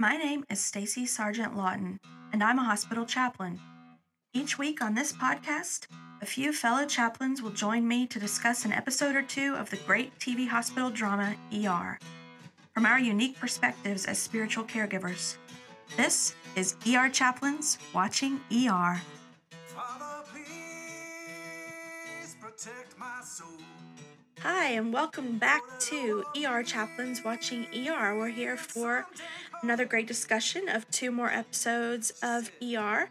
My 0.00 0.16
name 0.16 0.44
is 0.48 0.60
Stacy 0.60 1.06
Sargent 1.06 1.56
Lawton, 1.56 1.98
and 2.32 2.40
I'm 2.40 2.60
a 2.60 2.64
hospital 2.64 3.04
chaplain. 3.04 3.58
Each 4.32 4.56
week 4.56 4.80
on 4.80 4.94
this 4.94 5.12
podcast, 5.12 5.88
a 6.22 6.26
few 6.26 6.52
fellow 6.52 6.86
chaplains 6.86 7.42
will 7.42 7.50
join 7.50 7.88
me 7.88 8.06
to 8.06 8.20
discuss 8.20 8.64
an 8.64 8.70
episode 8.70 9.16
or 9.16 9.22
two 9.22 9.56
of 9.56 9.70
the 9.70 9.76
great 9.78 10.16
TV 10.20 10.46
hospital 10.46 10.88
drama 10.88 11.34
ER 11.52 11.98
from 12.72 12.86
our 12.86 13.00
unique 13.00 13.40
perspectives 13.40 14.04
as 14.04 14.20
spiritual 14.20 14.62
caregivers. 14.62 15.36
This 15.96 16.36
is 16.54 16.76
ER 16.86 17.08
Chaplains 17.08 17.78
Watching 17.92 18.38
ER. 18.52 19.02
Father, 19.66 20.08
Hi, 24.42 24.68
and 24.70 24.92
welcome 24.92 25.36
back 25.36 25.62
to 25.80 26.22
ER 26.36 26.62
Chaplains 26.62 27.24
Watching 27.24 27.66
ER. 27.74 28.16
We're 28.16 28.28
here 28.28 28.56
for 28.56 29.04
another 29.62 29.84
great 29.84 30.06
discussion 30.06 30.68
of 30.68 30.88
two 30.92 31.10
more 31.10 31.28
episodes 31.28 32.12
of 32.22 32.52
ER. 32.62 33.10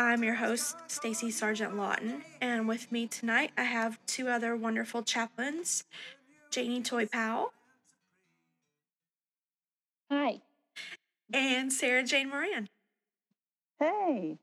I'm 0.00 0.24
your 0.24 0.34
host, 0.34 0.76
Stacy 0.88 1.30
Sargent 1.30 1.76
Lawton, 1.76 2.22
and 2.40 2.66
with 2.66 2.90
me 2.90 3.06
tonight 3.06 3.52
I 3.56 3.62
have 3.62 4.04
two 4.06 4.28
other 4.28 4.56
wonderful 4.56 5.04
chaplains, 5.04 5.84
Janie 6.50 6.82
Toy 6.82 7.06
Powell 7.06 7.52
Hi. 10.10 10.40
and 11.32 11.72
Sarah 11.72 12.02
Jane 12.02 12.30
Moran. 12.30 12.68
Hey. 13.78 14.38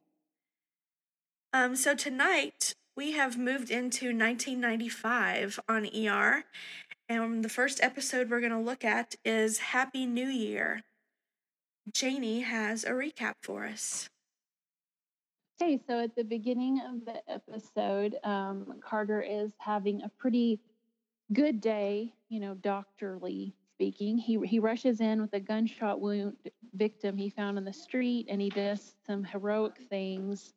Um, 1.51 1.75
so 1.75 1.93
tonight 1.93 2.75
we 2.95 3.11
have 3.11 3.37
moved 3.37 3.69
into 3.69 4.07
1995 4.07 5.59
on 5.67 5.87
ER, 5.87 6.45
and 7.09 7.43
the 7.43 7.49
first 7.49 7.83
episode 7.83 8.29
we're 8.29 8.39
going 8.39 8.51
to 8.51 8.59
look 8.59 8.85
at 8.85 9.15
is 9.25 9.59
Happy 9.59 10.05
New 10.05 10.27
Year. 10.27 10.83
Janie 11.91 12.41
has 12.41 12.83
a 12.83 12.91
recap 12.91 13.33
for 13.41 13.65
us. 13.65 14.09
Okay, 15.61 15.79
so 15.87 15.99
at 15.99 16.15
the 16.15 16.23
beginning 16.23 16.81
of 16.81 17.05
the 17.05 17.21
episode, 17.31 18.17
um, 18.23 18.75
Carter 18.81 19.21
is 19.21 19.51
having 19.57 20.01
a 20.03 20.09
pretty 20.17 20.59
good 21.33 21.61
day, 21.61 22.13
you 22.29 22.39
know, 22.39 22.55
doctorly 22.55 23.53
speaking. 23.73 24.17
He, 24.17 24.39
he 24.45 24.59
rushes 24.59 25.01
in 25.01 25.21
with 25.21 25.33
a 25.33 25.39
gunshot 25.39 25.99
wound 25.99 26.35
victim 26.73 27.17
he 27.17 27.29
found 27.29 27.57
on 27.57 27.63
the 27.63 27.73
street 27.73 28.27
and 28.29 28.41
he 28.41 28.49
does 28.49 28.95
some 29.07 29.23
heroic 29.23 29.77
things 29.89 30.53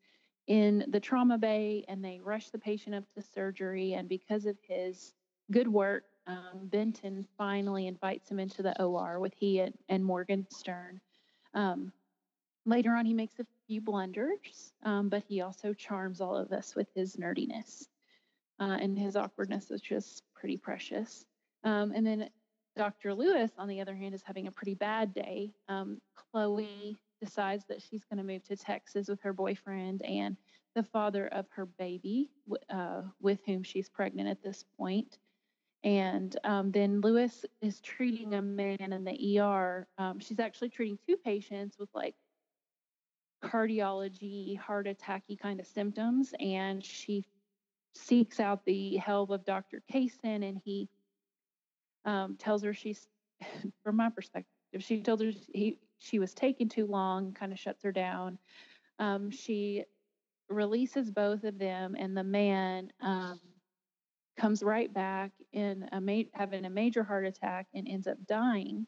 in 0.48 0.84
the 0.88 0.98
trauma 0.98 1.38
bay 1.38 1.84
and 1.88 2.02
they 2.02 2.20
rush 2.22 2.48
the 2.48 2.58
patient 2.58 2.96
up 2.96 3.04
to 3.14 3.22
surgery. 3.22 3.92
And 3.92 4.08
because 4.08 4.46
of 4.46 4.56
his 4.66 5.12
good 5.52 5.68
work, 5.68 6.04
um, 6.26 6.64
Benton 6.64 7.26
finally 7.36 7.86
invites 7.86 8.30
him 8.30 8.40
into 8.40 8.62
the 8.62 8.82
OR 8.82 9.20
with 9.20 9.34
he 9.36 9.60
and, 9.60 9.74
and 9.88 10.04
Morgenstern. 10.04 11.00
Um, 11.54 11.92
later 12.66 12.94
on, 12.94 13.06
he 13.06 13.14
makes 13.14 13.38
a 13.38 13.46
few 13.66 13.80
blunders, 13.80 14.72
um, 14.82 15.08
but 15.08 15.22
he 15.28 15.42
also 15.42 15.72
charms 15.72 16.20
all 16.20 16.36
of 16.36 16.52
us 16.52 16.74
with 16.74 16.88
his 16.94 17.16
nerdiness. 17.16 17.86
Uh, 18.60 18.76
and 18.80 18.98
his 18.98 19.16
awkwardness 19.16 19.70
is 19.70 19.80
just 19.80 20.22
pretty 20.34 20.56
precious. 20.56 21.24
Um, 21.62 21.92
and 21.94 22.06
then 22.06 22.28
Dr. 22.76 23.14
Lewis, 23.14 23.50
on 23.58 23.68
the 23.68 23.80
other 23.80 23.94
hand, 23.94 24.14
is 24.14 24.22
having 24.22 24.46
a 24.46 24.52
pretty 24.52 24.74
bad 24.74 25.14
day. 25.14 25.52
Um, 25.68 26.00
Chloe 26.14 26.96
decides 27.20 27.64
that 27.66 27.82
she's 27.82 28.04
going 28.04 28.18
to 28.18 28.24
move 28.24 28.44
to 28.44 28.56
Texas 28.56 29.08
with 29.08 29.20
her 29.22 29.32
boyfriend 29.32 30.02
and 30.02 30.36
the 30.74 30.82
father 30.82 31.26
of 31.28 31.46
her 31.50 31.66
baby, 31.66 32.30
uh, 32.70 33.02
with 33.20 33.40
whom 33.46 33.62
she's 33.62 33.88
pregnant 33.88 34.28
at 34.28 34.42
this 34.42 34.64
point. 34.78 35.18
And 35.84 36.36
um, 36.44 36.70
then 36.72 37.00
Lewis 37.00 37.44
is 37.62 37.80
treating 37.80 38.34
a 38.34 38.42
man 38.42 38.92
in 38.92 39.04
the 39.04 39.40
ER. 39.40 39.86
Um, 39.96 40.18
she's 40.18 40.40
actually 40.40 40.70
treating 40.70 40.98
two 41.06 41.16
patients 41.16 41.76
with 41.78 41.88
like 41.94 42.14
cardiology, 43.44 44.58
heart 44.58 44.86
attacky 44.86 45.38
kind 45.38 45.60
of 45.60 45.66
symptoms. 45.66 46.34
And 46.40 46.84
she 46.84 47.24
seeks 47.94 48.40
out 48.40 48.64
the 48.64 48.96
help 48.96 49.30
of 49.30 49.44
Dr. 49.44 49.82
Kayson, 49.90 50.42
and 50.42 50.60
he 50.64 50.88
um, 52.04 52.36
tells 52.38 52.62
her 52.62 52.74
she's, 52.74 53.06
from 53.84 53.96
my 53.96 54.10
perspective, 54.10 54.46
she 54.80 55.00
told 55.00 55.20
her 55.20 55.32
he, 55.52 55.78
she 55.98 56.18
was 56.18 56.34
taking 56.34 56.68
too 56.68 56.86
long, 56.86 57.32
kind 57.32 57.52
of 57.52 57.58
shuts 57.58 57.82
her 57.82 57.92
down. 57.92 58.38
Um, 58.98 59.30
she 59.30 59.84
releases 60.48 61.10
both 61.10 61.44
of 61.44 61.58
them, 61.58 61.96
and 61.98 62.16
the 62.16 62.24
man 62.24 62.90
um, 63.00 63.40
comes 64.38 64.62
right 64.62 64.92
back 64.92 65.32
in 65.52 65.88
a 65.92 66.00
ma- 66.00 66.22
having 66.32 66.64
a 66.64 66.70
major 66.70 67.02
heart 67.02 67.26
attack 67.26 67.66
and 67.74 67.86
ends 67.88 68.06
up 68.06 68.18
dying. 68.26 68.86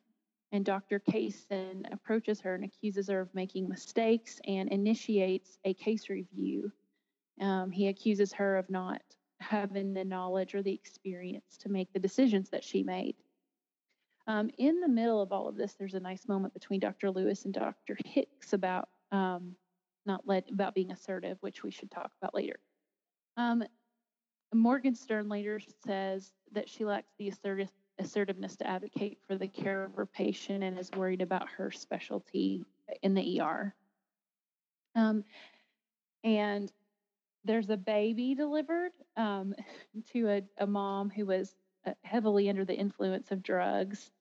And 0.53 0.65
Dr. 0.65 0.99
Kayson 0.99 1.87
approaches 1.93 2.41
her 2.41 2.55
and 2.55 2.65
accuses 2.65 3.09
her 3.09 3.21
of 3.21 3.35
making 3.35 3.69
mistakes 3.69 4.41
and 4.47 4.69
initiates 4.71 5.59
a 5.65 5.75
case 5.75 6.09
review. 6.09 6.73
Um, 7.41 7.71
he 7.71 7.87
accuses 7.89 8.33
her 8.33 8.57
of 8.57 8.69
not 8.69 9.01
having 9.41 9.95
the 9.95 10.05
knowledge 10.05 10.55
or 10.55 10.63
the 10.63 10.75
experience 10.75 11.57
to 11.59 11.69
make 11.69 11.93
the 11.93 12.01
decisions 12.01 12.51
that 12.51 12.65
she 12.65 12.83
made. 12.83 13.17
Um, 14.31 14.49
in 14.59 14.79
the 14.79 14.89
middle 14.89 15.21
of 15.21 15.33
all 15.33 15.49
of 15.49 15.57
this, 15.57 15.75
there's 15.75 15.95
a 15.95 16.01
nice 16.01 16.29
moment 16.29 16.55
between 16.55 16.79
Dr. 16.79 17.11
Lewis 17.11 17.47
and 17.47 17.53
Dr. 17.53 17.97
Hicks 18.05 18.53
about 18.53 18.89
um, 19.11 19.57
not 20.07 20.23
let 20.25 20.49
about 20.53 20.73
being 20.73 20.93
assertive, 20.93 21.37
which 21.41 21.65
we 21.65 21.73
should 21.73 21.91
talk 21.91 22.13
about 22.23 22.33
later. 22.33 22.61
Um, 23.37 23.65
Morgenstern 24.55 25.29
later 25.29 25.61
says 25.85 26.31
that 26.53 26.69
she 26.69 26.85
lacks 26.85 27.11
the 27.19 27.29
assertive, 27.29 27.71
assertiveness 27.99 28.55
to 28.59 28.69
advocate 28.69 29.19
for 29.27 29.37
the 29.37 29.49
care 29.49 29.83
of 29.83 29.95
her 29.95 30.07
patient 30.07 30.63
and 30.63 30.79
is 30.79 30.93
worried 30.97 31.23
about 31.23 31.49
her 31.49 31.73
specialty 31.73 32.65
in 33.03 33.15
the 33.15 33.41
ER. 33.41 33.75
And 36.23 36.73
there's 37.45 37.71
a 37.71 37.77
baby 37.77 38.37
delivered 38.37 38.93
um, 39.17 39.57
to 40.13 40.29
a, 40.29 40.43
a, 40.59 40.69
mom 40.69 41.11
who 41.11 41.27
was 41.27 41.57
uh, 41.85 41.95
heavily 42.03 42.49
under 42.49 42.65
the 42.65 42.75
influence 42.75 43.33
of 43.33 43.43
drugs. 43.43 44.13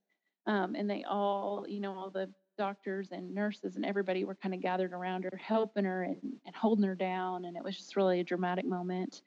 Um, 0.49 0.73
and 0.73 0.89
they 0.89 1.03
all, 1.07 1.63
you 1.69 1.79
know, 1.79 1.93
all 1.93 2.09
the 2.09 2.27
doctors 2.57 3.09
and 3.11 3.33
nurses 3.35 3.75
and 3.75 3.85
everybody 3.85 4.23
were 4.23 4.33
kind 4.33 4.55
of 4.55 4.61
gathered 4.61 4.93
around 4.93 5.23
her, 5.23 5.39
helping 5.39 5.85
her 5.85 6.03
and, 6.03 6.17
and 6.43 6.55
holding 6.55 6.83
her 6.85 6.95
down. 6.95 7.45
And 7.45 7.55
it 7.55 7.63
was 7.63 7.77
just 7.77 7.95
really 7.95 8.19
a 8.19 8.23
dramatic 8.23 8.65
moment. 8.65 9.21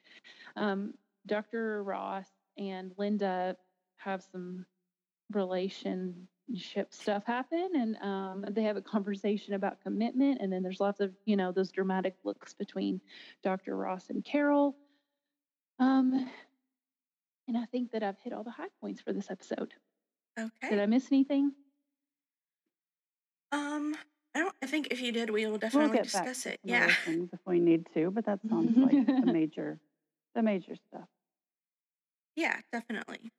Um, 0.57 0.93
Dr. 1.25 1.81
Ross 1.81 2.27
and 2.57 2.91
Linda 2.97 3.55
have 3.95 4.21
some 4.33 4.65
relationship 5.31 6.89
stuff 6.89 7.23
happen 7.25 7.69
and 7.73 7.95
um, 8.01 8.45
they 8.51 8.63
have 8.63 8.75
a 8.75 8.81
conversation 8.81 9.53
about 9.53 9.81
commitment. 9.81 10.41
And 10.41 10.51
then 10.51 10.61
there's 10.61 10.81
lots 10.81 10.99
of, 10.99 11.13
you 11.23 11.37
know, 11.37 11.53
those 11.53 11.71
dramatic 11.71 12.17
looks 12.25 12.53
between 12.53 12.99
Dr. 13.43 13.77
Ross 13.77 14.09
and 14.09 14.25
Carol. 14.25 14.75
Um, 15.79 16.29
and 17.47 17.57
I 17.57 17.63
think 17.71 17.93
that 17.93 18.03
I've 18.03 18.19
hit 18.21 18.33
all 18.33 18.43
the 18.43 18.51
high 18.51 18.67
points 18.81 18.99
for 18.99 19.13
this 19.13 19.31
episode. 19.31 19.73
Okay. 20.39 20.69
Did 20.69 20.79
I 20.79 20.85
miss 20.85 21.11
anything? 21.11 21.51
Um, 23.51 23.95
I 24.33 24.39
don't. 24.39 24.55
I 24.63 24.65
think 24.65 24.87
if 24.89 24.99
you 24.99 25.11
did, 25.11 25.29
we 25.29 25.45
will 25.45 25.59
definitely 25.59 25.91
we'll 25.91 26.03
discuss 26.03 26.45
it. 26.45 26.59
Yeah. 26.63 26.91
things 27.05 27.29
if 27.31 27.39
we 27.45 27.59
need 27.59 27.87
to, 27.93 28.09
but 28.09 28.25
that 28.25 28.39
sounds 28.49 28.75
like 28.77 29.05
the 29.05 29.31
major, 29.31 29.79
the 30.33 30.41
major 30.41 30.75
stuff. 30.87 31.07
Yeah, 32.35 32.57
definitely. 32.71 33.31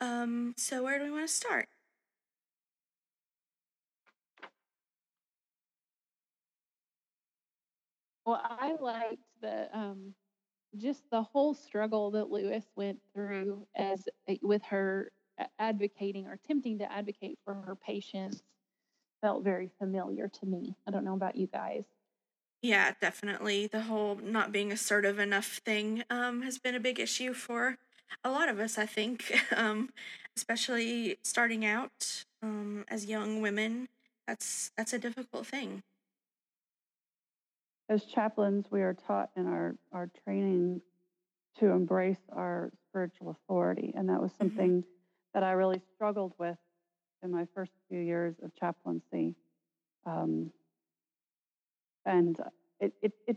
Um, 0.00 0.54
so 0.56 0.82
where 0.82 0.98
do 0.98 1.04
we 1.04 1.10
want 1.10 1.28
to 1.28 1.32
start? 1.32 1.68
Well, 8.24 8.40
I 8.42 8.76
liked 8.80 9.22
the 9.40 9.68
um, 9.76 10.14
just 10.76 11.02
the 11.10 11.22
whole 11.22 11.54
struggle 11.54 12.10
that 12.12 12.30
Lewis 12.30 12.64
went 12.76 13.00
through 13.14 13.66
as 13.76 14.08
with 14.42 14.62
her 14.64 15.10
advocating 15.58 16.26
or 16.26 16.32
attempting 16.32 16.78
to 16.78 16.92
advocate 16.92 17.38
for 17.44 17.54
her 17.54 17.76
patients 17.76 18.42
felt 19.20 19.44
very 19.44 19.70
familiar 19.78 20.28
to 20.28 20.46
me. 20.46 20.76
I 20.86 20.90
don't 20.90 21.04
know 21.04 21.14
about 21.14 21.36
you 21.36 21.46
guys. 21.46 21.84
Yeah, 22.62 22.92
definitely. 23.00 23.66
The 23.66 23.82
whole 23.82 24.16
not 24.16 24.52
being 24.52 24.72
assertive 24.72 25.18
enough 25.18 25.60
thing 25.64 26.02
um, 26.10 26.42
has 26.42 26.58
been 26.58 26.74
a 26.74 26.80
big 26.80 26.98
issue 26.98 27.32
for 27.32 27.78
a 28.24 28.30
lot 28.30 28.48
of 28.48 28.58
us, 28.58 28.78
I 28.78 28.86
think, 28.86 29.32
um, 29.56 29.90
especially 30.36 31.18
starting 31.22 31.64
out 31.64 32.24
um, 32.42 32.84
as 32.88 33.06
young 33.06 33.40
women. 33.40 33.88
That's 34.26 34.72
that's 34.76 34.92
a 34.92 34.98
difficult 34.98 35.46
thing. 35.46 35.82
As 37.88 38.04
chaplains, 38.04 38.66
we 38.70 38.82
are 38.82 38.94
taught 38.94 39.30
in 39.36 39.46
our, 39.46 39.76
our 39.92 40.10
training 40.24 40.82
to 41.58 41.70
embrace 41.70 42.20
our 42.32 42.70
spiritual 42.88 43.30
authority. 43.30 43.92
And 43.96 44.08
that 44.10 44.20
was 44.20 44.30
Mm-hmm. 44.42 44.56
something 44.56 44.84
that 45.34 45.42
I 45.42 45.52
really 45.52 45.80
struggled 45.94 46.34
with 46.38 46.56
in 47.22 47.30
my 47.30 47.46
first 47.54 47.72
few 47.88 48.00
years 48.00 48.36
of 48.42 48.54
chaplaincy. 48.54 49.34
Um, 50.06 50.52
and 52.04 52.38
it, 52.80 52.92
it, 53.02 53.12
it 53.26 53.36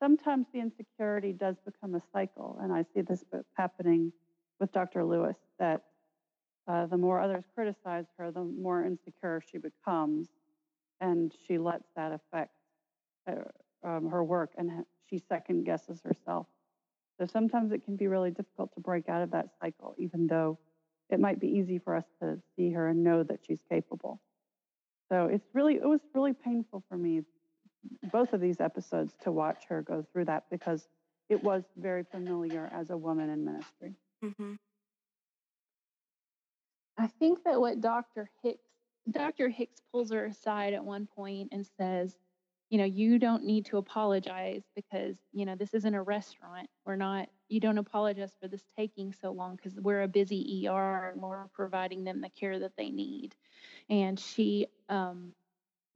sometimes 0.00 0.46
the 0.52 0.60
insecurity 0.60 1.32
does 1.32 1.56
become 1.64 1.94
a 1.94 2.02
cycle. 2.12 2.58
And 2.62 2.72
I 2.72 2.84
see 2.94 3.02
this 3.02 3.24
happening 3.56 4.12
with 4.58 4.72
Dr. 4.72 5.04
Lewis 5.04 5.36
that 5.58 5.82
uh, 6.66 6.86
the 6.86 6.96
more 6.96 7.20
others 7.20 7.44
criticize 7.54 8.06
her, 8.18 8.30
the 8.30 8.44
more 8.44 8.84
insecure 8.84 9.42
she 9.50 9.58
becomes, 9.58 10.28
and 11.00 11.32
she 11.46 11.58
lets 11.58 11.84
that 11.96 12.12
affect 12.12 12.52
uh, 13.28 13.34
um, 13.84 14.08
her 14.10 14.22
work, 14.22 14.50
and 14.56 14.84
she 15.08 15.18
second 15.28 15.64
guesses 15.64 16.00
herself. 16.04 16.46
So 17.18 17.26
sometimes 17.26 17.72
it 17.72 17.84
can 17.84 17.96
be 17.96 18.06
really 18.06 18.30
difficult 18.30 18.74
to 18.74 18.80
break 18.80 19.08
out 19.08 19.22
of 19.22 19.30
that 19.32 19.50
cycle, 19.60 19.94
even 19.98 20.26
though 20.26 20.58
it 21.10 21.20
might 21.20 21.38
be 21.40 21.48
easy 21.48 21.78
for 21.78 21.94
us 21.94 22.04
to 22.20 22.40
see 22.56 22.70
her 22.72 22.88
and 22.88 23.04
know 23.04 23.22
that 23.22 23.40
she's 23.46 23.60
capable. 23.68 24.20
So 25.10 25.26
it's 25.26 25.46
really, 25.52 25.74
it 25.74 25.86
was 25.86 26.00
really 26.14 26.32
painful 26.32 26.82
for 26.88 26.96
me, 26.96 27.22
both 28.10 28.32
of 28.32 28.40
these 28.40 28.60
episodes, 28.60 29.14
to 29.22 29.30
watch 29.30 29.64
her 29.68 29.82
go 29.82 30.06
through 30.12 30.24
that 30.26 30.44
because 30.50 30.88
it 31.28 31.42
was 31.42 31.64
very 31.76 32.04
familiar 32.04 32.70
as 32.72 32.90
a 32.90 32.96
woman 32.96 33.28
in 33.28 33.44
ministry. 33.44 33.94
hmm 34.22 34.54
I 36.98 37.06
think 37.06 37.42
that 37.44 37.60
what 37.60 37.80
Dr. 37.80 38.28
Hicks 38.42 38.68
Dr. 39.10 39.48
Hicks 39.48 39.80
pulls 39.90 40.12
her 40.12 40.26
aside 40.26 40.74
at 40.74 40.84
one 40.84 41.08
point 41.16 41.48
and 41.52 41.66
says, 41.76 42.16
you 42.72 42.78
know, 42.78 42.84
you 42.86 43.18
don't 43.18 43.44
need 43.44 43.66
to 43.66 43.76
apologize 43.76 44.62
because, 44.74 45.16
you 45.30 45.44
know, 45.44 45.54
this 45.54 45.74
isn't 45.74 45.94
a 45.94 46.00
restaurant. 46.02 46.70
We're 46.86 46.96
not 46.96 47.28
you 47.50 47.60
don't 47.60 47.76
apologize 47.76 48.32
for 48.40 48.48
this 48.48 48.64
taking 48.78 49.12
so 49.12 49.30
long 49.30 49.56
because 49.56 49.78
we're 49.78 50.00
a 50.04 50.08
busy 50.08 50.66
ER 50.66 51.10
and 51.10 51.20
we're 51.20 51.48
providing 51.52 52.02
them 52.02 52.22
the 52.22 52.30
care 52.30 52.58
that 52.60 52.72
they 52.78 52.88
need. 52.88 53.34
And 53.90 54.18
she 54.18 54.68
um 54.88 55.34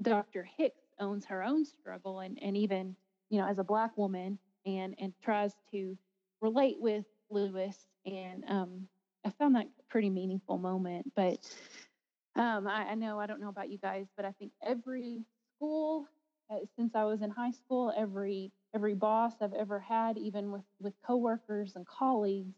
Dr. 0.02 0.46
Hicks 0.58 0.82
owns 1.00 1.25
her 1.25 1.43
own 1.43 1.64
struggle 1.64 2.20
and, 2.20 2.38
and 2.43 2.55
even, 2.58 2.94
you 3.31 3.38
know, 3.38 3.46
as 3.46 3.58
a 3.58 3.64
black 3.64 3.96
woman 3.96 4.38
and 4.67 4.94
and 4.99 5.14
tries 5.23 5.55
to 5.70 5.96
relate 6.43 6.76
with 6.78 7.06
Lewis 7.31 7.87
and 8.05 8.44
um 8.49 8.87
I 9.25 9.31
found 9.31 9.56
that 9.56 9.64
a 9.64 9.82
pretty 9.88 10.11
meaningful 10.11 10.58
moment. 10.58 11.11
But 11.17 11.38
um, 12.37 12.69
I, 12.69 12.90
I 12.90 12.94
know 12.96 13.19
I 13.19 13.26
don't 13.26 13.40
know 13.40 13.49
about 13.49 13.70
you 13.70 13.78
guys, 13.78 14.08
but 14.14 14.26
I 14.26 14.32
think 14.32 14.52
every 14.62 15.25
school 15.56 16.06
since 16.77 16.95
I 16.95 17.05
was 17.05 17.23
in 17.23 17.31
high 17.31 17.51
school, 17.51 17.93
every 17.97 18.53
every 18.75 18.95
boss 18.95 19.35
I've 19.41 19.55
ever 19.55 19.81
had, 19.81 20.19
even 20.19 20.53
with 20.53 20.65
with 20.81 20.95
coworkers 21.07 21.77
and 21.77 21.87
colleagues, 21.87 22.55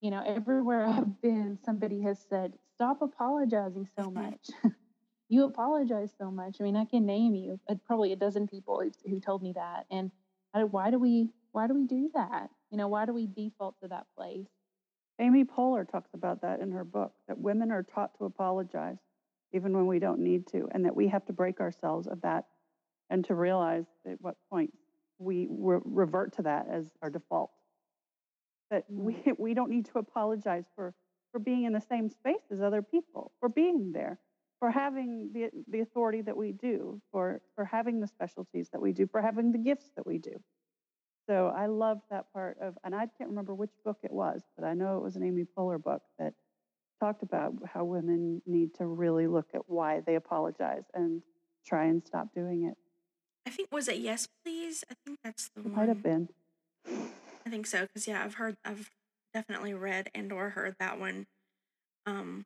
you 0.00 0.10
know, 0.10 0.22
everywhere 0.24 0.86
I've 0.88 1.20
been, 1.20 1.58
somebody 1.64 2.00
has 2.02 2.18
said, 2.28 2.54
"Stop 2.74 3.02
apologizing 3.02 3.88
so 3.96 4.10
Mhm. 4.10 4.14
much." 4.14 4.50
you 5.28 5.44
apologize 5.44 6.12
so 6.18 6.30
much. 6.30 6.56
I 6.60 6.64
mean, 6.64 6.76
I 6.76 6.84
can 6.84 7.06
name 7.06 7.34
you 7.34 7.60
uh, 7.68 7.74
probably 7.86 8.12
a 8.12 8.16
dozen 8.16 8.46
people 8.46 8.80
who, 8.80 8.90
who 9.10 9.20
told 9.20 9.42
me 9.42 9.52
that. 9.54 9.86
And 9.90 10.10
I, 10.54 10.64
why 10.64 10.90
do 10.90 10.98
we 10.98 11.30
why 11.52 11.66
do 11.66 11.74
we 11.74 11.84
do 11.84 12.10
that? 12.14 12.50
You 12.70 12.78
know, 12.78 12.88
why 12.88 13.06
do 13.06 13.12
we 13.12 13.26
default 13.26 13.76
to 13.82 13.88
that 13.88 14.06
place? 14.16 14.48
Amy 15.20 15.44
Poehler 15.44 15.88
talks 15.88 16.14
about 16.14 16.42
that 16.42 16.60
in 16.60 16.70
her 16.70 16.84
book 16.84 17.12
that 17.26 17.38
women 17.38 17.70
are 17.72 17.82
taught 17.82 18.16
to 18.18 18.24
apologize 18.24 18.98
even 19.52 19.72
when 19.74 19.86
we 19.86 19.98
don't 19.98 20.20
need 20.20 20.46
to, 20.48 20.68
and 20.72 20.84
that 20.84 20.94
we 20.94 21.08
have 21.08 21.24
to 21.26 21.32
break 21.32 21.60
ourselves 21.60 22.06
of 22.06 22.20
that 22.20 22.44
and 23.10 23.24
to 23.24 23.34
realize 23.34 23.86
at 24.06 24.20
what 24.20 24.36
point 24.50 24.72
we 25.18 25.48
re- 25.50 25.80
revert 25.84 26.34
to 26.36 26.42
that 26.42 26.66
as 26.70 26.90
our 27.02 27.10
default. 27.10 27.50
That 28.70 28.84
hmm. 28.88 29.04
we, 29.04 29.22
we 29.38 29.54
don't 29.54 29.70
need 29.70 29.86
to 29.86 29.98
apologize 29.98 30.64
for, 30.74 30.94
for 31.32 31.38
being 31.38 31.64
in 31.64 31.72
the 31.72 31.80
same 31.80 32.08
space 32.08 32.46
as 32.50 32.60
other 32.60 32.82
people, 32.82 33.32
for 33.40 33.48
being 33.48 33.92
there, 33.92 34.18
for 34.58 34.70
having 34.70 35.30
the, 35.32 35.50
the 35.68 35.80
authority 35.80 36.22
that 36.22 36.36
we 36.36 36.52
do, 36.52 37.00
for, 37.12 37.40
for 37.54 37.64
having 37.64 38.00
the 38.00 38.06
specialties 38.06 38.68
that 38.70 38.80
we 38.80 38.92
do, 38.92 39.06
for 39.06 39.22
having 39.22 39.52
the 39.52 39.58
gifts 39.58 39.90
that 39.96 40.06
we 40.06 40.18
do. 40.18 40.34
So 41.28 41.52
I 41.54 41.66
love 41.66 41.98
that 42.10 42.32
part 42.32 42.56
of, 42.60 42.74
and 42.84 42.94
I 42.94 43.06
can't 43.18 43.28
remember 43.28 43.54
which 43.54 43.70
book 43.84 43.98
it 44.02 44.10
was, 44.10 44.42
but 44.56 44.64
I 44.64 44.72
know 44.72 44.96
it 44.96 45.02
was 45.02 45.16
an 45.16 45.22
Amy 45.22 45.44
Poehler 45.56 45.82
book 45.82 46.00
that 46.18 46.32
talked 46.98 47.22
about 47.22 47.52
how 47.66 47.84
women 47.84 48.40
need 48.46 48.74
to 48.76 48.86
really 48.86 49.26
look 49.26 49.48
at 49.54 49.60
why 49.66 50.00
they 50.00 50.14
apologize 50.14 50.84
and 50.94 51.22
try 51.66 51.84
and 51.84 52.02
stop 52.04 52.34
doing 52.34 52.64
it. 52.64 52.76
I 53.48 53.50
think 53.50 53.72
was 53.72 53.88
it 53.88 53.96
Yes 53.96 54.28
Please? 54.44 54.84
I 54.90 54.94
think 55.06 55.20
that's 55.24 55.48
the 55.56 55.60
It 55.62 55.66
one. 55.68 55.74
might 55.74 55.88
have 55.88 56.02
been. 56.02 56.28
I 56.86 57.48
think 57.48 57.66
so 57.66 57.86
because 57.86 58.06
yeah, 58.06 58.22
I've 58.22 58.34
heard, 58.34 58.56
I've 58.62 58.90
definitely 59.32 59.72
read 59.72 60.10
and 60.14 60.30
or 60.30 60.50
heard 60.50 60.74
that 60.78 61.00
one. 61.00 61.26
Um, 62.04 62.44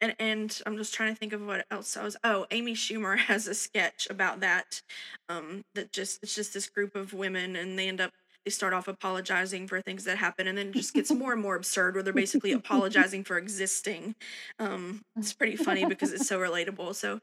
and 0.00 0.14
and 0.20 0.62
I'm 0.64 0.76
just 0.76 0.94
trying 0.94 1.12
to 1.12 1.18
think 1.18 1.32
of 1.32 1.44
what 1.44 1.66
else 1.72 1.96
I 1.96 2.04
was. 2.04 2.16
Oh, 2.22 2.46
Amy 2.52 2.74
Schumer 2.74 3.18
has 3.26 3.48
a 3.48 3.54
sketch 3.54 4.06
about 4.08 4.38
that. 4.38 4.80
Um, 5.28 5.64
that 5.74 5.90
just 5.90 6.22
it's 6.22 6.36
just 6.36 6.54
this 6.54 6.68
group 6.68 6.94
of 6.94 7.12
women 7.12 7.56
and 7.56 7.76
they 7.76 7.88
end 7.88 8.00
up 8.00 8.12
they 8.44 8.50
start 8.50 8.72
off 8.74 8.88
apologizing 8.88 9.68
for 9.68 9.80
things 9.82 10.04
that 10.04 10.18
happen 10.18 10.46
and 10.48 10.58
then 10.58 10.68
it 10.68 10.72
just 10.74 10.94
gets 10.94 11.10
more 11.14 11.32
and 11.32 11.42
more 11.42 11.56
absurd 11.56 11.94
where 11.94 12.02
they're 12.02 12.12
basically 12.12 12.52
apologizing 12.52 13.24
for 13.24 13.38
existing. 13.38 14.14
Um, 14.58 15.02
it's 15.16 15.32
pretty 15.34 15.56
funny 15.56 15.84
because 15.84 16.12
it's 16.12 16.26
so 16.26 16.38
relatable. 16.38 16.94
So 16.94 17.16
if 17.16 17.22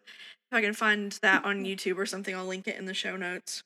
I 0.54 0.62
can 0.62 0.74
find 0.74 1.12
that 1.21 1.45
on 1.45 1.63
YouTube 1.66 1.98
or 1.98 2.06
something, 2.06 2.36
I'll 2.36 2.45
link 2.48 2.68
it 2.68 2.77
in 2.77 2.86
the 2.86 2.94
show 2.94 3.16
notes. 3.18 3.63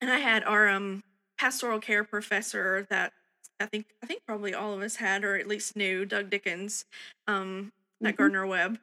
and 0.00 0.10
I 0.10 0.18
had 0.18 0.44
our 0.44 0.68
um 0.68 1.02
pastoral 1.38 1.80
care 1.80 2.04
professor 2.04 2.86
that 2.90 3.12
I 3.60 3.66
think 3.66 3.86
I 4.02 4.06
think 4.06 4.22
probably 4.26 4.54
all 4.54 4.74
of 4.74 4.82
us 4.82 4.96
had 4.96 5.24
or 5.24 5.36
at 5.36 5.46
least 5.46 5.76
knew 5.76 6.04
Doug 6.04 6.30
Dickens 6.30 6.84
um 7.26 7.72
at 8.02 8.14
Mhm. 8.14 8.16
Gardner 8.18 8.46
Webb. 8.46 8.78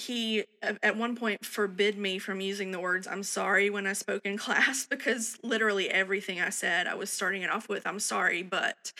He 0.00 0.44
at 0.82 0.96
one 0.96 1.16
point 1.16 1.44
forbid 1.44 1.98
me 1.98 2.18
from 2.18 2.40
using 2.40 2.70
the 2.70 2.80
words 2.80 3.06
I'm 3.06 3.22
sorry 3.22 3.70
when 3.70 3.86
I 3.86 3.92
spoke 3.92 4.22
in 4.24 4.36
class 4.46 4.86
because 4.86 5.36
literally 5.42 5.90
everything 5.90 6.40
I 6.40 6.50
said 6.50 6.86
I 6.86 6.94
was 6.94 7.10
starting 7.10 7.42
it 7.42 7.50
off 7.50 7.68
with 7.68 7.86
I'm 7.86 8.00
sorry 8.00 8.42
but 8.42 8.92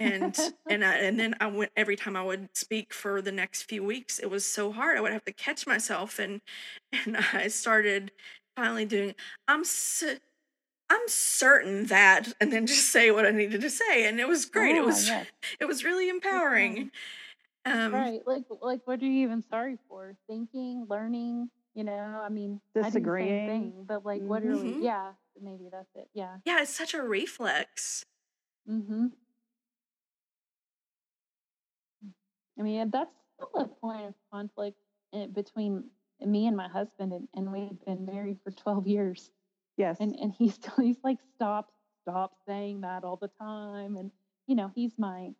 and 0.00 0.36
and 0.70 0.84
I, 0.84 0.94
and 0.96 1.18
then 1.18 1.34
I 1.40 1.46
went 1.48 1.72
every 1.76 1.96
time 1.96 2.16
I 2.16 2.22
would 2.22 2.48
speak 2.56 2.94
for 2.94 3.22
the 3.22 3.32
next 3.32 3.62
few 3.64 3.84
weeks 3.84 4.18
it 4.18 4.30
was 4.30 4.44
so 4.44 4.72
hard 4.72 4.98
I 4.98 5.00
would 5.00 5.12
have 5.12 5.24
to 5.26 5.32
catch 5.32 5.66
myself 5.66 6.18
and 6.18 6.40
and 7.06 7.16
I 7.34 7.48
started 7.48 8.12
finally 8.56 8.84
doing 8.86 9.14
I'm 9.48 9.64
so 9.64 10.14
I'm 10.90 11.06
certain 11.08 11.86
that, 11.86 12.32
and 12.40 12.52
then 12.52 12.66
just 12.66 12.90
say 12.90 13.10
what 13.10 13.26
I 13.26 13.30
needed 13.30 13.60
to 13.60 13.70
say, 13.70 14.06
and 14.08 14.18
it 14.20 14.26
was 14.28 14.46
great. 14.46 14.74
it 14.76 14.82
Ah, 14.82 14.86
was 14.86 15.06
yes. 15.08 15.26
it 15.60 15.66
was 15.66 15.84
really 15.84 16.08
empowering. 16.08 16.90
Um, 17.72 17.94
right. 17.94 18.20
Like 18.26 18.44
like 18.60 18.80
what 18.86 19.00
are 19.02 19.06
you 19.06 19.22
even 19.26 19.42
sorry 19.42 19.76
for? 19.88 20.14
Thinking, 20.28 20.86
learning, 20.88 21.50
you 21.74 21.84
know, 21.84 21.92
I 22.24 22.28
mean 22.28 22.52
I 22.54 22.56
do 22.58 22.60
the 22.74 22.82
same 22.82 22.90
Disagreeing. 22.92 23.46
thing, 23.48 23.84
but 23.86 24.04
like 24.04 24.22
what 24.22 24.42
are 24.44 24.56
we 24.56 24.72
Mhm. 24.74 24.82
yeah, 24.82 25.12
maybe 25.40 25.68
that's 25.70 25.90
it. 25.94 26.08
Yeah. 26.14 26.36
Yeah, 26.44 26.62
it's 26.62 26.74
such 26.74 26.94
a 26.94 27.02
reflex. 27.02 28.04
Mm-hmm. 28.68 29.06
I 32.58 32.62
mean, 32.62 32.90
that's 32.90 33.10
still 33.34 33.62
a 33.62 33.66
point 33.68 34.06
of 34.06 34.14
conflict 34.32 34.76
eh, 35.14 35.26
between 35.26 35.84
me 36.20 36.46
and 36.46 36.56
my 36.56 36.68
husband, 36.68 37.12
and, 37.12 37.28
and 37.34 37.52
we've 37.52 37.78
been 37.86 38.04
married 38.04 38.38
for 38.42 38.50
12 38.50 38.86
years. 38.86 39.30
Yes. 39.76 39.98
And 40.00 40.14
and 40.16 40.32
he's 40.36 40.54
still 40.54 40.74
he's 40.84 40.98
like, 41.04 41.18
stop, 41.36 41.70
stop 42.02 42.32
saying 42.46 42.80
that 42.80 43.04
all 43.04 43.16
the 43.16 43.30
time. 43.40 43.96
And 43.96 44.10
you 44.48 44.56
know, 44.56 44.72
he's 44.74 44.92
my 44.98 45.30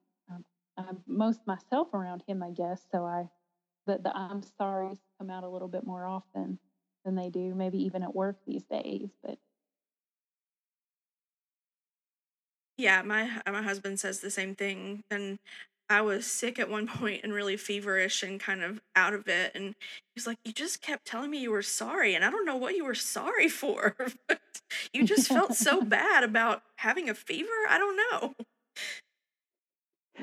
I'm 0.78 1.02
most 1.06 1.46
myself 1.46 1.92
around 1.94 2.22
him, 2.26 2.42
I 2.42 2.50
guess. 2.50 2.82
So 2.92 3.04
I 3.04 3.28
the 3.86 3.98
the 3.98 4.16
I'm 4.16 4.42
sorry's 4.42 5.00
come 5.18 5.30
out 5.30 5.44
a 5.44 5.48
little 5.48 5.68
bit 5.68 5.84
more 5.86 6.06
often 6.06 6.58
than 7.04 7.14
they 7.16 7.30
do, 7.30 7.54
maybe 7.54 7.78
even 7.84 8.02
at 8.02 8.14
work 8.14 8.38
these 8.46 8.64
days. 8.64 9.10
But 9.22 9.38
Yeah, 12.76 13.02
my 13.02 13.40
my 13.46 13.62
husband 13.62 13.98
says 14.00 14.20
the 14.20 14.30
same 14.30 14.54
thing. 14.54 15.02
And 15.10 15.38
I 15.90 16.00
was 16.02 16.26
sick 16.26 16.58
at 16.58 16.68
one 16.70 16.86
point 16.88 17.22
and 17.24 17.32
really 17.32 17.56
feverish 17.56 18.22
and 18.22 18.40
kind 18.40 18.62
of 18.62 18.80
out 18.96 19.14
of 19.14 19.28
it. 19.28 19.52
And 19.54 19.74
he's 20.14 20.26
like, 20.26 20.38
"You 20.44 20.52
just 20.52 20.80
kept 20.82 21.06
telling 21.06 21.30
me 21.30 21.38
you 21.40 21.50
were 21.50 21.62
sorry, 21.62 22.14
and 22.14 22.24
I 22.24 22.30
don't 22.30 22.46
know 22.46 22.56
what 22.56 22.76
you 22.76 22.84
were 22.84 22.94
sorry 22.94 23.48
for. 23.48 23.96
but 24.28 24.40
you 24.92 25.04
just 25.04 25.30
felt 25.30 25.54
so 25.54 25.82
bad 25.84 26.24
about 26.24 26.62
having 26.76 27.08
a 27.08 27.14
fever. 27.14 27.50
I 27.68 27.78
don't 27.78 27.96
know." 27.96 28.34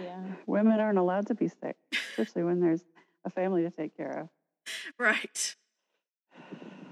Yeah. 0.01 0.21
Women 0.47 0.79
aren't 0.79 0.97
allowed 0.97 1.27
to 1.27 1.35
be 1.35 1.47
sick, 1.47 1.75
especially 2.11 2.43
when 2.43 2.59
there's 2.59 2.83
a 3.25 3.29
family 3.29 3.63
to 3.63 3.71
take 3.71 3.95
care 3.95 4.21
of. 4.21 4.29
Right. 4.99 5.55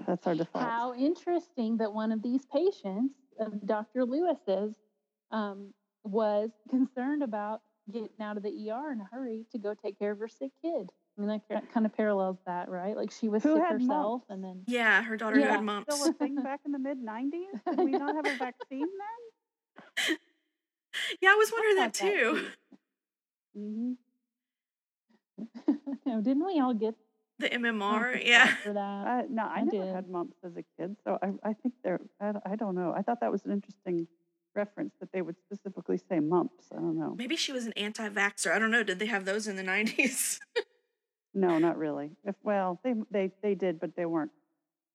That's 0.06 0.26
our 0.26 0.34
default. 0.34 0.64
How 0.64 0.94
interesting 0.94 1.78
that 1.78 1.92
one 1.92 2.12
of 2.12 2.22
these 2.22 2.44
patients 2.46 3.14
of 3.38 3.66
Dr. 3.66 4.04
Lewis's 4.04 4.74
um, 5.30 5.72
was 6.04 6.50
concerned 6.68 7.22
about 7.22 7.62
getting 7.90 8.10
out 8.20 8.36
of 8.36 8.42
the 8.42 8.70
ER 8.70 8.92
in 8.92 9.00
a 9.00 9.08
hurry 9.10 9.44
to 9.52 9.58
go 9.58 9.74
take 9.74 9.98
care 9.98 10.12
of 10.12 10.18
her 10.18 10.28
sick 10.28 10.50
kid. 10.62 10.90
I 11.16 11.20
mean, 11.20 11.40
that 11.48 11.72
kind 11.72 11.86
of 11.86 11.94
parallels 11.96 12.38
that, 12.46 12.68
right? 12.68 12.96
Like 12.96 13.10
she 13.12 13.28
was 13.28 13.42
Who 13.42 13.56
sick 13.56 13.64
herself, 13.68 14.22
mumps? 14.22 14.26
and 14.30 14.42
then 14.42 14.62
Yeah, 14.66 15.02
her 15.02 15.16
daughter 15.16 15.38
Yeah, 15.38 15.46
had 15.46 15.54
still 15.56 15.62
mumps. 15.64 15.94
Still 15.94 16.10
a 16.10 16.12
thing 16.14 16.34
back 16.42 16.60
in 16.66 16.72
the 16.72 16.78
mid 16.78 16.98
90s? 16.98 17.30
Did 17.70 17.84
we 17.84 17.92
not 17.92 18.14
have 18.16 18.26
a 18.26 18.36
vaccine 18.36 18.88
then? 20.06 20.16
Yeah, 21.20 21.30
I 21.30 21.34
was 21.34 21.50
wondering 21.52 21.76
that 21.76 21.96
thought 21.96 22.06
that 22.06 22.12
too. 22.12 22.46
Mm-hmm. 23.58 23.92
no, 26.06 26.20
didn't 26.20 26.46
we 26.46 26.60
all 26.60 26.74
get 26.74 26.94
The 27.38 27.50
mumps 27.58 27.80
MMR, 27.82 28.12
and 28.14 28.22
yeah. 28.24 28.46
stuff 28.46 28.58
for 28.60 28.72
that? 28.74 29.06
Uh, 29.06 29.22
no, 29.30 29.42
I, 29.44 29.54
I 29.56 29.60
never 29.62 29.84
did. 29.84 29.94
had 29.94 30.08
mumps 30.08 30.36
as 30.44 30.52
a 30.56 30.64
kid, 30.78 30.96
so 31.04 31.18
I, 31.22 31.50
I 31.50 31.52
think 31.54 31.74
they're. 31.82 32.00
I, 32.20 32.32
I 32.46 32.56
don't 32.56 32.74
know. 32.74 32.94
I 32.96 33.02
thought 33.02 33.20
that 33.20 33.32
was 33.32 33.44
an 33.44 33.52
interesting 33.52 34.06
reference 34.54 34.94
that 35.00 35.10
they 35.12 35.22
would 35.22 35.36
specifically 35.44 35.98
say 36.08 36.20
mumps. 36.20 36.66
I 36.72 36.76
don't 36.76 36.98
know. 36.98 37.14
Maybe 37.16 37.36
she 37.36 37.52
was 37.52 37.66
an 37.66 37.72
anti 37.72 38.08
vaxxer. 38.08 38.52
I 38.52 38.58
don't 38.58 38.70
know. 38.70 38.82
Did 38.84 38.98
they 39.00 39.06
have 39.06 39.24
those 39.24 39.46
in 39.48 39.56
the 39.56 39.64
90s? 39.64 40.38
No, 41.36 41.58
not 41.58 41.76
really. 41.76 42.12
If 42.24 42.36
well, 42.44 42.80
they 42.84 42.94
they 43.10 43.32
they 43.42 43.56
did, 43.56 43.80
but 43.80 43.96
they 43.96 44.06
weren't 44.06 44.30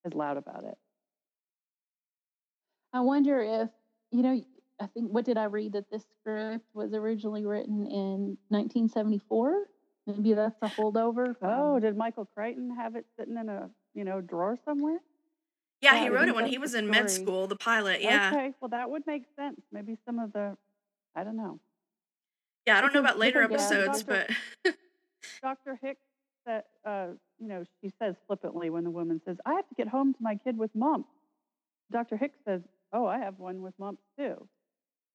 as 0.05 0.13
loud 0.13 0.37
about 0.37 0.63
it. 0.63 0.77
I 2.93 3.01
wonder 3.01 3.41
if, 3.41 3.69
you 4.11 4.21
know, 4.23 4.41
I 4.81 4.87
think, 4.87 5.11
what 5.11 5.25
did 5.25 5.37
I 5.37 5.45
read 5.45 5.73
that 5.73 5.89
this 5.91 6.03
script 6.19 6.65
was 6.73 6.93
originally 6.93 7.45
written 7.45 7.85
in 7.85 8.37
1974? 8.49 9.65
Maybe 10.07 10.33
that's 10.33 10.55
a 10.61 10.67
holdover. 10.67 11.35
Oh, 11.41 11.79
did 11.79 11.97
Michael 11.97 12.25
Crichton 12.25 12.75
have 12.75 12.95
it 12.95 13.05
sitting 13.17 13.37
in 13.37 13.49
a 13.49 13.69
you 13.93 14.03
know 14.03 14.21
drawer 14.21 14.57
somewhere? 14.65 14.99
yeah, 15.81 15.95
Yeah, 15.95 16.03
he 16.03 16.09
wrote 16.09 16.27
it 16.27 16.35
when 16.35 16.47
he 16.47 16.57
was 16.57 16.73
in 16.73 16.89
med 16.89 17.11
school, 17.11 17.47
the 17.47 17.55
pilot. 17.55 18.01
Yeah. 18.01 18.31
Okay, 18.33 18.53
well 18.59 18.69
that 18.69 18.89
would 18.89 19.05
make 19.05 19.23
sense. 19.37 19.61
Maybe 19.71 19.97
some 20.05 20.19
of 20.19 20.33
the, 20.33 20.57
I 21.15 21.23
don't 21.23 21.37
know. 21.37 21.59
Yeah, 22.65 22.77
I 22.77 22.81
don't 22.81 22.93
know 22.93 22.99
about 22.99 23.19
later 23.19 23.47
because, 23.47 23.71
yeah, 23.71 23.77
episodes, 23.77 24.03
Dr. 24.03 24.27
but 24.63 24.75
Dr. 25.41 25.79
Hicks 25.81 26.01
that 26.45 26.65
uh, 26.85 27.07
you 27.39 27.47
know, 27.47 27.63
she 27.81 27.91
says 27.99 28.15
flippantly 28.27 28.69
when 28.69 28.83
the 28.83 28.91
woman 28.91 29.21
says, 29.25 29.37
"I 29.45 29.53
have 29.53 29.67
to 29.69 29.75
get 29.75 29.87
home 29.87 30.13
to 30.13 30.19
my 30.21 30.35
kid 30.35 30.57
with 30.57 30.73
mumps." 30.73 31.09
Dr. 31.91 32.17
Hicks 32.17 32.37
says, 32.45 32.61
"Oh, 32.93 33.05
I 33.05 33.19
have 33.19 33.37
one 33.39 33.61
with 33.61 33.73
mumps 33.77 34.01
too." 34.17 34.47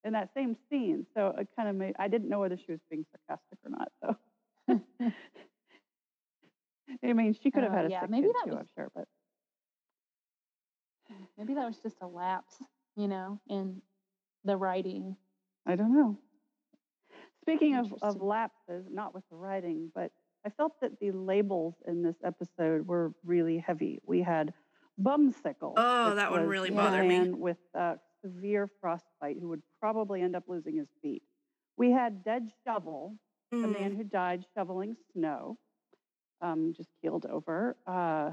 In 0.05 0.13
that 0.13 0.31
same 0.35 0.55
scene, 0.69 1.07
so 1.15 1.29
it 1.39 1.49
kind 1.57 1.69
of 1.69 1.77
made. 1.77 1.95
I 1.99 2.09
didn't 2.09 2.29
know 2.29 2.41
whether 2.41 2.59
she 2.59 2.73
was 2.73 2.81
being 2.91 3.07
sarcastic 3.11 3.59
or 3.65 3.71
not, 3.71 3.89
though. 4.03 4.17
I 7.03 7.13
mean, 7.15 7.35
she 7.35 7.51
could 7.51 7.63
have 7.63 7.73
Oh, 7.73 7.77
had 7.77 7.87
a 7.87 7.91
yeah, 7.91 8.01
sick 8.03 8.11
maybe 8.11 8.27
kid 8.27 8.35
that 8.37 8.45
too, 8.51 8.57
was- 8.57 8.61
I'm 8.61 8.69
sure, 8.77 8.91
but 8.95 9.09
Maybe 11.39 11.55
that 11.55 11.67
was 11.67 11.79
just 11.79 11.97
a 12.03 12.07
lapse, 12.07 12.57
you 12.97 13.09
know, 13.09 13.39
in 13.49 13.81
the 14.45 14.57
writing. 14.57 15.17
I 15.67 15.77
don't 15.77 15.93
know. 15.95 16.19
Speaking 17.43 17.77
of, 17.77 17.93
of 18.03 18.21
lapses, 18.23 18.87
not 18.91 19.15
with 19.15 19.25
the 19.31 19.37
writing, 19.37 19.91
but 19.95 20.11
I 20.47 20.51
felt 20.51 20.81
that 20.81 20.99
the 21.01 21.11
labels 21.13 21.75
in 21.87 22.03
this 22.03 22.17
episode 22.25 22.87
were 22.87 23.13
really 23.25 23.59
heavy. 23.59 24.01
We 24.07 24.23
had 24.23 24.53
bumsicle. 25.01 25.75
Oh, 25.77 26.15
that 26.15 26.31
one 26.31 26.47
really 26.47 26.71
a 26.71 26.73
bothered 26.73 27.03
me. 27.07 27.19
man 27.19 27.39
with 27.39 27.59
uh, 27.79 27.97
severe 28.25 28.69
frostbite 28.81 29.37
who 29.41 29.49
would 29.51 29.63
probably 29.85 30.23
end 30.23 30.35
up 30.35 30.45
losing 30.49 30.79
his 30.79 30.89
feet. 31.03 31.23
We 31.77 31.91
had 31.91 32.25
dead 32.25 32.51
shovel, 32.67 33.19
the 33.51 33.59
Mm, 33.59 33.73
man 33.79 33.95
who 33.95 34.05
died 34.05 34.47
shoveling 34.57 34.97
snow, 35.13 35.59
um, 36.41 36.73
just 36.75 36.89
keeled 37.03 37.27
over. 37.27 37.77
Uh, 37.87 38.31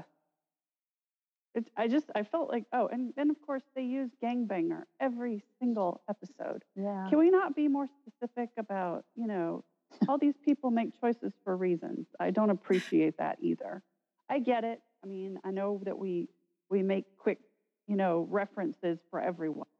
it, 1.54 1.66
I 1.76 1.88
just 1.88 2.06
I 2.14 2.22
felt 2.22 2.48
like 2.48 2.64
oh, 2.72 2.86
and 2.86 3.12
then 3.16 3.28
of 3.28 3.36
course 3.46 3.64
they 3.76 3.82
use 3.82 4.08
gangbanger 4.24 4.84
every 4.98 5.42
single 5.60 6.00
episode. 6.08 6.64
Yeah. 6.74 7.06
Can 7.10 7.18
we 7.18 7.28
not 7.28 7.54
be 7.54 7.68
more 7.68 7.86
specific 8.00 8.48
about, 8.56 9.04
you 9.14 9.26
know, 9.26 9.62
all 10.08 10.16
these 10.16 10.38
people 10.42 10.70
make 10.70 10.98
choices 10.98 11.34
for 11.44 11.54
reasons. 11.54 12.06
I 12.18 12.30
don't 12.30 12.48
appreciate 12.48 13.18
that 13.18 13.36
either. 13.42 13.82
I 14.30 14.38
get 14.38 14.64
it. 14.64 14.80
I 15.04 15.06
mean, 15.06 15.38
I 15.44 15.50
know 15.50 15.82
that 15.84 15.98
we 15.98 16.30
we 16.70 16.82
make 16.82 17.04
quick, 17.18 17.40
you 17.86 17.96
know, 17.96 18.26
references 18.30 18.98
for 19.10 19.20
everyone. 19.20 19.71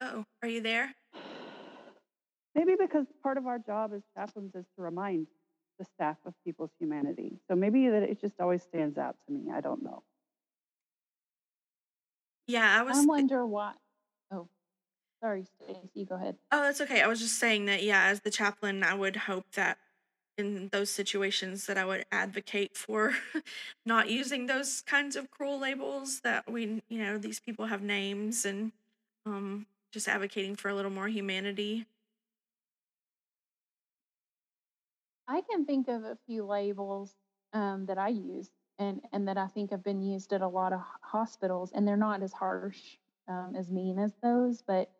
Oh, 0.00 0.24
are 0.42 0.48
you 0.48 0.60
there? 0.60 0.94
Maybe 2.54 2.72
because 2.78 3.06
part 3.22 3.38
of 3.38 3.46
our 3.46 3.58
job 3.58 3.92
as 3.94 4.02
chaplains 4.16 4.54
is 4.54 4.64
to 4.76 4.82
remind 4.82 5.26
the 5.78 5.84
staff 5.84 6.16
of 6.26 6.34
people's 6.44 6.70
humanity. 6.78 7.38
So 7.48 7.54
maybe 7.54 7.88
that 7.88 8.02
it 8.02 8.20
just 8.20 8.40
always 8.40 8.62
stands 8.62 8.98
out 8.98 9.16
to 9.26 9.32
me. 9.32 9.50
I 9.52 9.60
don't 9.60 9.82
know. 9.82 10.02
Yeah, 12.46 12.78
I 12.78 12.82
was. 12.82 12.96
I 12.96 13.04
wonder 13.06 13.46
why. 13.46 13.74
Oh, 14.32 14.48
sorry, 15.22 15.46
Stacey. 15.62 16.04
Go 16.04 16.16
ahead. 16.16 16.36
Oh, 16.50 16.62
that's 16.62 16.80
okay. 16.80 17.00
I 17.00 17.06
was 17.06 17.20
just 17.20 17.38
saying 17.38 17.66
that, 17.66 17.82
yeah, 17.82 18.04
as 18.04 18.20
the 18.20 18.30
chaplain, 18.30 18.82
I 18.82 18.94
would 18.94 19.16
hope 19.16 19.52
that 19.54 19.78
in 20.36 20.68
those 20.72 20.90
situations 20.90 21.66
that 21.66 21.78
I 21.78 21.84
would 21.84 22.04
advocate 22.10 22.76
for 22.76 23.14
not 23.86 24.10
using 24.10 24.46
those 24.46 24.80
kinds 24.82 25.14
of 25.14 25.30
cruel 25.30 25.60
labels 25.60 26.20
that 26.20 26.50
we, 26.50 26.82
you 26.88 26.98
know, 26.98 27.18
these 27.18 27.38
people 27.40 27.66
have 27.66 27.82
names 27.82 28.44
and 28.44 28.72
um 29.26 29.66
just 29.92 30.08
advocating 30.08 30.56
for 30.56 30.68
a 30.68 30.74
little 30.74 30.90
more 30.90 31.08
humanity. 31.08 31.86
I 35.28 35.42
can 35.42 35.64
think 35.64 35.88
of 35.88 36.04
a 36.04 36.18
few 36.26 36.44
labels 36.44 37.14
um, 37.52 37.86
that 37.86 37.98
I 37.98 38.08
use 38.08 38.50
and, 38.78 39.00
and 39.12 39.28
that 39.28 39.36
I 39.36 39.46
think 39.46 39.70
have 39.70 39.84
been 39.84 40.02
used 40.02 40.32
at 40.32 40.40
a 40.40 40.48
lot 40.48 40.72
of 40.72 40.80
hospitals, 41.02 41.70
and 41.74 41.86
they're 41.86 41.96
not 41.96 42.22
as 42.22 42.32
harsh 42.32 42.80
um, 43.28 43.54
as 43.56 43.70
mean 43.70 43.98
as 43.98 44.12
those, 44.22 44.62
but 44.66 44.90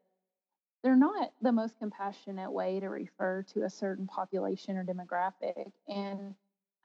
they're 0.82 0.96
not 0.96 1.32
the 1.42 1.52
most 1.52 1.78
compassionate 1.78 2.50
way 2.50 2.80
to 2.80 2.88
refer 2.88 3.42
to 3.54 3.64
a 3.64 3.70
certain 3.70 4.06
population 4.06 4.76
or 4.76 4.84
demographic. 4.84 5.72
And 5.88 6.34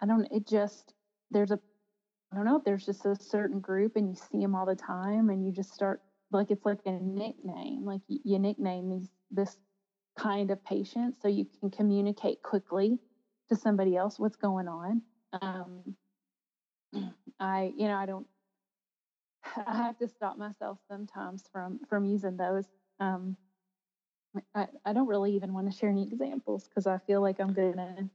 I 0.01 0.05
don't, 0.05 0.27
it 0.31 0.47
just, 0.47 0.93
there's 1.31 1.51
a, 1.51 1.59
I 2.31 2.35
don't 2.35 2.45
know, 2.45 2.61
there's 2.65 2.85
just 2.85 3.05
a 3.05 3.15
certain 3.15 3.59
group 3.59 3.95
and 3.95 4.09
you 4.09 4.15
see 4.15 4.39
them 4.39 4.55
all 4.55 4.65
the 4.65 4.75
time 4.75 5.29
and 5.29 5.45
you 5.45 5.51
just 5.51 5.73
start, 5.73 6.01
like, 6.35 6.51
it's 6.51 6.65
like 6.65 6.79
a 6.85 6.91
nickname. 6.91 7.85
Like, 7.85 8.01
you, 8.07 8.39
nickname 8.39 8.89
these, 8.89 9.09
this 9.31 9.57
kind 10.17 10.51
of 10.51 10.63
patient 10.63 11.15
so 11.21 11.27
you 11.27 11.45
can 11.59 11.69
communicate 11.69 12.41
quickly 12.41 12.99
to 13.49 13.55
somebody 13.55 13.95
else 13.95 14.19
what's 14.19 14.35
going 14.35 14.67
on. 14.67 15.01
Um, 15.41 15.95
I, 17.39 17.73
you 17.77 17.87
know, 17.87 17.95
I 17.95 18.05
don't. 18.05 18.27
I 19.67 19.75
have 19.75 19.97
to 19.99 20.07
stop 20.07 20.37
myself 20.37 20.79
sometimes 20.89 21.43
from 21.51 21.79
from 21.89 22.05
using 22.05 22.37
those. 22.37 22.65
Um, 22.99 23.35
I, 24.53 24.67
I 24.85 24.93
don't 24.93 25.07
really 25.07 25.35
even 25.35 25.53
want 25.53 25.71
to 25.71 25.77
share 25.77 25.89
any 25.89 26.03
examples 26.03 26.67
because 26.67 26.87
I 26.87 26.97
feel 26.99 27.21
like 27.21 27.39
I'm 27.39 27.53
gonna. 27.53 28.09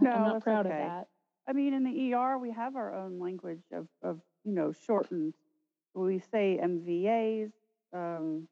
No, 0.00 0.10
I'm 0.10 0.22
not 0.22 0.42
proud 0.42 0.66
okay. 0.66 0.74
of 0.74 0.88
that. 0.88 1.08
I 1.46 1.52
mean, 1.52 1.74
in 1.74 1.84
the 1.84 2.14
ER, 2.14 2.38
we 2.38 2.50
have 2.52 2.76
our 2.76 2.94
own 2.94 3.18
language 3.18 3.64
of, 3.72 3.88
of 4.02 4.20
you 4.44 4.52
know, 4.52 4.72
shortened. 4.86 5.34
We 5.94 6.20
say 6.20 6.58
MVAs 6.62 7.50
um, 7.92 8.48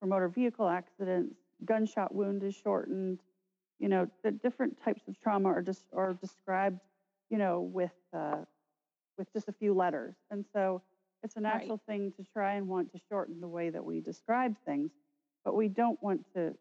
for 0.00 0.06
motor 0.06 0.28
vehicle 0.28 0.68
accidents. 0.68 1.36
Gunshot 1.64 2.14
wound 2.14 2.42
is 2.44 2.54
shortened. 2.54 3.20
You 3.78 3.88
know, 3.88 4.08
the 4.24 4.30
different 4.30 4.78
types 4.84 5.02
of 5.08 5.20
trauma 5.20 5.48
are 5.48 5.62
just 5.62 5.84
are 5.94 6.14
described, 6.14 6.80
you 7.30 7.38
know, 7.38 7.60
with 7.60 7.92
uh, 8.12 8.38
with 9.18 9.32
just 9.32 9.48
a 9.48 9.52
few 9.52 9.74
letters. 9.74 10.14
And 10.30 10.44
so 10.52 10.82
it's 11.22 11.36
a 11.36 11.40
Right. 11.40 11.60
natural 11.60 11.80
thing 11.86 12.12
to 12.16 12.24
try 12.32 12.54
and 12.54 12.68
want 12.68 12.92
to 12.92 13.00
shorten 13.08 13.40
the 13.40 13.48
way 13.48 13.70
that 13.70 13.84
we 13.84 14.00
describe 14.00 14.56
things, 14.64 14.90
but 15.44 15.54
we 15.54 15.68
don't 15.68 16.00
want 16.02 16.24
to 16.34 16.54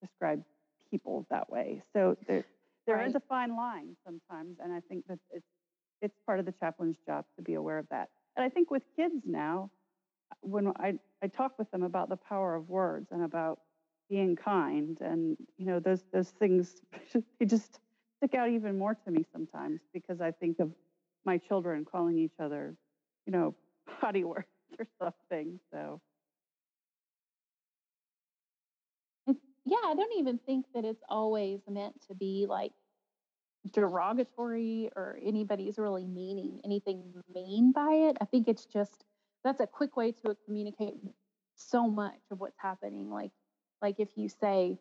describe 0.00 0.42
people 0.90 1.26
that 1.30 1.50
way. 1.50 1.82
So 1.92 2.16
there, 2.26 2.44
there 2.86 3.00
is 3.00 3.14
Right. 3.14 3.16
a 3.16 3.20
fine 3.28 3.56
line 3.56 3.96
sometimes, 4.04 4.58
and 4.62 4.72
I 4.72 4.80
think 4.80 5.06
that 5.06 5.18
it's 5.30 5.46
it's 6.02 6.16
part 6.26 6.40
of 6.40 6.46
the 6.46 6.52
chaplain's 6.52 6.96
job 7.06 7.26
to 7.36 7.42
be 7.42 7.54
aware 7.54 7.78
of 7.78 7.88
that. 7.90 8.08
And 8.36 8.44
I 8.44 8.48
think 8.48 8.70
with 8.70 8.82
kids 8.96 9.22
now, 9.26 9.70
when 10.42 10.68
I, 10.78 10.94
I 11.22 11.26
talk 11.28 11.58
with 11.58 11.70
them 11.70 11.82
about 11.82 12.08
the 12.08 12.16
power 12.16 12.54
of 12.54 12.68
words 12.68 13.08
and 13.10 13.22
about 13.22 13.60
being 14.08 14.34
kind 14.34 14.98
and 15.00 15.36
you 15.56 15.66
know 15.66 15.78
those 15.78 16.04
those 16.12 16.30
things 16.30 16.82
they 17.38 17.46
just 17.46 17.78
stick 18.16 18.34
out 18.34 18.48
even 18.48 18.76
more 18.76 18.94
to 18.94 19.10
me 19.10 19.24
sometimes 19.32 19.80
because 19.94 20.20
I 20.20 20.30
think 20.32 20.58
of 20.58 20.72
my 21.24 21.38
children 21.38 21.84
calling 21.84 22.18
each 22.18 22.34
other, 22.38 22.74
you 23.26 23.32
know, 23.32 23.54
potty 24.00 24.24
words 24.24 24.46
or 24.78 24.86
something. 25.00 25.58
So 25.72 26.00
yeah, 29.64 29.76
I 29.84 29.94
don't 29.94 30.18
even 30.18 30.38
think 30.38 30.66
that 30.74 30.84
it's 30.84 31.02
always 31.08 31.60
meant 31.68 31.94
to 32.08 32.14
be 32.14 32.46
like 32.48 32.72
derogatory 33.72 34.90
or 34.96 35.18
anybody's 35.22 35.78
really 35.78 36.06
meaning 36.06 36.60
anything 36.64 37.02
mean 37.32 37.72
by 37.72 37.92
it. 37.92 38.16
I 38.20 38.24
think 38.24 38.48
it's 38.48 38.64
just 38.64 39.04
that's 39.44 39.60
a 39.60 39.66
quick 39.66 39.96
way 39.96 40.12
to 40.12 40.36
communicate 40.44 40.94
so 41.54 41.88
much 41.88 42.20
of 42.30 42.40
what's 42.40 42.58
happening. 42.58 43.10
Like 43.10 43.32
like 43.82 43.96
if 43.98 44.10
you 44.16 44.28
say 44.28 44.78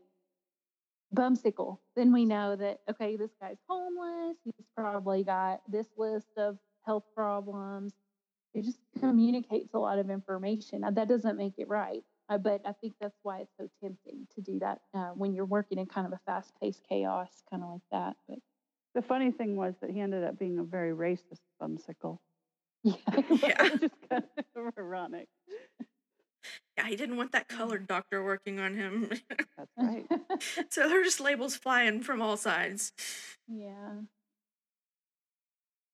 bumsicle, 1.13 1.79
then 1.95 2.13
we 2.13 2.25
know 2.25 2.55
that 2.55 2.79
okay, 2.89 3.15
this 3.17 3.31
guy's 3.41 3.57
homeless. 3.67 4.37
He's 4.43 4.65
probably 4.75 5.23
got 5.23 5.61
this 5.67 5.87
list 5.97 6.27
of 6.37 6.57
health 6.85 7.03
problems. 7.15 7.93
It 8.53 8.63
just 8.65 8.79
communicates 8.99 9.73
a 9.73 9.79
lot 9.79 9.99
of 9.99 10.09
information. 10.09 10.81
Now, 10.81 10.91
that 10.91 11.07
doesn't 11.07 11.37
make 11.37 11.53
it 11.59 11.67
right, 11.67 12.03
uh, 12.29 12.39
but 12.39 12.61
I 12.65 12.73
think 12.73 12.93
that's 12.99 13.19
why 13.21 13.41
it's 13.41 13.53
so 13.59 13.69
tempting 13.81 14.27
to 14.35 14.41
do 14.41 14.57
that 14.59 14.79
uh, 14.95 15.09
when 15.09 15.33
you're 15.33 15.45
working 15.45 15.77
in 15.77 15.85
kind 15.85 16.07
of 16.07 16.13
a 16.13 16.19
fast-paced 16.25 16.81
chaos, 16.89 17.29
kind 17.51 17.61
of 17.61 17.69
like 17.69 17.81
that. 17.91 18.15
But 18.27 18.39
the 18.95 19.03
funny 19.03 19.31
thing 19.31 19.55
was 19.55 19.75
that 19.81 19.91
he 19.91 19.99
ended 19.99 20.23
up 20.23 20.39
being 20.39 20.57
a 20.57 20.63
very 20.63 20.93
racist 20.93 21.41
bumsicle. 21.61 22.17
Yeah, 22.83 22.95
Yeah. 23.29 23.63
Is 23.81 23.91
kind 24.09 24.23
of 24.55 24.73
ironic. 24.77 25.27
Yeah, 26.77 26.87
he 26.87 26.95
didn't 26.95 27.17
want 27.17 27.33
that 27.33 27.47
colored 27.47 27.87
doctor 27.87 28.23
working 28.23 28.59
on 28.59 28.75
him. 28.75 29.09
That's 29.57 29.71
right. 29.77 30.05
so 30.69 30.87
there 30.87 31.01
are 31.01 31.03
just 31.03 31.19
labels 31.19 31.55
flying 31.55 32.01
from 32.01 32.21
all 32.21 32.37
sides. 32.37 32.93
yeah. 33.47 34.01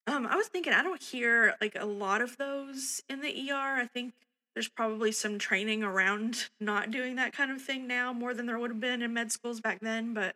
Um, 0.08 0.28
I 0.28 0.36
was 0.36 0.48
thinking 0.48 0.72
I 0.72 0.84
don't 0.84 1.02
hear 1.02 1.56
like 1.60 1.76
a 1.80 1.86
lot 1.86 2.22
of 2.22 2.38
those 2.38 3.02
in 3.10 3.22
the 3.22 3.52
ER. 3.52 3.56
I 3.82 3.88
think 3.92 4.14
there's 4.54 4.68
probably 4.68 5.12
some 5.12 5.40
training 5.40 5.84
around 5.84 6.50
not 6.60 6.92
doing 6.92 7.16
that 7.16 7.34
kind 7.34 7.50
of 7.52 7.60
thing 7.62 7.88
now 7.88 8.14
more 8.14 8.34
than 8.36 8.46
there 8.46 8.60
would 8.60 8.70
have 8.70 8.80
been 8.80 9.02
in 9.02 9.14
med 9.14 9.32
schools 9.32 9.60
back 9.62 9.80
then, 9.82 10.14
but 10.14 10.36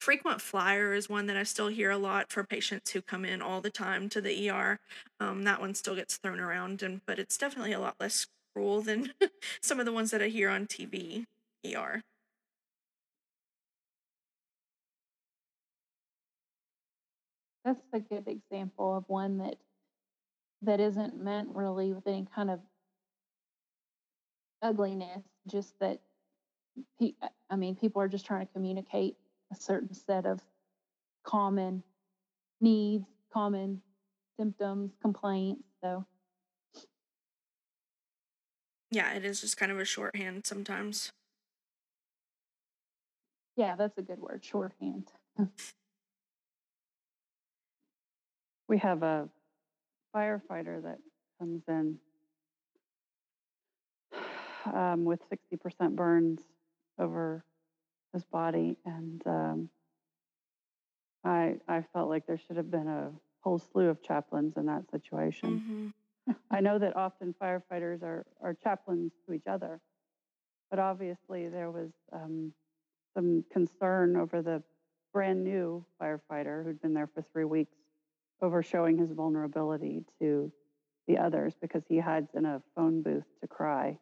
frequent 0.00 0.40
flyer 0.40 0.94
is 0.94 1.08
one 1.08 1.26
that 1.26 1.36
I 1.36 1.42
still 1.42 1.68
hear 1.68 1.90
a 1.90 1.98
lot 1.98 2.30
for 2.30 2.44
patients 2.44 2.90
who 2.90 3.02
come 3.02 3.24
in 3.24 3.42
all 3.42 3.60
the 3.60 3.70
time 3.70 4.08
to 4.10 4.20
the 4.20 4.50
ER. 4.50 4.78
Um, 5.20 5.44
that 5.44 5.60
one 5.60 5.74
still 5.74 5.94
gets 5.94 6.16
thrown 6.16 6.40
around, 6.40 6.82
and 6.82 7.00
but 7.06 7.18
it's 7.18 7.38
definitely 7.38 7.72
a 7.72 7.80
lot 7.80 7.96
less 7.98 8.26
cruel 8.54 8.82
than 8.82 9.12
some 9.62 9.80
of 9.80 9.86
the 9.86 9.92
ones 9.92 10.10
that 10.10 10.22
I 10.22 10.28
hear 10.28 10.50
on 10.50 10.66
TV 10.66 11.26
ER. 11.64 12.02
That's 17.64 17.80
a 17.94 18.00
good 18.00 18.28
example 18.28 18.96
of 18.96 19.04
one 19.08 19.38
that 19.38 19.56
that 20.62 20.80
isn't 20.80 21.16
meant 21.16 21.48
really 21.54 21.92
with 21.92 22.06
any 22.06 22.26
kind 22.34 22.50
of 22.50 22.60
ugliness, 24.62 25.22
just 25.46 25.78
that 25.80 26.00
I 27.50 27.56
mean, 27.56 27.76
people 27.76 28.02
are 28.02 28.08
just 28.08 28.26
trying 28.26 28.46
to 28.46 28.52
communicate 28.52 29.16
a 29.54 29.60
certain 29.60 29.94
set 29.94 30.26
of 30.26 30.40
common 31.24 31.82
needs, 32.60 33.06
common 33.32 33.80
symptoms, 34.38 34.92
complaints. 35.00 35.62
So, 35.82 36.04
Yeah, 38.90 39.12
it 39.14 39.24
is 39.24 39.40
just 39.40 39.56
kind 39.56 39.72
of 39.72 39.78
a 39.78 39.84
shorthand 39.84 40.46
sometimes. 40.46 41.12
yeah, 43.56 43.76
that's 43.76 43.96
a 43.98 44.02
good 44.02 44.18
word, 44.20 44.44
shorthand. 44.44 45.08
We 48.66 48.78
have 48.78 49.02
a 49.02 49.28
firefighter 50.16 50.82
that 50.84 50.98
comes 51.38 51.62
in 51.68 51.98
um, 54.72 55.04
with 55.04 55.20
60% 55.28 55.94
burns 55.94 56.40
over 56.98 57.44
his 58.14 58.24
body, 58.24 58.78
and 58.86 59.22
um, 59.26 59.68
I 61.24 61.56
I 61.68 61.82
felt 61.92 62.08
like 62.08 62.26
there 62.26 62.38
should 62.38 62.56
have 62.56 62.70
been 62.70 62.88
a 62.88 63.12
whole 63.40 63.58
slew 63.58 63.88
of 63.88 64.02
chaplains 64.02 64.54
in 64.56 64.66
that 64.66 64.90
situation. 64.90 65.92
hmm 66.26 66.32
I 66.50 66.60
know 66.60 66.78
that 66.78 66.96
often 66.96 67.34
firefighters 67.42 68.02
are, 68.02 68.24
are 68.42 68.54
chaplains 68.54 69.12
to 69.26 69.34
each 69.34 69.46
other, 69.46 69.80
but 70.70 70.78
obviously 70.78 71.48
there 71.48 71.70
was 71.70 71.90
um, 72.12 72.54
some 73.14 73.44
concern 73.52 74.16
over 74.16 74.40
the 74.40 74.62
brand 75.12 75.44
new 75.44 75.84
firefighter 76.00 76.64
who'd 76.64 76.80
been 76.80 76.94
there 76.94 77.10
for 77.14 77.22
three 77.32 77.44
weeks 77.44 77.76
over 78.40 78.62
showing 78.62 78.96
his 78.96 79.10
vulnerability 79.12 80.04
to 80.18 80.50
the 81.06 81.18
others 81.18 81.54
because 81.60 81.82
he 81.88 81.98
hides 81.98 82.30
in 82.34 82.46
a 82.46 82.62
phone 82.74 83.02
booth 83.02 83.26
to 83.42 83.46
cry. 83.46 83.98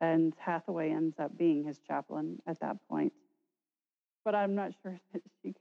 And 0.00 0.32
Hathaway 0.38 0.90
ends 0.90 1.16
up 1.18 1.36
being 1.36 1.64
his 1.64 1.80
chaplain 1.86 2.40
at 2.46 2.60
that 2.60 2.76
point. 2.88 3.12
But 4.24 4.34
I'm 4.34 4.54
not 4.54 4.72
sure 4.82 4.98
that 5.12 5.22
she, 5.42 5.54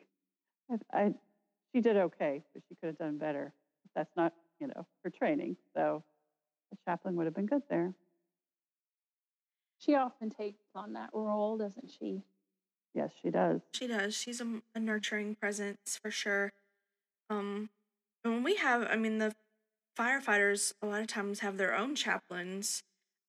I, 0.70 0.98
I, 0.98 1.13
she 1.74 1.82
did 1.82 1.98
okay, 1.98 2.44
but 2.53 2.63
she 2.67 2.75
could 2.75 2.88
have 2.88 2.98
done 2.98 3.17
better. 3.17 3.53
That's 3.96 4.15
not, 4.15 4.34
you 4.60 4.67
know, 4.67 4.86
her 5.03 5.10
training. 5.10 5.58
So 5.75 6.03
a 6.72 6.89
chaplain 6.89 7.15
would 7.15 7.25
have 7.25 7.36
been 7.36 7.46
good 7.46 7.63
there. 7.70 7.94
She 9.79 9.96
often 9.96 10.29
takes 10.29 10.63
on 10.75 10.94
that 10.94 11.10
role, 11.13 11.58
doesn't 11.58 11.91
she? 12.00 12.24
Yes, 12.94 13.12
she 13.22 13.29
does. 13.29 13.62
She 13.74 13.88
does. 13.88 14.15
She's 14.15 14.41
a, 14.41 14.62
a 14.74 14.79
nurturing 14.79 15.36
presence 15.36 16.00
for 16.01 16.10
sure. 16.10 16.51
Um, 17.29 17.70
and 18.24 18.34
when 18.34 18.44
we 18.44 18.56
have, 18.56 18.88
I 18.89 18.96
mean, 18.96 19.20
the 19.20 19.36
firefighters 19.98 20.74
a 20.82 20.88
lot 20.88 21.01
of 21.01 21.08
times 21.08 21.39
have 21.39 21.58
their 21.58 21.75
own 21.75 21.96
chaplains. 21.96 22.84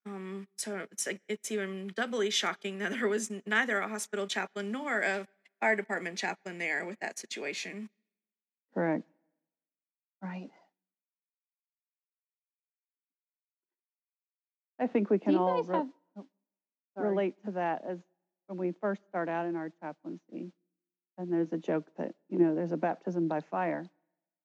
Um, 0.09 0.47
so 0.57 0.87
it's 0.91 1.07
like 1.07 1.21
it's 1.29 1.51
even 1.51 1.93
doubly 1.95 2.31
shocking 2.31 2.79
that 2.79 2.93
there 2.93 3.09
was 3.09 3.31
neither 3.47 3.79
a 3.79 3.89
hospital 3.89 4.27
chaplain 4.27 4.73
nor 4.73 5.01
a 5.01 5.27
fire 5.61 5.77
department 5.77 6.17
chaplain 6.17 6.59
there 6.59 6.87
with 6.87 6.99
that 7.01 7.19
situation. 7.19 7.91
Correct. 8.73 9.05
Right. 10.23 10.51
I 14.81 14.87
think 14.87 15.11
we 15.11 15.19
can 15.19 15.37
all 15.37 15.63
re- 15.63 15.77
have 15.77 15.87
oh, 16.17 16.27
relate 16.97 17.35
to 17.45 17.51
that 17.53 17.83
as 17.87 17.99
when 18.47 18.59
we 18.59 18.73
first 18.81 19.03
start 19.09 19.29
out 19.29 19.47
in 19.47 19.57
our 19.57 19.71
chaplaincy. 19.81 20.53
And 21.19 21.33
there's 21.33 21.53
a 21.53 21.59
joke 21.59 21.87
that, 21.99 22.15
you 22.29 22.39
know, 22.39 22.55
there's 22.55 22.71
a 22.71 22.77
baptism 22.77 23.27
by 23.27 23.41
fire 23.41 23.85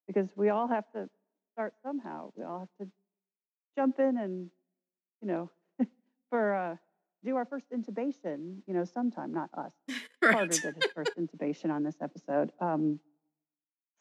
because 0.08 0.30
we 0.36 0.49
all 0.49 0.67
have 0.67 0.86
to 0.93 1.08
start 1.54 1.76
somehow. 1.86 2.32
We 2.36 2.43
all 2.43 2.60
have 2.60 2.88
to 2.88 2.91
jump 3.78 3.99
in 3.99 4.17
and, 4.17 4.49
you 5.23 5.27
know, 5.27 5.49
for 6.29 6.53
uh, 6.53 6.75
do 7.23 7.36
our 7.38 7.45
first 7.45 7.65
intubation, 7.71 8.57
you 8.67 8.73
know, 8.73 8.83
sometime, 8.83 9.33
not 9.33 9.49
us. 9.57 9.71
Carter 10.23 10.47
did 10.47 10.75
his 10.75 10.91
first 10.93 11.12
intubation 11.17 11.71
on 11.71 11.83
this 11.83 11.95
episode. 12.01 12.51
Um, 12.59 12.99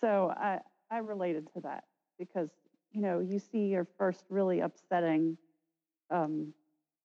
so 0.00 0.32
I, 0.36 0.58
I 0.90 0.98
related 0.98 1.48
to 1.54 1.60
that 1.60 1.84
because, 2.18 2.50
you 2.90 3.00
know, 3.00 3.20
you 3.20 3.38
see 3.38 3.66
your 3.66 3.86
first 3.98 4.24
really 4.28 4.60
upsetting 4.60 5.38
um, 6.10 6.52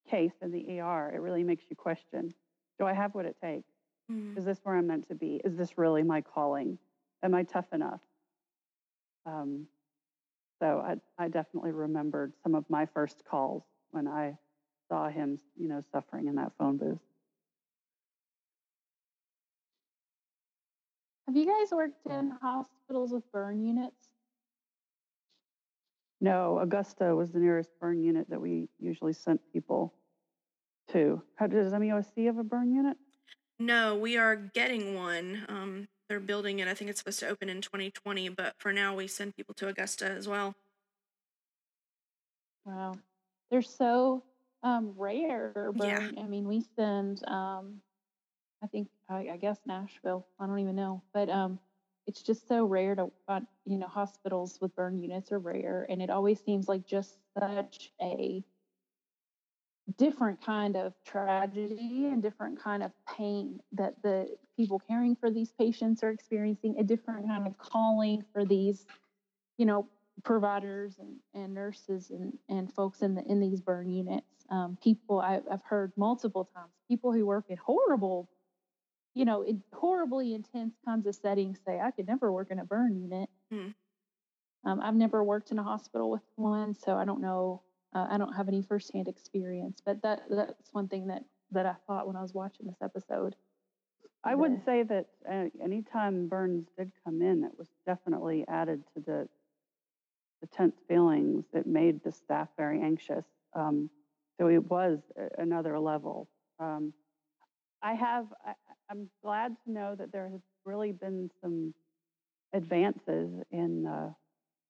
case 0.09 0.33
in 0.41 0.51
the 0.51 0.79
ER. 0.79 1.11
It 1.13 1.19
really 1.19 1.43
makes 1.43 1.65
you 1.69 1.75
question 1.75 2.33
do 2.79 2.85
I 2.85 2.93
have 2.93 3.15
what 3.15 3.25
it 3.25 3.35
takes? 3.41 3.71
Mm. 4.11 4.37
Is 4.37 4.45
this 4.45 4.59
where 4.61 4.75
I'm 4.75 4.85
meant 4.85 5.07
to 5.07 5.15
be? 5.15 5.41
Is 5.43 5.57
this 5.57 5.79
really 5.79 6.03
my 6.03 6.21
calling? 6.21 6.77
Am 7.23 7.33
I 7.33 7.41
tough 7.41 7.65
enough? 7.73 8.01
Um, 9.25 9.65
so 10.59 10.83
I, 10.85 11.23
I 11.23 11.27
definitely 11.27 11.71
remembered 11.71 12.33
some 12.43 12.53
of 12.53 12.69
my 12.69 12.85
first 12.85 13.23
calls 13.27 13.63
when 13.97 14.07
I 14.07 14.37
saw 14.89 15.09
him, 15.09 15.39
you 15.57 15.67
know, 15.67 15.81
suffering 15.91 16.27
in 16.27 16.35
that 16.35 16.51
phone 16.59 16.77
booth. 16.77 16.99
Have 21.25 21.35
you 21.35 21.45
guys 21.45 21.71
worked 21.71 22.05
in 22.05 22.31
hospitals 22.41 23.11
with 23.11 23.29
burn 23.31 23.65
units? 23.65 24.07
No, 26.21 26.59
Augusta 26.59 27.15
was 27.15 27.31
the 27.31 27.39
nearest 27.39 27.71
burn 27.81 28.01
unit 28.01 28.29
that 28.29 28.39
we 28.39 28.69
usually 28.79 29.13
sent 29.13 29.41
people 29.51 29.93
to. 30.91 31.21
How 31.35 31.47
does 31.47 31.73
MEOC 31.73 32.27
have 32.27 32.37
a 32.37 32.43
burn 32.43 32.71
unit? 32.71 32.97
No, 33.59 33.95
we 33.95 34.15
are 34.15 34.35
getting 34.35 34.95
one. 34.95 35.43
Um, 35.49 35.87
they're 36.07 36.19
building 36.19 36.59
it. 36.59 36.67
I 36.67 36.75
think 36.75 36.91
it's 36.91 36.99
supposed 36.99 37.19
to 37.21 37.27
open 37.27 37.49
in 37.49 37.61
2020, 37.61 38.29
but 38.29 38.53
for 38.59 38.71
now 38.71 38.95
we 38.95 39.07
send 39.07 39.35
people 39.35 39.55
to 39.55 39.67
Augusta 39.67 40.05
as 40.05 40.27
well. 40.27 40.55
Wow. 42.63 42.99
They're 43.51 43.61
so 43.61 44.23
um, 44.63 44.93
rare. 44.97 45.71
Yeah. 45.75 45.99
Burn. 45.99 46.19
I 46.19 46.27
mean, 46.27 46.47
we 46.47 46.63
send, 46.75 47.23
um, 47.27 47.81
I 48.63 48.67
think, 48.67 48.89
I, 49.09 49.29
I 49.33 49.37
guess 49.37 49.59
Nashville. 49.65 50.25
I 50.39 50.47
don't 50.47 50.59
even 50.59 50.75
know, 50.75 51.01
but 51.13 51.29
um, 51.29 51.59
it's 52.07 52.21
just 52.21 52.47
so 52.47 52.65
rare 52.65 52.95
to, 52.95 53.11
uh, 53.27 53.41
you 53.65 53.77
know, 53.77 53.87
hospitals 53.87 54.59
with 54.61 54.75
burn 54.75 54.99
units 54.99 55.31
are 55.31 55.39
rare, 55.39 55.85
and 55.89 56.01
it 56.01 56.09
always 56.09 56.39
seems 56.39 56.67
like 56.67 56.85
just 56.85 57.17
such 57.39 57.91
a 58.01 58.43
different 59.97 60.43
kind 60.45 60.75
of 60.75 60.93
tragedy 61.05 62.09
and 62.11 62.21
different 62.21 62.61
kind 62.61 62.83
of 62.83 62.91
pain 63.07 63.59
that 63.71 63.93
the 64.03 64.27
people 64.57 64.79
caring 64.79 65.15
for 65.15 65.31
these 65.31 65.51
patients 65.53 66.03
are 66.03 66.09
experiencing 66.09 66.75
a 66.77 66.83
different 66.83 67.25
kind 67.25 67.47
of 67.47 67.57
calling 67.57 68.23
for 68.33 68.43
these 68.43 68.85
you 69.57 69.65
know 69.65 69.87
providers 70.23 70.95
and, 70.99 71.15
and 71.33 71.53
nurses 71.53 72.09
and, 72.09 72.33
and 72.49 72.73
folks 72.73 73.01
in 73.01 73.15
the 73.15 73.23
in 73.23 73.39
these 73.39 73.61
burn 73.61 73.89
units 73.89 74.25
um, 74.49 74.77
people 74.83 75.19
I, 75.19 75.41
i've 75.51 75.63
heard 75.63 75.91
multiple 75.95 76.49
times 76.55 76.71
people 76.87 77.11
who 77.13 77.25
work 77.25 77.45
in 77.49 77.57
horrible 77.57 78.29
you 79.13 79.25
know 79.25 79.43
in 79.43 79.61
horribly 79.73 80.33
intense 80.33 80.75
kinds 80.85 81.05
of 81.05 81.15
settings 81.15 81.59
say 81.65 81.79
i 81.79 81.91
could 81.91 82.07
never 82.07 82.31
work 82.31 82.51
in 82.51 82.59
a 82.59 82.65
burn 82.65 82.95
unit 82.99 83.29
Hmm. 83.51 83.69
um, 84.65 84.81
i've 84.81 84.95
never 84.95 85.23
worked 85.23 85.51
in 85.51 85.59
a 85.59 85.63
hospital 85.63 86.09
with 86.09 86.23
one 86.35 86.73
so 86.73 86.95
i 86.95 87.05
don't 87.05 87.21
know 87.21 87.61
uh, 87.95 88.05
I 88.09 88.17
don't 88.17 88.33
have 88.33 88.47
any 88.47 88.61
firsthand 88.61 89.07
experience, 89.07 89.81
but 89.83 90.01
that 90.03 90.23
that's 90.29 90.73
one 90.73 90.87
thing 90.87 91.07
that 91.07 91.23
that 91.51 91.65
I 91.65 91.75
thought 91.87 92.05
when 92.05 92.15
I 92.15 92.21
was 92.21 92.33
watching 92.33 92.67
this 92.67 92.81
episode. 92.83 93.35
I 94.23 94.35
would 94.35 94.63
say 94.65 94.83
that 94.83 95.07
uh, 95.29 95.45
anytime 95.63 96.27
burns 96.27 96.67
did 96.77 96.91
come 97.05 97.21
in, 97.21 97.45
it 97.45 97.51
was 97.57 97.69
definitely 97.85 98.43
added 98.49 98.83
to 98.93 98.99
the 99.01 99.29
the 100.41 100.47
tense 100.47 100.75
feelings. 100.87 101.45
that 101.53 101.67
made 101.67 102.03
the 102.03 102.11
staff 102.11 102.49
very 102.57 102.81
anxious. 102.81 103.25
Um, 103.53 103.89
so 104.39 104.47
it 104.47 104.69
was 104.69 104.99
another 105.37 105.79
level. 105.79 106.29
Um, 106.59 106.93
I 107.81 107.93
have. 107.93 108.27
I, 108.45 108.53
I'm 108.89 109.09
glad 109.23 109.55
to 109.65 109.71
know 109.71 109.95
that 109.95 110.11
there 110.11 110.29
has 110.29 110.41
really 110.65 110.91
been 110.91 111.29
some 111.41 111.73
advances 112.53 113.31
in 113.51 113.87
uh, 113.87 114.11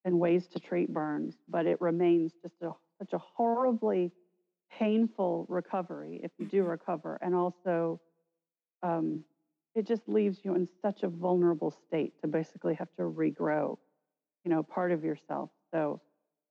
in 0.06 0.19
ways 0.19 0.47
to 0.47 0.60
treat 0.60 0.93
burns, 0.93 1.36
but 1.49 1.65
it 1.65 1.82
remains 1.82 2.34
just 2.41 2.56
a, 2.62 2.71
such 2.99 3.13
a 3.13 3.17
horribly 3.17 4.12
painful 4.71 5.45
recovery 5.49 6.19
if 6.23 6.32
you 6.39 6.45
do 6.45 6.63
recover, 6.63 7.17
and 7.21 7.36
also 7.36 7.99
um, 8.84 9.23
it 9.75 9.86
just 9.88 10.03
leaves 10.08 10.39
you 10.43 10.56
in 10.56 10.67
such 10.82 11.03
a 11.03 11.08
vulnerable 11.08 11.71
state 11.88 12.13
to 12.21 12.27
basically 12.27 12.75
have 12.75 12.89
to 12.97 13.03
regrow. 13.03 13.77
you 14.43 14.51
know, 14.51 14.63
part 14.63 14.91
of 14.91 15.03
yourself. 15.03 15.49
So 15.73 16.01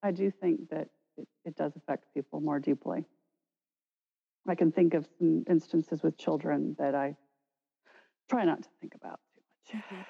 I 0.03 0.11
do 0.13 0.31
think 0.31 0.69
that 0.71 0.89
it, 1.17 1.29
it 1.45 1.57
does 1.57 1.75
affect 1.77 2.13
people 2.15 2.41
more 2.41 2.59
deeply. 2.61 3.05
I 4.49 4.55
can 4.55 4.71
think 4.71 4.95
of 4.95 5.07
some 5.19 5.45
instances 5.49 6.03
with 6.03 6.17
children 6.17 6.77
that 6.79 6.95
I 6.95 7.17
try 8.29 8.45
not 8.45 8.63
to 8.63 8.69
think 8.81 8.95
about 8.95 9.21
too 9.69 9.79
much. 9.79 9.85
Mhm. 9.91 10.05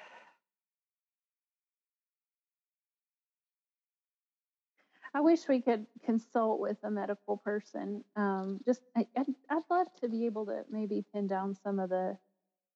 I 5.13 5.21
wish 5.21 5.47
we 5.47 5.61
could 5.61 5.87
consult 6.03 6.59
with 6.59 6.77
a 6.83 6.91
medical 6.91 7.37
person. 7.37 8.03
Um, 8.15 8.59
just, 8.65 8.81
I, 8.95 9.07
I'd, 9.15 9.25
I'd 9.49 9.63
love 9.69 9.87
to 10.01 10.09
be 10.09 10.25
able 10.25 10.45
to 10.47 10.63
maybe 10.69 11.03
pin 11.13 11.27
down 11.27 11.55
some 11.55 11.79
of 11.79 11.89
the 11.89 12.17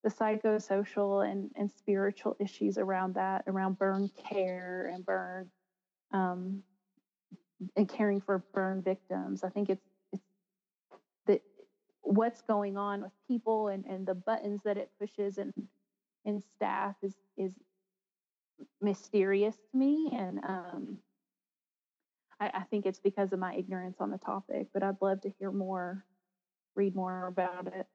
the 0.04 0.10
psychosocial 0.10 1.30
and, 1.30 1.52
and 1.56 1.72
spiritual 1.72 2.36
issues 2.39 2.80
around 2.80 3.13
that, 3.13 3.44
around 3.46 3.78
burn 3.78 4.10
care 4.17 4.89
and 4.91 5.06
burn 5.06 5.52
um, 6.13 6.63
and 7.76 7.88
caring 7.88 8.21
for 8.21 8.43
burn 8.54 8.82
victims. 8.82 9.43
I 9.43 9.50
think 9.50 9.69
it's 9.69 9.86
it's 10.12 10.24
that 11.28 11.41
what's 12.02 12.41
going 12.41 12.78
on 12.78 13.02
with 13.02 13.12
people 13.28 13.67
and, 13.67 13.86
and 13.86 14.06
the 14.06 14.15
buttons 14.15 14.62
that 14.65 14.78
it 14.78 14.89
pushes 15.00 15.38
and 15.38 15.54
and 16.26 16.43
staff 16.43 16.95
is 17.02 17.15
is 17.38 17.54
mysterious 18.82 19.56
to 19.71 19.78
me 19.78 20.10
and 20.13 20.39
um, 20.47 20.97
I, 22.41 22.50
I 22.56 22.62
think 22.63 22.86
it's 22.86 23.00
because 23.00 23.32
of 23.32 23.39
my 23.39 23.54
ignorance 23.54 23.97
on 24.02 24.10
the 24.10 24.17
topic, 24.17 24.67
but 24.74 24.84
I'd 24.84 25.00
love 25.00 25.21
to 25.21 25.32
hear 25.39 25.52
more, 25.52 26.04
read 26.76 26.95
more 26.95 27.28
about 27.28 27.67
it. 27.67 27.86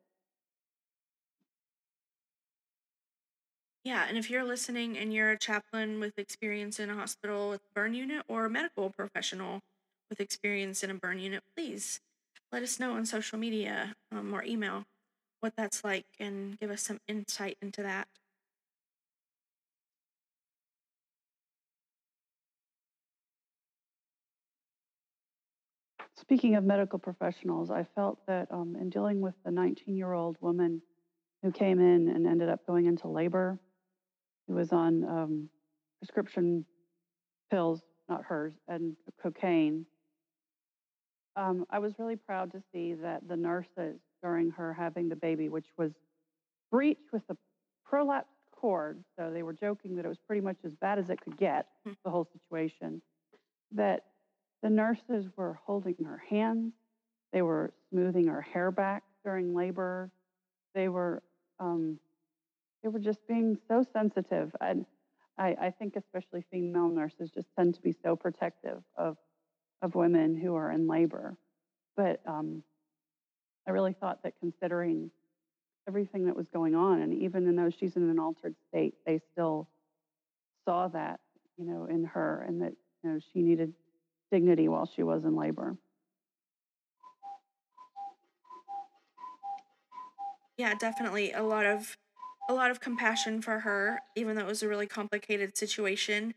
Yeah, 3.86 4.06
and 4.08 4.18
if 4.18 4.28
you're 4.30 4.42
listening 4.42 4.98
and 4.98 5.14
you're 5.14 5.30
a 5.30 5.38
chaplain 5.38 6.00
with 6.00 6.18
experience 6.18 6.80
in 6.80 6.90
a 6.90 6.96
hospital 6.96 7.50
with 7.50 7.72
burn 7.72 7.94
unit 7.94 8.24
or 8.26 8.44
a 8.44 8.50
medical 8.50 8.90
professional 8.90 9.60
with 10.10 10.18
experience 10.18 10.82
in 10.82 10.90
a 10.90 10.94
burn 10.94 11.20
unit, 11.20 11.44
please 11.54 12.00
let 12.50 12.64
us 12.64 12.80
know 12.80 12.94
on 12.94 13.06
social 13.06 13.38
media 13.38 13.94
um, 14.10 14.34
or 14.34 14.42
email 14.42 14.86
what 15.38 15.52
that's 15.56 15.84
like 15.84 16.06
and 16.18 16.58
give 16.58 16.68
us 16.68 16.82
some 16.82 16.98
insight 17.06 17.58
into 17.62 17.80
that. 17.80 18.08
Speaking 26.16 26.56
of 26.56 26.64
medical 26.64 26.98
professionals, 26.98 27.70
I 27.70 27.84
felt 27.94 28.18
that 28.26 28.50
um, 28.50 28.74
in 28.74 28.90
dealing 28.90 29.20
with 29.20 29.36
the 29.44 29.52
19 29.52 29.96
year 29.96 30.12
old 30.12 30.38
woman 30.40 30.82
who 31.44 31.52
came 31.52 31.78
in 31.78 32.08
and 32.08 32.26
ended 32.26 32.48
up 32.48 32.66
going 32.66 32.86
into 32.86 33.06
labor, 33.06 33.60
who 34.46 34.54
was 34.54 34.72
on 34.72 35.04
um, 35.04 35.48
prescription 36.00 36.64
pills, 37.50 37.80
not 38.08 38.24
hers, 38.24 38.54
and 38.68 38.96
cocaine, 39.22 39.86
um, 41.36 41.66
I 41.70 41.78
was 41.78 41.92
really 41.98 42.16
proud 42.16 42.50
to 42.52 42.62
see 42.72 42.94
that 42.94 43.28
the 43.28 43.36
nurses 43.36 44.00
during 44.22 44.50
her 44.52 44.72
having 44.72 45.08
the 45.08 45.16
baby, 45.16 45.48
which 45.48 45.66
was 45.76 45.92
breached 46.70 47.12
with 47.12 47.22
a 47.28 47.36
prolapsed 47.84 48.24
cord, 48.52 49.04
so 49.18 49.30
they 49.30 49.42
were 49.42 49.52
joking 49.52 49.96
that 49.96 50.04
it 50.04 50.08
was 50.08 50.18
pretty 50.26 50.40
much 50.40 50.56
as 50.64 50.72
bad 50.76 50.98
as 50.98 51.10
it 51.10 51.20
could 51.20 51.36
get, 51.36 51.66
Hmm. 51.84 51.92
the 52.04 52.10
whole 52.10 52.26
situation, 52.32 53.02
that 53.72 54.04
the 54.62 54.70
nurses 54.70 55.26
were 55.36 55.54
holding 55.64 55.96
her 56.04 56.22
hands, 56.30 56.72
they 57.32 57.42
were 57.42 57.74
smoothing 57.90 58.28
her 58.28 58.40
hair 58.40 58.70
back 58.70 59.02
during 59.24 59.54
labor, 59.54 60.10
they 60.74 60.88
were 60.88 61.22
um, 61.60 61.98
they 62.86 62.90
were 62.90 63.00
just 63.00 63.26
being 63.26 63.58
so 63.66 63.84
sensitive. 63.92 64.54
And 64.60 64.86
I, 65.36 65.56
I 65.60 65.70
think 65.76 65.96
especially 65.96 66.44
female 66.52 66.88
nurses 66.88 67.32
just 67.34 67.48
tend 67.58 67.74
to 67.74 67.82
be 67.82 67.92
so 68.04 68.14
protective 68.14 68.80
of 68.96 69.16
of 69.82 69.94
women 69.96 70.36
who 70.36 70.54
are 70.54 70.70
in 70.70 70.86
labor. 70.86 71.36
But 71.96 72.20
um, 72.26 72.62
I 73.66 73.72
really 73.72 73.92
thought 73.92 74.22
that 74.22 74.34
considering 74.38 75.10
everything 75.88 76.26
that 76.26 76.36
was 76.36 76.46
going 76.48 76.76
on, 76.76 77.02
and 77.02 77.12
even 77.12 77.56
though 77.56 77.70
she's 77.70 77.96
in 77.96 78.08
an 78.08 78.20
altered 78.20 78.54
state, 78.68 78.94
they 79.04 79.20
still 79.32 79.68
saw 80.64 80.86
that, 80.88 81.18
you 81.58 81.64
know, 81.64 81.86
in 81.86 82.04
her, 82.04 82.44
and 82.46 82.62
that 82.62 82.72
you 83.02 83.10
know 83.10 83.18
she 83.32 83.42
needed 83.42 83.74
dignity 84.30 84.68
while 84.68 84.88
she 84.94 85.02
was 85.02 85.24
in 85.24 85.34
labor. 85.34 85.76
Yeah, 90.56 90.72
definitely 90.78 91.32
a 91.32 91.42
lot 91.42 91.66
of 91.66 91.98
a 92.48 92.54
lot 92.54 92.70
of 92.70 92.80
compassion 92.80 93.42
for 93.42 93.60
her, 93.60 94.00
even 94.14 94.36
though 94.36 94.42
it 94.42 94.46
was 94.46 94.62
a 94.62 94.68
really 94.68 94.86
complicated 94.86 95.56
situation. 95.56 96.34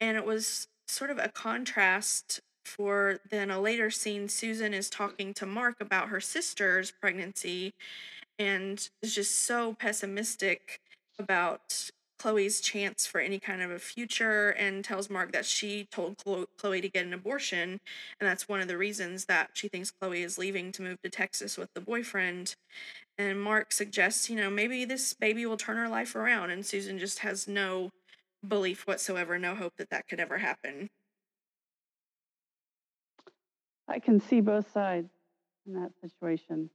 And 0.00 0.16
it 0.16 0.24
was 0.24 0.68
sort 0.86 1.10
of 1.10 1.18
a 1.18 1.28
contrast 1.28 2.40
for 2.64 3.18
then 3.30 3.50
a 3.50 3.60
later 3.60 3.90
scene. 3.90 4.28
Susan 4.28 4.74
is 4.74 4.90
talking 4.90 5.34
to 5.34 5.46
Mark 5.46 5.80
about 5.80 6.08
her 6.08 6.20
sister's 6.20 6.90
pregnancy 6.90 7.74
and 8.38 8.88
is 9.02 9.14
just 9.14 9.42
so 9.42 9.74
pessimistic 9.74 10.80
about 11.18 11.90
Chloe's 12.18 12.60
chance 12.60 13.06
for 13.06 13.20
any 13.20 13.38
kind 13.38 13.62
of 13.62 13.70
a 13.70 13.78
future 13.78 14.50
and 14.50 14.84
tells 14.84 15.08
Mark 15.08 15.32
that 15.32 15.46
she 15.46 15.86
told 15.90 16.16
Chloe 16.18 16.80
to 16.80 16.88
get 16.88 17.06
an 17.06 17.12
abortion. 17.12 17.80
And 18.20 18.28
that's 18.28 18.48
one 18.48 18.60
of 18.60 18.68
the 18.68 18.76
reasons 18.76 19.26
that 19.26 19.50
she 19.54 19.68
thinks 19.68 19.90
Chloe 19.90 20.22
is 20.22 20.38
leaving 20.38 20.72
to 20.72 20.82
move 20.82 21.00
to 21.02 21.10
Texas 21.10 21.56
with 21.56 21.72
the 21.74 21.80
boyfriend. 21.80 22.56
And 23.16 23.40
Mark 23.40 23.72
suggests, 23.72 24.28
you 24.28 24.36
know, 24.36 24.50
maybe 24.50 24.84
this 24.84 25.12
baby 25.14 25.46
will 25.46 25.56
turn 25.56 25.76
her 25.76 25.88
life 25.88 26.14
around. 26.14 26.50
And 26.50 26.64
Susan 26.64 26.98
just 26.98 27.20
has 27.20 27.48
no 27.48 27.90
belief 28.46 28.86
whatsoever, 28.86 29.38
no 29.38 29.54
hope 29.54 29.74
that 29.78 29.90
that 29.90 30.06
could 30.08 30.20
ever 30.20 30.38
happen. 30.38 30.88
I 33.88 33.98
can 33.98 34.20
see 34.20 34.40
both 34.40 34.70
sides 34.72 35.08
in 35.66 35.74
that 35.74 35.92
situation. 36.00 36.70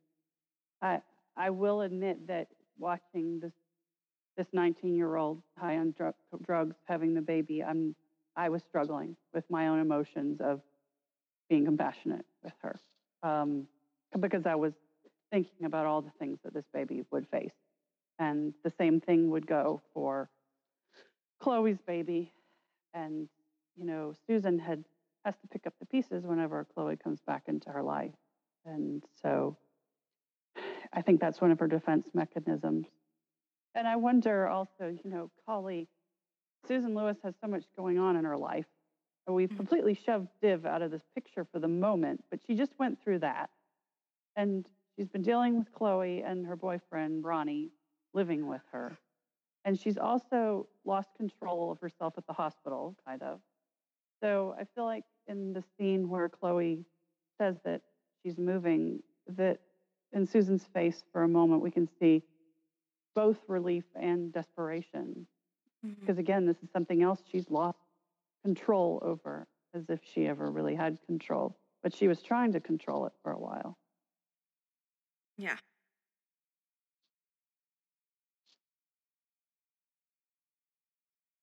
I 0.82 1.02
I 1.38 1.50
will 1.50 1.82
admit 1.82 2.28
that 2.28 2.48
watching 2.78 3.40
this 3.40 3.54
this 4.38 4.48
19 4.54 4.96
year 4.96 5.16
old 5.16 5.42
high 5.58 5.78
on 5.78 5.94
drug, 5.98 6.16
drugs 6.46 6.76
having 6.88 7.14
the 7.14 7.22
baby, 7.22 7.64
I'm 7.64 7.96
I 8.36 8.50
was 8.50 8.64
struggling 8.64 9.16
with 9.34 9.44
my 9.50 9.68
own 9.68 9.80
emotions 9.80 10.42
of 10.42 10.62
being 11.50 11.66
compassionate 11.66 12.26
with 12.44 12.54
her 12.62 12.80
um, 13.22 13.68
because 14.20 14.46
I 14.46 14.56
was 14.56 14.74
thinking 15.32 15.66
about 15.66 15.86
all 15.86 16.02
the 16.02 16.12
things 16.20 16.40
that 16.44 16.54
this 16.54 16.66
baby 16.74 17.04
would 17.12 17.28
face, 17.28 17.54
and 18.20 18.54
the 18.64 18.72
same 18.72 19.00
thing 19.00 19.30
would 19.30 19.46
go 19.46 19.82
for 19.94 20.30
Chloe's 21.40 21.78
baby, 21.86 22.32
and 22.94 23.28
you 23.76 23.86
know 23.86 24.14
Susan 24.28 24.60
had 24.60 24.84
has 25.26 25.36
to 25.42 25.48
pick 25.48 25.66
up 25.68 25.74
the 25.80 25.86
pieces 25.86 26.26
whenever 26.26 26.66
Chloe 26.74 26.98
comes 26.98 27.20
back 27.26 27.44
into 27.48 27.70
her 27.70 27.84
life. 27.84 28.12
And 28.66 29.04
so 29.22 29.58
I 30.92 31.02
think 31.02 31.20
that's 31.20 31.40
one 31.42 31.52
of 31.52 31.60
her 31.60 31.68
defense 31.68 32.08
mechanisms. 32.14 32.88
And 33.76 33.88
I 33.88 33.96
wonder 33.96 34.48
also, 34.48 34.88
you 34.88 35.10
know, 35.10 35.32
Collie, 35.46 35.88
Susan 36.68 36.96
Lewis 36.96 37.18
has 37.24 37.34
so 37.42 37.48
much 37.48 37.66
going 37.76 37.98
on 37.98 38.16
in 38.16 38.26
her 38.26 38.38
life. 38.38 38.68
And 39.26 39.36
we've 39.36 39.50
Mhm. 39.50 39.58
completely 39.58 39.94
shoved 39.94 40.28
Div 40.42 40.66
out 40.66 40.82
of 40.82 40.92
this 40.92 41.06
picture 41.16 41.46
for 41.46 41.60
the 41.60 41.68
moment, 41.68 42.24
but 42.30 42.42
she 42.42 42.56
just 42.56 42.78
went 42.78 43.00
through 43.02 43.20
that. 43.20 43.50
And 44.36 44.68
she's 44.96 45.08
been 45.08 45.22
dealing 45.22 45.58
with 45.58 45.72
Chloe 45.72 46.24
and 46.24 46.46
her 46.46 46.56
boyfriend, 46.56 47.24
Ronnie, 47.24 47.72
living 48.14 48.48
with 48.48 48.66
her. 48.72 48.98
And 49.66 49.80
she's 49.80 49.98
also 49.98 50.68
lost 50.84 51.16
control 51.16 51.72
of 51.72 51.80
herself 51.80 52.18
at 52.18 52.28
the 52.28 52.34
hospital, 52.34 52.96
kind 53.06 53.22
of. 53.24 53.42
So 54.22 54.56
I 54.60 54.66
feel 54.66 54.86
like 54.86 55.06
in 55.28 55.54
the 55.54 55.64
scene 55.78 56.10
where 56.10 56.28
Chloe 56.30 56.86
says 57.38 57.58
that 57.64 57.82
she's 58.22 58.38
moving, 58.38 59.02
that 59.28 59.62
in 60.12 60.26
Susan's 60.26 60.66
face 60.66 61.04
for 61.12 61.24
a 61.24 61.28
moment 61.28 61.62
we 61.62 61.72
can 61.72 61.88
see 61.88 62.24
both 63.16 63.38
relief 63.48 63.86
and 63.96 64.32
desperation. 64.34 65.28
Mhm. 65.86 66.00
Because 66.00 66.18
again, 66.18 66.46
this 66.46 66.58
is 66.64 66.70
something 66.72 67.02
else 67.04 67.22
she's 67.32 67.50
lost 67.50 67.80
control 68.44 69.00
over, 69.02 69.48
as 69.74 69.90
if 69.90 70.04
she 70.04 70.28
ever 70.28 70.50
really 70.52 70.76
had 70.76 70.98
control. 71.06 71.56
But 71.82 71.94
she 71.94 72.08
was 72.08 72.22
trying 72.22 72.54
to 72.54 72.60
control 72.60 73.06
it 73.06 73.14
for 73.22 73.32
a 73.32 73.40
while. 73.40 73.78
Yeah. 75.38 75.58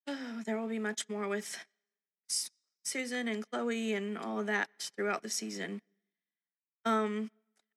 Oh, 0.06 0.42
there 0.46 0.59
will 0.59 0.68
be 0.68 0.78
much 0.78 1.09
more 1.09 1.28
with 1.28 1.64
Susan 2.85 3.28
and 3.28 3.48
Chloe 3.50 3.92
and 3.92 4.16
all 4.18 4.40
of 4.40 4.46
that 4.46 4.68
throughout 4.96 5.22
the 5.22 5.30
season. 5.30 5.80
Um, 6.85 7.30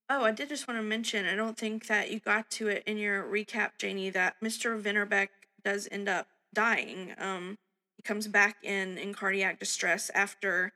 oh, 0.10 0.24
I 0.24 0.32
did 0.32 0.50
just 0.50 0.68
want 0.68 0.78
to 0.80 0.84
mention, 0.84 1.26
I 1.26 1.36
don't 1.36 1.58
think 1.58 1.88
that 1.88 2.12
you 2.12 2.20
got 2.20 2.50
to 2.52 2.68
it 2.68 2.84
in 2.86 2.98
your 2.98 3.24
recap, 3.24 3.72
Janie, 3.78 4.10
that 4.12 4.36
Mr. 4.44 4.80
Vinnerbeck 4.80 5.30
does 5.64 5.88
end 5.92 6.08
up 6.10 6.28
dying. 6.54 7.14
Um, 7.18 7.58
he 7.98 8.04
comes 8.04 8.28
back 8.28 8.58
in 8.64 8.98
in 8.98 9.14
cardiac 9.14 9.60
distress 9.60 10.12
after 10.14 10.74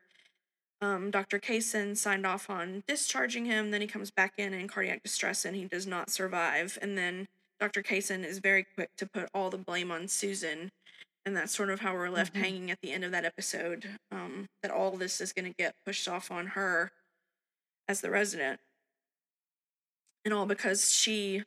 um, 0.82 1.12
Dr. 1.12 1.40
Kayson 1.40 1.96
signed 1.96 2.26
off 2.26 2.50
on 2.50 2.84
discharging 2.88 3.46
him. 3.46 3.72
Then 3.72 3.82
he 3.82 3.88
comes 3.88 4.12
back 4.12 4.34
in 4.38 4.54
in 4.54 4.68
cardiac 4.68 5.04
distress 5.04 5.44
and 5.46 5.56
he 5.56 5.66
does 5.66 5.88
not 5.88 6.10
survive. 6.10 6.78
And 6.82 6.98
then 6.98 7.28
Dr. 7.60 7.82
Kayson 7.82 8.24
is 8.24 8.40
very 8.40 8.64
quick 8.76 8.90
to 8.98 9.08
put 9.08 9.30
all 9.34 9.50
the 9.50 9.58
blame 9.58 9.92
on 9.92 10.08
Susan 10.08 10.72
and 11.26 11.36
that's 11.36 11.54
sort 11.54 11.70
of 11.70 11.82
how 11.82 11.94
we're 11.94 12.10
left 12.10 12.34
Mhm. 12.34 12.40
hanging 12.40 12.72
at 12.72 12.80
the 12.82 12.94
end 12.94 13.04
of 13.04 13.12
that 13.12 13.26
episode. 13.26 14.00
Um, 14.12 14.48
that 14.62 14.72
all 14.72 14.92
this 14.92 15.20
is 15.20 15.34
going 15.34 15.46
to 15.52 15.54
get 15.58 15.76
pushed 15.86 16.08
off 16.08 16.32
on 16.32 16.48
her 16.48 16.92
as 17.90 18.00
the 18.02 18.10
resident, 18.10 18.62
and 20.28 20.34
all 20.34 20.46
because 20.46 20.94
she, 20.94 21.44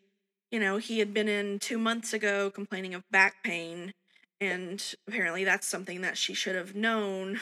you 0.50 0.58
know, 0.58 0.78
he 0.78 0.98
had 0.98 1.14
been 1.14 1.28
in 1.28 1.58
two 1.58 1.78
months 1.78 2.12
ago 2.12 2.50
complaining 2.50 2.94
of 2.94 3.04
back 3.10 3.44
pain, 3.44 3.92
and 4.40 4.94
apparently 5.06 5.44
that's 5.44 5.66
something 5.66 6.00
that 6.00 6.16
she 6.16 6.34
should 6.34 6.56
have 6.56 6.74
known 6.74 7.38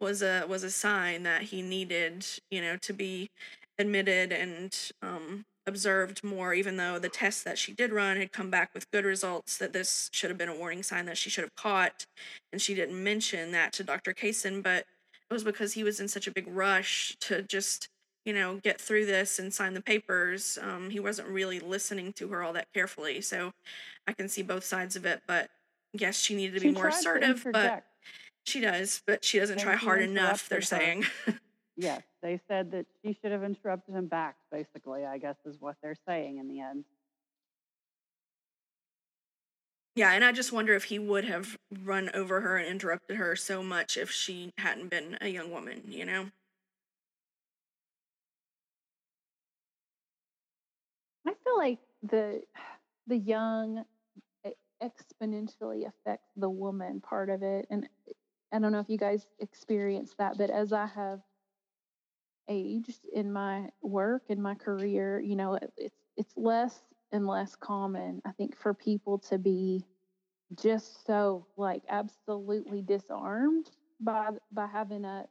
was 0.00 0.22
a 0.22 0.44
was 0.48 0.62
a 0.62 0.70
sign 0.70 1.22
that 1.22 1.42
he 1.42 1.62
needed, 1.62 2.26
you 2.50 2.60
know, 2.60 2.76
to 2.76 2.92
be 2.92 3.30
admitted 3.78 4.30
and 4.30 4.92
um, 5.02 5.46
observed 5.66 6.22
more, 6.22 6.52
even 6.54 6.76
though 6.76 6.98
the 6.98 7.08
tests 7.08 7.42
that 7.42 7.58
she 7.58 7.72
did 7.72 7.92
run 7.92 8.18
had 8.18 8.32
come 8.32 8.50
back 8.50 8.72
with 8.74 8.90
good 8.90 9.04
results, 9.04 9.56
that 9.58 9.72
this 9.72 10.10
should 10.12 10.30
have 10.30 10.38
been 10.38 10.48
a 10.48 10.56
warning 10.56 10.82
sign 10.82 11.06
that 11.06 11.16
she 11.18 11.30
should 11.30 11.44
have 11.44 11.56
caught. 11.56 12.06
And 12.52 12.60
she 12.60 12.74
didn't 12.74 13.02
mention 13.02 13.52
that 13.52 13.72
to 13.74 13.84
Dr. 13.84 14.12
Kayson, 14.12 14.62
but 14.62 14.84
it 15.30 15.32
was 15.32 15.44
because 15.44 15.72
he 15.72 15.82
was 15.82 16.00
in 16.00 16.08
such 16.08 16.26
a 16.26 16.32
big 16.32 16.46
rush 16.46 17.16
to 17.22 17.42
just, 17.42 17.88
you 18.24 18.32
know, 18.32 18.56
get 18.62 18.80
through 18.80 19.06
this 19.06 19.38
and 19.38 19.52
sign 19.52 19.74
the 19.74 19.80
papers. 19.80 20.58
Um, 20.62 20.90
he 20.90 21.00
wasn't 21.00 21.28
really 21.28 21.60
listening 21.60 22.12
to 22.14 22.28
her 22.28 22.42
all 22.42 22.52
that 22.54 22.72
carefully. 22.72 23.20
So 23.20 23.52
I 24.06 24.12
can 24.12 24.28
see 24.28 24.42
both 24.42 24.64
sides 24.64 24.96
of 24.96 25.04
it, 25.04 25.22
but 25.26 25.50
yes, 25.92 26.18
she 26.18 26.34
needed 26.34 26.54
to 26.54 26.60
be 26.60 26.72
more 26.72 26.88
assertive, 26.88 27.46
but 27.52 27.84
she 28.44 28.60
does, 28.60 29.02
but 29.06 29.24
she 29.24 29.38
doesn't 29.38 29.58
try 29.58 29.76
hard 29.76 30.02
enough, 30.02 30.48
they're 30.48 30.58
her. 30.58 30.62
saying. 30.62 31.04
Yes, 31.76 32.02
they 32.22 32.40
said 32.46 32.70
that 32.70 32.86
she 33.02 33.18
should 33.20 33.32
have 33.32 33.42
interrupted 33.42 33.96
him 33.96 34.06
back, 34.06 34.36
basically, 34.52 35.04
I 35.04 35.18
guess 35.18 35.34
is 35.44 35.56
what 35.58 35.74
they're 35.82 35.96
saying 36.06 36.38
in 36.38 36.48
the 36.48 36.60
end. 36.60 36.84
Yeah, 39.96 40.12
and 40.12 40.24
I 40.24 40.32
just 40.32 40.52
wonder 40.52 40.74
if 40.74 40.84
he 40.84 40.98
would 40.98 41.24
have 41.24 41.56
run 41.82 42.10
over 42.14 42.40
her 42.40 42.56
and 42.56 42.68
interrupted 42.68 43.16
her 43.16 43.34
so 43.36 43.62
much 43.62 43.96
if 43.96 44.10
she 44.10 44.52
hadn't 44.58 44.88
been 44.90 45.18
a 45.20 45.28
young 45.28 45.50
woman, 45.50 45.82
you 45.88 46.04
know? 46.04 46.26
I 51.26 51.34
feel 51.44 51.56
like 51.58 51.78
the 52.02 52.42
the 53.06 53.18
young 53.18 53.84
exponentially 54.82 55.86
affects 55.86 56.30
the 56.36 56.50
woman 56.50 57.00
part 57.00 57.30
of 57.30 57.42
it, 57.42 57.66
and 57.70 57.88
I 58.52 58.58
don't 58.58 58.72
know 58.72 58.80
if 58.80 58.88
you 58.88 58.98
guys 58.98 59.26
experience 59.40 60.14
that, 60.18 60.38
but 60.38 60.50
as 60.50 60.72
I 60.72 60.86
have 60.86 61.20
aged 62.48 63.06
in 63.12 63.32
my 63.32 63.70
work 63.82 64.24
and 64.28 64.42
my 64.42 64.54
career, 64.54 65.20
you 65.20 65.36
know, 65.36 65.58
it's 65.76 66.00
it's 66.16 66.36
less 66.36 66.80
and 67.12 67.26
less 67.26 67.56
common, 67.56 68.20
I 68.24 68.32
think, 68.32 68.56
for 68.56 68.74
people 68.74 69.18
to 69.30 69.38
be 69.38 69.84
just 70.54 71.06
so 71.06 71.46
like 71.56 71.82
absolutely 71.88 72.82
disarmed 72.82 73.70
by 74.00 74.30
by 74.52 74.66
having 74.66 75.04
a 75.04 75.26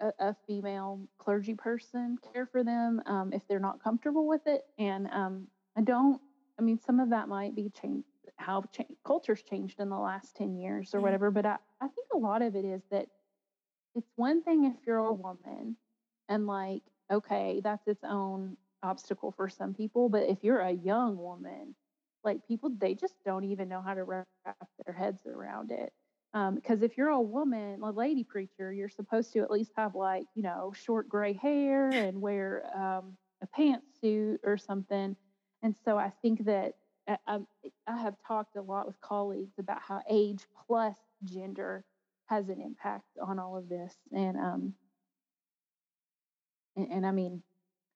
a, 0.00 0.12
a 0.20 0.36
female 0.46 1.08
clergy 1.18 1.54
person 1.54 2.18
care 2.32 2.46
for 2.46 2.64
them 2.64 3.02
um, 3.06 3.32
if 3.32 3.46
they're 3.48 3.60
not 3.60 3.82
comfortable 3.82 4.26
with 4.26 4.42
it. 4.46 4.64
And 4.78 5.08
um, 5.10 5.48
I 5.76 5.82
don't. 5.82 6.20
I 6.58 6.62
mean, 6.62 6.78
some 6.78 7.00
of 7.00 7.10
that 7.10 7.28
might 7.28 7.54
be 7.54 7.70
change 7.70 8.04
how 8.36 8.62
cha- 8.72 8.84
culture's 9.04 9.42
changed 9.42 9.80
in 9.80 9.88
the 9.90 9.98
last 9.98 10.36
ten 10.36 10.56
years 10.56 10.94
or 10.94 11.00
Mhm. 11.00 11.02
whatever. 11.02 11.30
But 11.30 11.46
I, 11.46 11.58
I 11.80 11.88
think 11.88 12.08
a 12.14 12.18
lot 12.18 12.42
of 12.42 12.56
it 12.56 12.64
is 12.64 12.82
that 12.90 13.08
it's 13.94 14.10
one 14.16 14.42
thing 14.42 14.64
if 14.64 14.74
you're 14.86 14.98
a 14.98 15.12
woman 15.14 15.76
and 16.28 16.46
like 16.46 16.82
okay, 17.10 17.60
that's 17.62 17.86
its 17.86 18.02
own 18.04 18.56
obstacle 18.82 19.30
for 19.32 19.48
some 19.48 19.74
people. 19.74 20.08
But 20.08 20.24
if 20.28 20.42
you're 20.42 20.60
a 20.60 20.72
young 20.72 21.16
woman, 21.18 21.74
like 22.24 22.46
people, 22.48 22.70
they 22.70 22.94
just 22.94 23.14
don't 23.24 23.44
even 23.44 23.68
know 23.68 23.82
how 23.82 23.94
to 23.94 24.04
wrap 24.04 24.26
their 24.86 24.94
heads 24.94 25.26
around 25.26 25.70
it 25.70 25.92
because 26.34 26.82
if 26.82 26.98
you're 26.98 27.10
a 27.10 27.20
woman, 27.20 27.80
a 27.82 27.90
lady 27.90 28.24
preacher, 28.24 28.72
you're 28.72 28.88
supposed 28.88 29.32
to 29.32 29.40
at 29.40 29.50
least 29.50 29.70
have 29.76 29.94
like 29.94 30.24
you 30.34 30.42
know 30.42 30.72
short 30.74 31.08
gray 31.08 31.32
hair 31.32 31.90
and 31.90 32.20
wear 32.20 32.64
um, 32.74 33.16
a 33.42 33.46
pantsuit 33.58 34.38
or 34.42 34.56
something. 34.56 35.14
And 35.62 35.74
so 35.84 35.96
I 35.96 36.12
think 36.22 36.44
that 36.46 36.74
I, 37.08 37.18
I, 37.26 37.38
I 37.86 37.96
have 37.98 38.16
talked 38.26 38.56
a 38.56 38.62
lot 38.62 38.86
with 38.86 39.00
colleagues 39.00 39.54
about 39.58 39.80
how 39.80 40.02
age 40.10 40.44
plus 40.66 40.96
gender 41.24 41.84
has 42.26 42.48
an 42.48 42.60
impact 42.60 43.06
on 43.22 43.38
all 43.38 43.56
of 43.56 43.68
this, 43.68 43.94
and 44.12 44.36
um, 44.36 44.74
and, 46.74 46.90
and 46.90 47.06
I 47.06 47.12
mean, 47.12 47.42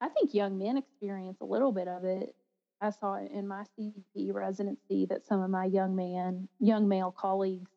I 0.01 0.09
think 0.09 0.33
young 0.33 0.59
men 0.59 0.77
experience 0.77 1.39
a 1.41 1.45
little 1.45 1.73
bit 1.73 1.89
of 1.89 2.05
it. 2.05 2.37
I 2.81 2.91
saw 2.91 3.17
in 3.17 3.49
my 3.49 3.65
CBP 3.77 4.33
residency 4.33 5.07
that 5.07 5.27
some 5.27 5.43
of 5.43 5.51
my 5.51 5.65
young 5.65 5.97
man, 5.97 6.49
young 6.61 6.87
male 6.87 7.11
colleagues 7.11 7.73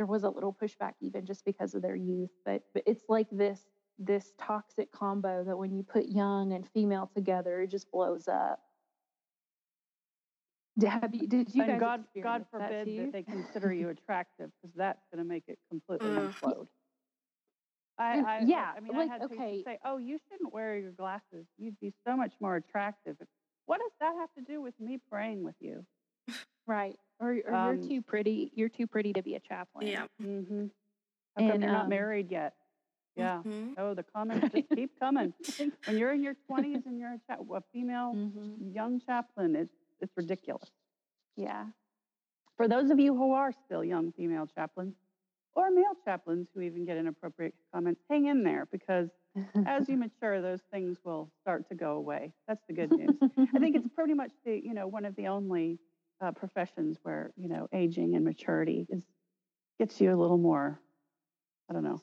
there 0.00 0.06
was 0.06 0.24
a 0.24 0.30
little 0.30 0.56
pushback 0.62 0.94
even 1.02 1.26
just 1.26 1.44
because 1.44 1.74
of 1.74 1.82
their 1.82 1.94
youth 1.94 2.30
but, 2.46 2.62
but 2.72 2.82
it's 2.86 3.04
like 3.10 3.26
this 3.30 3.60
this 3.98 4.32
toxic 4.38 4.90
combo 4.90 5.44
that 5.44 5.58
when 5.58 5.74
you 5.76 5.82
put 5.82 6.06
young 6.06 6.54
and 6.54 6.66
female 6.72 7.10
together 7.14 7.60
it 7.60 7.66
just 7.66 7.90
blows 7.92 8.26
up 8.26 8.60
did, 10.78 10.88
have 10.88 11.14
you, 11.14 11.26
did 11.26 11.54
you 11.54 11.64
and 11.64 11.72
guys 11.72 11.80
God, 11.80 12.04
God 12.22 12.40
experience 12.40 12.46
that 12.52 12.68
forbid 12.70 12.96
that, 12.96 13.12
they 13.12 13.22
consider 13.24 13.74
you 13.74 13.90
attractive 13.90 14.50
because 14.62 14.74
that's 14.74 15.02
going 15.12 15.22
to 15.22 15.28
make 15.28 15.44
it 15.48 15.58
completely 15.68 16.08
Ugh. 16.16 16.34
implode. 16.42 16.66
I, 17.98 18.20
I, 18.20 18.44
yeah, 18.46 18.70
I 18.74 18.80
mean, 18.80 18.96
like, 18.96 19.10
I 19.10 19.12
had 19.12 19.20
patients 19.28 19.40
okay. 19.40 19.62
say, 19.66 19.78
"Oh, 19.84 19.98
you 19.98 20.18
shouldn't 20.30 20.54
wear 20.54 20.78
your 20.78 20.92
glasses. 20.92 21.44
You'd 21.58 21.78
be 21.80 21.92
so 22.06 22.16
much 22.16 22.32
more 22.40 22.56
attractive." 22.56 23.16
What 23.66 23.80
does 23.80 23.92
that 24.00 24.14
have 24.18 24.32
to 24.38 24.50
do 24.50 24.62
with 24.62 24.72
me 24.80 24.98
praying 25.10 25.42
with 25.42 25.56
you? 25.60 25.84
right 26.66 26.96
or, 27.20 27.28
or 27.46 27.54
Um, 27.54 27.76
you're 27.78 27.88
too 27.88 28.02
pretty 28.02 28.50
you're 28.54 28.68
too 28.68 28.86
pretty 28.86 29.12
to 29.12 29.22
be 29.22 29.34
a 29.36 29.40
chaplain 29.40 29.86
Yeah. 29.88 30.06
Mm-hmm. 30.22 30.66
How 31.36 31.42
come 31.42 31.46
And, 31.46 31.62
you're 31.62 31.70
not 31.70 31.84
um, 31.84 31.88
married 31.88 32.30
yet? 32.30 32.54
Yeah. 33.16 33.42
Mhm. 33.42 33.74
Oh, 33.78 33.94
the 33.94 34.02
comments 34.14 34.48
just 34.52 34.68
keep 34.74 34.98
coming. 34.98 35.32
When 35.84 35.98
you're 35.98 36.12
in 36.12 36.22
your 36.22 36.34
20s 36.50 36.86
and 36.86 36.98
you're 36.98 37.12
a, 37.14 37.20
cha- 37.28 37.42
a 37.54 37.62
female 37.72 38.14
Mhm. 38.14 38.74
young 38.74 39.00
chaplain, 39.00 39.56
it's 39.56 39.74
it's 40.00 40.12
ridiculous. 40.16 40.70
yeah 41.36 41.66
For 42.56 42.68
those 42.68 42.90
of 42.90 42.98
you 42.98 43.14
who 43.14 43.32
are 43.32 43.52
still 43.52 43.84
young 43.84 44.12
female 44.12 44.46
chaplains 44.46 44.94
or 45.54 45.70
male 45.70 45.94
chaplains 46.04 46.48
who 46.54 46.60
even 46.60 46.84
get 46.84 46.96
inappropriate 46.96 47.54
comments, 47.72 48.00
hang 48.08 48.26
in 48.26 48.42
there 48.44 48.66
because 48.70 49.08
as 49.66 49.88
you 49.88 49.96
mature, 49.98 50.40
those 50.40 50.60
things 50.72 50.98
will 51.04 51.30
start 51.42 51.68
to 51.68 51.74
go 51.74 51.92
away. 51.96 52.32
That's 52.48 52.62
the 52.68 52.74
good 52.74 52.92
news. 52.96 53.16
I 53.54 53.58
think 53.58 53.76
it's 53.76 53.88
pretty 53.94 54.14
much 54.14 54.32
the 54.44 54.60
you 54.64 54.74
know 54.74 54.86
one 54.86 55.04
of 55.04 55.14
the 55.16 55.26
only 55.28 55.78
uh, 56.20 56.32
professions 56.32 56.98
where 57.02 57.32
you 57.36 57.48
know 57.48 57.68
aging 57.72 58.14
and 58.14 58.24
maturity 58.24 58.86
is 58.90 59.06
gets 59.78 60.00
you 60.00 60.14
a 60.14 60.16
little 60.20 60.38
more, 60.38 60.80
I 61.70 61.74
don't 61.74 61.84
know, 61.84 62.00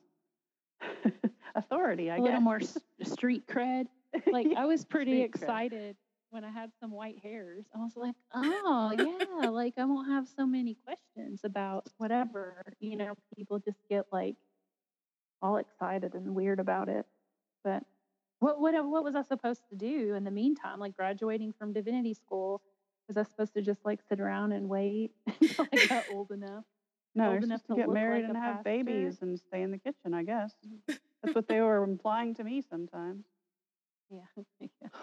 authority. 1.55 2.11
I 2.11 2.17
a 2.17 2.21
guess 2.21 2.25
a 2.25 2.25
little 2.25 2.41
more 2.41 2.57
s- 2.57 2.83
street 3.03 3.47
cred 3.47 3.87
like 4.31 4.51
I 4.55 4.65
was 4.65 4.85
pretty 4.85 5.11
street 5.11 5.31
cred. 5.31 5.61
excited 5.63 5.97
when 6.29 6.43
I 6.43 6.49
had 6.49 6.71
some 6.79 6.91
white 6.91 7.19
hairs. 7.19 7.65
I 7.73 7.79
was 7.79 7.95
like, 7.95 8.15
oh 8.33 8.91
yeah, 8.91 9.49
like 9.49 9.73
I 9.77 9.85
won't 9.85 10.07
have 10.09 10.27
so 10.27 10.45
many 10.45 10.75
questions 10.85 11.41
about 11.43 11.87
whatever. 11.97 12.61
You 12.79 12.97
know, 12.97 13.15
people 13.35 13.59
just 13.59 13.79
get 13.89 14.05
like 14.11 14.35
all 15.41 15.57
excited 15.57 16.13
and 16.15 16.35
weird 16.35 16.59
about 16.59 16.89
it. 16.89 17.05
But 17.63 17.83
what 18.39 18.59
what 18.59 18.73
what 18.85 19.03
was 19.03 19.15
I 19.15 19.21
supposed 19.21 19.63
to 19.69 19.75
do 19.75 20.13
in 20.15 20.23
the 20.23 20.31
meantime? 20.31 20.79
Like 20.79 20.95
graduating 20.95 21.53
from 21.53 21.73
divinity 21.73 22.13
school, 22.13 22.61
was 23.07 23.17
I 23.17 23.23
supposed 23.23 23.53
to 23.53 23.61
just 23.61 23.79
like 23.85 23.99
sit 24.09 24.19
around 24.19 24.51
and 24.51 24.67
wait 24.69 25.11
until 25.41 25.67
I 25.73 25.85
got 25.87 26.03
old 26.13 26.31
enough? 26.31 26.63
No, 27.15 27.25
old 27.25 27.33
you're 27.35 27.43
enough 27.43 27.61
to 27.63 27.73
to 27.73 27.75
get 27.75 27.89
married 27.89 28.21
like 28.23 28.29
and 28.29 28.37
have 28.37 28.55
pastor? 28.57 28.63
babies 28.63 29.17
and 29.21 29.39
stay 29.39 29.61
in 29.61 29.71
the 29.71 29.77
kitchen. 29.77 30.13
I 30.13 30.23
guess 30.23 30.53
mm-hmm. 30.65 30.93
that's 31.23 31.35
what 31.35 31.47
they 31.47 31.61
were 31.61 31.83
implying 31.83 32.35
to 32.35 32.43
me 32.43 32.61
sometimes. 32.69 33.23
Yeah. 34.09 34.43
yeah. 34.61 34.87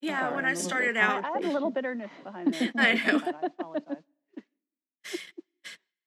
Yeah, 0.00 0.20
Sorry, 0.20 0.34
when 0.36 0.44
I'm 0.44 0.48
I 0.48 0.52
a 0.52 0.54
little 0.54 0.68
started 0.68 0.94
bit- 0.94 1.02
I- 1.02 1.06
out, 1.06 1.24
I 1.24 1.28
had 1.30 1.44
a 1.44 1.52
little 1.52 1.70
bitterness 1.72 2.10
behind 2.22 2.54
there. 2.54 2.70
I 2.76 2.94
know. 2.94 3.18
that. 3.18 3.34
I 3.42 3.46
apologize. 3.46 4.02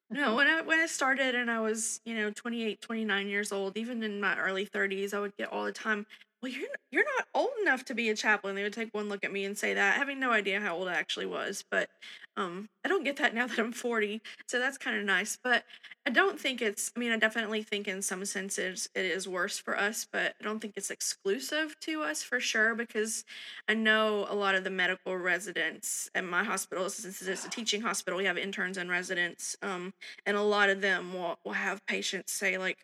no, 0.09 0.35
when 0.35 0.47
I 0.47 0.61
when 0.61 0.79
I 0.79 0.85
started 0.85 1.35
and 1.35 1.51
I 1.51 1.59
was, 1.59 1.99
you 2.05 2.15
know, 2.15 2.31
28, 2.31 2.81
29 2.81 3.27
years 3.27 3.51
old, 3.51 3.75
even 3.77 4.01
in 4.01 4.21
my 4.21 4.37
early 4.39 4.65
30s, 4.65 5.13
I 5.13 5.19
would 5.19 5.35
get 5.35 5.51
all 5.51 5.65
the 5.65 5.73
time, 5.73 6.05
"Well, 6.41 6.51
you're 6.51 6.69
you're 6.91 7.05
not 7.17 7.27
old 7.33 7.51
enough 7.61 7.85
to 7.85 7.93
be 7.95 8.09
a 8.09 8.15
chaplain." 8.15 8.55
They 8.55 8.63
would 8.63 8.73
take 8.73 8.93
one 8.93 9.09
look 9.09 9.23
at 9.23 9.31
me 9.31 9.45
and 9.45 9.57
say 9.57 9.73
that, 9.75 9.95
having 9.97 10.19
no 10.19 10.31
idea 10.31 10.59
how 10.59 10.75
old 10.75 10.87
I 10.87 10.93
actually 10.95 11.27
was. 11.27 11.63
But 11.69 11.89
um 12.37 12.69
I 12.83 12.87
don't 12.89 13.03
get 13.03 13.17
that 13.17 13.33
now 13.35 13.47
that 13.47 13.59
I'm 13.59 13.71
40, 13.71 14.21
so 14.47 14.59
that's 14.59 14.77
kind 14.77 14.97
of 14.97 15.05
nice. 15.05 15.37
But 15.43 15.63
I 16.05 16.09
don't 16.09 16.39
think 16.39 16.61
it's 16.61 16.91
I 16.95 16.99
mean, 16.99 17.11
I 17.11 17.17
definitely 17.17 17.61
think 17.63 17.87
in 17.87 18.01
some 18.01 18.25
senses 18.25 18.89
it 18.95 19.05
is 19.05 19.27
worse 19.27 19.57
for 19.59 19.77
us, 19.77 20.07
but 20.11 20.35
I 20.41 20.43
don't 20.43 20.59
think 20.59 20.73
it's 20.77 20.89
exclusive 20.91 21.75
to 21.81 22.01
us 22.03 22.23
for 22.23 22.39
sure 22.39 22.73
because 22.75 23.23
I 23.67 23.73
know 23.73 24.25
a 24.29 24.35
lot 24.35 24.55
of 24.55 24.63
the 24.63 24.69
medical 24.69 25.17
residents 25.17 26.09
at 26.15 26.23
my 26.23 26.43
hospital, 26.43 26.89
since 26.89 27.21
it's 27.21 27.45
a 27.45 27.49
teaching 27.49 27.81
hospital, 27.81 28.17
we 28.17 28.25
have 28.25 28.37
interns 28.37 28.77
and 28.77 28.89
residents, 28.89 29.55
um, 29.61 29.93
and 30.25 30.37
a 30.37 30.41
lot 30.41 30.69
of 30.69 30.81
them 30.81 31.13
will, 31.13 31.37
will 31.45 31.53
have 31.53 31.85
patients 31.85 32.31
say 32.33 32.57
like, 32.57 32.79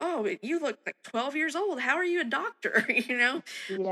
"Oh, 0.00 0.36
you 0.42 0.58
look 0.60 0.78
like 0.86 0.96
12 1.04 1.36
years 1.36 1.56
old. 1.56 1.80
How 1.80 1.96
are 1.96 2.04
you 2.04 2.20
a 2.20 2.24
doctor?" 2.24 2.84
you 2.92 3.16
know, 3.16 3.42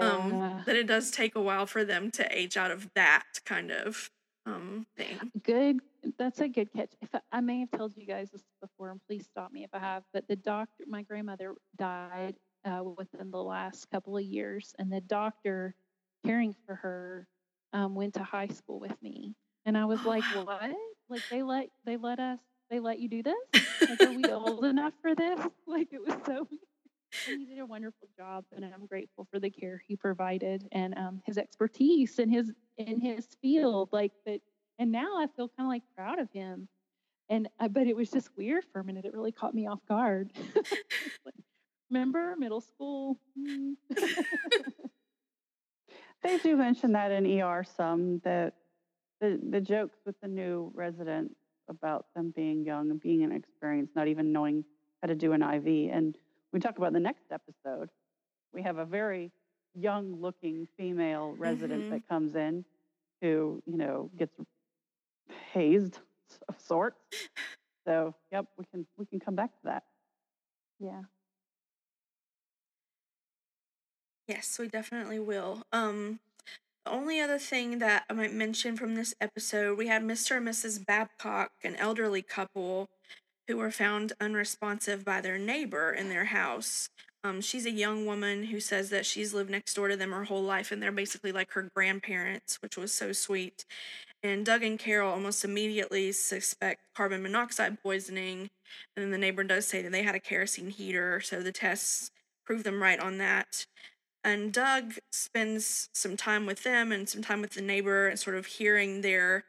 um, 0.00 0.42
Yeah. 0.42 0.64
that 0.66 0.76
it 0.76 0.86
does 0.86 1.10
take 1.10 1.34
a 1.36 1.42
while 1.42 1.66
for 1.66 1.84
them 1.84 2.10
to 2.12 2.36
age 2.38 2.56
out 2.56 2.70
of 2.70 2.92
that 2.94 3.24
kind 3.44 3.70
of 3.72 4.10
um 4.46 4.86
thing. 4.96 5.20
Good. 5.42 5.80
That's 6.16 6.40
a 6.40 6.48
good 6.48 6.72
catch. 6.72 6.94
If 7.00 7.14
I, 7.14 7.20
I 7.32 7.40
may 7.40 7.60
have 7.60 7.70
told 7.70 7.96
you 7.96 8.06
guys 8.06 8.30
this 8.30 8.44
before, 8.60 8.90
and 8.90 9.00
please 9.06 9.26
stop 9.26 9.50
me 9.52 9.64
if 9.64 9.70
I 9.72 9.78
have. 9.78 10.04
But 10.12 10.28
the 10.28 10.36
doctor, 10.36 10.84
my 10.86 11.02
grandmother 11.02 11.54
died 11.76 12.36
uh, 12.64 12.84
within 12.84 13.30
the 13.30 13.42
last 13.42 13.90
couple 13.90 14.16
of 14.16 14.24
years, 14.24 14.74
and 14.78 14.92
the 14.92 15.00
doctor 15.00 15.74
caring 16.24 16.54
for 16.66 16.74
her 16.76 17.28
um, 17.72 17.94
went 17.94 18.14
to 18.14 18.22
high 18.22 18.46
school 18.48 18.78
with 18.80 19.00
me, 19.02 19.36
and 19.64 19.76
I 19.76 19.84
was 19.86 20.04
Oh, 20.04 20.04
like, 20.04 20.26
wow. 20.32 20.48
"What? 20.70 20.76
Like 21.08 21.24
they 21.30 21.42
let 21.42 21.70
they 21.84 21.96
let 21.96 22.20
us 22.20 22.40
they 22.70 22.80
let 22.80 22.98
you 22.98 23.08
do 23.08 23.22
this? 23.22 23.68
Like, 23.88 24.00
are 24.02 24.12
we 24.12 24.24
old 24.32 24.64
enough 24.64 24.94
for 25.02 25.14
this? 25.14 25.40
Like 25.66 25.88
it 25.92 26.00
was 26.06 26.16
so." 26.26 26.46
And 27.26 27.40
he 27.40 27.46
did 27.46 27.58
a 27.58 27.64
wonderful 27.64 28.06
job, 28.18 28.44
and 28.54 28.62
I'm 28.62 28.84
grateful 28.84 29.26
for 29.30 29.40
the 29.40 29.48
care 29.48 29.80
he 29.88 29.96
provided 29.96 30.68
and 30.72 30.94
um, 30.98 31.22
his 31.24 31.38
expertise 31.38 32.18
in 32.18 32.28
his 32.28 32.52
in 32.76 33.00
his 33.00 33.26
field. 33.40 33.88
Like 33.92 34.12
that, 34.26 34.40
and 34.78 34.92
now 34.92 35.16
I 35.16 35.26
feel 35.34 35.48
kind 35.56 35.66
of 35.66 35.68
like 35.68 35.84
proud 35.96 36.18
of 36.18 36.30
him. 36.32 36.68
And 37.30 37.48
uh, 37.60 37.68
but 37.68 37.86
it 37.86 37.96
was 37.96 38.10
just 38.10 38.28
weird 38.36 38.66
for 38.70 38.80
a 38.80 38.84
minute. 38.84 39.06
It 39.06 39.14
really 39.14 39.32
caught 39.32 39.54
me 39.54 39.66
off 39.66 39.80
guard. 39.88 40.32
Like, 41.24 41.34
Remember 41.90 42.34
middle 42.36 42.60
school? 42.60 43.18
Mm. 43.38 43.76
They 46.22 46.38
do 46.38 46.56
mention 46.56 46.92
that 46.92 47.10
in 47.12 47.40
ER 47.40 47.64
some 47.64 48.20
that 48.24 48.54
the 49.20 49.40
the 49.50 49.60
jokes 49.60 49.98
with 50.04 50.16
the 50.20 50.28
new 50.28 50.70
resident 50.74 51.34
about 51.68 52.06
them 52.14 52.32
being 52.34 52.64
young 52.64 52.90
and 52.90 53.00
being 53.00 53.22
inexperienced, 53.22 53.94
not 53.96 54.08
even 54.08 54.32
knowing 54.32 54.64
how 55.02 55.08
to 55.08 55.14
do 55.14 55.32
an 55.32 55.42
IV. 55.42 55.90
And 55.92 56.16
we 56.52 56.60
talk 56.60 56.78
about 56.78 56.92
the 56.92 57.00
next 57.00 57.26
episode. 57.30 57.90
We 58.52 58.62
have 58.62 58.78
a 58.78 58.84
very 58.84 59.30
young 59.74 60.20
looking 60.20 60.66
female 60.76 61.34
resident 61.38 61.84
Mhm. 61.84 61.90
that 61.90 62.08
comes 62.08 62.34
in 62.34 62.64
who, 63.20 63.62
you 63.66 63.76
know, 63.76 64.10
gets 64.16 64.34
hazed 65.52 65.98
of 66.48 66.60
sorts. 66.60 67.00
So 67.86 68.14
yep, 68.32 68.46
we 68.56 68.64
can 68.66 68.86
we 68.96 69.06
can 69.06 69.18
come 69.20 69.34
back 69.34 69.50
to 69.52 69.64
that. 69.64 69.84
yeah. 70.78 71.02
Yes, 74.26 74.58
we 74.58 74.68
definitely 74.68 75.18
will. 75.18 75.62
Um, 75.72 76.20
the 76.88 76.94
only 76.94 77.20
other 77.20 77.38
thing 77.38 77.80
that 77.80 78.04
I 78.08 78.14
might 78.14 78.32
mention 78.32 78.74
from 78.74 78.94
this 78.94 79.14
episode, 79.20 79.76
we 79.76 79.88
had 79.88 80.02
Mr. 80.02 80.38
and 80.38 80.48
Mrs. 80.48 80.86
Babcock, 80.86 81.50
an 81.62 81.76
elderly 81.76 82.22
couple, 82.22 82.88
who 83.46 83.58
were 83.58 83.70
found 83.70 84.14
unresponsive 84.22 85.04
by 85.04 85.20
their 85.20 85.36
neighbor 85.36 85.92
in 85.92 86.08
their 86.08 86.26
house. 86.26 86.88
Um, 87.22 87.42
she's 87.42 87.66
a 87.66 87.70
young 87.70 88.06
woman 88.06 88.44
who 88.44 88.58
says 88.58 88.88
that 88.88 89.04
she's 89.04 89.34
lived 89.34 89.50
next 89.50 89.74
door 89.74 89.88
to 89.88 89.96
them 89.96 90.12
her 90.12 90.24
whole 90.24 90.42
life, 90.42 90.72
and 90.72 90.82
they're 90.82 90.90
basically 90.90 91.30
like 91.30 91.52
her 91.52 91.68
grandparents, 91.74 92.56
which 92.62 92.78
was 92.78 92.94
so 92.94 93.12
sweet. 93.12 93.66
And 94.22 94.46
Doug 94.46 94.62
and 94.62 94.78
Carol 94.78 95.12
almost 95.12 95.44
immediately 95.44 96.12
suspect 96.12 96.80
carbon 96.96 97.22
monoxide 97.22 97.82
poisoning, 97.82 98.48
and 98.96 99.04
then 99.04 99.10
the 99.10 99.18
neighbor 99.18 99.44
does 99.44 99.66
say 99.66 99.82
that 99.82 99.92
they 99.92 100.04
had 100.04 100.14
a 100.14 100.20
kerosene 100.20 100.70
heater, 100.70 101.20
so 101.20 101.42
the 101.42 101.52
tests 101.52 102.10
prove 102.46 102.64
them 102.64 102.82
right 102.82 102.98
on 102.98 103.18
that 103.18 103.66
and 104.24 104.52
Doug 104.52 104.94
spends 105.12 105.88
some 105.92 106.16
time 106.16 106.46
with 106.46 106.62
them 106.62 106.92
and 106.92 107.08
some 107.08 107.22
time 107.22 107.40
with 107.40 107.52
the 107.52 107.62
neighbor 107.62 108.08
and 108.08 108.18
sort 108.18 108.36
of 108.36 108.46
hearing 108.46 109.00
their 109.00 109.44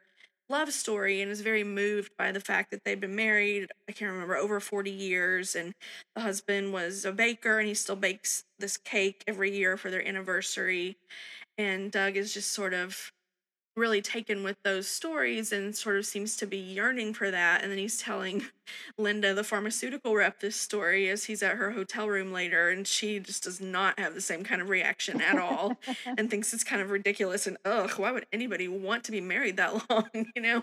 love 0.48 0.72
story 0.72 1.22
and 1.22 1.30
is 1.30 1.40
very 1.42 1.62
moved 1.62 2.10
by 2.18 2.32
the 2.32 2.40
fact 2.40 2.70
that 2.70 2.84
they've 2.84 3.00
been 3.00 3.14
married 3.14 3.68
I 3.88 3.92
can't 3.92 4.10
remember 4.12 4.36
over 4.36 4.58
40 4.60 4.90
years 4.90 5.54
and 5.54 5.74
the 6.14 6.22
husband 6.22 6.72
was 6.72 7.04
a 7.04 7.12
baker 7.12 7.58
and 7.58 7.68
he 7.68 7.74
still 7.74 7.96
bakes 7.96 8.44
this 8.58 8.76
cake 8.76 9.22
every 9.26 9.56
year 9.56 9.76
for 9.76 9.90
their 9.90 10.06
anniversary. 10.06 10.96
And 11.58 11.92
Doug 11.92 12.16
is 12.16 12.34
just 12.34 12.52
sort 12.52 12.74
of 12.74 13.12
really 13.76 14.02
taken 14.02 14.42
with 14.42 14.56
those 14.64 14.88
stories 14.88 15.52
and 15.52 15.74
sort 15.76 15.96
of 15.96 16.04
seems 16.04 16.36
to 16.36 16.46
be 16.46 16.56
yearning 16.56 17.14
for 17.14 17.30
that 17.30 17.62
and 17.62 17.70
then 17.70 17.78
he's 17.78 17.98
telling 17.98 18.44
Linda 18.98 19.32
the 19.32 19.44
pharmaceutical 19.44 20.14
rep 20.14 20.40
this 20.40 20.56
story 20.56 21.08
as 21.08 21.24
he's 21.24 21.42
at 21.42 21.56
her 21.56 21.70
hotel 21.70 22.08
room 22.08 22.32
later 22.32 22.68
and 22.68 22.86
she 22.86 23.20
just 23.20 23.44
does 23.44 23.60
not 23.60 23.98
have 23.98 24.14
the 24.14 24.20
same 24.20 24.42
kind 24.42 24.60
of 24.60 24.68
reaction 24.68 25.20
at 25.20 25.38
all 25.38 25.78
and 26.18 26.28
thinks 26.28 26.52
it's 26.52 26.64
kind 26.64 26.82
of 26.82 26.90
ridiculous 26.90 27.46
and 27.46 27.56
ugh 27.64 27.92
why 27.92 28.10
would 28.10 28.26
anybody 28.32 28.66
want 28.66 29.04
to 29.04 29.12
be 29.12 29.20
married 29.20 29.56
that 29.56 29.72
long? 29.90 30.08
You 30.34 30.42
know? 30.42 30.62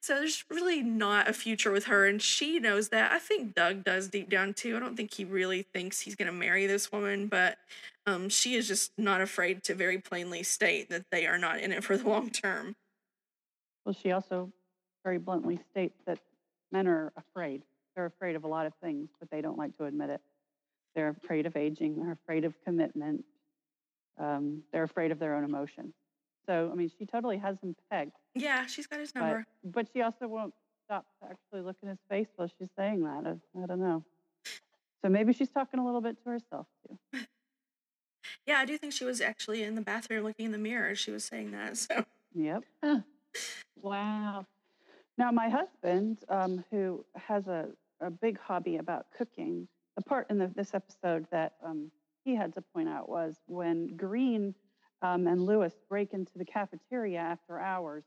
So 0.00 0.16
there's 0.16 0.44
really 0.50 0.82
not 0.82 1.28
a 1.28 1.32
future 1.32 1.70
with 1.70 1.84
her 1.84 2.06
and 2.06 2.20
she 2.20 2.58
knows 2.58 2.88
that. 2.88 3.12
I 3.12 3.18
think 3.18 3.54
doug 3.54 3.84
does 3.84 4.08
deep 4.08 4.28
down 4.28 4.54
too. 4.54 4.76
I 4.76 4.80
don't 4.80 4.96
think 4.96 5.14
he 5.14 5.24
really 5.24 5.62
thinks 5.62 6.00
he's 6.00 6.16
going 6.16 6.26
to 6.26 6.36
marry 6.36 6.66
this 6.66 6.90
woman 6.90 7.28
but 7.28 7.58
um, 8.06 8.28
she 8.28 8.54
is 8.54 8.66
just 8.68 8.92
not 8.98 9.20
afraid 9.20 9.62
to 9.64 9.74
very 9.74 9.98
plainly 9.98 10.42
state 10.42 10.90
that 10.90 11.06
they 11.10 11.26
are 11.26 11.38
not 11.38 11.60
in 11.60 11.72
it 11.72 11.84
for 11.84 11.96
the 11.96 12.08
long 12.08 12.30
term 12.30 12.74
Well, 13.84 13.94
she 13.94 14.12
also 14.12 14.52
very 15.04 15.18
bluntly 15.18 15.58
states 15.70 15.98
that 16.06 16.18
men 16.70 16.86
are 16.86 17.12
afraid. 17.16 17.62
They're 17.94 18.06
afraid 18.06 18.36
of 18.36 18.44
a 18.44 18.48
lot 18.48 18.66
of 18.66 18.72
things, 18.82 19.08
but 19.18 19.30
they 19.30 19.40
don't 19.40 19.58
like 19.58 19.76
to 19.78 19.84
admit 19.84 20.10
it. 20.10 20.20
They're 20.94 21.08
afraid 21.08 21.46
of 21.46 21.56
aging. 21.56 21.96
They're 21.96 22.12
afraid 22.12 22.44
of 22.44 22.54
commitment. 22.64 23.24
Um, 24.18 24.62
they're 24.72 24.84
afraid 24.84 25.10
of 25.10 25.18
their 25.18 25.34
own 25.34 25.44
emotion. 25.44 25.92
So, 26.46 26.70
I 26.72 26.74
mean, 26.74 26.90
she 26.98 27.06
totally 27.06 27.38
has 27.38 27.56
him 27.62 27.74
pegged, 27.90 28.12
yeah 28.34 28.66
she's 28.66 28.86
got 28.86 28.98
his 29.00 29.12
but, 29.12 29.20
number 29.20 29.46
but 29.64 29.86
she 29.92 30.02
also 30.02 30.26
won't 30.26 30.54
stop 30.84 31.04
to 31.20 31.28
actually 31.30 31.60
look 31.62 31.76
in 31.82 31.88
his 31.88 31.98
face 32.08 32.26
while 32.36 32.50
she's 32.58 32.68
saying 32.76 33.02
that. 33.04 33.26
I, 33.26 33.62
I 33.62 33.66
don't 33.66 33.80
know. 33.80 34.04
So 35.02 35.08
maybe 35.08 35.32
she's 35.32 35.48
talking 35.48 35.80
a 35.80 35.84
little 35.84 36.00
bit 36.00 36.16
to 36.24 36.30
herself 36.30 36.66
too. 36.86 36.98
Yeah, 38.46 38.58
I 38.58 38.64
do 38.64 38.76
think 38.76 38.92
she 38.92 39.04
was 39.04 39.20
actually 39.20 39.62
in 39.62 39.74
the 39.74 39.82
bathroom 39.82 40.24
looking 40.24 40.46
in 40.46 40.52
the 40.52 40.58
mirror 40.58 40.88
as 40.88 40.98
she 40.98 41.10
was 41.10 41.24
saying 41.24 41.52
that. 41.52 41.76
So 41.76 42.04
Yep. 42.34 42.64
Wow. 43.80 44.46
Now, 45.18 45.30
my 45.30 45.48
husband, 45.48 46.18
um, 46.28 46.64
who 46.70 47.04
has 47.16 47.46
a, 47.46 47.68
a 48.00 48.10
big 48.10 48.38
hobby 48.38 48.76
about 48.76 49.06
cooking, 49.16 49.68
the 49.96 50.02
part 50.02 50.30
in 50.30 50.38
the, 50.38 50.48
this 50.48 50.74
episode 50.74 51.26
that 51.30 51.54
um, 51.64 51.90
he 52.24 52.34
had 52.34 52.54
to 52.54 52.62
point 52.62 52.88
out 52.88 53.08
was 53.08 53.36
when 53.46 53.96
Green 53.96 54.54
um, 55.02 55.26
and 55.26 55.44
Lewis 55.44 55.74
break 55.88 56.14
into 56.14 56.32
the 56.36 56.44
cafeteria 56.44 57.18
after 57.18 57.58
hours 57.58 58.04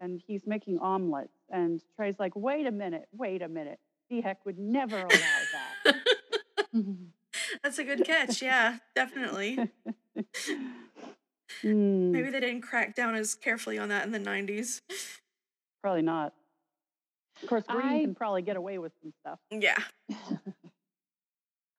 and 0.00 0.22
he's 0.26 0.46
making 0.46 0.78
omelets. 0.78 1.38
And 1.50 1.80
Trey's 1.96 2.18
like, 2.18 2.36
wait 2.36 2.66
a 2.66 2.72
minute, 2.72 3.08
wait 3.12 3.42
a 3.42 3.48
minute. 3.48 3.80
DHEC 4.12 4.36
would 4.44 4.58
never 4.58 4.98
allow 4.98 5.08
that. 5.84 5.94
that's 7.62 7.78
a 7.78 7.84
good 7.84 8.04
catch. 8.04 8.42
Yeah, 8.42 8.78
definitely. 8.94 9.70
Hmm, 11.62 12.10
Maybe 12.12 12.30
they 12.30 12.40
didn't 12.40 12.62
crack 12.62 12.94
down 12.94 13.14
as 13.14 13.34
carefully 13.34 13.78
on 13.78 13.88
that 13.90 14.04
in 14.06 14.12
the 14.12 14.18
90s. 14.18 14.80
probably 15.82 16.02
not. 16.02 16.32
Of 17.42 17.48
course, 17.48 17.64
Green 17.68 17.86
I- 17.86 18.00
can 18.02 18.14
probably 18.14 18.42
get 18.42 18.56
away 18.56 18.78
with 18.78 18.92
some 19.02 19.12
stuff. 19.20 19.38
Yeah. 19.50 19.78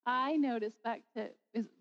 I 0.06 0.36
noticed 0.38 0.82
back 0.84 1.02
to 1.16 1.30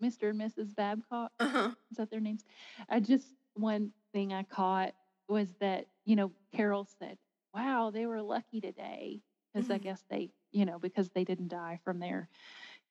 Mr. 0.01 0.31
and 0.31 0.41
Mrs. 0.41 0.75
Babcock. 0.75 1.31
Uh 1.39 1.47
huh. 1.47 1.71
Is 1.91 1.97
that 1.97 2.09
their 2.09 2.19
names? 2.19 2.43
I 2.89 2.99
just 2.99 3.27
one 3.53 3.91
thing 4.13 4.33
I 4.33 4.43
caught 4.43 4.93
was 5.29 5.53
that 5.59 5.85
you 6.05 6.15
know 6.15 6.31
Carol 6.51 6.87
said, 6.99 7.17
"Wow, 7.53 7.91
they 7.91 8.07
were 8.07 8.21
lucky 8.23 8.61
today," 8.61 9.21
because 9.53 9.69
I 9.69 9.77
Mhm. 9.77 9.83
guess 9.83 10.03
they 10.09 10.31
you 10.51 10.65
know 10.65 10.79
because 10.79 11.09
they 11.09 11.23
didn't 11.23 11.49
die 11.49 11.79
from 11.83 11.99
their 11.99 12.27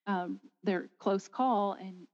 um, 0.06 0.40
their 0.62 0.88
close 0.98 1.28
call. 1.28 1.72
And 1.74 2.06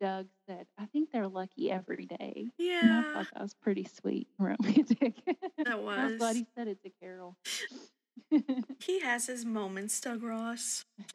Doug 0.00 0.26
said, 0.48 0.66
"I 0.78 0.86
think 0.86 1.10
they're 1.12 1.28
lucky 1.28 1.70
every 1.70 2.06
day." 2.06 2.50
And 2.82 2.92
I 2.92 3.02
thought 3.02 3.26
that 3.34 3.42
was 3.42 3.54
pretty 3.54 3.84
sweet, 4.00 4.28
romantic. 4.38 5.14
That 5.64 5.82
was. 5.82 5.98
I 5.98 6.06
was 6.06 6.16
glad 6.18 6.36
he 6.36 6.46
said 6.56 6.68
it 6.68 6.82
to 6.84 6.90
Carol. 7.00 7.36
He 8.80 9.00
has 9.00 9.26
his 9.26 9.44
moments, 9.44 10.00
Doug 10.00 10.22
Ross. 10.22 10.84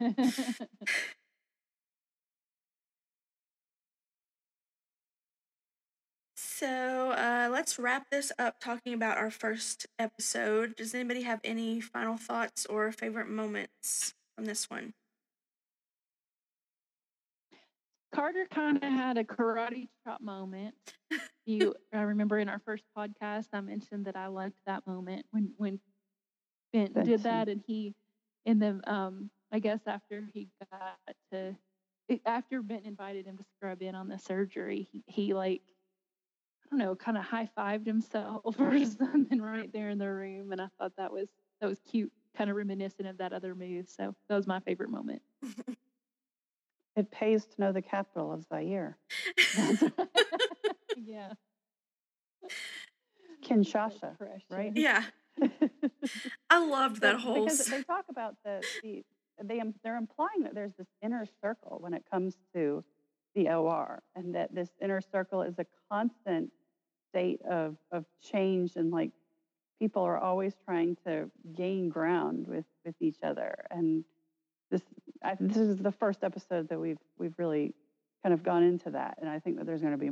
So 6.36 7.10
uh, 7.12 7.48
let's 7.50 7.78
wrap 7.78 8.10
this 8.10 8.32
up 8.38 8.60
talking 8.60 8.94
about 8.94 9.18
our 9.18 9.30
first 9.30 9.86
episode. 9.98 10.76
Does 10.76 10.94
anybody 10.94 11.22
have 11.22 11.40
any 11.44 11.80
final 11.80 12.16
thoughts 12.16 12.66
or 12.66 12.90
favorite 12.92 13.28
moments 13.28 14.14
from 14.36 14.44
this 14.46 14.70
one? 14.70 14.94
Carter 18.14 18.46
kind 18.50 18.76
of 18.76 18.82
had 18.84 19.18
a 19.18 19.24
karate 19.24 19.88
chop 20.04 20.20
moment. 20.20 20.74
You, 21.46 21.74
I 21.92 22.02
remember 22.02 22.38
in 22.38 22.48
our 22.48 22.60
first 22.64 22.84
podcast, 22.96 23.48
I 23.52 23.60
mentioned 23.60 24.06
that 24.06 24.16
I 24.16 24.28
liked 24.28 24.56
that 24.66 24.86
moment 24.86 25.26
when 25.30 25.52
when 25.56 25.80
Benton 26.72 27.02
did 27.04 27.22
Benson. 27.22 27.22
that, 27.22 27.48
and 27.48 27.62
he, 27.66 27.94
and 28.46 28.62
then 28.62 28.80
um, 28.86 29.30
I 29.52 29.58
guess 29.58 29.80
after 29.86 30.24
he 30.32 30.48
got 30.70 30.98
to, 31.32 31.54
after 32.24 32.62
Benton 32.62 32.88
invited 32.88 33.26
him 33.26 33.36
to 33.36 33.44
scrub 33.56 33.82
in 33.82 33.94
on 33.94 34.08
the 34.08 34.18
surgery, 34.18 34.88
he, 34.90 35.04
he 35.06 35.34
like, 35.34 35.60
I 36.64 36.66
don't 36.70 36.78
know, 36.78 36.94
kind 36.94 37.18
of 37.18 37.24
high 37.24 37.48
fived 37.56 37.86
himself 37.86 38.42
or 38.58 38.84
something 38.84 39.40
right 39.40 39.72
there 39.72 39.90
in 39.90 39.98
the 39.98 40.10
room, 40.10 40.52
and 40.52 40.60
I 40.60 40.68
thought 40.78 40.92
that 40.96 41.12
was 41.12 41.28
that 41.60 41.68
was 41.68 41.80
cute, 41.90 42.12
kind 42.36 42.48
of 42.48 42.56
reminiscent 42.56 43.08
of 43.08 43.18
that 43.18 43.32
other 43.32 43.54
move. 43.54 43.88
So 43.88 44.14
that 44.28 44.36
was 44.36 44.46
my 44.46 44.60
favorite 44.60 44.90
moment. 44.90 45.22
It 46.96 47.10
pays 47.10 47.44
to 47.46 47.60
know 47.60 47.72
the 47.72 47.82
capital 47.82 48.32
of 48.32 48.44
Zaire. 48.44 48.96
yeah. 50.96 51.32
Kinshasa, 53.44 54.16
right? 54.50 54.72
Yeah. 54.74 55.02
I 56.50 56.64
loved 56.64 57.00
that 57.00 57.20
whole. 57.20 57.44
because 57.44 57.66
they 57.66 57.82
talk 57.82 58.04
about 58.08 58.36
the, 58.44 58.62
the 58.82 59.04
they 59.42 59.60
they're 59.82 59.96
implying 59.96 60.42
that 60.42 60.54
there's 60.54 60.74
this 60.78 60.86
inner 61.02 61.26
circle 61.42 61.78
when 61.80 61.92
it 61.92 62.04
comes 62.10 62.36
to 62.54 62.84
the 63.34 63.48
OR, 63.48 64.00
and 64.14 64.34
that 64.36 64.54
this 64.54 64.70
inner 64.80 65.00
circle 65.00 65.42
is 65.42 65.58
a 65.58 65.66
constant 65.90 66.50
state 67.10 67.42
of 67.42 67.76
of 67.90 68.04
change, 68.22 68.76
and 68.76 68.90
like 68.92 69.10
people 69.80 70.02
are 70.02 70.18
always 70.18 70.54
trying 70.64 70.96
to 71.06 71.30
gain 71.54 71.88
ground 71.88 72.46
with 72.46 72.64
with 72.84 72.94
each 73.00 73.18
other. 73.22 73.66
And 73.70 74.04
this 74.74 74.82
I, 75.22 75.36
this 75.40 75.56
is 75.56 75.78
the 75.78 75.92
first 75.92 76.24
episode 76.24 76.68
that 76.68 76.78
we've 76.80 76.98
we've 77.18 77.34
really 77.38 77.74
kind 78.22 78.34
of 78.34 78.42
gone 78.42 78.62
into 78.62 78.90
that, 78.90 79.18
and 79.20 79.28
I 79.30 79.38
think 79.38 79.58
that 79.58 79.66
there's 79.66 79.80
going 79.80 79.92
to 79.92 79.98
be 79.98 80.10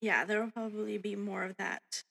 Yeah, 0.00 0.24
there 0.26 0.42
will 0.42 0.50
probably 0.50 0.98
be 0.98 1.16
more 1.16 1.44
of 1.44 1.56
that. 1.56 2.02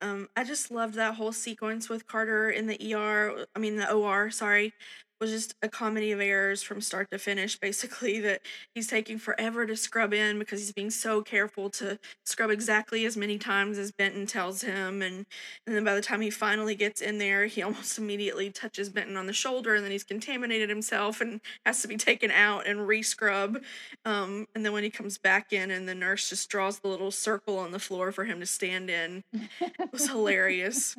Um, 0.00 0.28
I 0.36 0.44
just 0.44 0.70
loved 0.70 0.94
that 0.94 1.16
whole 1.16 1.32
sequence 1.32 1.88
with 1.88 2.06
Carter 2.06 2.48
in 2.48 2.68
the 2.68 2.94
ER. 2.94 3.46
I 3.56 3.58
mean, 3.58 3.76
the 3.76 3.92
OR. 3.92 4.30
Sorry, 4.30 4.72
was 5.20 5.30
just 5.30 5.54
a 5.62 5.68
comedy 5.68 6.12
of 6.12 6.20
errors 6.20 6.62
from 6.62 6.80
start 6.80 7.10
to 7.10 7.18
finish. 7.18 7.58
Basically, 7.58 8.20
that 8.28 8.42
he's 8.74 8.86
taking 8.86 9.18
forever 9.18 9.66
to 9.66 9.76
scrub 9.76 10.12
in 10.12 10.38
because 10.38 10.60
he's 10.60 10.72
being 10.72 10.90
so 10.90 11.22
careful 11.22 11.70
to 11.70 11.98
scrub 12.24 12.50
exactly 12.50 13.04
as 13.04 13.16
many 13.16 13.38
times 13.38 13.78
as 13.78 13.92
Benton 13.92 14.26
tells 14.26 14.62
him, 14.62 15.02
and 15.02 15.26
and 15.66 15.76
then 15.76 15.84
by 15.84 15.94
the 15.94 16.00
time 16.00 16.20
he 16.20 16.30
finally 16.30 16.74
gets 16.74 17.00
in 17.00 17.18
there, 17.18 17.46
he 17.46 17.62
almost 17.68 17.98
immediately 17.98 18.50
touches 18.50 18.88
Benton 18.88 19.16
on 19.16 19.26
the 19.26 19.32
shoulder, 19.32 19.74
and 19.74 19.84
then 19.84 19.92
he's 19.92 20.04
contaminated 20.04 20.68
himself 20.68 21.20
and 21.20 21.40
has 21.66 21.82
to 21.82 21.88
be 21.88 21.96
taken 21.96 22.30
out 22.30 22.66
and 22.66 22.86
re-scrub. 22.86 23.58
Um, 24.04 24.46
and 24.54 24.64
then 24.64 24.72
when 24.72 24.84
he 24.84 24.90
comes 24.90 25.18
back 25.18 25.52
in, 25.52 25.70
and 25.70 25.88
the 25.88 25.94
nurse 25.94 26.28
just 26.28 26.48
draws 26.48 26.78
the 26.78 26.88
little 26.88 27.10
circle 27.10 27.58
on 27.58 27.72
the 27.72 27.78
floor 27.78 28.12
for 28.12 28.24
him 28.24 28.40
to 28.40 28.46
stand 28.46 28.90
in, 28.90 29.22
it 29.60 29.92
was 29.92 30.08
hilarious. 30.10 30.96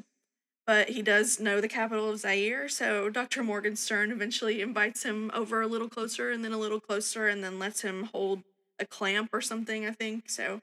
But 0.70 0.90
he 0.90 1.02
does 1.02 1.40
know 1.40 1.62
the 1.62 1.68
capital 1.68 2.12
of 2.12 2.20
Zaire, 2.20 2.70
so 2.70 3.10
Dr. 3.10 3.42
Morgenstern 3.42 4.12
eventually 4.12 4.62
invites 4.62 5.02
him 5.02 5.32
over 5.34 5.64
a 5.64 5.68
little 5.68 5.90
closer 5.90 6.30
and 6.30 6.46
then 6.46 6.52
a 6.52 6.60
little 6.60 6.80
closer 6.80 7.28
and 7.28 7.44
then 7.44 7.58
lets 7.58 7.82
him 7.82 8.04
hold 8.14 8.44
a 8.78 8.86
clamp 8.86 9.32
or 9.34 9.42
something, 9.42 9.88
I 9.88 9.94
think. 9.94 10.30
So 10.30 10.62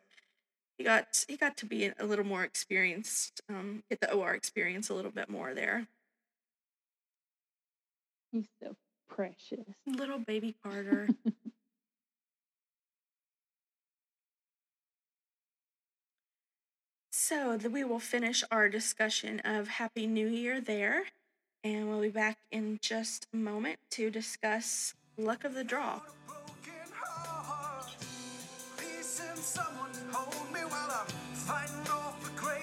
he 0.78 0.84
got 0.84 1.24
he 1.26 1.36
got 1.36 1.56
to 1.56 1.66
be 1.66 1.90
a 1.98 2.06
little 2.06 2.24
more 2.24 2.44
experienced, 2.44 3.40
um, 3.48 3.82
get 3.90 4.00
the 4.00 4.12
OR 4.12 4.32
experience 4.32 4.90
a 4.90 4.94
little 4.94 5.10
bit 5.10 5.28
more 5.28 5.54
there. 5.54 5.88
He's 8.30 8.46
so 8.62 8.76
precious. 9.08 9.66
Little 9.88 10.20
baby 10.20 10.54
Carter. 10.62 11.08
So 17.28 17.56
we 17.56 17.82
will 17.82 17.98
finish 17.98 18.44
our 18.52 18.68
discussion 18.68 19.40
of 19.40 19.66
Happy 19.66 20.06
New 20.06 20.28
Year 20.28 20.60
there, 20.60 21.06
and 21.64 21.88
we'll 21.88 22.00
be 22.00 22.08
back 22.08 22.38
in 22.52 22.78
just 22.80 23.26
a 23.34 23.36
moment 23.36 23.80
to 23.90 24.12
discuss 24.12 24.94
Luck 25.18 25.42
of 25.42 25.54
the 25.54 25.64
Draw. 25.64 26.02
broken 26.24 26.92
heart. 26.94 27.90
Please 28.76 29.04
send 29.04 29.38
someone 29.38 29.90
to 29.90 29.98
hold 30.12 30.52
me 30.54 30.60
while 30.60 31.00
I'm 31.00 31.08
fighting 31.34 31.88
off 31.90 32.22
the 32.22 32.30
grave. 32.40 32.62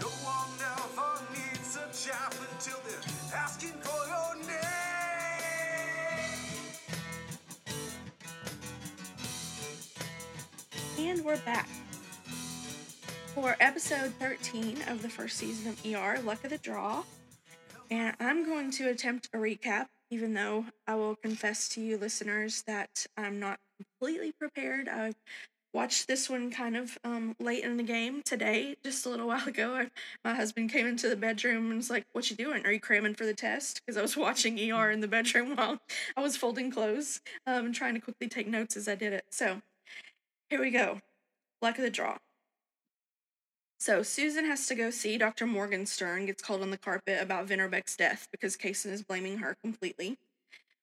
No 0.00 0.06
one 0.06 0.50
ever 0.78 1.20
needs 1.32 1.74
a 1.74 1.90
chaplain 1.92 2.46
till 2.60 2.78
they're 2.86 3.02
asking 3.34 3.74
for 3.80 4.06
your 4.06 4.36
name. 4.46 4.60
And 11.10 11.24
we're 11.24 11.38
back 11.38 11.68
for 13.34 13.56
episode 13.60 14.12
13 14.18 14.78
of 14.88 15.02
the 15.02 15.08
first 15.08 15.36
season 15.36 15.70
of 15.70 15.86
ER, 15.86 16.20
Luck 16.22 16.42
of 16.42 16.50
the 16.50 16.58
Draw. 16.58 17.04
And 17.88 18.16
I'm 18.18 18.44
going 18.44 18.72
to 18.72 18.88
attempt 18.88 19.28
a 19.32 19.36
recap, 19.36 19.86
even 20.10 20.34
though 20.34 20.64
I 20.88 20.96
will 20.96 21.14
confess 21.14 21.68
to 21.70 21.80
you, 21.80 21.96
listeners, 21.96 22.62
that 22.62 23.06
I'm 23.16 23.38
not 23.38 23.60
completely 23.78 24.32
prepared. 24.32 24.88
I 24.88 25.12
watched 25.72 26.08
this 26.08 26.28
one 26.28 26.50
kind 26.50 26.76
of 26.76 26.98
um, 27.04 27.36
late 27.38 27.62
in 27.62 27.76
the 27.76 27.84
game 27.84 28.22
today, 28.22 28.76
just 28.82 29.06
a 29.06 29.10
little 29.10 29.28
while 29.28 29.46
ago. 29.46 29.86
My 30.24 30.34
husband 30.34 30.72
came 30.72 30.88
into 30.88 31.08
the 31.08 31.14
bedroom 31.14 31.68
and 31.68 31.76
was 31.76 31.90
like, 31.90 32.06
What 32.12 32.30
you 32.30 32.36
doing? 32.36 32.66
Are 32.66 32.72
you 32.72 32.80
cramming 32.80 33.14
for 33.14 33.26
the 33.26 33.34
test? 33.34 33.80
Because 33.80 33.96
I 33.96 34.02
was 34.02 34.16
watching 34.16 34.58
ER 34.72 34.90
in 34.90 35.00
the 35.00 35.08
bedroom 35.08 35.54
while 35.54 35.78
I 36.16 36.20
was 36.20 36.36
folding 36.36 36.72
clothes 36.72 37.20
um, 37.46 37.66
and 37.66 37.74
trying 37.74 37.94
to 37.94 38.00
quickly 38.00 38.28
take 38.28 38.48
notes 38.48 38.76
as 38.76 38.88
I 38.88 38.96
did 38.96 39.12
it. 39.12 39.26
So 39.30 39.62
here 40.48 40.60
we 40.60 40.70
go. 40.70 41.00
Luck 41.62 41.78
of 41.78 41.84
the 41.84 41.90
draw. 41.90 42.16
So 43.80 44.02
Susan 44.02 44.44
has 44.44 44.66
to 44.66 44.74
go 44.74 44.90
see 44.90 45.16
Dr. 45.16 45.46
Morgenstern, 45.46 46.26
gets 46.26 46.42
called 46.42 46.60
on 46.60 46.70
the 46.70 46.76
carpet 46.76 47.18
about 47.18 47.46
Vinterbeck's 47.46 47.96
death 47.96 48.28
because 48.30 48.54
Kayson 48.54 48.92
is 48.92 49.02
blaming 49.02 49.38
her 49.38 49.56
completely. 49.62 50.18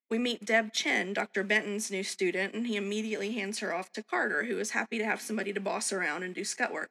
We 0.09 0.17
meet 0.17 0.45
Deb 0.45 0.73
Chen, 0.73 1.13
Dr. 1.13 1.43
Benton's 1.43 1.91
new 1.91 2.03
student, 2.03 2.55
and 2.55 2.65
he 2.65 2.75
immediately 2.75 3.33
hands 3.33 3.59
her 3.59 3.71
off 3.71 3.91
to 3.91 4.03
Carter, 4.03 4.45
who 4.45 4.57
is 4.57 4.71
happy 4.71 4.97
to 4.97 5.05
have 5.05 5.21
somebody 5.21 5.53
to 5.53 5.59
boss 5.61 5.93
around 5.93 6.23
and 6.23 6.33
do 6.33 6.43
scut 6.43 6.73
work. 6.73 6.89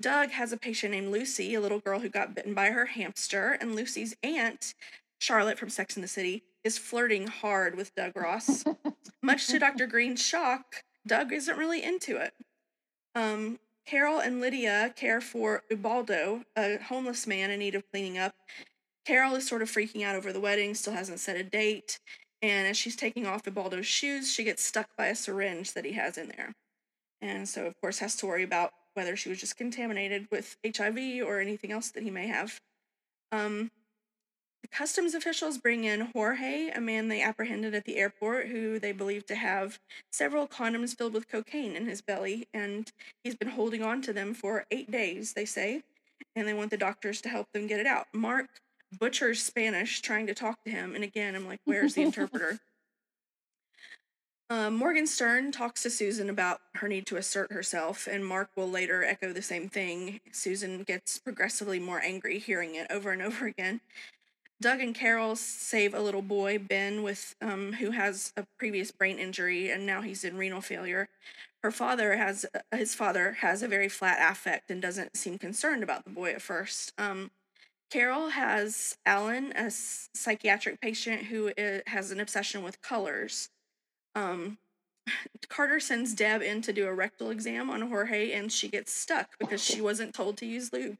Doug 0.00 0.30
has 0.30 0.52
a 0.52 0.56
patient 0.56 0.92
named 0.92 1.12
Lucy, 1.12 1.54
a 1.54 1.60
little 1.60 1.80
girl 1.80 2.00
who 2.00 2.08
got 2.08 2.34
bitten 2.34 2.54
by 2.54 2.70
her 2.70 2.86
hamster, 2.86 3.58
and 3.60 3.74
Lucy's 3.74 4.16
aunt, 4.22 4.74
Charlotte 5.18 5.58
from 5.58 5.68
Sex 5.68 5.96
and 5.96 6.02
the 6.02 6.08
City, 6.08 6.44
is 6.62 6.78
flirting 6.78 7.26
hard 7.26 7.76
with 7.76 7.94
Doug 7.94 8.16
Ross. 8.16 8.64
Much 9.22 9.48
to 9.48 9.58
Dr. 9.58 9.86
Green's 9.86 10.24
shock, 10.24 10.82
Doug 11.06 11.30
isn't 11.30 11.58
really 11.58 11.82
into 11.82 12.16
it. 12.16 12.32
Um, 13.14 13.58
Carol 13.86 14.18
and 14.18 14.40
Lydia 14.40 14.92
care 14.96 15.20
for 15.20 15.62
Ubaldo, 15.70 16.42
a 16.56 16.78
homeless 16.78 17.26
man 17.26 17.50
in 17.50 17.58
need 17.58 17.74
of 17.74 17.88
cleaning 17.90 18.18
up. 18.18 18.34
Carol 19.04 19.34
is 19.34 19.46
sort 19.46 19.62
of 19.62 19.70
freaking 19.70 20.02
out 20.04 20.16
over 20.16 20.32
the 20.32 20.40
wedding, 20.40 20.74
still 20.74 20.94
hasn't 20.94 21.20
set 21.20 21.36
a 21.36 21.42
date, 21.42 21.98
and 22.40 22.66
as 22.66 22.76
she's 22.76 22.96
taking 22.96 23.26
off 23.26 23.46
Ubaldo's 23.46 23.86
shoes, 23.86 24.30
she 24.30 24.44
gets 24.44 24.62
stuck 24.62 24.88
by 24.96 25.06
a 25.06 25.14
syringe 25.14 25.72
that 25.74 25.84
he 25.84 25.92
has 25.92 26.18
in 26.18 26.28
there. 26.28 26.54
And 27.20 27.48
so, 27.48 27.66
of 27.66 27.74
course, 27.80 27.98
has 28.00 28.16
to 28.16 28.26
worry 28.26 28.42
about 28.42 28.72
whether 28.94 29.16
she 29.16 29.28
was 29.28 29.40
just 29.40 29.56
contaminated 29.56 30.28
with 30.30 30.56
HIV 30.64 31.26
or 31.26 31.40
anything 31.40 31.72
else 31.72 31.90
that 31.90 32.02
he 32.02 32.10
may 32.10 32.26
have. 32.26 32.60
Um, 33.32 33.70
customs 34.70 35.14
officials 35.14 35.58
bring 35.58 35.84
in 35.84 36.00
Jorge, 36.00 36.70
a 36.74 36.80
man 36.80 37.08
they 37.08 37.22
apprehended 37.22 37.74
at 37.74 37.84
the 37.84 37.96
airport, 37.96 38.48
who 38.48 38.78
they 38.78 38.92
believe 38.92 39.26
to 39.26 39.34
have 39.34 39.78
several 40.12 40.46
condoms 40.46 40.96
filled 40.96 41.14
with 41.14 41.28
cocaine 41.28 41.76
in 41.76 41.86
his 41.86 42.00
belly, 42.02 42.48
and 42.54 42.92
he's 43.22 43.34
been 43.34 43.48
holding 43.48 43.82
on 43.82 44.02
to 44.02 44.12
them 44.12 44.34
for 44.34 44.66
eight 44.70 44.90
days, 44.90 45.32
they 45.32 45.44
say, 45.44 45.82
and 46.36 46.46
they 46.46 46.54
want 46.54 46.70
the 46.70 46.76
doctors 46.76 47.20
to 47.22 47.28
help 47.28 47.52
them 47.52 47.66
get 47.66 47.80
it 47.80 47.86
out. 47.86 48.06
Mark 48.12 48.46
butchers 48.98 49.42
Spanish 49.42 50.00
trying 50.00 50.26
to 50.26 50.34
talk 50.34 50.62
to 50.64 50.70
him, 50.70 50.94
and 50.94 51.04
again, 51.04 51.34
I'm 51.34 51.46
like, 51.46 51.60
where's 51.64 51.94
the 51.94 52.02
interpreter? 52.02 52.58
Uh, 54.50 54.70
Morgenstern 54.70 55.50
talks 55.52 55.82
to 55.82 55.90
Susan 55.90 56.28
about 56.28 56.60
her 56.74 56.86
need 56.86 57.06
to 57.06 57.16
assert 57.16 57.50
herself, 57.50 58.06
and 58.06 58.24
Mark 58.24 58.50
will 58.56 58.70
later 58.70 59.02
echo 59.02 59.32
the 59.32 59.40
same 59.40 59.70
thing. 59.70 60.20
Susan 60.32 60.82
gets 60.82 61.18
progressively 61.18 61.78
more 61.78 62.00
angry 62.02 62.38
hearing 62.38 62.74
it 62.74 62.86
over 62.90 63.10
and 63.10 63.22
over 63.22 63.46
again. 63.46 63.80
Doug 64.60 64.80
and 64.80 64.94
Carol 64.94 65.36
save 65.36 65.94
a 65.94 66.00
little 66.00 66.22
boy, 66.22 66.58
Ben, 66.58 67.02
with 67.02 67.34
um, 67.42 67.74
who 67.74 67.90
has 67.90 68.32
a 68.36 68.46
previous 68.58 68.90
brain 68.90 69.18
injury 69.18 69.70
and 69.70 69.84
now 69.84 70.00
he's 70.00 70.24
in 70.24 70.36
renal 70.36 70.60
failure. 70.60 71.08
Her 71.62 71.70
father 71.70 72.16
has 72.16 72.46
his 72.74 72.94
father 72.94 73.32
has 73.40 73.62
a 73.62 73.68
very 73.68 73.88
flat 73.88 74.18
affect 74.20 74.70
and 74.70 74.82
doesn't 74.82 75.16
seem 75.16 75.38
concerned 75.38 75.82
about 75.82 76.04
the 76.04 76.10
boy 76.10 76.32
at 76.32 76.42
first. 76.42 76.92
Um, 76.98 77.30
Carol 77.90 78.30
has 78.30 78.96
Alan, 79.06 79.52
a 79.52 79.70
psychiatric 79.70 80.80
patient 80.80 81.24
who 81.24 81.52
has 81.86 82.10
an 82.10 82.20
obsession 82.20 82.62
with 82.62 82.82
colors. 82.82 83.50
Um, 84.14 84.58
Carter 85.48 85.80
sends 85.80 86.14
Deb 86.14 86.42
in 86.42 86.62
to 86.62 86.72
do 86.72 86.86
a 86.86 86.92
rectal 86.92 87.30
exam 87.30 87.70
on 87.70 87.82
Jorge, 87.82 88.32
and 88.32 88.50
she 88.50 88.68
gets 88.68 88.92
stuck 88.92 89.38
because 89.38 89.62
she 89.62 89.80
wasn't 89.80 90.14
told 90.14 90.36
to 90.38 90.46
use 90.46 90.72
lube. 90.72 90.98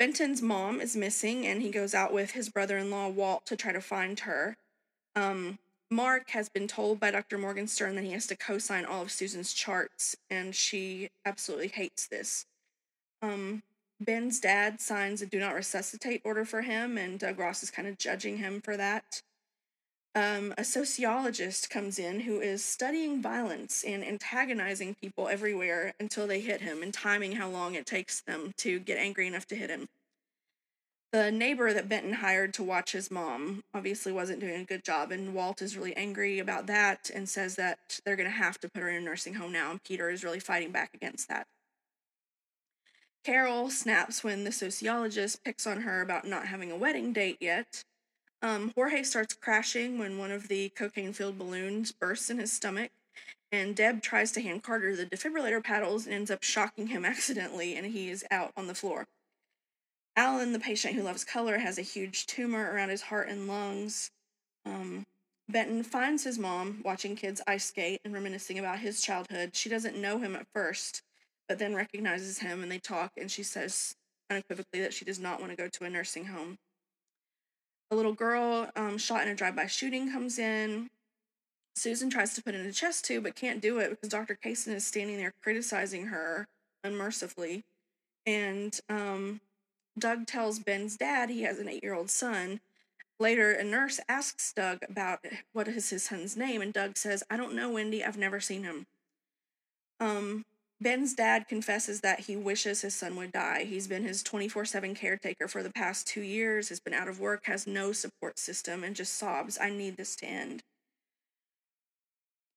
Benton's 0.00 0.40
mom 0.40 0.80
is 0.80 0.96
missing, 0.96 1.46
and 1.46 1.60
he 1.60 1.68
goes 1.70 1.94
out 1.94 2.10
with 2.10 2.30
his 2.30 2.48
brother 2.48 2.78
in 2.78 2.90
law, 2.90 3.08
Walt, 3.08 3.44
to 3.44 3.54
try 3.54 3.70
to 3.70 3.82
find 3.82 4.18
her. 4.20 4.56
Um, 5.14 5.58
Mark 5.90 6.30
has 6.30 6.48
been 6.48 6.66
told 6.66 6.98
by 6.98 7.10
Dr. 7.10 7.36
Morgenstern 7.36 7.96
that 7.96 8.04
he 8.04 8.12
has 8.12 8.26
to 8.28 8.36
co 8.36 8.56
sign 8.56 8.86
all 8.86 9.02
of 9.02 9.12
Susan's 9.12 9.52
charts, 9.52 10.16
and 10.30 10.54
she 10.54 11.10
absolutely 11.26 11.68
hates 11.68 12.06
this. 12.06 12.46
Um, 13.20 13.62
Ben's 14.00 14.40
dad 14.40 14.80
signs 14.80 15.20
a 15.20 15.26
do 15.26 15.38
not 15.38 15.54
resuscitate 15.54 16.22
order 16.24 16.46
for 16.46 16.62
him, 16.62 16.96
and 16.96 17.18
Doug 17.18 17.38
Ross 17.38 17.62
is 17.62 17.70
kind 17.70 17.86
of 17.86 17.98
judging 17.98 18.38
him 18.38 18.62
for 18.62 18.78
that. 18.78 19.20
Um, 20.14 20.52
a 20.58 20.64
sociologist 20.64 21.70
comes 21.70 21.98
in 21.98 22.20
who 22.20 22.40
is 22.40 22.64
studying 22.64 23.22
violence 23.22 23.84
and 23.84 24.04
antagonizing 24.04 24.96
people 25.00 25.28
everywhere 25.28 25.94
until 26.00 26.26
they 26.26 26.40
hit 26.40 26.62
him 26.62 26.82
and 26.82 26.92
timing 26.92 27.32
how 27.32 27.48
long 27.48 27.74
it 27.74 27.86
takes 27.86 28.20
them 28.20 28.52
to 28.58 28.80
get 28.80 28.98
angry 28.98 29.28
enough 29.28 29.46
to 29.46 29.54
hit 29.54 29.70
him. 29.70 29.86
The 31.12 31.30
neighbor 31.30 31.72
that 31.72 31.88
Benton 31.88 32.14
hired 32.14 32.54
to 32.54 32.62
watch 32.62 32.92
his 32.92 33.10
mom 33.10 33.62
obviously 33.74 34.12
wasn't 34.12 34.40
doing 34.40 34.60
a 34.60 34.64
good 34.64 34.84
job, 34.84 35.10
and 35.10 35.34
Walt 35.34 35.60
is 35.60 35.76
really 35.76 35.96
angry 35.96 36.38
about 36.38 36.66
that 36.66 37.10
and 37.12 37.28
says 37.28 37.56
that 37.56 38.00
they're 38.04 38.16
going 38.16 38.28
to 38.28 38.36
have 38.36 38.60
to 38.60 38.68
put 38.68 38.82
her 38.82 38.88
in 38.88 38.96
a 38.96 39.00
nursing 39.00 39.34
home 39.34 39.52
now, 39.52 39.72
and 39.72 39.82
Peter 39.82 40.08
is 40.10 40.22
really 40.22 40.38
fighting 40.38 40.70
back 40.70 40.94
against 40.94 41.28
that. 41.28 41.46
Carol 43.24 43.70
snaps 43.70 44.24
when 44.24 44.44
the 44.44 44.52
sociologist 44.52 45.44
picks 45.44 45.66
on 45.66 45.82
her 45.82 46.00
about 46.00 46.26
not 46.26 46.46
having 46.46 46.70
a 46.70 46.76
wedding 46.76 47.12
date 47.12 47.38
yet. 47.40 47.84
Um, 48.42 48.72
Jorge 48.74 49.02
starts 49.02 49.34
crashing 49.34 49.98
when 49.98 50.18
one 50.18 50.30
of 50.30 50.48
the 50.48 50.70
cocaine 50.70 51.12
filled 51.12 51.38
balloons 51.38 51.92
bursts 51.92 52.30
in 52.30 52.38
his 52.38 52.52
stomach, 52.52 52.90
and 53.52 53.76
Deb 53.76 54.02
tries 54.02 54.32
to 54.32 54.40
hand 54.40 54.62
Carter 54.62 54.96
the 54.96 55.04
defibrillator 55.04 55.62
paddles 55.62 56.06
and 56.06 56.14
ends 56.14 56.30
up 56.30 56.42
shocking 56.42 56.86
him 56.88 57.04
accidentally, 57.04 57.76
and 57.76 57.86
he 57.86 58.08
is 58.08 58.24
out 58.30 58.52
on 58.56 58.66
the 58.66 58.74
floor. 58.74 59.06
Alan, 60.16 60.52
the 60.52 60.58
patient 60.58 60.94
who 60.94 61.02
loves 61.02 61.24
color, 61.24 61.58
has 61.58 61.78
a 61.78 61.82
huge 61.82 62.26
tumor 62.26 62.72
around 62.72 62.88
his 62.88 63.02
heart 63.02 63.28
and 63.28 63.46
lungs. 63.46 64.10
Um, 64.64 65.06
Benton 65.48 65.82
finds 65.82 66.24
his 66.24 66.38
mom 66.38 66.80
watching 66.84 67.16
kids 67.16 67.40
ice 67.46 67.64
skate 67.64 68.00
and 68.04 68.14
reminiscing 68.14 68.58
about 68.58 68.78
his 68.78 69.02
childhood. 69.02 69.54
She 69.54 69.68
doesn't 69.68 70.00
know 70.00 70.18
him 70.18 70.34
at 70.36 70.46
first, 70.52 71.02
but 71.48 71.58
then 71.58 71.74
recognizes 71.74 72.38
him 72.38 72.62
and 72.62 72.70
they 72.70 72.78
talk, 72.78 73.12
and 73.16 73.30
she 73.30 73.42
says 73.42 73.96
unequivocally 74.30 74.80
that 74.80 74.94
she 74.94 75.04
does 75.04 75.18
not 75.18 75.40
want 75.40 75.52
to 75.52 75.56
go 75.56 75.68
to 75.68 75.84
a 75.84 75.90
nursing 75.90 76.26
home. 76.26 76.58
A 77.90 77.96
little 77.96 78.12
girl 78.12 78.70
um, 78.76 78.98
shot 78.98 79.22
in 79.22 79.28
a 79.28 79.34
drive 79.34 79.56
by 79.56 79.66
shooting 79.66 80.12
comes 80.12 80.38
in. 80.38 80.90
Susan 81.74 82.10
tries 82.10 82.34
to 82.34 82.42
put 82.42 82.54
in 82.54 82.66
a 82.66 82.72
chest 82.72 83.04
tube 83.04 83.24
but 83.24 83.34
can't 83.34 83.60
do 83.60 83.78
it 83.78 83.90
because 83.90 84.08
Dr. 84.08 84.38
Kayson 84.40 84.74
is 84.74 84.86
standing 84.86 85.16
there 85.16 85.32
criticizing 85.42 86.06
her 86.06 86.46
unmercifully. 86.84 87.64
And 88.26 88.78
um, 88.88 89.40
Doug 89.98 90.26
tells 90.26 90.58
Ben's 90.58 90.96
dad 90.96 91.30
he 91.30 91.42
has 91.42 91.58
an 91.58 91.68
eight 91.68 91.82
year 91.82 91.94
old 91.94 92.10
son. 92.10 92.60
Later, 93.18 93.52
a 93.52 93.64
nurse 93.64 94.00
asks 94.08 94.52
Doug 94.52 94.78
about 94.88 95.20
what 95.52 95.68
is 95.68 95.90
his 95.90 96.04
son's 96.04 96.38
name, 96.38 96.62
and 96.62 96.72
Doug 96.72 96.96
says, 96.96 97.22
I 97.28 97.36
don't 97.36 97.54
know, 97.54 97.70
Wendy. 97.70 98.02
I've 98.02 98.16
never 98.16 98.40
seen 98.40 98.62
him. 98.62 98.86
Um, 100.00 100.46
Ben's 100.80 101.12
dad 101.12 101.46
confesses 101.46 102.00
that 102.00 102.20
he 102.20 102.36
wishes 102.36 102.80
his 102.80 102.94
son 102.94 103.14
would 103.16 103.32
die. 103.32 103.64
He's 103.64 103.86
been 103.86 104.04
his 104.04 104.22
24 104.22 104.64
7 104.64 104.94
caretaker 104.94 105.46
for 105.46 105.62
the 105.62 105.70
past 105.70 106.06
two 106.06 106.22
years, 106.22 106.70
has 106.70 106.80
been 106.80 106.94
out 106.94 107.08
of 107.08 107.20
work, 107.20 107.44
has 107.44 107.66
no 107.66 107.92
support 107.92 108.38
system, 108.38 108.82
and 108.82 108.96
just 108.96 109.14
sobs, 109.14 109.58
I 109.60 109.70
need 109.70 109.96
this 109.96 110.16
to 110.16 110.26
end. 110.26 110.62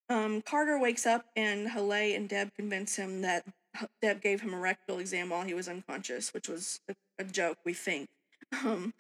Um, 0.10 0.42
Carter 0.42 0.80
wakes 0.80 1.06
up, 1.06 1.26
and 1.36 1.70
Haleh 1.70 2.16
and 2.16 2.30
Deb 2.30 2.54
convince 2.56 2.96
him 2.96 3.22
that 3.22 3.46
Deb 4.02 4.22
gave 4.22 4.42
him 4.42 4.54
a 4.54 4.60
rectal 4.60 5.00
exam 5.00 5.30
while 5.30 5.44
he 5.44 5.54
was 5.54 5.68
unconscious, 5.68 6.34
which 6.34 6.48
was 6.48 6.80
a, 6.88 6.96
a 7.20 7.24
joke, 7.24 7.58
we 7.66 7.74
think. 7.74 8.10
Um, 8.64 8.94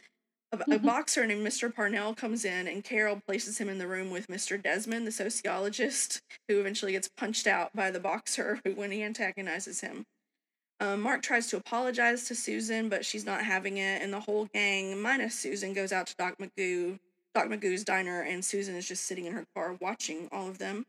a, 0.53 0.75
a 0.75 0.79
boxer 0.79 1.25
named 1.25 1.45
Mr. 1.45 1.73
Parnell 1.73 2.13
comes 2.13 2.45
in, 2.45 2.67
and 2.67 2.83
Carol 2.83 3.21
places 3.25 3.57
him 3.57 3.69
in 3.69 3.77
the 3.77 3.87
room 3.87 4.11
with 4.11 4.27
Mr. 4.27 4.61
Desmond, 4.61 5.07
the 5.07 5.11
sociologist, 5.11 6.21
who 6.47 6.59
eventually 6.59 6.91
gets 6.91 7.07
punched 7.07 7.47
out 7.47 7.75
by 7.75 7.91
the 7.91 7.99
boxer 7.99 8.59
when 8.75 8.91
he 8.91 9.03
antagonizes 9.03 9.81
him. 9.81 10.05
Um, 10.79 11.01
Mark 11.01 11.21
tries 11.21 11.47
to 11.47 11.57
apologize 11.57 12.25
to 12.25 12.35
Susan, 12.35 12.89
but 12.89 13.05
she's 13.05 13.25
not 13.25 13.43
having 13.43 13.77
it, 13.77 14.01
and 14.01 14.13
the 14.13 14.19
whole 14.19 14.45
gang, 14.53 15.01
minus 15.01 15.39
Susan, 15.39 15.73
goes 15.73 15.91
out 15.91 16.07
to 16.07 16.15
Doc 16.15 16.35
Magoo, 16.39 16.99
Doc 17.33 17.47
Magoo's 17.47 17.83
diner, 17.83 18.21
and 18.21 18.43
Susan 18.43 18.75
is 18.75 18.87
just 18.87 19.05
sitting 19.05 19.25
in 19.25 19.33
her 19.33 19.45
car 19.55 19.77
watching 19.79 20.27
all 20.31 20.47
of 20.47 20.59
them. 20.59 20.85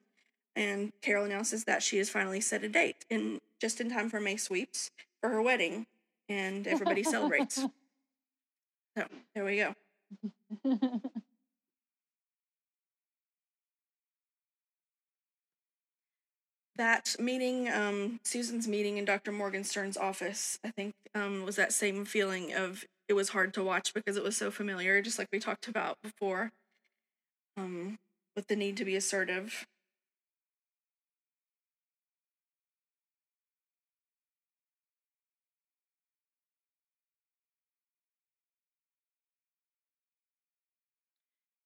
And 0.57 0.93
Carol 1.03 1.25
announces 1.25 1.65
that 1.65 1.83
she 1.83 1.99
has 1.99 2.11
finally 2.11 2.41
set 2.41 2.65
a 2.65 2.69
date, 2.69 3.05
in 3.11 3.41
just 3.61 3.81
in 3.81 3.91
time 3.91 4.11
for 4.11 4.21
May 4.21 4.37
sweeps 4.37 4.91
for 5.21 5.31
her 5.31 5.43
wedding, 5.43 5.87
and 6.29 6.67
everybody 6.67 7.03
celebrates. 7.03 7.65
So 8.97 9.07
there 9.35 9.45
we 9.45 9.57
go. 9.57 9.75
that 16.77 17.15
meeting, 17.19 17.69
um, 17.71 18.21
Susan's 18.25 18.67
meeting 18.67 18.97
in 18.97 19.05
Dr. 19.05 19.33
Morgenstern's 19.33 19.97
office, 19.97 20.59
I 20.65 20.71
think, 20.71 20.95
um, 21.15 21.45
was 21.45 21.57
that 21.57 21.73
same 21.73 22.05
feeling 22.05 22.53
of 22.53 22.85
it 23.09 23.13
was 23.15 23.29
hard 23.31 23.55
to 23.55 23.63
watch 23.63 23.95
because 23.95 24.17
it 24.17 24.25
was 24.25 24.37
so 24.37 24.51
familiar, 24.51 25.01
just 25.03 25.19
like 25.19 25.29
we 25.33 25.39
talked 25.39 25.69
about 25.69 25.99
before, 26.03 26.53
um, 27.57 27.99
with 28.37 28.47
the 28.49 28.57
need 28.57 28.77
to 28.77 28.85
be 28.85 28.97
assertive. 28.97 29.67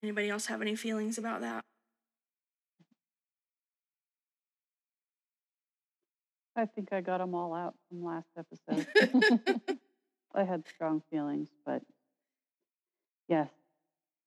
Anybody 0.02 0.30
else 0.30 0.46
have 0.46 0.62
any 0.62 0.76
feelings 0.76 1.18
about 1.18 1.40
that? 1.40 1.64
I 6.56 6.66
think 6.66 6.92
I 6.92 7.00
got 7.00 7.18
them 7.18 7.34
all 7.34 7.54
out 7.54 7.74
from 7.88 8.04
last 8.04 8.28
episode. 8.36 8.86
I 10.34 10.44
had 10.44 10.64
strong 10.68 11.02
feelings, 11.10 11.48
but 11.64 11.82
yes, 13.28 13.48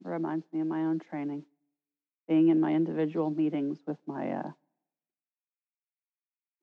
it 0.03 0.07
reminds 0.07 0.45
me 0.53 0.61
of 0.61 0.67
my 0.67 0.82
own 0.82 0.99
training. 0.99 1.43
Being 2.28 2.49
in 2.49 2.59
my 2.59 2.74
individual 2.74 3.30
meetings 3.30 3.80
with 3.86 3.97
my 4.07 4.32
uh 4.32 4.51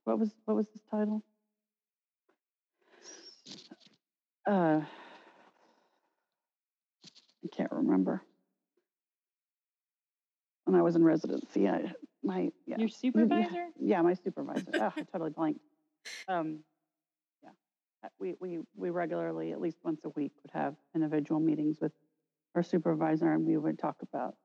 what 0.04 0.18
was 0.18 0.30
what 0.46 0.56
was 0.56 0.66
his 0.72 0.82
title? 0.90 1.22
Uh 4.46 4.80
I 7.44 7.48
can't 7.56 7.72
remember. 7.72 8.22
When 10.69 10.79
I 10.79 10.83
was 10.83 10.97
in 10.97 11.03
residency, 11.03 11.66
I 11.66 11.91
my 12.23 12.51
yeah. 12.66 12.77
Your 12.77 12.89
supervisor? 13.05 13.69
Yeah, 13.81 14.03
my 14.03 14.12
supervisor. 14.12 14.71
oh, 14.75 14.93
I 14.95 15.03
totally 15.11 15.31
blanked. 15.31 15.61
Um, 16.29 16.59
yeah, 17.43 17.49
Uh, 18.05 18.09
we 18.19 18.35
we 18.39 18.59
we 18.77 18.91
regularly, 18.91 19.53
at 19.53 19.62
least 19.62 19.79
once 19.83 20.05
a 20.05 20.11
week, 20.11 20.33
would 20.43 20.51
have 20.53 20.77
individual 20.95 21.41
meetings 21.41 21.79
with 21.81 21.93
our 22.55 22.62
supervisor, 22.62 23.33
and 23.33 23.47
we 23.47 23.57
would 23.57 23.79
talk 23.79 23.97
about 24.03 24.37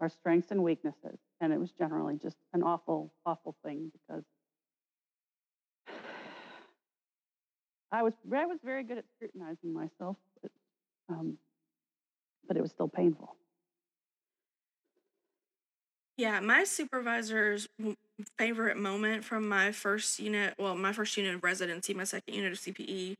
our 0.00 0.08
strengths 0.08 0.50
and 0.50 0.64
weaknesses. 0.64 1.20
And 1.40 1.52
it 1.52 1.60
was 1.60 1.70
generally 1.70 2.16
just 2.16 2.38
an 2.54 2.64
awful, 2.64 3.14
awful 3.24 3.54
thing 3.64 3.92
because 3.92 4.24
I 7.92 8.02
was 8.02 8.14
I 8.34 8.46
was 8.46 8.58
very 8.64 8.82
good 8.82 8.98
at 8.98 9.04
scrutinizing 9.14 9.72
myself, 9.72 10.16
but 10.42 10.50
um, 11.08 11.38
but 12.48 12.56
it 12.56 12.62
was 12.62 12.72
still 12.72 12.88
painful. 12.88 13.36
Yeah, 16.18 16.40
my 16.40 16.64
supervisor's 16.64 17.68
favorite 18.38 18.76
moment 18.76 19.24
from 19.24 19.48
my 19.48 19.70
first 19.72 20.18
unit, 20.18 20.54
well, 20.58 20.74
my 20.74 20.92
first 20.92 21.16
unit 21.16 21.36
of 21.36 21.44
residency, 21.44 21.94
my 21.94 22.02
second 22.04 22.34
unit 22.34 22.52
of 22.52 22.58
CPE, 22.58 23.16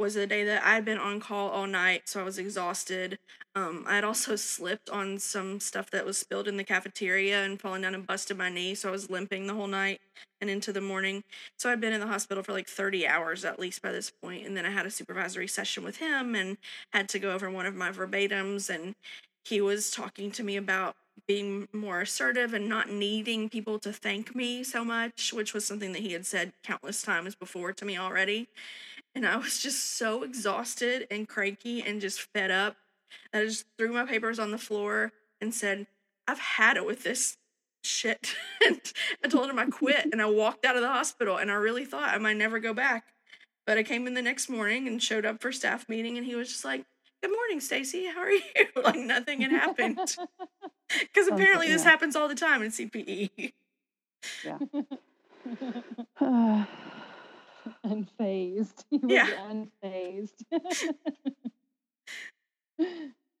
was 0.00 0.14
the 0.14 0.26
day 0.26 0.44
that 0.44 0.64
I'd 0.64 0.84
been 0.84 0.98
on 0.98 1.20
call 1.20 1.50
all 1.50 1.68
night, 1.68 2.08
so 2.08 2.20
I 2.20 2.24
was 2.24 2.38
exhausted. 2.38 3.18
Um, 3.54 3.84
I 3.86 3.94
had 3.94 4.04
also 4.04 4.34
slipped 4.36 4.90
on 4.90 5.18
some 5.20 5.60
stuff 5.60 5.90
that 5.92 6.04
was 6.04 6.18
spilled 6.18 6.48
in 6.48 6.56
the 6.56 6.64
cafeteria 6.64 7.44
and 7.44 7.60
fallen 7.60 7.82
down 7.82 7.94
and 7.94 8.06
busted 8.06 8.36
my 8.36 8.48
knee, 8.50 8.74
so 8.74 8.88
I 8.88 8.92
was 8.92 9.08
limping 9.10 9.46
the 9.46 9.54
whole 9.54 9.68
night 9.68 10.00
and 10.40 10.50
into 10.50 10.72
the 10.72 10.80
morning. 10.80 11.22
So 11.58 11.70
I'd 11.70 11.80
been 11.80 11.92
in 11.92 12.00
the 12.00 12.06
hospital 12.08 12.42
for 12.42 12.52
like 12.52 12.68
30 12.68 13.06
hours 13.06 13.44
at 13.44 13.60
least 13.60 13.80
by 13.82 13.92
this 13.92 14.10
point, 14.10 14.44
and 14.46 14.56
then 14.56 14.66
I 14.66 14.70
had 14.70 14.86
a 14.86 14.90
supervisory 14.90 15.46
session 15.46 15.84
with 15.84 15.98
him 15.98 16.34
and 16.34 16.58
had 16.92 17.08
to 17.10 17.20
go 17.20 17.32
over 17.32 17.48
one 17.50 17.66
of 17.66 17.76
my 17.76 17.92
verbatims, 17.92 18.70
and 18.74 18.96
he 19.44 19.60
was 19.60 19.90
talking 19.90 20.30
to 20.32 20.42
me 20.42 20.56
about 20.56 20.96
being 21.26 21.68
more 21.72 22.00
assertive 22.00 22.54
and 22.54 22.68
not 22.68 22.90
needing 22.90 23.48
people 23.48 23.78
to 23.78 23.92
thank 23.92 24.34
me 24.34 24.64
so 24.64 24.84
much, 24.84 25.32
which 25.32 25.54
was 25.54 25.64
something 25.64 25.92
that 25.92 26.02
he 26.02 26.12
had 26.12 26.26
said 26.26 26.52
countless 26.64 27.02
times 27.02 27.34
before 27.34 27.72
to 27.72 27.84
me 27.84 27.96
already. 27.96 28.48
And 29.14 29.26
I 29.26 29.36
was 29.36 29.58
just 29.58 29.96
so 29.96 30.22
exhausted 30.22 31.06
and 31.10 31.28
cranky 31.28 31.82
and 31.82 32.00
just 32.00 32.20
fed 32.20 32.50
up. 32.50 32.76
that 33.32 33.42
I 33.42 33.44
just 33.46 33.66
threw 33.78 33.92
my 33.92 34.04
papers 34.04 34.38
on 34.38 34.50
the 34.50 34.58
floor 34.58 35.12
and 35.40 35.54
said, 35.54 35.86
I've 36.26 36.38
had 36.38 36.76
it 36.76 36.86
with 36.86 37.02
this 37.02 37.36
shit. 37.82 38.34
and 38.66 38.80
I 39.24 39.28
told 39.28 39.50
him 39.50 39.58
I 39.58 39.66
quit 39.66 40.08
and 40.12 40.20
I 40.20 40.26
walked 40.26 40.64
out 40.64 40.76
of 40.76 40.82
the 40.82 40.88
hospital 40.88 41.36
and 41.36 41.50
I 41.50 41.54
really 41.54 41.84
thought 41.84 42.14
I 42.14 42.18
might 42.18 42.36
never 42.36 42.60
go 42.60 42.74
back. 42.74 43.04
But 43.66 43.78
I 43.78 43.82
came 43.82 44.06
in 44.06 44.14
the 44.14 44.22
next 44.22 44.48
morning 44.48 44.88
and 44.88 45.02
showed 45.02 45.26
up 45.26 45.40
for 45.40 45.52
staff 45.52 45.88
meeting 45.88 46.16
and 46.16 46.26
he 46.26 46.34
was 46.34 46.48
just 46.48 46.64
like, 46.64 46.84
Good 47.22 47.32
morning, 47.32 47.60
Stacy. 47.60 48.06
How 48.06 48.20
are 48.20 48.30
you? 48.30 48.42
like 48.82 48.96
nothing 48.96 49.40
had 49.42 49.52
happened. 49.52 49.98
Because 50.98 51.28
apparently 51.28 51.68
this 51.68 51.84
yeah. 51.84 51.90
happens 51.90 52.16
all 52.16 52.26
the 52.26 52.34
time 52.34 52.62
in 52.64 52.70
CPE. 52.72 53.52
Yeah. 54.44 54.58
unfazed. 57.86 58.84
He 58.90 58.98
was 58.98 59.08
Yeah. 59.08 59.30
unfazed. 59.84 60.44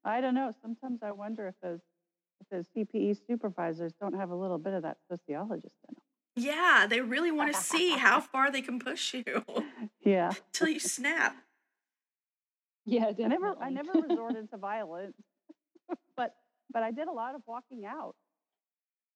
I 0.04 0.20
don't 0.20 0.34
know. 0.36 0.52
Sometimes 0.62 1.00
I 1.02 1.10
wonder 1.10 1.48
if 1.48 1.56
those 1.60 1.80
if 2.40 2.48
those 2.50 2.66
CPE 2.76 3.16
supervisors 3.26 3.92
don't 4.00 4.14
have 4.14 4.30
a 4.30 4.36
little 4.36 4.58
bit 4.58 4.74
of 4.74 4.82
that 4.84 4.98
sociologist 5.10 5.74
in 5.88 5.94
them. 5.96 6.02
Yeah, 6.36 6.86
they 6.88 7.00
really 7.00 7.32
want 7.32 7.52
to 7.52 7.60
see 7.60 7.96
how 7.96 8.20
far 8.20 8.52
they 8.52 8.62
can 8.62 8.78
push 8.78 9.12
you. 9.12 9.44
Yeah. 10.04 10.30
till 10.52 10.68
you 10.68 10.78
snap. 10.78 11.34
Yeah, 12.90 13.06
I 13.24 13.28
never 13.28 13.54
I 13.60 13.70
never 13.70 13.92
resorted 13.92 14.50
to 14.52 14.56
violence, 14.58 15.14
but 16.16 16.34
but 16.72 16.82
I 16.82 16.90
did 16.90 17.08
a 17.08 17.12
lot 17.12 17.34
of 17.34 17.42
walking 17.46 17.84
out. 17.86 18.14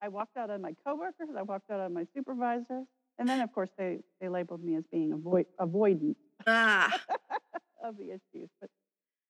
I 0.02 0.08
walked 0.08 0.36
out 0.36 0.50
on 0.50 0.60
my 0.62 0.74
coworkers. 0.86 1.28
I 1.36 1.42
walked 1.42 1.70
out 1.70 1.80
on 1.80 1.92
my 1.94 2.06
supervisor, 2.14 2.84
and 3.18 3.28
then 3.28 3.40
of 3.40 3.52
course 3.52 3.70
they 3.78 3.98
they 4.20 4.28
labeled 4.28 4.62
me 4.62 4.76
as 4.76 4.84
being 4.92 5.12
avoid, 5.12 5.46
avoidant 5.60 6.16
Ah, 6.46 7.00
of 7.84 7.96
the 7.98 8.10
issues. 8.10 8.50
But 8.60 8.70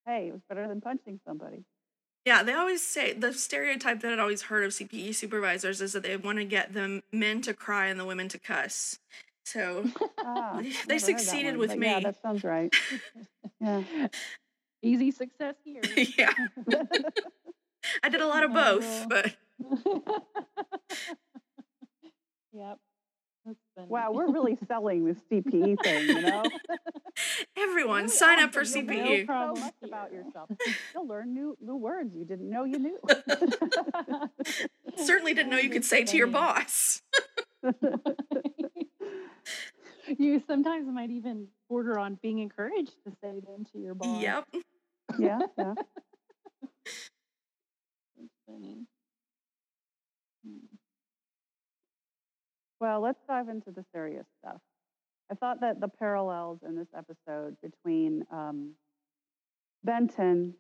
hey, 0.07 0.28
it 0.28 0.32
was 0.32 0.42
better 0.49 0.68
than 0.68 0.80
punching 0.80 1.20
somebody. 1.26 1.64
yeah. 2.24 2.42
They 2.42 2.55
always 2.55 2.82
say 2.86 3.12
the 3.12 3.32
stereotype 3.32 4.01
that 4.01 4.12
I'd 4.12 4.18
always 4.18 4.42
heard 4.42 4.64
of 4.64 4.72
CPE 4.72 5.14
supervisors 5.14 5.80
is 5.80 5.92
that 5.92 6.03
they 6.03 6.16
want 6.16 6.38
to 6.38 6.45
get 6.45 6.72
the 6.74 7.03
men 7.12 7.40
to 7.42 7.55
cry 7.55 7.86
and 7.86 7.99
the 8.01 8.05
women 8.07 8.28
to 8.30 8.38
cuss. 8.38 8.99
So 9.45 9.84
Ah, 10.18 10.61
They 10.62 10.68
never 10.68 10.78
heard 10.88 10.90
that 10.90 11.01
succeeded 11.01 11.51
one, 11.53 11.59
with 11.59 11.70
but 11.70 11.78
Yeah, 11.82 11.99
me. 11.99 12.05
that 12.05 12.20
sounds 12.22 12.45
right. 12.45 12.72
Yeah. 13.61 13.82
Easy 14.82 15.11
success 15.12 15.55
here. 15.64 15.80
yeah, 16.18 16.32
I 18.03 18.09
did 18.11 18.20
a 18.20 18.26
lot 18.26 18.45
of 18.45 18.51
Oh, 18.53 18.78
both, 18.78 19.09
but 19.09 19.34
yep. 22.53 22.78
Wow, 23.88 24.12
we're 24.12 24.30
really 24.30 24.57
selling 24.68 25.05
this 25.05 25.18
CPE 25.30 25.82
thing, 25.82 26.07
you 26.09 26.20
know. 26.22 26.42
everyone 27.57 28.05
Really 28.05 28.09
sign 28.09 28.38
are, 28.40 28.45
up 28.45 28.53
for 28.55 28.61
but 28.61 28.68
you'll 28.74 28.82
CPE. 28.84 29.26
So 29.26 29.55
much 29.61 29.74
about 29.82 30.12
yourself. 30.12 30.51
You'll 30.95 31.07
learn 31.07 31.32
new 31.34 31.57
new 31.61 31.76
words 31.76 32.14
you 32.14 32.24
didn't 32.24 32.51
know 32.51 32.64
you 32.64 32.78
knew. 32.78 32.99
Certainly 34.97 35.34
didn't 35.34 35.51
know 35.51 35.59
you 35.59 35.70
could 35.70 35.84
say 35.84 36.05
to 36.05 36.16
your 36.16 36.26
boss. 36.26 37.01
you 40.18 40.42
sometimes 40.46 40.86
might 40.88 41.11
even 41.11 41.48
border 41.68 41.98
on 41.98 42.18
being 42.22 42.38
encouraged 42.38 42.94
to 43.07 43.12
say 43.22 43.40
them 43.40 43.64
to 43.72 43.78
your 43.78 43.94
boss. 43.94 44.22
Yep. 44.22 44.44
yeah, 45.18 45.38
yeah. 45.59 45.74
That's 48.16 48.34
funny. 48.46 48.86
Hmm. 50.44 50.59
Well, 52.80 53.00
let's 53.00 53.20
dive 53.26 53.48
into 53.48 53.70
the 53.70 53.84
serious 53.94 54.26
stuff. 54.40 54.61
I 55.30 55.34
thought 55.34 55.61
that 55.61 55.80
the 55.80 55.88
parallels 55.88 56.61
in 56.66 56.76
this 56.76 56.88
episode 56.96 57.57
between 57.62 58.24
um, 58.30 58.72
Benton 59.82 60.55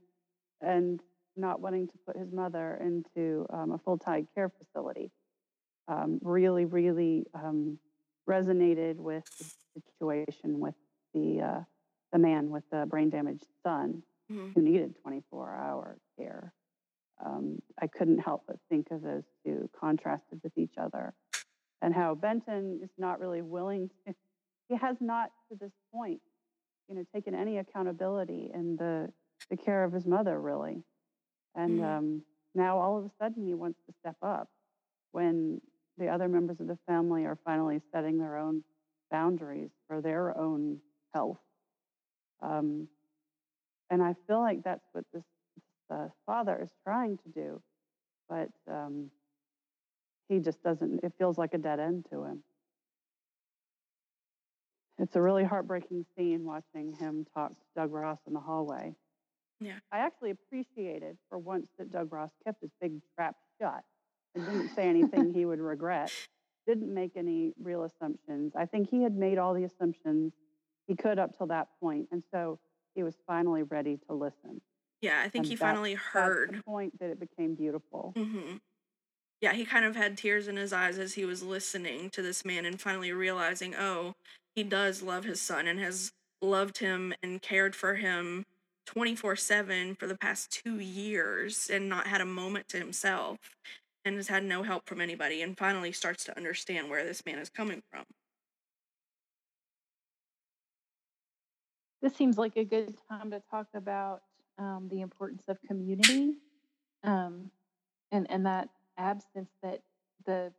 and 0.60 1.00
not 1.36 1.60
wanting 1.60 1.88
to 1.88 1.94
put 2.06 2.16
his 2.16 2.32
mother 2.32 2.78
into 2.80 3.46
um, 3.52 3.72
a 3.72 3.78
full 3.78 3.98
time 3.98 4.26
care 4.34 4.50
facility 4.50 5.10
um, 5.88 6.18
really, 6.22 6.64
really 6.64 7.26
um, 7.34 7.78
resonated 8.28 8.96
with 8.96 9.24
the 9.38 9.46
situation 9.80 10.60
with 10.60 10.74
the 11.12 11.40
uh, 11.40 11.60
the 12.12 12.18
man 12.18 12.50
with 12.50 12.64
the 12.70 12.86
brain 12.86 13.10
damaged 13.10 13.46
son 13.62 14.02
Mhm. 14.30 14.54
who 14.54 14.62
needed 14.62 14.96
24 15.02 15.54
hour 15.54 15.98
care. 16.18 16.52
Um, 17.24 17.60
I 17.80 17.86
couldn't 17.86 18.18
help 18.18 18.44
but 18.46 18.56
think 18.68 18.90
of 18.90 19.02
those 19.02 19.24
two 19.44 19.68
contrasted 19.78 20.40
with 20.42 20.56
each 20.56 20.74
other 20.78 21.14
and 21.82 21.94
how 21.94 22.14
Benton 22.14 22.80
is 22.82 22.90
not 22.98 23.20
really 23.20 23.42
willing 23.42 23.90
to, 24.06 24.14
he 24.68 24.76
has 24.76 24.96
not 25.00 25.30
to 25.50 25.56
this 25.56 25.72
point, 25.92 26.20
you 26.88 26.94
know, 26.94 27.04
taken 27.14 27.34
any 27.34 27.58
accountability 27.58 28.50
in 28.52 28.76
the, 28.76 29.12
the 29.50 29.56
care 29.56 29.84
of 29.84 29.92
his 29.92 30.06
mother, 30.06 30.40
really. 30.40 30.82
And 31.54 31.80
Mhm. 31.80 31.98
um, 31.98 32.22
now 32.54 32.78
all 32.78 32.98
of 32.98 33.04
a 33.04 33.10
sudden 33.20 33.44
he 33.44 33.54
wants 33.54 33.78
to 33.86 33.92
step 34.00 34.16
up 34.22 34.48
when 35.12 35.60
the 35.98 36.08
other 36.08 36.28
members 36.28 36.60
of 36.60 36.66
the 36.66 36.78
family 36.86 37.24
are 37.24 37.38
finally 37.44 37.80
setting 37.92 38.18
their 38.18 38.36
own 38.36 38.62
boundaries 39.10 39.70
for 39.86 40.00
their 40.00 40.36
own 40.36 40.78
health. 41.12 41.38
Um, 42.42 42.88
and 43.90 44.02
I 44.02 44.14
feel 44.26 44.40
like 44.40 44.64
that's 44.64 44.84
what 44.92 45.04
this, 45.12 45.22
uh, 45.90 46.08
father 46.26 46.58
is 46.62 46.70
trying 46.82 47.18
to 47.18 47.28
do, 47.28 47.62
but 48.28 48.50
um, 48.68 49.10
he 50.28 50.38
just 50.38 50.62
doesn't. 50.62 51.04
It 51.04 51.12
feels 51.18 51.38
like 51.38 51.54
a 51.54 51.58
dead 51.58 51.78
end 51.78 52.06
to 52.10 52.24
him. 52.24 52.42
It's 54.98 55.16
a 55.16 55.20
really 55.20 55.44
heartbreaking 55.44 56.06
scene 56.16 56.44
watching 56.44 56.94
him 56.94 57.26
talk 57.34 57.50
to 57.50 57.66
Doug 57.76 57.92
Ross 57.92 58.18
in 58.26 58.32
the 58.32 58.40
hallway. 58.40 58.94
Yeah. 59.60 59.78
I 59.92 59.98
actually 59.98 60.30
appreciated 60.30 61.16
for 61.28 61.38
once 61.38 61.68
that 61.78 61.92
Doug 61.92 62.12
Ross 62.12 62.30
kept 62.44 62.62
his 62.62 62.70
big 62.80 63.00
trap 63.14 63.36
shut 63.60 63.84
and 64.34 64.44
didn't 64.46 64.74
say 64.74 64.88
anything 64.88 65.32
he 65.32 65.44
would 65.44 65.60
regret. 65.60 66.10
Didn't 66.66 66.92
make 66.92 67.12
any 67.16 67.52
real 67.62 67.84
assumptions. 67.84 68.52
I 68.56 68.66
think 68.66 68.88
he 68.90 69.02
had 69.02 69.16
made 69.16 69.38
all 69.38 69.54
the 69.54 69.64
assumptions 69.64 70.32
he 70.86 70.94
could 70.96 71.18
up 71.18 71.36
till 71.36 71.46
that 71.48 71.68
point, 71.80 72.08
and 72.10 72.22
so 72.32 72.58
he 72.94 73.02
was 73.02 73.14
finally 73.26 73.62
ready 73.64 73.98
to 74.08 74.14
listen. 74.14 74.60
Yeah, 75.00 75.20
I 75.20 75.28
think 75.28 75.44
And 75.44 75.46
he 75.46 75.54
that- 75.56 75.60
finally 75.60 75.94
heard. 75.94 76.54
the 76.54 76.62
point 76.62 76.98
that 77.00 77.10
it 77.10 77.20
became 77.20 77.54
beautiful. 77.54 78.12
hmm 78.16 78.56
Yeah, 79.40 79.52
he 79.52 79.64
kind 79.66 79.84
of 79.84 79.94
had 79.96 80.16
tears 80.16 80.48
in 80.48 80.56
his 80.56 80.72
eyes 80.72 80.98
as 80.98 81.14
he 81.14 81.24
was 81.26 81.42
listening 81.42 82.08
to 82.10 82.22
this 82.22 82.44
man 82.44 82.64
and 82.64 82.80
finally 82.80 83.12
realizing, 83.12 83.74
oh, 83.74 84.14
he 84.54 84.62
does 84.62 85.02
love 85.02 85.24
his 85.24 85.40
son 85.40 85.66
and 85.66 85.78
has 85.80 86.12
loved 86.40 86.78
him 86.78 87.12
and 87.22 87.42
cared 87.42 87.74
for 87.76 87.96
him 87.96 88.44
24 88.86 89.36
7 89.36 89.94
for 89.96 90.06
the 90.06 90.16
past 90.16 90.50
two 90.50 90.78
years 90.78 91.68
and 91.70 91.88
not 91.88 92.06
had 92.06 92.20
a 92.20 92.26
moment 92.26 92.68
to 92.68 92.78
himself 92.78 93.38
and 94.04 94.16
has 94.16 94.28
had 94.28 94.44
no 94.44 94.62
help 94.62 94.86
from 94.86 95.00
anybody 95.00 95.42
and 95.42 95.56
finally 95.56 95.92
starts 95.92 96.24
to 96.24 96.36
understand 96.36 96.90
where 96.90 97.04
this 97.04 97.24
man 97.24 97.38
is 97.38 97.48
coming 97.48 97.82
from. 97.90 98.04
This 102.02 102.14
seems 102.14 102.36
like 102.36 102.56
a 102.56 102.64
good 102.64 102.94
time 103.08 103.30
to 103.30 103.42
talk 103.50 103.66
about 103.74 104.22
um, 104.58 104.88
the 104.90 105.00
importance 105.00 105.44
of 105.48 105.58
community 105.62 106.34
um, 107.02 107.50
and, 108.12 108.30
and 108.30 108.44
that 108.46 108.68
absence 108.98 109.50
that 109.62 109.80
the 110.26 110.52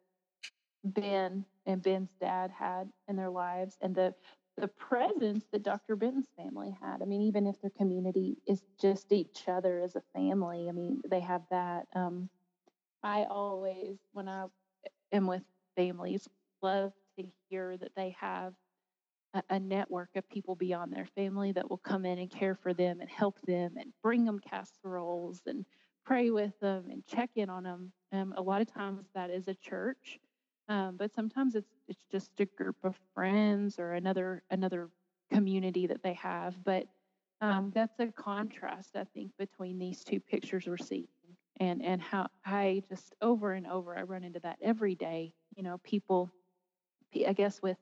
Ben 0.83 1.45
and 1.65 1.81
Ben's 1.81 2.09
dad 2.19 2.51
had 2.51 2.89
in 3.07 3.15
their 3.15 3.29
lives 3.29 3.77
and 3.81 3.95
the 3.95 4.13
the 4.57 4.67
presence 4.69 5.43
that 5.51 5.63
Dr. 5.63 5.97
Benton's 5.97 6.29
family 6.37 6.73
had. 6.81 7.01
I 7.01 7.05
mean, 7.05 7.21
even 7.23 7.45
if 7.45 7.59
their 7.61 7.71
community 7.71 8.37
is 8.47 8.63
just 8.79 9.11
each 9.11 9.43
other 9.49 9.81
as 9.81 9.97
a 9.97 10.03
family, 10.13 10.69
I 10.69 10.71
mean, 10.71 11.01
they 11.09 11.19
have 11.19 11.41
that. 11.51 11.87
Um, 11.93 12.29
I 13.05 13.25
always, 13.29 13.99
when 14.13 14.27
I 14.27 14.45
am 15.11 15.27
with 15.27 15.43
families, 15.75 16.27
love 16.63 16.91
to 17.19 17.25
hear 17.49 17.77
that 17.77 17.91
they 17.95 18.15
have 18.19 18.53
a, 19.35 19.43
a 19.51 19.59
network 19.59 20.09
of 20.15 20.27
people 20.27 20.55
beyond 20.55 20.91
their 20.91 21.07
family 21.15 21.51
that 21.51 21.69
will 21.69 21.77
come 21.77 22.03
in 22.05 22.17
and 22.17 22.31
care 22.31 22.55
for 22.55 22.73
them 22.73 23.01
and 23.01 23.09
help 23.09 23.39
them 23.45 23.75
and 23.77 23.93
bring 24.01 24.25
them 24.25 24.39
casseroles 24.39 25.43
and 25.45 25.65
pray 26.03 26.31
with 26.31 26.59
them 26.59 26.85
and 26.89 27.05
check 27.05 27.29
in 27.35 27.47
on 27.47 27.63
them. 27.63 27.91
Um, 28.11 28.33
a 28.37 28.41
lot 28.41 28.61
of 28.61 28.73
times 28.73 29.05
that 29.13 29.29
is 29.29 29.47
a 29.47 29.53
church, 29.53 30.19
um, 30.67 30.95
but 30.97 31.13
sometimes 31.13 31.53
it's 31.53 31.69
it's 31.87 32.05
just 32.11 32.31
a 32.39 32.45
group 32.45 32.77
of 32.83 32.95
friends 33.13 33.77
or 33.77 33.93
another 33.93 34.41
another 34.49 34.89
community 35.31 35.85
that 35.85 36.01
they 36.01 36.13
have. 36.13 36.55
But 36.63 36.87
um, 37.41 37.71
that's 37.75 37.99
a 37.99 38.07
contrast, 38.07 38.95
I 38.95 39.03
think, 39.13 39.31
between 39.37 39.77
these 39.77 40.03
two 40.03 40.19
pictures 40.19 40.65
we're 40.65 40.77
seeing, 40.77 41.07
and 41.59 41.83
and 41.83 42.01
how 42.01 42.27
I 42.45 42.83
just 42.89 43.15
over 43.21 43.53
and 43.53 43.67
over 43.67 43.97
I 43.97 44.03
run 44.03 44.23
into 44.23 44.39
that 44.41 44.59
every 44.61 44.95
day. 44.95 45.33
You 45.55 45.63
know, 45.63 45.79
people, 45.83 46.31
I 47.27 47.33
guess 47.33 47.61
with 47.61 47.77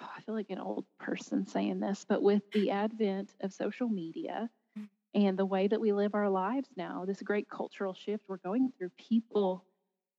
oh, 0.00 0.10
I 0.16 0.20
feel 0.22 0.34
like 0.34 0.50
an 0.50 0.58
old 0.58 0.86
person 0.98 1.46
saying 1.46 1.80
this, 1.80 2.04
but 2.08 2.22
with 2.22 2.42
the 2.52 2.70
advent 2.70 3.34
of 3.40 3.52
social 3.52 3.88
media 3.88 4.50
Mm. 4.78 4.88
and 5.14 5.38
the 5.38 5.46
way 5.46 5.66
that 5.68 5.80
we 5.80 5.92
live 5.92 6.14
our 6.14 6.30
lives 6.30 6.70
now, 6.76 7.04
this 7.06 7.22
great 7.22 7.48
cultural 7.48 7.94
shift 7.94 8.24
we're 8.28 8.38
going 8.38 8.72
through, 8.78 8.90
people 8.98 9.64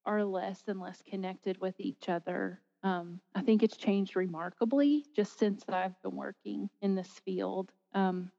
are 0.06 0.24
less 0.24 0.64
and 0.68 0.80
less 0.80 1.02
connected 1.04 1.60
with 1.62 1.76
each 1.80 2.10
other. 2.10 2.62
Um, 2.84 3.22
I 3.36 3.42
think 3.42 3.64
it's 3.64 3.78
changed 3.78 4.16
remarkably 4.16 5.06
just 5.16 5.38
since 5.40 5.64
I've 5.70 6.02
been 6.04 6.16
working 6.16 6.70
in 6.82 6.96
this 6.96 7.20
field. 7.26 7.72
Um, 7.94 8.32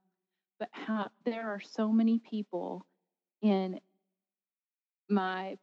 but 0.58 0.68
how 0.72 1.10
there 1.24 1.48
are 1.50 1.60
so 1.60 1.92
many 1.92 2.18
people 2.18 2.86
in 3.42 3.80
my 5.08 5.56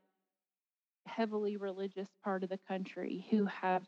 heavily 1.06 1.58
religious 1.58 2.10
part 2.24 2.44
of 2.44 2.50
the 2.50 2.60
country 2.68 3.26
who 3.30 3.46
have 3.46 3.84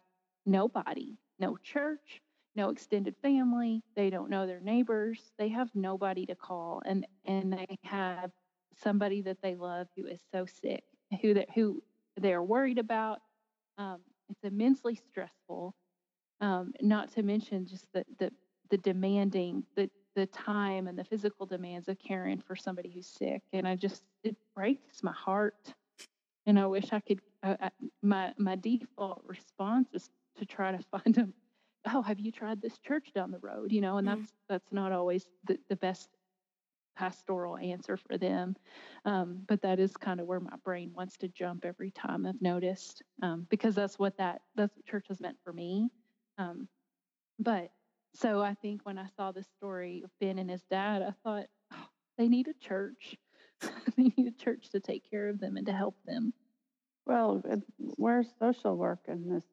nobody, 0.45 1.17
no 1.39 1.57
church, 1.57 2.21
no 2.55 2.69
extended 2.69 3.15
family, 3.21 3.83
they 3.95 4.09
don't 4.09 4.29
know 4.29 4.47
their 4.47 4.61
neighbors, 4.61 5.31
they 5.37 5.49
have 5.49 5.69
nobody 5.75 6.25
to 6.25 6.35
call 6.35 6.81
and 6.85 7.05
and 7.25 7.53
they 7.53 7.77
have 7.83 8.31
somebody 8.75 9.21
that 9.21 9.41
they 9.41 9.55
love 9.55 9.87
who 9.95 10.05
is 10.05 10.21
so 10.31 10.45
sick, 10.45 10.83
who 11.21 11.33
that 11.33 11.49
who 11.53 11.83
they're 12.17 12.43
worried 12.43 12.79
about. 12.79 13.19
Um, 13.77 13.99
it's 14.29 14.43
immensely 14.43 14.95
stressful. 14.95 15.75
Um, 16.41 16.73
not 16.81 17.11
to 17.13 17.23
mention 17.23 17.65
just 17.65 17.85
the 17.93 18.03
the 18.19 18.31
the 18.69 18.77
demanding 18.77 19.63
the 19.75 19.89
the 20.17 20.27
time 20.27 20.87
and 20.87 20.99
the 20.99 21.05
physical 21.05 21.47
demands 21.47 21.89
of 21.89 21.99
caring 21.99 22.41
for 22.41 22.55
somebody 22.57 22.91
who's 22.91 23.07
sick. 23.07 23.43
And 23.53 23.67
I 23.67 23.75
just 23.75 24.03
it 24.23 24.35
breaks 24.55 25.03
my 25.03 25.13
heart. 25.13 25.73
And 26.47 26.59
I 26.59 26.67
wish 26.67 26.93
I 26.93 26.99
could. 27.01 27.21
Uh, 27.43 27.55
uh, 27.61 27.69
my 28.01 28.33
my 28.37 28.55
default 28.55 29.23
response 29.25 29.89
is 29.93 30.09
to 30.37 30.45
try 30.45 30.71
to 30.71 30.79
find 30.91 31.15
them. 31.15 31.33
Oh, 31.93 32.01
have 32.01 32.19
you 32.19 32.31
tried 32.31 32.61
this 32.61 32.79
church 32.79 33.13
down 33.13 33.31
the 33.31 33.39
road? 33.39 33.71
You 33.71 33.81
know, 33.81 33.97
and 33.97 34.07
Mhm. 34.07 34.27
that's 34.27 34.33
that's 34.49 34.71
not 34.71 34.91
always 34.91 35.29
the, 35.45 35.59
the 35.69 35.75
best 35.77 36.09
pastoral 36.95 37.57
answer 37.57 37.97
for 37.97 38.17
them. 38.17 38.55
Um, 39.05 39.43
but 39.47 39.61
that 39.61 39.79
is 39.79 39.95
kind 39.97 40.19
of 40.19 40.27
where 40.27 40.39
my 40.39 40.55
brain 40.63 40.93
wants 40.93 41.17
to 41.17 41.27
jump 41.29 41.65
every 41.65 41.91
time 41.91 42.25
I've 42.25 42.41
noticed, 42.41 43.03
um, 43.21 43.47
because 43.49 43.75
that's 43.75 43.99
what 43.99 44.17
that 44.17 44.41
that's 44.55 44.75
what 44.75 44.85
church 44.85 45.07
has 45.09 45.21
meant 45.21 45.37
for 45.43 45.53
me. 45.53 45.89
Um, 46.37 46.67
but 47.39 47.71
so 48.13 48.41
I 48.41 48.55
think 48.55 48.81
when 48.83 48.97
I 48.97 49.07
saw 49.15 49.31
the 49.31 49.43
story 49.43 50.01
of 50.03 50.11
Ben 50.19 50.39
and 50.39 50.49
his 50.49 50.63
dad, 50.69 51.01
I 51.01 51.13
thought 51.23 51.45
oh, 51.73 51.87
they 52.17 52.27
need 52.27 52.47
a 52.47 52.53
church. 52.53 53.15
they 53.61 54.11
need 54.17 54.27
a 54.27 54.43
church 54.43 54.69
to 54.69 54.79
take 54.79 55.09
care 55.09 55.29
of 55.29 55.39
them 55.39 55.57
and 55.57 55.65
to 55.67 55.73
help 55.73 55.95
them. 56.05 56.33
Well, 57.05 57.41
where's 57.77 58.27
social 58.39 58.75
work 58.75 58.99
in 59.07 59.29
this? 59.29 59.43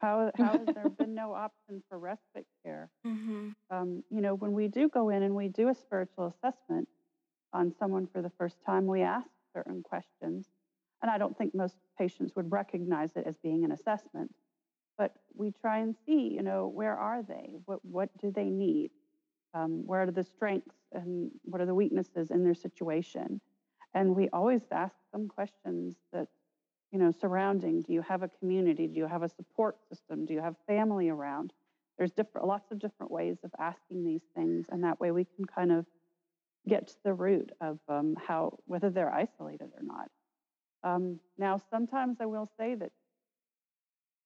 How, 0.00 0.30
how 0.36 0.58
has 0.58 0.66
there 0.74 0.88
been 0.98 1.14
no 1.14 1.32
option 1.32 1.82
for 1.88 1.98
respite 1.98 2.46
care? 2.62 2.90
Mm-hmm. 3.06 3.50
Um, 3.70 4.04
you 4.10 4.20
know, 4.20 4.34
when 4.34 4.52
we 4.52 4.68
do 4.68 4.88
go 4.88 5.08
in 5.08 5.22
and 5.22 5.34
we 5.34 5.48
do 5.48 5.68
a 5.68 5.74
spiritual 5.74 6.26
assessment 6.26 6.88
on 7.52 7.72
someone 7.78 8.06
for 8.06 8.20
the 8.20 8.30
first 8.38 8.56
time, 8.66 8.86
we 8.86 9.02
ask 9.02 9.26
certain 9.54 9.82
questions. 9.82 10.46
And 11.00 11.10
I 11.10 11.18
don't 11.18 11.36
think 11.36 11.54
most 11.54 11.76
patients 11.98 12.34
would 12.36 12.52
recognize 12.52 13.16
it 13.16 13.24
as 13.26 13.36
being 13.42 13.64
an 13.64 13.72
assessment. 13.72 14.30
But 14.96 15.12
we 15.34 15.50
try 15.50 15.78
and 15.78 15.94
see, 16.06 16.32
you 16.32 16.42
know, 16.42 16.68
where 16.68 16.96
are 16.96 17.22
they? 17.22 17.54
What, 17.64 17.84
what 17.84 18.10
do 18.18 18.30
they 18.30 18.48
need? 18.48 18.90
Um, 19.52 19.86
where 19.86 20.02
are 20.02 20.10
the 20.10 20.24
strengths 20.24 20.76
and 20.92 21.30
what 21.44 21.60
are 21.60 21.66
the 21.66 21.74
weaknesses 21.74 22.30
in 22.30 22.44
their 22.44 22.54
situation? 22.54 23.40
And 23.94 24.14
we 24.14 24.28
always 24.30 24.62
ask 24.72 24.94
them 25.12 25.28
questions 25.28 25.96
that 26.12 26.28
you 26.94 27.00
know, 27.00 27.10
surrounding? 27.10 27.82
Do 27.82 27.92
you 27.92 28.02
have 28.02 28.22
a 28.22 28.28
community? 28.28 28.86
Do 28.86 28.94
you 28.94 29.08
have 29.08 29.24
a 29.24 29.28
support 29.28 29.76
system? 29.88 30.24
Do 30.24 30.32
you 30.32 30.40
have 30.40 30.54
family 30.68 31.08
around? 31.08 31.52
There's 31.98 32.12
different, 32.12 32.46
lots 32.46 32.70
of 32.70 32.78
different 32.78 33.10
ways 33.10 33.38
of 33.42 33.50
asking 33.58 34.04
these 34.04 34.22
things, 34.36 34.66
and 34.70 34.84
that 34.84 35.00
way 35.00 35.10
we 35.10 35.24
can 35.24 35.44
kind 35.44 35.72
of 35.72 35.86
get 36.68 36.86
to 36.86 36.94
the 37.02 37.12
root 37.12 37.50
of 37.60 37.80
um, 37.88 38.14
how 38.24 38.60
whether 38.66 38.90
they're 38.90 39.12
isolated 39.12 39.70
or 39.76 39.82
not. 39.82 40.08
Um, 40.84 41.18
now, 41.36 41.60
sometimes 41.68 42.18
I 42.20 42.26
will 42.26 42.48
say 42.56 42.76
that 42.76 42.92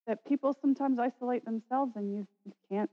that 0.09 0.25
people 0.25 0.57
sometimes 0.61 0.99
isolate 0.99 1.45
themselves, 1.45 1.93
and 1.95 2.11
you, 2.13 2.27
you 2.45 2.53
can't 2.71 2.91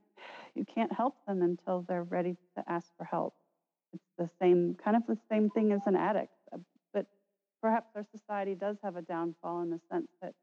you 0.53 0.66
can't 0.66 0.91
help 0.93 1.16
them 1.26 1.41
until 1.41 1.84
they're 1.88 2.03
ready 2.03 2.36
to 2.55 2.63
ask 2.68 2.88
for 2.97 3.05
help. 3.05 3.34
It's 3.93 4.03
the 4.18 4.30
same 4.39 4.76
kind 4.84 4.95
of 4.95 5.03
the 5.07 5.18
same 5.30 5.49
thing 5.49 5.72
as 5.72 5.82
an 5.88 5.95
addict 5.95 6.34
But 6.93 7.07
perhaps 7.61 7.88
our 7.95 8.05
society 8.16 8.53
does 8.53 8.78
have 8.84 8.97
a 8.97 9.01
downfall 9.01 9.61
in 9.63 9.72
the 9.72 9.80
sense 9.91 10.07
that 10.22 10.34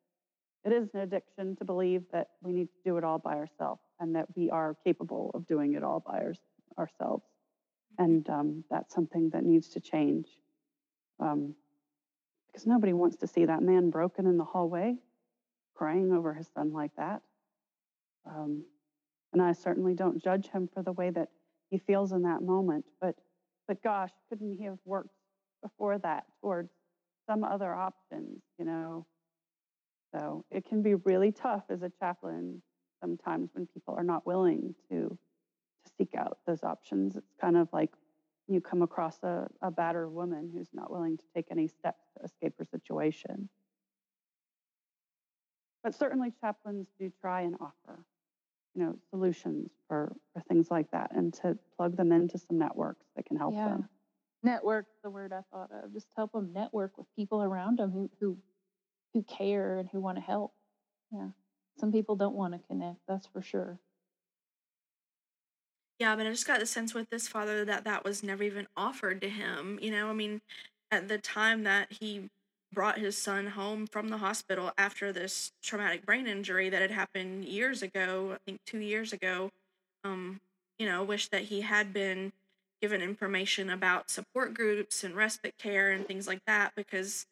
it 0.65 0.73
is 0.73 0.89
an 0.95 1.01
addiction 1.01 1.57
to 1.57 1.65
believe 1.65 2.05
that 2.13 2.29
we 2.43 2.53
need 2.53 2.69
to 2.69 2.81
do 2.85 2.97
it 2.97 3.05
all 3.05 3.19
by 3.19 3.35
ourselves 3.35 3.83
and 4.01 4.17
that 4.17 4.27
we 4.35 4.51
are 4.51 4.77
capable 4.85 5.31
of 5.35 5.47
doing 5.47 5.75
it 5.75 5.83
all 5.83 6.01
by 6.01 6.21
our, 6.21 6.35
ourselves. 6.79 7.25
And 7.99 8.29
um, 8.31 8.65
that's 8.71 8.95
something 8.95 9.31
that 9.31 9.45
needs 9.45 9.69
to 9.71 9.81
change. 9.81 10.29
Um, 11.21 11.55
because 12.47 12.67
nobody 12.67 12.93
wants 12.93 13.17
to 13.17 13.27
see 13.27 13.47
that 13.47 13.63
man 13.63 13.91
broken 13.91 14.27
in 14.27 14.37
the 14.37 14.45
hallway, 14.45 14.97
crying 15.75 16.13
over 16.13 16.35
his 16.35 16.49
son 16.55 16.73
like 16.73 16.95
that. 16.97 17.23
Um, 18.27 18.65
and 19.33 19.41
I 19.41 19.53
certainly 19.53 19.95
don't 19.95 20.23
judge 20.23 20.49
him 20.49 20.69
for 20.73 20.83
the 20.83 20.93
way 20.93 21.11
that 21.11 21.29
he 21.71 21.79
feels 21.79 22.13
in 22.13 22.23
that 22.23 22.43
moment. 22.43 22.85
But, 23.01 23.17
but 23.67 23.83
gosh, 23.83 24.11
couldn't 24.29 24.57
he 24.59 24.65
have 24.65 24.79
worked 24.85 25.15
before 25.63 25.99
that 25.99 26.25
towards 26.41 26.71
some 27.27 27.45
other 27.45 27.75
options, 27.75 28.43
you 28.59 28.65
know. 28.65 29.07
So 30.15 30.45
it 30.51 30.67
can 30.67 30.83
be 30.83 30.95
really 30.95 31.33
tough 31.33 31.65
as 31.71 31.83
a 31.83 31.91
chaplain 31.99 32.63
sometimes 33.01 33.51
when 33.55 33.67
people 33.67 33.95
are 33.95 34.05
not 34.05 34.27
willing 34.27 34.75
to 34.91 35.19
to 35.85 35.93
seek 35.99 36.15
out 36.17 36.39
those 36.47 36.63
options. 36.63 37.17
It's 37.17 37.35
kind 37.41 37.57
of 37.57 37.69
like 37.73 37.91
you 38.49 38.61
come 38.61 38.83
across 38.83 39.23
a, 39.23 39.49
a 39.61 39.71
battered 39.71 40.13
woman 40.13 40.51
who's 40.53 40.69
not 40.73 40.91
willing 40.91 41.17
to 41.17 41.25
take 41.35 41.47
any 41.51 41.69
steps 41.69 42.05
to 42.17 42.25
escape 42.25 42.55
her 42.59 42.65
situation. 42.65 43.49
But 45.83 45.95
certainly 45.95 46.33
chaplains 46.41 46.87
do 46.99 47.11
try 47.21 47.43
and 47.43 47.57
offer, 47.61 48.05
you 48.75 48.85
know, 48.85 48.97
solutions 49.11 49.71
for, 49.89 50.15
for 50.33 50.41
things 50.43 50.71
like 50.71 50.91
that 50.93 51.11
and 51.15 51.35
to 51.35 51.59
plug 51.77 51.97
them 51.97 52.13
into 52.13 52.39
some 52.39 52.59
networks 52.59 53.05
that 53.17 53.27
can 53.27 53.37
help 53.37 53.55
yeah. 53.55 53.69
them. 53.69 53.89
Network 54.45 54.87
the 55.05 55.11
word 55.11 55.33
i 55.33 55.41
thought 55.53 55.71
of 55.71 55.93
just 55.93 56.09
help 56.17 56.33
them 56.33 56.53
network 56.53 56.99
with 56.99 57.07
people 57.15 57.45
around 57.45 57.79
them 57.79 57.93
who 57.93 58.11
who 58.19 58.37
who 59.15 59.23
care 59.23 59.79
and 59.79 59.89
who 59.89 60.01
want 60.01 60.17
to 60.17 60.23
help. 60.23 60.53
Yeah. 61.13 61.29
Some 61.79 61.93
people 61.93 62.17
don't 62.17 62.35
want 62.35 62.55
to 62.55 62.61
connect 62.67 62.99
that's 63.07 63.27
for 63.27 63.41
sure. 63.41 63.79
Yeah 66.01 66.17
but 66.17 66.27
i 66.27 66.31
just 66.31 66.47
got 66.47 66.59
the 66.59 66.67
sense 66.67 66.93
with 66.93 67.09
this 67.11 67.29
father 67.29 67.65
that 67.65 67.85
that 67.85 68.05
was 68.05 68.25
never 68.25 68.43
even 68.43 68.67
offered 68.77 69.21
to 69.21 69.29
him 69.29 69.79
you 69.81 69.93
know? 69.93 70.09
I 70.09 70.13
mean 70.13 70.41
at 70.91 71.07
the 71.07 71.19
time 71.19 71.63
that 71.63 71.93
he 71.93 72.29
brought 72.73 72.99
his 72.99 73.17
son 73.17 73.49
home 73.49 73.87
from 73.87 74.09
the 74.09 74.19
hospital 74.19 74.73
after 74.79 75.13
this 75.13 75.53
traumatic 75.63 76.05
brain 76.07 76.27
injury 76.27 76.69
that 76.69 76.83
had 76.83 76.91
happened 76.91 77.45
years 77.45 77.83
ago 77.83 78.33
i 78.35 78.39
think 78.45 78.61
two 78.67 78.79
years 78.79 79.13
ago. 79.13 79.51
Um 80.05 80.41
you 80.79 80.87
know 80.87 81.05
wish 81.05 81.29
that 81.29 81.43
he 81.43 81.61
had 81.61 81.93
been 81.93 82.33
given 82.81 83.01
information 83.01 83.71
about 83.71 84.11
support 84.11 84.55
groups 84.55 85.05
and 85.05 85.15
respite 85.15 85.57
care 85.59 85.93
and 85.93 86.07
things 86.07 86.27
like 86.27 86.45
that 86.47 86.73
because 86.77 87.27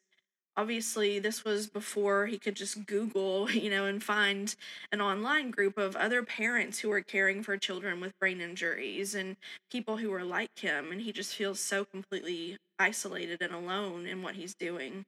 obviously 0.57 1.19
this 1.19 1.43
was 1.43 1.67
before 1.67 2.27
he 2.27 2.37
could 2.37 2.55
just 2.55 2.85
google 2.85 3.49
you 3.65 3.69
know 3.69 3.85
and 3.85 4.03
find 4.03 4.55
an 4.91 5.01
online 5.01 5.51
group 5.51 5.77
of 5.77 5.95
other 5.95 6.23
parents 6.23 6.79
who 6.79 6.91
are 6.91 7.01
caring 7.01 7.43
for 7.43 7.57
children 7.57 7.99
with 7.99 8.17
brain 8.19 8.41
injuries 8.41 9.15
and 9.15 9.35
people 9.71 9.97
who 9.97 10.13
are 10.13 10.23
like 10.23 10.57
him. 10.59 10.91
And 10.91 11.01
he 11.01 11.11
just 11.11 11.33
feels 11.35 11.59
so 11.59 11.85
completely 11.85 12.57
isolated 12.79 13.41
and 13.41 13.53
alone 13.53 14.05
in 14.07 14.21
what 14.23 14.35
he's 14.35 14.55
doing 14.55 15.05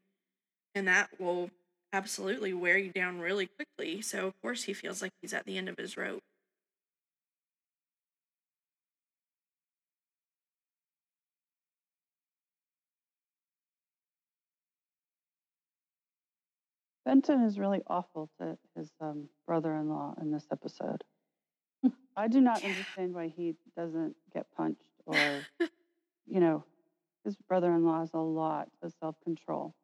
and 0.76 0.88
that 0.88 1.10
will 1.20 1.50
absolutely 1.92 2.54
wear 2.54 2.78
you 2.78 2.92
down 2.92 3.20
really 3.20 3.48
quickly 3.48 4.02
so 4.02 4.28
of 4.28 4.42
course 4.42 4.64
he 4.64 4.74
feels 4.74 5.02
like 5.02 5.12
he's 5.22 5.34
at 5.34 5.46
the 5.46 5.58
end 5.58 5.70
of 5.70 5.78
his 5.78 5.96
rope. 5.96 6.24
Benton 17.06 17.44
is 17.44 17.60
really 17.60 17.82
awful 17.88 18.30
to 18.40 18.58
his 18.78 18.90
um, 19.02 19.28
brother-in-law 19.46 20.16
in 20.22 20.32
this 20.32 20.48
episode. 20.52 21.04
I 22.16 22.28
do 22.30 22.40
not 22.40 22.64
understand 22.64 23.14
why 23.14 23.28
he 23.28 23.56
doesn't 23.76 24.16
get 24.34 24.46
punched 24.56 24.80
or, 25.06 25.42
you 26.26 26.40
know, 26.40 26.64
his 27.26 27.36
brother-in-law 27.50 28.00
has 28.00 28.14
a 28.14 28.20
lot 28.20 28.70
of 28.82 28.94
self-control 29.02 29.76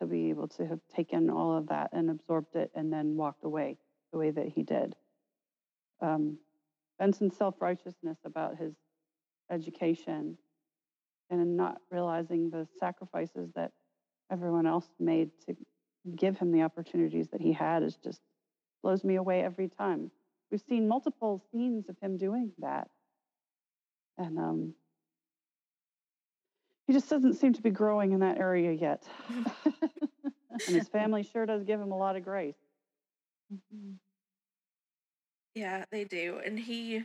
to 0.00 0.06
be 0.06 0.30
able 0.30 0.48
to 0.48 0.66
have 0.66 0.80
taken 0.94 1.30
all 1.30 1.56
of 1.56 1.68
that 1.68 1.90
and 1.92 2.10
absorbed 2.10 2.56
it 2.56 2.70
and 2.74 2.92
then 2.92 3.16
walked 3.16 3.44
away 3.44 3.76
the 4.12 4.18
way 4.18 4.30
that 4.30 4.48
he 4.48 4.62
did. 4.62 4.96
Um, 6.00 6.38
Benton's 6.98 7.36
self-righteousness 7.36 8.18
about 8.24 8.58
his 8.58 8.74
education 9.50 10.36
and 11.30 11.56
not 11.56 11.80
realizing 11.90 12.50
the 12.50 12.66
sacrifices 12.78 13.50
that 13.54 13.72
everyone 14.30 14.66
else 14.66 14.88
made 14.98 15.30
to 15.46 15.56
give 16.16 16.38
him 16.38 16.52
the 16.52 16.62
opportunities 16.62 17.28
that 17.28 17.40
he 17.40 17.52
had 17.52 17.82
is 17.82 17.96
just 18.02 18.20
blows 18.82 19.04
me 19.04 19.16
away 19.16 19.42
every 19.42 19.68
time. 19.68 20.10
We've 20.50 20.62
seen 20.68 20.88
multiple 20.88 21.42
scenes 21.52 21.88
of 21.88 21.96
him 22.00 22.16
doing 22.16 22.52
that. 22.58 22.88
And 24.18 24.38
um, 24.38 24.74
he 26.90 26.94
just 26.94 27.08
doesn't 27.08 27.34
seem 27.34 27.52
to 27.52 27.62
be 27.62 27.70
growing 27.70 28.12
in 28.12 28.20
that 28.20 28.38
area 28.38 28.72
yet. 28.72 29.04
and 29.64 30.76
his 30.76 30.88
family 30.88 31.22
sure 31.22 31.46
does 31.46 31.62
give 31.62 31.80
him 31.80 31.92
a 31.92 31.96
lot 31.96 32.16
of 32.16 32.24
grace. 32.24 32.56
Mm-hmm. 33.52 33.92
Yeah, 35.54 35.84
they 35.92 36.04
do. 36.04 36.40
And 36.44 36.58
he, 36.58 37.04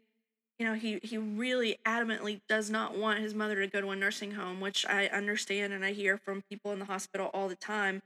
you 0.60 0.66
know, 0.66 0.74
he 0.74 1.00
he 1.04 1.18
really 1.18 1.78
adamantly 1.86 2.42
does 2.48 2.70
not 2.70 2.98
want 2.98 3.20
his 3.20 3.34
mother 3.34 3.56
to 3.58 3.68
go 3.68 3.82
to 3.82 3.90
a 3.90 3.96
nursing 3.96 4.32
home, 4.32 4.60
which 4.60 4.86
I 4.88 5.08
understand 5.08 5.74
and 5.74 5.86
I 5.86 5.92
hear 5.92 6.18
from 6.18 6.44
people 6.50 6.72
in 6.72 6.80
the 6.80 6.86
hospital 6.86 7.30
all 7.34 7.48
the 7.48 7.56
time 7.56 8.02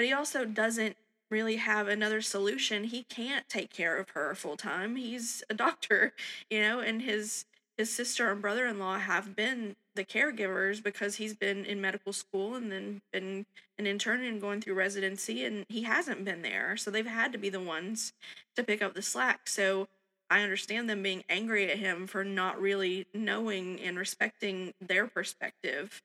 but 0.00 0.06
he 0.06 0.14
also 0.14 0.46
doesn't 0.46 0.96
really 1.28 1.56
have 1.56 1.86
another 1.86 2.22
solution. 2.22 2.84
He 2.84 3.02
can't 3.02 3.46
take 3.50 3.70
care 3.70 3.98
of 3.98 4.08
her 4.14 4.34
full 4.34 4.56
time. 4.56 4.96
He's 4.96 5.44
a 5.50 5.52
doctor, 5.52 6.14
you 6.50 6.62
know, 6.62 6.80
and 6.80 7.02
his 7.02 7.44
his 7.76 7.94
sister 7.94 8.30
and 8.30 8.40
brother-in-law 8.40 9.00
have 9.00 9.36
been 9.36 9.76
the 10.00 10.18
caregivers 10.18 10.82
because 10.82 11.16
he's 11.16 11.34
been 11.34 11.66
in 11.66 11.78
medical 11.78 12.12
school 12.12 12.54
and 12.54 12.72
then 12.72 13.02
been 13.12 13.44
an 13.78 13.86
intern 13.86 14.24
and 14.24 14.40
going 14.40 14.62
through 14.62 14.72
residency 14.72 15.44
and 15.44 15.66
he 15.68 15.82
hasn't 15.82 16.24
been 16.24 16.40
there. 16.40 16.74
So 16.78 16.90
they've 16.90 17.06
had 17.06 17.32
to 17.32 17.38
be 17.38 17.50
the 17.50 17.60
ones 17.60 18.14
to 18.56 18.64
pick 18.64 18.80
up 18.80 18.94
the 18.94 19.02
slack. 19.02 19.46
So 19.46 19.88
I 20.30 20.40
understand 20.40 20.88
them 20.88 21.02
being 21.02 21.22
angry 21.28 21.70
at 21.70 21.78
him 21.78 22.06
for 22.06 22.24
not 22.24 22.58
really 22.58 23.08
knowing 23.12 23.78
and 23.80 23.98
respecting 23.98 24.72
their 24.80 25.06
perspective 25.06 26.02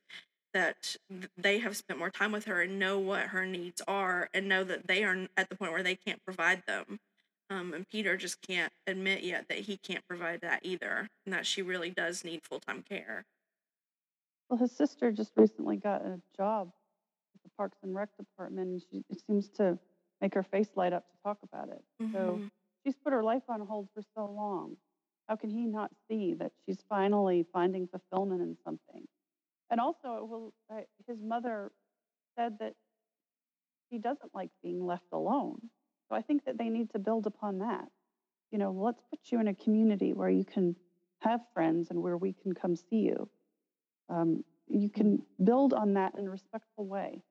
that 0.53 0.97
they 1.37 1.59
have 1.59 1.77
spent 1.77 1.97
more 1.99 2.09
time 2.09 2.33
with 2.33 2.45
her 2.45 2.63
and 2.63 2.77
know 2.77 2.99
what 2.99 3.27
her 3.27 3.45
needs 3.45 3.81
are 3.87 4.29
and 4.33 4.49
know 4.49 4.65
that 4.65 4.87
they 4.87 5.05
are 5.05 5.27
at 5.37 5.47
the 5.47 5.55
point 5.55 5.71
where 5.71 5.83
they 5.83 5.95
can't 5.95 6.23
provide 6.25 6.63
them. 6.67 6.99
Um, 7.49 7.73
and 7.73 7.87
Peter 7.87 8.17
just 8.17 8.41
can't 8.41 8.73
admit 8.87 9.23
yet 9.23 9.47
that 9.47 9.59
he 9.59 9.77
can't 9.77 10.05
provide 10.07 10.41
that 10.41 10.61
either, 10.63 11.09
and 11.25 11.33
that 11.33 11.45
she 11.45 11.61
really 11.61 11.91
does 11.91 12.25
need 12.25 12.41
full 12.43 12.59
time 12.59 12.83
care. 12.89 13.23
Well, 14.49 14.59
his 14.59 14.71
sister 14.71 15.11
just 15.11 15.33
recently 15.35 15.77
got 15.77 16.05
a 16.05 16.21
job 16.37 16.71
at 17.35 17.43
the 17.43 17.49
Parks 17.57 17.79
and 17.83 17.95
Rec 17.95 18.15
department, 18.17 18.69
and 18.69 18.81
she 18.81 19.03
it 19.09 19.21
seems 19.25 19.49
to 19.51 19.77
make 20.21 20.33
her 20.33 20.43
face 20.43 20.69
light 20.75 20.93
up 20.93 21.09
to 21.09 21.17
talk 21.23 21.39
about 21.43 21.69
it. 21.69 21.83
So 22.11 22.39
Mhm. 22.39 22.51
she's 22.83 22.95
put 22.95 23.13
her 23.13 23.23
life 23.23 23.43
on 23.49 23.61
hold 23.61 23.89
for 23.93 24.01
so 24.01 24.25
long. 24.25 24.77
How 25.27 25.35
can 25.35 25.49
he 25.49 25.65
not 25.65 25.91
see 26.07 26.33
that 26.35 26.53
she's 26.65 26.81
finally 26.83 27.43
finding 27.43 27.87
fulfillment 27.87 28.41
in 28.41 28.55
something? 28.63 29.07
And 29.71 29.81
also, 29.81 30.17
it 30.17 30.27
will, 30.27 30.53
uh, 30.69 30.83
his 31.07 31.19
mother 31.19 31.71
said 32.37 32.59
that 32.59 32.75
he 33.89 33.97
doesn't 33.97 34.33
like 34.35 34.51
being 34.61 34.85
left 34.85 35.11
alone. 35.11 35.71
So 36.09 36.15
I 36.15 36.21
think 36.21 36.45
that 36.45 36.57
they 36.57 36.69
need 36.69 36.91
to 36.91 36.99
build 36.99 37.25
upon 37.25 37.59
that. 37.59 37.91
You 38.51 38.59
know, 38.59 38.71
let's 38.71 39.01
put 39.09 39.31
you 39.31 39.39
in 39.39 39.47
a 39.47 39.55
community 39.55 40.13
where 40.13 40.29
you 40.29 40.45
can 40.45 40.75
have 41.19 41.41
friends 41.53 41.89
and 41.89 42.01
where 42.01 42.17
we 42.17 42.33
can 42.33 42.53
come 42.53 42.75
see 42.75 42.97
you. 42.97 43.29
Um, 44.09 44.43
you 44.67 44.89
can 44.89 45.21
build 45.43 45.73
on 45.73 45.93
that 45.93 46.13
in 46.17 46.27
a 46.27 46.29
respectful 46.29 46.85
way. 46.85 47.23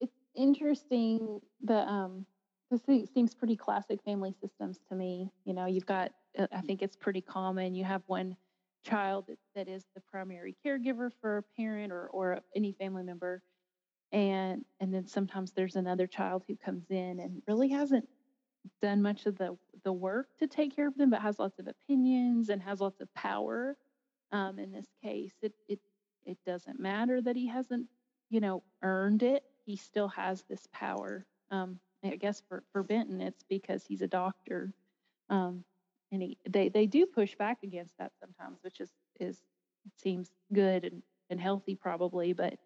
it's 0.00 0.18
interesting 0.34 1.40
the 1.62 1.78
um 1.88 2.26
this 2.70 2.82
seems 3.12 3.34
pretty 3.34 3.56
classic 3.56 4.02
family 4.04 4.34
systems 4.40 4.80
to 4.88 4.94
me 4.94 5.30
you 5.44 5.54
know 5.54 5.66
you've 5.66 5.86
got 5.86 6.12
uh, 6.38 6.46
i 6.52 6.60
think 6.60 6.82
it's 6.82 6.96
pretty 6.96 7.20
common 7.20 7.74
you 7.74 7.84
have 7.84 8.02
one 8.06 8.36
child 8.84 9.24
that, 9.26 9.38
that 9.54 9.68
is 9.68 9.84
the 9.94 10.00
primary 10.10 10.54
caregiver 10.64 11.10
for 11.20 11.38
a 11.38 11.42
parent 11.56 11.92
or 11.92 12.08
or 12.08 12.40
any 12.54 12.72
family 12.72 13.02
member 13.02 13.42
and 14.12 14.64
and 14.80 14.92
then 14.92 15.06
sometimes 15.06 15.52
there's 15.52 15.76
another 15.76 16.06
child 16.06 16.44
who 16.46 16.56
comes 16.56 16.84
in 16.90 17.20
and 17.20 17.42
really 17.48 17.68
hasn't 17.68 18.06
done 18.80 19.02
much 19.02 19.26
of 19.26 19.36
the 19.36 19.56
the 19.84 19.92
work 19.92 20.28
to 20.38 20.46
take 20.46 20.74
care 20.74 20.88
of 20.88 20.96
them 20.96 21.10
but 21.10 21.20
has 21.20 21.38
lots 21.38 21.58
of 21.58 21.68
opinions 21.68 22.48
and 22.48 22.62
has 22.62 22.80
lots 22.80 23.00
of 23.00 23.12
power. 23.14 23.76
Um, 24.32 24.58
in 24.58 24.72
this 24.72 24.88
case 25.02 25.34
it 25.42 25.52
it 25.68 25.80
it 26.24 26.38
doesn't 26.46 26.80
matter 26.80 27.20
that 27.20 27.36
he 27.36 27.46
hasn't 27.48 27.86
you 28.30 28.40
know 28.40 28.62
earned 28.82 29.22
it. 29.22 29.44
He 29.66 29.76
still 29.76 30.08
has 30.08 30.44
this 30.48 30.66
power. 30.72 31.26
Um, 31.50 31.78
i 32.04 32.16
guess 32.16 32.42
for 32.48 32.62
for 32.72 32.82
benton 32.82 33.20
it's 33.20 33.44
because 33.48 33.84
he's 33.86 34.02
a 34.02 34.08
doctor. 34.08 34.72
Um, 35.30 35.64
and 36.12 36.22
he 36.22 36.38
they 36.48 36.68
they 36.68 36.86
do 36.86 37.06
push 37.06 37.34
back 37.34 37.58
against 37.62 37.96
that 37.98 38.12
sometimes 38.20 38.58
which 38.62 38.80
is 38.80 38.90
is 39.20 39.42
seems 40.02 40.30
good 40.52 40.84
and 40.84 41.02
and 41.30 41.40
healthy 41.40 41.74
probably 41.74 42.32
but 42.32 42.58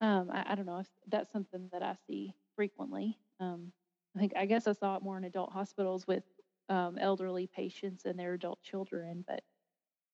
um, 0.00 0.30
I, 0.32 0.52
I 0.52 0.54
don't 0.54 0.66
know 0.66 0.78
if 0.78 0.88
that's 1.08 1.32
something 1.32 1.68
that 1.72 1.82
i 1.82 1.94
see 2.06 2.34
frequently. 2.56 3.18
Um, 3.38 3.72
i 4.16 4.18
think 4.20 4.32
i 4.36 4.46
guess 4.46 4.66
i 4.66 4.72
saw 4.72 4.96
it 4.96 5.02
more 5.02 5.18
in 5.18 5.24
adult 5.24 5.52
hospitals 5.52 6.06
with 6.06 6.24
um, 6.68 6.98
elderly 6.98 7.46
patients 7.48 8.04
and 8.04 8.18
their 8.18 8.34
adult 8.34 8.62
children 8.62 9.24
but 9.26 9.42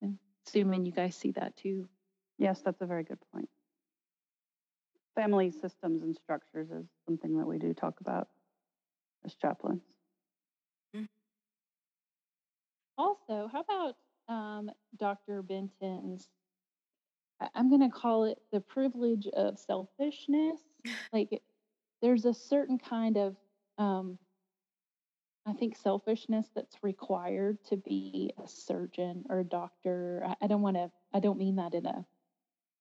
i'm 0.03 0.18
assuming 0.47 0.86
you 0.86 0.92
guys 0.92 1.14
see 1.14 1.32
that 1.32 1.57
too 1.57 1.88
Yes, 2.38 2.61
that's 2.62 2.82
a 2.82 2.86
very 2.86 3.03
good 3.03 3.18
point. 3.32 3.49
Family 5.14 5.51
systems 5.51 6.03
and 6.03 6.14
structures 6.14 6.70
is 6.70 6.84
something 7.07 7.38
that 7.38 7.47
we 7.47 7.59
do 7.59 7.72
talk 7.72 8.01
about 8.01 8.28
as 9.24 9.34
chaplains. 9.34 9.82
Also, 12.99 13.49
how 13.51 13.61
about 13.61 13.97
um, 14.28 14.70
Dr. 14.99 15.42
Benton's? 15.42 16.28
I- 17.40 17.49
I'm 17.55 17.68
going 17.68 17.82
to 17.82 17.88
call 17.90 18.24
it 18.24 18.38
the 18.53 18.61
privilege 18.61 19.26
of 19.28 19.59
selfishness. 19.59 20.61
like, 21.12 21.42
there's 22.03 22.26
a 22.26 22.34
certain 22.34 22.78
kind 22.78 23.16
of, 23.16 23.36
um, 23.78 24.18
I 25.46 25.52
think, 25.52 25.76
selfishness 25.76 26.48
that's 26.54 26.76
required 26.82 27.58
to 27.66 27.76
be 27.76 28.32
a 28.42 28.48
surgeon 28.48 29.24
or 29.28 29.40
a 29.40 29.44
doctor. 29.44 30.22
I, 30.26 30.34
I 30.42 30.46
don't 30.48 30.62
want 30.62 30.76
to, 30.76 30.90
I 31.12 31.20
don't 31.20 31.38
mean 31.38 31.56
that 31.56 31.74
in 31.74 31.86
a, 31.86 32.04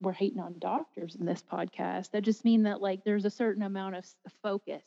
we're 0.02 0.14
hating 0.14 0.40
on 0.40 0.60
doctors 0.60 1.16
in 1.16 1.26
this 1.26 1.44
podcast. 1.44 2.10
I 2.14 2.20
just 2.20 2.44
mean 2.44 2.64
that, 2.64 2.82
like, 2.82 3.04
there's 3.04 3.26
a 3.26 3.30
certain 3.30 3.64
amount 3.64 3.96
of 3.96 4.06
focus 4.42 4.84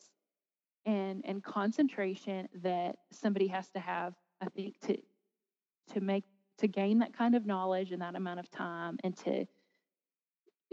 and 0.88 1.22
and 1.26 1.44
concentration 1.44 2.48
that 2.62 2.96
somebody 3.12 3.46
has 3.46 3.68
to 3.68 3.78
have 3.78 4.14
i 4.40 4.46
think 4.56 4.78
to 4.80 4.96
to 5.92 6.00
make 6.00 6.24
to 6.56 6.66
gain 6.66 6.98
that 6.98 7.16
kind 7.16 7.34
of 7.34 7.46
knowledge 7.46 7.92
in 7.92 8.00
that 8.00 8.16
amount 8.16 8.40
of 8.40 8.50
time 8.50 8.98
and 9.04 9.16
to 9.16 9.46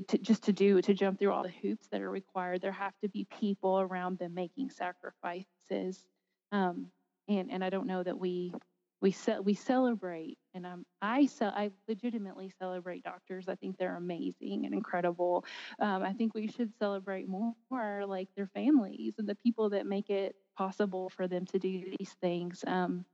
to 0.08 0.18
just 0.18 0.44
to 0.44 0.54
do 0.54 0.82
to 0.82 0.94
jump 0.94 1.20
through 1.20 1.32
all 1.32 1.44
the 1.44 1.54
hoops 1.62 1.88
that 1.92 2.02
are 2.02 2.10
required. 2.10 2.62
There 2.62 2.72
have 2.72 2.94
to 3.02 3.10
be 3.10 3.28
people 3.40 3.80
around 3.80 4.20
them 4.20 4.34
making 4.34 4.70
sacrifices. 4.70 6.04
Um, 6.52 6.88
and 7.28 7.52
and 7.52 7.64
i 7.64 7.70
don't 7.70 7.88
know 7.88 8.04
that 8.04 8.18
we 8.20 8.54
we 9.02 9.12
ce- 9.12 9.42
we 9.44 9.54
celebrate 9.54 10.38
and 10.54 10.66
i 11.02 11.26
ce- 11.26 11.42
i 11.42 11.72
legitimately 11.88 12.52
celebrate 12.60 13.04
doctors. 13.04 13.48
I 13.50 13.56
think 13.56 13.78
they're 13.78 13.98
amazing 13.98 14.66
and 14.66 14.74
incredible. 14.74 15.46
Um, 15.80 16.04
i 16.04 16.14
think 16.14 16.34
we 16.34 16.48
should 16.48 16.72
celebrate 16.80 17.28
more 17.28 18.06
like 18.06 18.30
their 18.36 18.48
families 18.48 19.16
and 19.18 19.28
the 19.28 19.36
people 19.36 19.70
that 19.72 19.86
make 19.86 20.10
it 20.10 20.36
possible 20.58 21.10
for 21.10 21.28
them 21.28 21.46
to 21.48 21.60
do 21.60 21.84
these 22.00 22.16
things. 22.22 22.64
Um, 22.68 23.06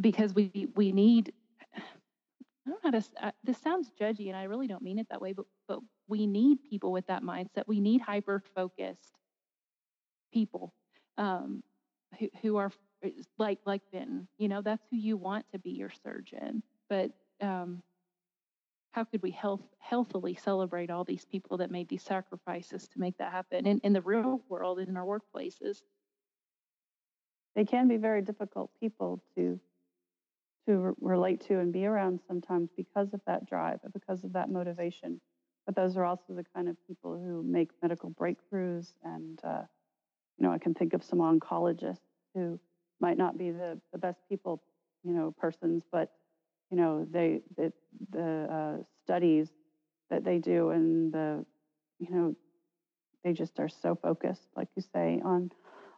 because 0.00 0.34
we 0.34 0.68
we 0.74 0.92
need 0.92 1.32
I 2.66 2.70
don't 2.70 2.84
know 2.84 2.90
how 2.90 2.98
to. 2.98 3.34
this 3.42 3.58
sounds 3.58 3.90
judgy, 3.98 4.28
and 4.28 4.36
I 4.36 4.44
really 4.44 4.66
don't 4.66 4.82
mean 4.82 4.98
it 4.98 5.08
that 5.10 5.20
way. 5.20 5.32
But 5.32 5.46
but 5.66 5.80
we 6.08 6.26
need 6.26 6.58
people 6.68 6.92
with 6.92 7.06
that 7.06 7.22
mindset. 7.22 7.64
We 7.66 7.80
need 7.80 8.00
hyper 8.00 8.42
focused 8.54 9.16
people 10.32 10.74
um, 11.16 11.62
who 12.18 12.28
who 12.42 12.56
are 12.56 12.70
like 13.38 13.60
like 13.64 13.82
Benton. 13.92 14.28
You 14.38 14.48
know, 14.48 14.62
that's 14.62 14.84
who 14.90 14.96
you 14.96 15.16
want 15.16 15.46
to 15.52 15.58
be 15.58 15.70
your 15.70 15.90
surgeon. 16.02 16.62
But 16.88 17.12
um, 17.40 17.82
how 18.92 19.04
could 19.04 19.22
we 19.22 19.30
health 19.30 19.62
healthily 19.78 20.34
celebrate 20.34 20.90
all 20.90 21.04
these 21.04 21.24
people 21.24 21.56
that 21.58 21.70
made 21.70 21.88
these 21.88 22.02
sacrifices 22.02 22.88
to 22.88 23.00
make 23.00 23.16
that 23.18 23.32
happen 23.32 23.66
in, 23.66 23.78
in 23.80 23.92
the 23.92 24.02
real 24.02 24.42
world 24.48 24.80
in 24.80 24.96
our 24.96 25.04
workplaces? 25.04 25.82
They 27.54 27.64
can 27.64 27.88
be 27.88 27.96
very 27.96 28.22
difficult 28.22 28.70
people 28.80 29.20
to 29.36 29.58
to 30.66 30.76
re- 30.76 30.92
relate 31.00 31.40
to 31.48 31.58
and 31.58 31.72
be 31.72 31.86
around 31.86 32.20
sometimes 32.26 32.70
because 32.76 33.12
of 33.12 33.20
that 33.26 33.48
drive 33.48 33.80
because 33.92 34.24
of 34.24 34.32
that 34.32 34.50
motivation. 34.50 35.20
But 35.66 35.76
those 35.76 35.96
are 35.96 36.04
also 36.04 36.34
the 36.34 36.44
kind 36.54 36.68
of 36.68 36.76
people 36.86 37.18
who 37.18 37.42
make 37.42 37.70
medical 37.82 38.10
breakthroughs. 38.10 38.92
And, 39.04 39.38
uh, 39.44 39.62
you 40.36 40.46
know, 40.46 40.52
I 40.52 40.58
can 40.58 40.74
think 40.74 40.94
of 40.94 41.04
some 41.04 41.18
oncologists 41.18 41.98
who 42.34 42.58
might 43.00 43.16
not 43.16 43.38
be 43.38 43.50
the, 43.50 43.80
the 43.92 43.98
best 43.98 44.18
people, 44.28 44.62
you 45.04 45.12
know, 45.12 45.34
persons, 45.38 45.84
but, 45.90 46.12
you 46.70 46.76
know, 46.76 47.06
they, 47.10 47.40
the, 47.56 47.72
the 48.10 48.22
uh, 48.52 48.82
studies 49.04 49.48
that 50.10 50.24
they 50.24 50.38
do 50.38 50.70
and 50.70 51.12
the, 51.12 51.44
you 51.98 52.10
know, 52.10 52.34
they 53.22 53.32
just 53.32 53.58
are 53.60 53.68
so 53.68 53.94
focused, 53.94 54.48
like 54.56 54.68
you 54.76 54.82
say, 54.92 55.20
on, 55.24 55.50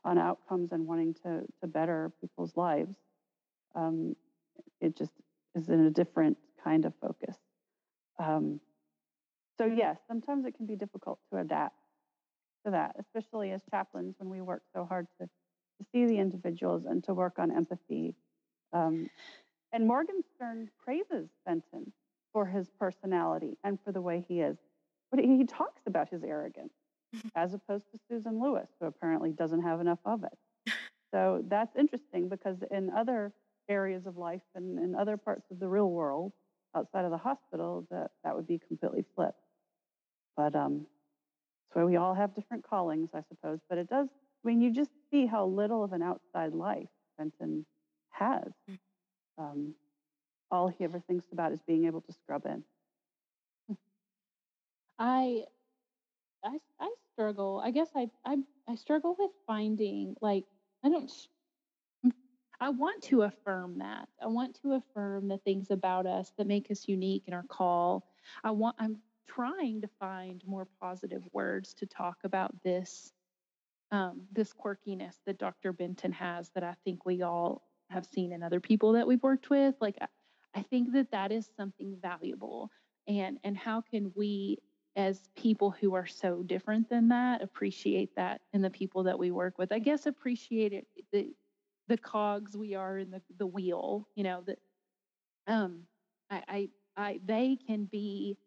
on 0.05 0.19
outcomes 0.19 0.73
and 0.73 0.87
wanting 0.87 1.15
to, 1.15 1.43
to 1.61 1.67
better 1.67 2.13
people's 2.21 2.57
lives. 2.57 2.97
Um, 3.75 4.17
it 4.83 4.97
just 4.97 5.13
is 5.55 5.69
in 5.69 5.87
a 5.87 5.91
different 5.91 6.37
kind 6.63 6.85
of 6.85 6.93
focus. 7.01 7.37
Um, 8.19 8.61
so 9.59 9.65
yes, 9.67 9.99
sometimes 10.09 10.45
it 10.45 10.57
can 10.57 10.67
be 10.67 10.77
difficult 10.77 11.19
to 11.33 11.39
adapt 11.39 11.77
to 12.65 12.73
that, 12.73 12.97
especially 12.99 13.53
as 13.53 13.63
chaplains 13.71 14.15
when 14.19 14.29
we 14.29 14.41
work 14.41 14.63
so 14.75 14.85
hard 14.85 15.07
to, 15.21 15.27
to 15.27 15.87
see 15.93 16.07
the 16.07 16.19
individuals 16.19 16.85
and 16.87 17.03
to 17.05 17.15
work 17.15 17.39
on 17.39 17.51
empathy. 17.51 18.15
Um, 18.73 19.09
and 19.73 19.87
Morgenstern 19.87 20.71
praises 20.85 21.29
Benton 21.47 21.93
for 22.33 22.47
his 22.47 22.71
personality 22.79 23.57
and 23.65 23.79
for 23.85 23.93
the 23.93 24.01
way 24.01 24.25
he 24.27 24.41
is. 24.41 24.57
But 25.11 25.21
he, 25.21 25.37
he 25.39 25.45
talks 25.45 25.83
about 25.87 26.09
his 26.09 26.23
arrogance 26.25 26.73
as 27.37 27.55
opposed 27.55 27.85
to 27.93 27.99
Susan 28.09 28.41
Lewis, 28.41 28.69
who 28.81 28.87
apparently 28.87 29.33
doesn't 29.33 29.63
have 29.63 29.81
enough 29.81 30.01
of 30.05 30.25
it. 30.25 30.75
So 31.13 31.45
that's 31.47 31.77
interesting 31.77 32.29
because 32.29 32.57
in 32.71 32.91
other 32.91 33.33
areas 33.69 34.07
of 34.07 34.17
life 34.17 34.43
and 34.55 34.79
in 34.79 34.95
other 34.95 35.17
parts 35.17 35.45
of 35.51 35.59
the 35.59 35.69
real 35.69 35.91
world 35.91 36.33
outside 36.77 37.05
of 37.05 37.11
the 37.11 37.19
hospital, 37.19 37.87
that, 37.91 38.11
that 38.25 38.35
would 38.35 38.47
be 38.47 38.61
completely 38.67 39.05
flipped. 39.15 39.39
But 40.37 40.55
um, 40.55 40.87
that's 41.69 41.77
why 41.77 41.85
we 41.85 41.97
all 41.97 42.15
have 42.15 42.35
different 42.35 42.65
callings, 42.69 43.11
I 43.15 43.23
suppose. 43.29 43.59
But 43.69 43.79
it 43.79 43.89
does, 43.89 44.09
I 44.45 44.49
mean, 44.49 44.61
you 44.61 44.73
just 44.73 44.91
see 45.11 45.27
how 45.27 45.47
little 45.47 45.85
of 45.85 45.93
an 45.93 46.03
outside 46.03 46.55
life 46.55 46.89
Benton 47.19 47.67
has. 48.11 48.51
Mm. 48.71 48.79
Um, 49.39 49.75
all 50.51 50.69
he 50.69 50.85
ever 50.85 51.01
thinks 51.01 51.27
about 51.33 51.53
is 51.53 51.61
being 51.67 51.87
able 51.87 52.03
to 52.03 52.13
scrub 52.13 52.47
in. 52.47 52.65
I 54.99 55.45
I 56.45 56.59
I 56.79 56.91
struggle. 57.13 57.61
I 57.65 57.71
guess 57.71 57.89
I 57.97 58.09
I 58.25 58.37
I 58.69 58.75
struggle 58.77 59.17
with 59.19 59.31
finding 59.47 60.15
like 60.21 60.45
I 60.85 60.91
don't 60.91 61.11
I 62.63 62.69
want 62.69 63.03
to 63.05 63.23
affirm 63.23 63.79
that. 63.79 64.09
I 64.23 64.29
want 64.29 64.57
to 64.63 64.75
affirm 64.75 65.27
the 65.27 65.39
things 65.39 65.73
about 65.73 66.07
us 66.07 66.33
that 66.39 66.47
make 66.47 66.71
us 66.71 66.87
unique 66.87 67.25
in 67.27 67.35
our 67.35 67.43
call. 67.43 68.07
I 68.45 68.53
want 68.53 68.77
I'm 68.79 68.99
trying 69.27 69.81
to 69.81 69.89
find 69.99 70.41
more 70.47 70.69
positive 70.81 71.25
words 71.33 71.75
to 71.75 71.87
talk 71.87 72.19
about 72.23 72.55
this 72.63 73.13
um, 73.91 74.23
this 74.31 74.53
quirkiness 74.53 75.17
that 75.27 75.39
Dr. 75.39 75.73
Benton 75.73 76.13
has 76.13 76.51
that 76.55 76.63
I 76.63 76.77
think 76.85 77.05
we 77.05 77.23
all 77.23 77.63
have 77.91 78.07
seen 78.07 78.33
in 78.33 78.45
other 78.45 78.61
people 78.61 78.93
that 78.93 79.09
we've 79.09 79.23
worked 79.25 79.51
with. 79.51 79.75
Like 79.81 79.99
I, 80.01 80.07
I 80.55 80.63
think 80.63 80.93
that 80.93 81.11
that 81.11 81.33
is 81.33 81.51
something 81.57 81.97
valuable. 82.01 82.71
And 83.09 83.39
and 83.43 83.57
how 83.57 83.81
can 83.81 84.13
we 84.15 84.59
as 84.95 85.29
people 85.37 85.73
who 85.73 85.95
are 85.95 86.07
so 86.07 86.45
different 86.45 86.89
than 86.89 87.09
that 87.09 87.43
appreciate 87.43 88.15
that 88.15 88.41
in 88.53 88.63
the 88.63 88.71
people 88.71 89.03
that 89.03 89.19
we 89.19 89.33
work 89.33 89.59
with? 89.59 89.73
I 89.73 89.81
guess 89.81 90.07
appreciate 90.07 90.73
it 90.73 90.87
the 91.11 91.33
the 91.93 91.99
cogs 91.99 92.57
we 92.57 92.75
are 92.75 92.97
in 92.99 93.11
the 93.11 93.23
the 93.37 93.47
wheel, 93.47 94.09
you 94.15 94.25
know, 94.25 94.43
that 94.47 94.59
um 95.47 95.83
I 96.31 96.43
I, 96.49 96.69
I 96.97 97.21
they 97.25 97.59
can 97.67 97.85
be 97.85 98.39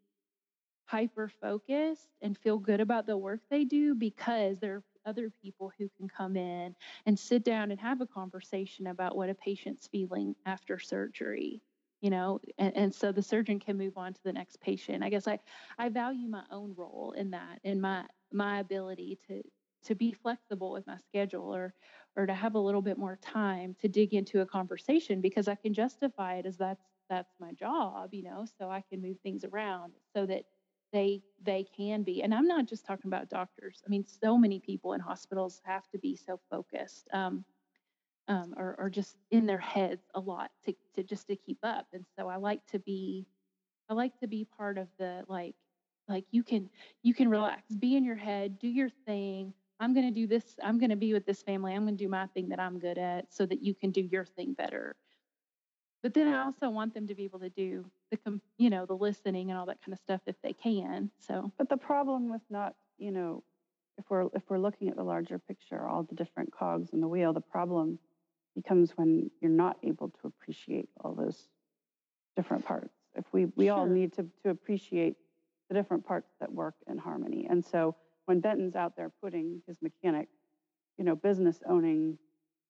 hyper 0.86 1.30
focused 1.30 2.10
and 2.22 2.38
feel 2.38 2.58
good 2.58 2.82
about 2.82 3.06
the 3.06 3.18
work 3.18 3.42
they 3.50 3.64
do 3.66 3.94
because 3.96 4.60
there 4.60 4.76
are 4.78 4.84
other 5.06 5.30
people 5.30 5.72
who 5.78 5.90
can 5.98 6.08
come 6.10 6.36
in 6.36 6.76
and 7.06 7.18
sit 7.20 7.44
down 7.44 7.72
and 7.72 7.80
have 7.80 8.02
a 8.02 8.08
conversation 8.08 8.88
about 8.88 9.16
what 9.16 9.30
a 9.30 9.36
patient's 9.36 9.88
feeling 9.88 10.36
after 10.46 10.80
surgery 10.80 11.62
you 12.02 12.10
know 12.10 12.40
and, 12.58 12.76
and 12.76 12.96
so 12.96 13.12
the 13.12 13.22
surgeon 13.22 13.60
can 13.60 13.78
move 13.78 13.98
on 13.98 14.14
to 14.14 14.24
the 14.24 14.34
next 14.34 14.60
patient. 14.62 15.04
I 15.04 15.10
guess 15.10 15.28
i 15.28 15.40
i 15.78 15.90
value 15.90 16.28
my 16.28 16.44
own 16.52 16.74
role 16.76 17.14
in 17.18 17.32
that 17.32 17.60
and 17.64 17.82
my 17.82 18.06
my 18.32 18.60
ability 18.60 19.20
to 19.28 19.42
to 19.86 19.96
be 19.96 20.12
flexible 20.12 20.72
with 20.72 20.88
my 20.88 20.98
schedule 21.08 21.56
or 21.56 21.74
or 22.18 22.26
to 22.26 22.34
have 22.34 22.56
a 22.56 22.60
little 22.60 22.82
bit 22.82 22.98
more 22.98 23.18
time 23.22 23.76
to 23.82 23.88
dig 23.88 24.14
into 24.14 24.42
a 24.42 24.46
conversation 24.46 25.22
because 25.22 25.48
i 25.48 25.56
can 25.56 25.74
justify 25.74 26.36
it 26.36 26.46
as 26.46 26.58
that's 26.58 26.86
that's 27.10 27.34
my 27.40 27.52
job 27.54 28.14
you 28.14 28.24
know 28.24 28.46
so 28.58 28.70
i 28.70 28.84
can 28.90 29.02
move 29.02 29.18
things 29.22 29.44
around 29.44 29.94
so 30.14 30.26
that 30.26 30.44
they 30.96 31.22
they 31.44 31.66
can 31.76 32.04
be. 32.04 32.24
And 32.24 32.34
i'm 32.34 32.48
not 32.48 32.66
just 32.68 32.86
talking 32.86 33.10
about 33.10 33.30
doctors. 33.30 33.84
I 33.86 33.90
mean 33.90 34.06
so 34.06 34.38
many 34.38 34.60
people 34.60 34.94
in 34.94 35.02
hospitals 35.02 35.62
have 35.66 35.88
to 35.92 35.98
be 36.00 36.16
so 36.16 36.40
focused 36.50 37.08
um, 37.14 37.44
um, 38.28 38.56
or, 38.58 38.76
or 38.80 38.90
just 38.90 39.18
in 39.30 39.46
their 39.46 39.60
heads 39.60 40.08
a 40.16 40.20
lot 40.20 40.52
to, 40.66 40.74
to 40.96 41.04
just 41.04 41.28
to 41.28 41.36
keep 41.36 41.60
up. 41.64 41.86
And 41.94 42.06
so 42.18 42.30
i 42.30 42.38
like 42.38 42.66
to 42.68 42.80
be 42.80 43.28
i 43.90 43.94
like 43.94 44.18
to 44.20 44.28
be 44.28 44.48
part 44.58 44.78
of 44.78 44.88
the 44.98 45.24
like 45.28 45.56
like 46.08 46.26
you 46.32 46.44
can 46.44 46.70
you 47.04 47.14
can 47.14 47.28
relax 47.30 47.76
be 47.76 47.98
in 47.98 48.06
your 48.06 48.16
head 48.16 48.58
do 48.58 48.68
your 48.68 48.90
thing 49.06 49.54
i'm 49.80 49.94
going 49.94 50.06
to 50.06 50.14
do 50.14 50.28
this 50.28 50.56
i'm 50.64 50.80
going 50.80 50.90
to 50.90 50.96
be 50.96 51.14
with 51.14 51.26
this 51.26 51.42
family 51.42 51.74
i'm 51.74 51.84
going 51.84 51.98
to 51.98 52.04
do 52.04 52.10
my 52.10 52.28
thing 52.28 52.50
that 52.50 52.60
i'm 52.60 52.80
good 52.80 52.98
at 52.98 53.32
so 53.34 53.46
that 53.46 53.62
you 53.62 53.74
can 53.74 53.92
do 53.92 54.02
your 54.02 54.26
thing 54.26 54.54
better 54.54 54.96
but 56.06 56.14
then 56.14 56.28
I 56.28 56.44
also 56.46 56.70
want 56.70 56.94
them 56.94 57.08
to 57.08 57.16
be 57.16 57.24
able 57.24 57.40
to 57.40 57.50
do 57.50 57.84
the, 58.12 58.40
you 58.60 58.70
know, 58.70 58.86
the 58.86 58.94
listening 58.94 59.50
and 59.50 59.60
all 59.60 59.66
that 59.66 59.82
kind 59.84 59.92
of 59.92 59.98
stuff 59.98 60.22
if 60.28 60.36
they 60.44 60.54
can. 60.54 61.10
So, 61.18 61.52
but 61.58 61.68
the 61.68 61.78
problem 61.78 62.30
with 62.30 62.44
not, 62.52 62.76
you 63.00 63.10
know, 63.10 63.44
if 63.98 64.06
we're 64.08 64.28
if 64.36 64.44
we're 64.48 64.60
looking 64.60 64.90
at 64.90 64.98
the 64.98 65.04
larger 65.04 65.40
picture, 65.40 65.88
all 65.88 66.04
the 66.04 66.14
different 66.14 66.54
cogs 66.54 66.92
in 66.94 67.02
the 67.02 67.08
wheel, 67.08 67.34
the 67.34 67.42
problem 67.42 67.98
becomes 68.56 68.92
when 68.92 69.32
you're 69.42 69.50
not 69.50 69.78
able 69.82 70.10
to 70.10 70.28
appreciate 70.28 70.90
all 71.04 71.16
those 71.16 71.48
different 72.36 72.64
parts. 72.66 72.94
If 73.16 73.26
we 73.32 73.46
we 73.56 73.66
sure. 73.66 73.74
all 73.74 73.88
need 73.88 74.14
to 74.14 74.28
to 74.44 74.52
appreciate 74.52 75.16
the 75.70 75.74
different 75.74 76.06
parts 76.06 76.30
that 76.40 76.52
work 76.54 76.76
in 76.88 77.00
harmony. 77.00 77.48
And 77.50 77.66
so 77.66 77.96
when 78.26 78.40
Benton's 78.40 78.76
out 78.76 78.96
there 78.96 79.12
putting 79.22 79.62
his 79.68 79.82
mechanic, 79.82 80.28
you 80.98 81.04
know, 81.04 81.16
business 81.16 81.60
owning 81.68 82.18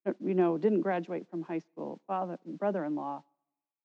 uh, 0.08 0.12
you 0.24 0.36
know, 0.36 0.58
didn't 0.58 0.82
graduate 0.82 1.26
from 1.30 1.42
high 1.42 1.60
school, 1.60 2.00
father, 2.08 2.38
brother-in-law, 2.46 3.24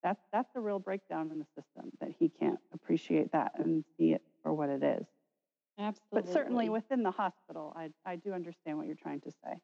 that's 0.02 0.20
that's 0.32 0.50
a 0.54 0.60
real 0.60 0.78
breakdown 0.78 1.30
in 1.32 1.38
the 1.38 1.46
system 1.56 1.90
that 2.00 2.10
he 2.18 2.28
can't 2.28 2.58
appreciate 2.72 3.32
that 3.32 3.52
and 3.58 3.84
see 3.96 4.12
it 4.12 4.22
for 4.42 4.52
what 4.52 4.68
it 4.68 4.82
is. 4.82 5.06
Absolutely. 5.78 6.22
But 6.22 6.32
certainly 6.32 6.68
within 6.68 7.02
the 7.02 7.10
hospital, 7.10 7.72
I 7.76 7.90
I 8.04 8.16
do 8.16 8.32
understand 8.32 8.76
what 8.76 8.86
you're 8.86 8.96
trying 8.96 9.20
to 9.22 9.30
say. 9.30 9.60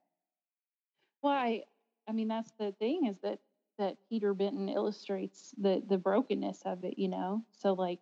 Well, 1.22 1.32
I 1.32 1.64
I 2.08 2.12
mean 2.12 2.28
that's 2.28 2.52
the 2.58 2.72
thing 2.72 3.06
is 3.06 3.18
that 3.18 3.38
that 3.78 3.96
Peter 4.08 4.32
Benton 4.34 4.68
illustrates 4.68 5.54
the 5.58 5.82
the 5.88 5.98
brokenness 5.98 6.62
of 6.64 6.84
it, 6.84 6.98
you 6.98 7.08
know. 7.08 7.42
So 7.52 7.72
like 7.74 8.00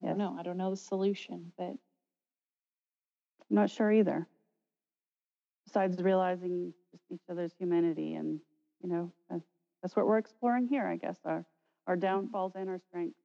yes. 0.00 0.08
I 0.08 0.08
don't 0.10 0.18
know, 0.18 0.36
I 0.38 0.42
don't 0.42 0.56
know 0.56 0.70
the 0.70 0.76
solution, 0.76 1.52
but 1.56 1.74
I'm 3.50 3.56
not 3.56 3.70
sure 3.70 3.90
either 3.90 4.26
besides 5.66 6.02
realizing 6.02 6.72
just 6.90 7.04
each 7.12 7.20
other's 7.30 7.52
humanity 7.58 8.14
and 8.14 8.40
you 8.82 8.88
know 8.88 9.12
that's, 9.28 9.44
that's 9.82 9.96
what 9.96 10.06
we're 10.06 10.18
exploring 10.18 10.66
here 10.66 10.86
i 10.86 10.96
guess 10.96 11.16
our 11.24 11.44
our 11.86 11.94
mm-hmm. 11.94 12.00
downfalls 12.00 12.52
and 12.56 12.68
our 12.68 12.80
strengths 12.88 13.20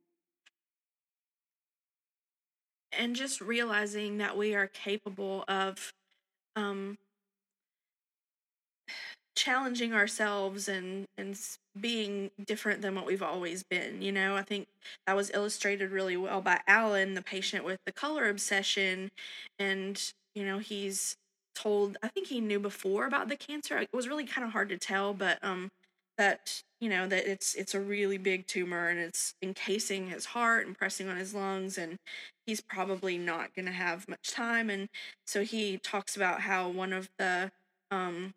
and 2.97 3.15
just 3.15 3.41
realizing 3.41 4.19
that 4.19 4.37
we 4.37 4.53
are 4.55 4.67
capable 4.67 5.43
of 5.47 5.93
um, 6.55 6.97
challenging 9.35 9.93
ourselves 9.93 10.67
and 10.67 11.05
and 11.17 11.37
being 11.79 12.31
different 12.45 12.81
than 12.81 12.95
what 12.95 13.05
we've 13.05 13.23
always 13.23 13.63
been 13.63 14.01
you 14.01 14.11
know? 14.11 14.35
I 14.35 14.41
think 14.43 14.67
that 15.07 15.15
was 15.15 15.31
illustrated 15.31 15.91
really 15.91 16.17
well 16.17 16.41
by 16.41 16.61
alan 16.67 17.13
the 17.15 17.21
patient 17.21 17.63
with 17.65 17.79
the 17.85 17.91
color 17.91 18.29
obsession 18.29 19.11
and 19.59 20.13
you 20.35 20.45
know 20.45 20.59
he's 20.59 21.15
told 21.53 21.97
i 22.03 22.07
think 22.07 22.27
he 22.27 22.41
knew 22.41 22.59
before 22.59 23.05
about 23.05 23.29
the 23.29 23.35
cancer. 23.37 23.77
It 23.77 23.89
was 23.93 24.07
really 24.07 24.25
kind 24.25 24.45
of 24.45 24.51
hard 24.53 24.69
to 24.69 24.77
tell 24.77 25.13
but 25.13 25.37
um 25.43 25.71
that 26.17 26.61
you 26.79 26.89
know 26.89 27.07
that 27.07 27.25
it's 27.29 27.55
it's 27.55 27.73
a 27.73 27.79
really 27.79 28.17
big 28.17 28.47
tumor 28.47 28.87
and 28.87 28.99
it's 28.99 29.33
encasing 29.41 30.07
his 30.07 30.25
heart 30.25 30.65
and 30.65 30.77
pressing 30.77 31.09
on 31.09 31.17
his 31.17 31.33
lungs 31.33 31.77
and 31.77 31.97
he's 32.45 32.61
probably 32.61 33.17
not 33.17 33.53
going 33.55 33.65
to 33.65 33.71
have 33.71 34.07
much 34.07 34.31
time 34.31 34.69
and 34.69 34.87
so 35.25 35.43
he 35.43 35.77
talks 35.77 36.15
about 36.15 36.41
how 36.41 36.69
one 36.69 36.93
of 36.93 37.09
the 37.17 37.51
um 37.91 38.33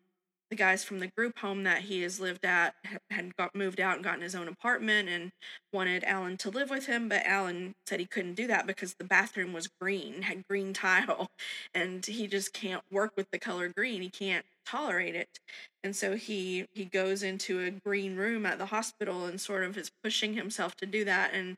the 0.49 0.55
guys 0.55 0.83
from 0.83 0.99
the 0.99 1.07
group 1.07 1.39
home 1.39 1.63
that 1.63 1.83
he 1.83 2.01
has 2.01 2.19
lived 2.19 2.43
at 2.43 2.73
had 3.11 3.35
got 3.37 3.53
moved 3.55 3.79
out 3.79 3.95
and 3.95 4.03
gotten 4.03 4.21
his 4.21 4.33
own 4.33 4.47
apartment 4.47 5.07
and 5.07 5.31
wanted 5.71 6.03
Alan 6.03 6.37
to 6.37 6.49
live 6.49 6.69
with 6.71 6.87
him, 6.87 7.07
but 7.07 7.25
Alan 7.25 7.75
said 7.87 7.99
he 7.99 8.07
couldn't 8.07 8.33
do 8.33 8.47
that 8.47 8.65
because 8.65 8.95
the 8.95 9.03
bathroom 9.03 9.53
was 9.53 9.69
green, 9.79 10.23
had 10.23 10.47
green 10.47 10.73
tile, 10.73 11.27
and 11.75 12.05
he 12.05 12.27
just 12.27 12.51
can't 12.53 12.81
work 12.91 13.11
with 13.15 13.27
the 13.31 13.39
color 13.39 13.69
green. 13.69 14.01
He 14.01 14.09
can't 14.09 14.45
tolerate 14.65 15.15
it. 15.15 15.39
And 15.83 15.95
so 15.95 16.15
he 16.15 16.65
he 16.73 16.85
goes 16.85 17.23
into 17.23 17.59
a 17.61 17.71
green 17.71 18.15
room 18.15 18.45
at 18.45 18.57
the 18.57 18.67
hospital 18.67 19.25
and 19.25 19.39
sort 19.39 19.63
of 19.63 19.77
is 19.77 19.91
pushing 20.03 20.33
himself 20.33 20.75
to 20.77 20.85
do 20.85 21.05
that 21.05 21.33
and 21.33 21.57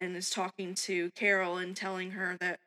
and 0.00 0.16
is 0.16 0.30
talking 0.30 0.74
to 0.74 1.10
Carol 1.16 1.56
and 1.58 1.76
telling 1.76 2.10
her 2.12 2.36
that 2.40 2.60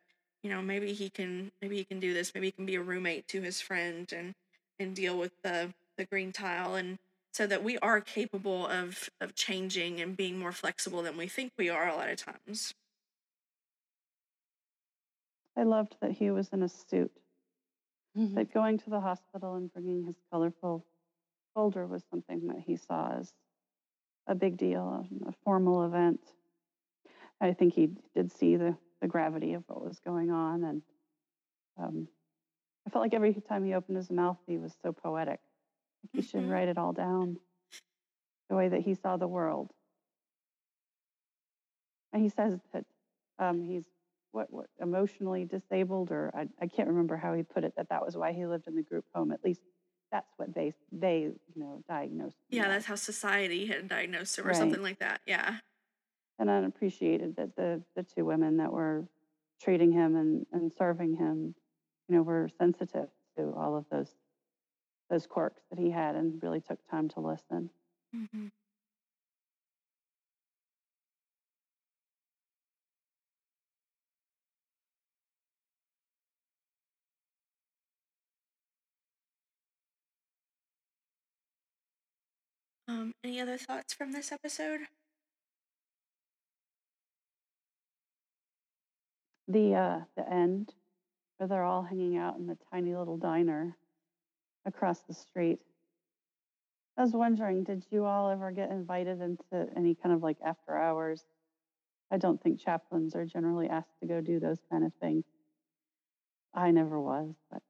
you 0.43 0.49
know 0.49 0.61
maybe 0.61 0.93
he 0.93 1.09
can 1.09 1.51
maybe 1.61 1.77
he 1.77 1.85
can 1.85 1.99
do 1.99 2.13
this, 2.13 2.33
maybe 2.33 2.47
he 2.47 2.51
can 2.51 2.65
be 2.65 2.75
a 2.75 2.81
roommate 2.81 3.27
to 3.29 3.41
his 3.41 3.61
friend 3.61 4.11
and 4.15 4.33
and 4.79 4.95
deal 4.95 5.17
with 5.17 5.31
the 5.43 5.73
the 5.97 6.05
green 6.05 6.31
tile 6.31 6.75
and 6.75 6.97
so 7.33 7.45
that 7.45 7.63
we 7.63 7.77
are 7.79 8.01
capable 8.01 8.67
of 8.67 9.09
of 9.21 9.35
changing 9.35 9.99
and 9.99 10.15
being 10.15 10.39
more 10.39 10.51
flexible 10.51 11.01
than 11.01 11.17
we 11.17 11.27
think 11.27 11.51
we 11.57 11.69
are 11.69 11.87
a 11.87 11.95
lot 11.95 12.09
of 12.09 12.17
times. 12.17 12.73
I 15.57 15.63
loved 15.63 15.95
that 16.01 16.11
he 16.11 16.31
was 16.31 16.49
in 16.49 16.63
a 16.63 16.69
suit. 16.69 17.11
Mm-hmm. 18.17 18.35
That 18.35 18.53
going 18.53 18.77
to 18.79 18.89
the 18.89 18.99
hospital 18.99 19.55
and 19.55 19.71
bringing 19.71 20.05
his 20.05 20.15
colorful 20.31 20.85
folder 21.53 21.85
was 21.85 22.03
something 22.09 22.47
that 22.47 22.63
he 22.65 22.77
saw 22.77 23.17
as 23.19 23.31
a 24.25 24.35
big 24.35 24.57
deal, 24.57 25.05
a 25.27 25.33
formal 25.43 25.85
event. 25.85 26.21
I 27.41 27.53
think 27.53 27.73
he 27.73 27.89
did 28.15 28.31
see 28.31 28.55
the, 28.55 28.75
the 29.01 29.07
gravity 29.07 29.53
of 29.53 29.63
what 29.67 29.83
was 29.83 29.99
going 29.99 30.31
on 30.31 30.63
and 30.63 30.81
um, 31.77 32.07
I 32.89 32.91
felt 32.91 33.03
like 33.03 33.13
every 33.13 33.35
time 33.47 33.63
he 33.63 33.75
opened 33.75 33.97
his 33.97 34.09
mouth, 34.09 34.37
he 34.47 34.57
was 34.57 34.73
so 34.81 34.91
poetic. 34.91 35.39
Like 36.03 36.11
he 36.11 36.21
should 36.23 36.41
mm-hmm. 36.41 36.49
write 36.49 36.69
it 36.69 36.79
all 36.79 36.91
down, 36.91 37.37
the 38.49 38.55
way 38.55 38.67
that 38.67 38.81
he 38.81 38.95
saw 38.95 39.15
the 39.15 39.27
world. 39.27 39.69
And 42.11 42.23
he 42.23 42.29
says 42.29 42.57
that 42.73 42.85
um, 43.37 43.61
he's 43.61 43.83
what, 44.31 44.51
what 44.51 44.65
emotionally 44.81 45.45
disabled, 45.45 46.09
or 46.09 46.31
I, 46.33 46.47
I 46.59 46.65
can't 46.65 46.87
remember 46.87 47.15
how 47.15 47.35
he 47.35 47.43
put 47.43 47.63
it. 47.63 47.73
That 47.77 47.89
that 47.89 48.03
was 48.03 48.17
why 48.17 48.33
he 48.33 48.47
lived 48.47 48.67
in 48.67 48.75
the 48.75 48.81
group 48.81 49.05
home. 49.13 49.31
At 49.31 49.43
least 49.45 49.61
that's 50.11 50.31
what 50.37 50.55
they 50.55 50.73
they 50.91 51.19
you 51.19 51.35
know 51.55 51.83
diagnosed. 51.87 52.37
Yeah, 52.49 52.69
that's 52.69 52.85
how 52.85 52.95
society 52.95 53.67
had 53.67 53.87
diagnosed 53.87 54.39
him, 54.39 54.45
or 54.45 54.47
right. 54.47 54.57
something 54.57 54.81
like 54.81 54.97
that. 54.97 55.21
Yeah. 55.27 55.57
And 56.39 56.49
I 56.49 56.57
appreciated 56.65 57.35
that 57.35 57.55
the 57.55 57.83
the 57.95 58.01
two 58.01 58.25
women 58.25 58.57
that 58.57 58.71
were 58.71 59.07
treating 59.61 59.91
him 59.91 60.15
and, 60.15 60.47
and 60.51 60.71
serving 60.75 61.17
him 61.17 61.53
you 62.09 62.15
know, 62.15 62.23
were 62.23 62.49
sensitive 62.57 63.07
to 63.37 63.53
all 63.55 63.77
of 63.77 63.85
those 63.91 64.09
those 65.09 65.25
quirks 65.25 65.61
that 65.69 65.79
he 65.79 65.89
had 65.89 66.15
and 66.15 66.41
really 66.43 66.61
took 66.61 66.79
time 66.89 67.09
to 67.09 67.19
listen. 67.19 67.69
Mm-hmm. 68.15 68.47
Um, 82.87 83.13
any 83.23 83.39
other 83.39 83.57
thoughts 83.57 83.93
from 83.93 84.11
this 84.11 84.31
episode? 84.31 84.81
The 89.47 89.75
uh, 89.75 89.99
the 90.15 90.31
end 90.31 90.73
where 91.39 91.47
they're 91.47 91.63
all 91.63 91.83
hanging 91.83 92.17
out 92.17 92.37
in 92.37 92.45
the 92.47 92.57
tiny 92.71 92.93
little 92.95 93.17
diner 93.17 93.75
across 94.65 94.99
the 95.01 95.13
street. 95.13 95.59
I 96.97 97.01
was 97.01 97.13
wondering, 97.13 97.63
did 97.63 97.85
you 97.91 98.03
all 98.03 98.29
ever 98.29 98.51
get 98.51 98.71
invited 98.71 99.21
into 99.21 99.67
any 99.75 99.95
kind 99.95 100.13
of 100.13 100.21
like 100.21 100.37
after 100.45 100.75
hours? 100.77 101.23
I 102.11 102.17
don't 102.17 102.41
think 102.43 102.59
chaplains 102.59 103.15
are 103.15 103.25
generally 103.25 103.69
asked 103.69 103.97
to 104.01 104.07
go 104.07 104.19
do 104.19 104.39
those 104.39 104.59
kind 104.69 104.83
of 104.83 104.91
things. 104.99 105.23
I 106.53 106.71
never 106.71 106.99
was, 106.99 107.33
but 107.49 107.61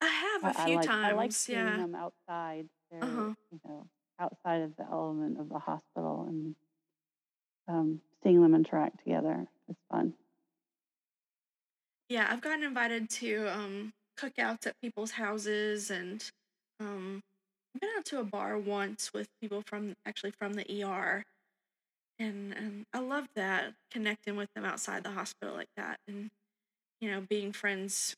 I 0.00 0.06
have 0.06 0.44
I, 0.44 0.50
a 0.50 0.62
I 0.62 0.64
few 0.66 0.76
like 0.76 0.86
times. 0.86 1.04
I 1.04 1.12
like 1.12 1.32
seeing 1.32 1.58
yeah. 1.58 1.76
them 1.76 1.94
outside. 1.94 2.66
They're 2.90 3.04
Uh-huh. 3.04 3.34
you 3.52 3.60
know 3.64 3.86
outside 4.18 4.62
of 4.62 4.74
the 4.76 4.84
element 4.90 5.38
of 5.38 5.50
the 5.50 5.58
hospital 5.58 6.24
and 6.28 6.54
um, 7.68 8.00
seeing 8.22 8.40
them 8.40 8.54
interact 8.54 9.00
together 9.04 9.46
is 9.68 9.76
fun. 9.90 10.14
Yeah, 12.08 12.28
I've 12.30 12.40
gotten 12.40 12.62
invited 12.62 13.10
to 13.10 13.48
um, 13.48 13.92
cookouts 14.18 14.66
at 14.66 14.80
people's 14.80 15.12
houses, 15.12 15.90
and 15.90 16.24
um, 16.80 17.20
I've 17.74 17.80
been 17.80 17.90
out 17.98 18.04
to 18.06 18.20
a 18.20 18.24
bar 18.24 18.58
once 18.58 19.12
with 19.12 19.28
people 19.40 19.62
from 19.66 19.94
actually 20.06 20.32
from 20.38 20.54
the 20.54 20.64
ER, 20.70 21.24
and 22.18 22.52
and 22.54 22.86
I 22.94 23.00
love 23.00 23.26
that 23.36 23.74
connecting 23.92 24.36
with 24.36 24.50
them 24.54 24.64
outside 24.64 25.04
the 25.04 25.12
hospital 25.12 25.54
like 25.54 25.70
that, 25.76 25.98
and 26.08 26.30
you 27.00 27.10
know 27.10 27.22
being 27.28 27.52
friends. 27.52 28.16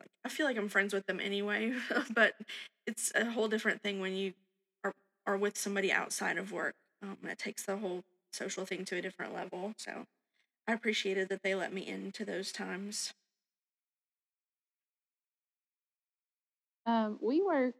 Like 0.00 0.10
I 0.24 0.28
feel 0.30 0.46
like 0.46 0.56
I'm 0.58 0.68
friends 0.70 0.94
with 0.94 1.06
them 1.06 1.20
anyway, 1.20 1.74
but 2.14 2.34
it's 2.86 3.12
a 3.14 3.26
whole 3.30 3.48
different 3.48 3.82
thing 3.82 4.00
when 4.00 4.14
you 4.16 4.34
are 4.84 4.92
are 5.26 5.36
with 5.38 5.58
somebody 5.58 5.92
outside 5.92 6.38
of 6.38 6.52
work. 6.52 6.74
Um, 7.02 7.18
it 7.24 7.38
takes 7.38 7.64
the 7.66 7.78
whole 7.78 8.02
social 8.32 8.66
thing 8.66 8.84
to 8.86 8.96
a 8.96 9.02
different 9.02 9.34
level. 9.34 9.74
So 9.78 10.04
I 10.68 10.72
appreciated 10.74 11.28
that 11.30 11.42
they 11.44 11.54
let 11.54 11.72
me 11.72 11.86
into 11.86 12.24
those 12.24 12.52
times. 12.52 13.12
Um, 16.86 17.18
we 17.20 17.42
work 17.42 17.74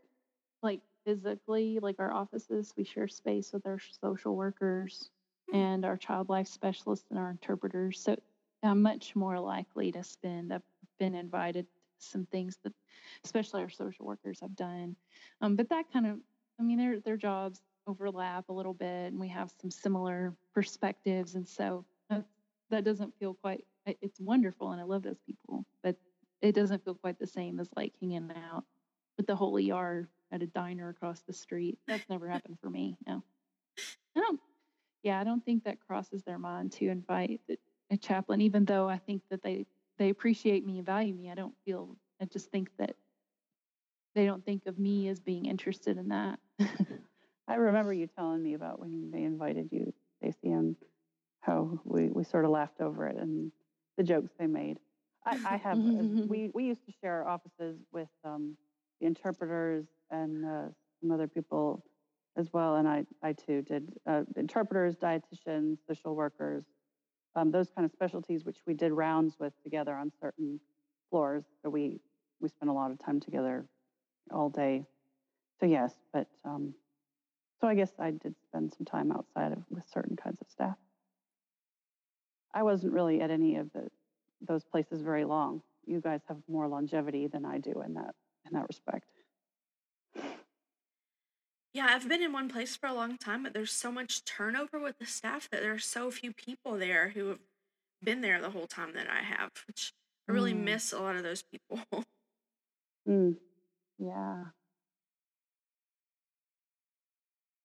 like 0.62 0.82
physically, 1.04 1.78
like 1.80 1.96
our 1.98 2.12
offices, 2.12 2.74
we 2.76 2.84
share 2.84 3.08
space 3.08 3.52
with 3.52 3.66
our 3.66 3.78
social 3.78 4.36
workers 4.36 5.10
Hmm. 5.48 5.58
and 5.58 5.84
our 5.84 5.96
child 5.96 6.28
life 6.28 6.46
specialists 6.48 7.06
and 7.10 7.18
our 7.18 7.30
interpreters. 7.30 8.00
So 8.00 8.16
I'm 8.62 8.82
much 8.82 9.16
more 9.16 9.40
likely 9.40 9.92
to 9.92 10.04
spend. 10.04 10.52
I've 10.52 10.62
been 10.98 11.14
invited 11.14 11.66
to 11.66 12.06
some 12.06 12.26
things 12.26 12.58
that, 12.64 12.72
especially 13.24 13.62
our 13.62 13.68
social 13.70 14.06
workers, 14.06 14.40
have 14.40 14.54
done. 14.54 14.96
Um, 15.40 15.56
but 15.56 15.68
that 15.70 15.90
kind 15.92 16.06
of, 16.06 16.20
I 16.60 16.62
mean, 16.62 16.78
their 16.78 17.00
their 17.00 17.16
jobs 17.16 17.60
overlap 17.86 18.48
a 18.48 18.52
little 18.52 18.74
bit, 18.74 19.08
and 19.12 19.18
we 19.18 19.28
have 19.28 19.50
some 19.60 19.70
similar 19.70 20.36
perspectives, 20.54 21.34
and 21.34 21.48
so 21.48 21.84
that, 22.08 22.26
that 22.70 22.84
doesn't 22.84 23.18
feel 23.18 23.34
quite. 23.34 23.66
It's 23.84 24.20
wonderful, 24.20 24.70
and 24.70 24.80
I 24.80 24.84
love 24.84 25.02
those 25.02 25.18
people, 25.26 25.66
but 25.82 25.96
it 26.40 26.54
doesn't 26.54 26.84
feel 26.84 26.94
quite 26.94 27.18
the 27.18 27.26
same 27.26 27.58
as 27.58 27.68
like 27.76 27.94
hanging 28.00 28.30
out 28.32 28.64
the 29.32 29.36
whole 29.36 29.58
ER 29.58 30.06
at 30.30 30.42
a 30.42 30.46
diner 30.46 30.90
across 30.90 31.22
the 31.22 31.32
street. 31.32 31.78
That's 31.88 32.06
never 32.10 32.28
happened 32.28 32.58
for 32.60 32.68
me. 32.68 32.98
No, 33.06 33.22
I 34.14 34.20
don't. 34.20 34.38
Yeah, 35.02 35.18
I 35.18 35.24
don't 35.24 35.42
think 35.42 35.64
that 35.64 35.78
crosses 35.80 36.22
their 36.22 36.38
mind 36.38 36.72
to 36.72 36.88
invite 36.88 37.40
a 37.90 37.96
chaplain, 37.96 38.42
even 38.42 38.66
though 38.66 38.90
I 38.90 38.98
think 38.98 39.22
that 39.30 39.42
they 39.42 39.64
they 39.96 40.10
appreciate 40.10 40.66
me 40.66 40.76
and 40.76 40.84
value 40.84 41.14
me. 41.14 41.30
I 41.30 41.34
don't 41.34 41.54
feel. 41.64 41.96
I 42.20 42.26
just 42.26 42.50
think 42.50 42.68
that 42.78 42.94
they 44.14 44.26
don't 44.26 44.44
think 44.44 44.66
of 44.66 44.78
me 44.78 45.08
as 45.08 45.18
being 45.18 45.46
interested 45.46 45.96
in 45.96 46.08
that. 46.08 46.38
I 47.48 47.54
remember 47.54 47.94
you 47.94 48.06
telling 48.06 48.42
me 48.42 48.52
about 48.52 48.80
when 48.80 49.10
they 49.10 49.22
invited 49.22 49.70
you, 49.72 49.94
Stacy, 50.18 50.52
and 50.52 50.76
how 51.40 51.80
we, 51.84 52.10
we 52.10 52.22
sort 52.22 52.44
of 52.44 52.50
laughed 52.50 52.82
over 52.82 53.06
it 53.06 53.16
and 53.16 53.50
the 53.96 54.02
jokes 54.02 54.30
they 54.38 54.46
made. 54.46 54.78
I, 55.24 55.38
I 55.46 55.56
have 55.56 55.78
uh, 55.78 56.02
we 56.28 56.50
we 56.52 56.64
used 56.64 56.84
to 56.84 56.92
share 57.00 57.26
offices 57.26 57.78
with 57.92 58.10
um, 58.24 58.58
the 59.02 59.08
interpreters 59.08 59.84
and 60.10 60.44
uh, 60.44 60.68
some 61.00 61.10
other 61.10 61.26
people 61.26 61.84
as 62.38 62.52
well, 62.52 62.76
and 62.76 62.88
I 62.88 63.04
I 63.22 63.32
too 63.32 63.60
did 63.62 63.92
uh, 64.06 64.22
interpreters, 64.36 64.96
dietitians, 64.96 65.78
social 65.86 66.14
workers, 66.14 66.64
um, 67.34 67.50
those 67.50 67.68
kind 67.74 67.84
of 67.84 67.90
specialties, 67.90 68.44
which 68.44 68.58
we 68.66 68.74
did 68.74 68.92
rounds 68.92 69.34
with 69.38 69.52
together 69.62 69.94
on 69.94 70.12
certain 70.20 70.60
floors. 71.10 71.44
So 71.62 71.68
we 71.68 72.00
we 72.40 72.48
spent 72.48 72.70
a 72.70 72.72
lot 72.72 72.90
of 72.90 72.98
time 73.04 73.20
together 73.20 73.66
all 74.32 74.48
day. 74.48 74.84
So 75.60 75.66
yes, 75.66 75.92
but 76.12 76.28
um, 76.44 76.74
so 77.60 77.66
I 77.66 77.74
guess 77.74 77.90
I 77.98 78.12
did 78.12 78.34
spend 78.48 78.72
some 78.72 78.86
time 78.86 79.12
outside 79.12 79.52
of 79.52 79.58
with 79.68 79.84
certain 79.92 80.16
kinds 80.16 80.40
of 80.40 80.48
staff. 80.48 80.76
I 82.54 82.62
wasn't 82.62 82.92
really 82.92 83.20
at 83.20 83.30
any 83.30 83.56
of 83.56 83.72
the 83.72 83.88
those 84.40 84.64
places 84.64 85.02
very 85.02 85.24
long. 85.24 85.60
You 85.86 86.00
guys 86.00 86.20
have 86.28 86.38
more 86.48 86.68
longevity 86.68 87.26
than 87.26 87.44
I 87.44 87.58
do 87.58 87.82
in 87.84 87.94
that 87.94 88.14
in 88.52 88.58
that 88.58 88.68
respect. 88.68 89.06
Yeah, 91.74 91.86
I've 91.88 92.06
been 92.06 92.22
in 92.22 92.32
one 92.32 92.50
place 92.50 92.76
for 92.76 92.86
a 92.86 92.92
long 92.92 93.16
time, 93.16 93.42
but 93.42 93.54
there's 93.54 93.72
so 93.72 93.90
much 93.90 94.24
turnover 94.24 94.78
with 94.78 94.98
the 94.98 95.06
staff 95.06 95.48
that 95.50 95.62
there 95.62 95.72
are 95.72 95.78
so 95.78 96.10
few 96.10 96.32
people 96.32 96.76
there 96.76 97.10
who 97.10 97.28
have 97.28 97.38
been 98.02 98.20
there 98.20 98.40
the 98.42 98.50
whole 98.50 98.66
time 98.66 98.92
that 98.92 99.08
I 99.08 99.22
have, 99.22 99.50
which 99.66 99.92
I 100.28 100.32
really 100.32 100.52
Mm. 100.52 100.64
miss 100.64 100.92
a 100.92 101.00
lot 101.00 101.16
of 101.16 101.22
those 101.22 101.42
people. 101.42 101.80
Mm. 103.08 103.36
yeah. 103.98 104.44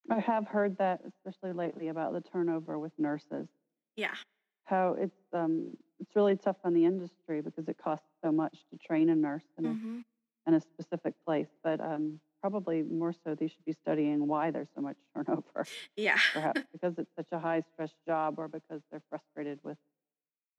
I 0.09 0.19
have 0.19 0.47
heard 0.47 0.77
that, 0.77 1.01
especially 1.05 1.51
lately, 1.53 1.89
about 1.89 2.13
the 2.13 2.21
turnover 2.21 2.79
with 2.79 2.97
nurses. 2.97 3.47
yeah. 3.95 4.15
How 4.63 4.93
it's 4.93 5.33
um, 5.33 5.77
it's 5.99 6.15
really 6.15 6.35
tough 6.38 6.57
on 6.63 6.73
the 6.73 6.85
industry 6.85 7.41
because 7.41 7.67
it 7.67 7.77
costs 7.77 8.07
so 8.23 8.31
much 8.31 8.57
to 8.71 8.77
train 8.77 9.09
a 9.09 9.15
nurse 9.15 9.43
in 9.57 9.65
a, 9.65 9.69
hmm 9.73 9.99
in 10.48 10.54
a 10.54 10.62
specific 10.62 11.14
place. 11.26 11.48
But 11.64 11.80
um, 11.82 12.20
probably 12.41 12.84
more 12.84 13.14
so, 13.14 13.36
they 13.36 13.48
should 13.48 13.66
be 13.66 13.74
studying 13.74 14.28
why 14.28 14.52
there's 14.52 14.70
so 14.76 14.82
much 14.82 14.98
turnover. 15.16 15.68
Yeah. 15.95 16.20
perhaps 16.34 16.62
because 16.74 16.93
it's 16.98 17.12
such 17.16 17.28
a 17.32 17.39
high 17.39 17.64
stress 17.74 17.91
job 18.08 18.36
or 18.39 18.48
because 18.48 18.82
they're 18.91 19.04
frustrated 19.10 19.60
with 19.64 19.78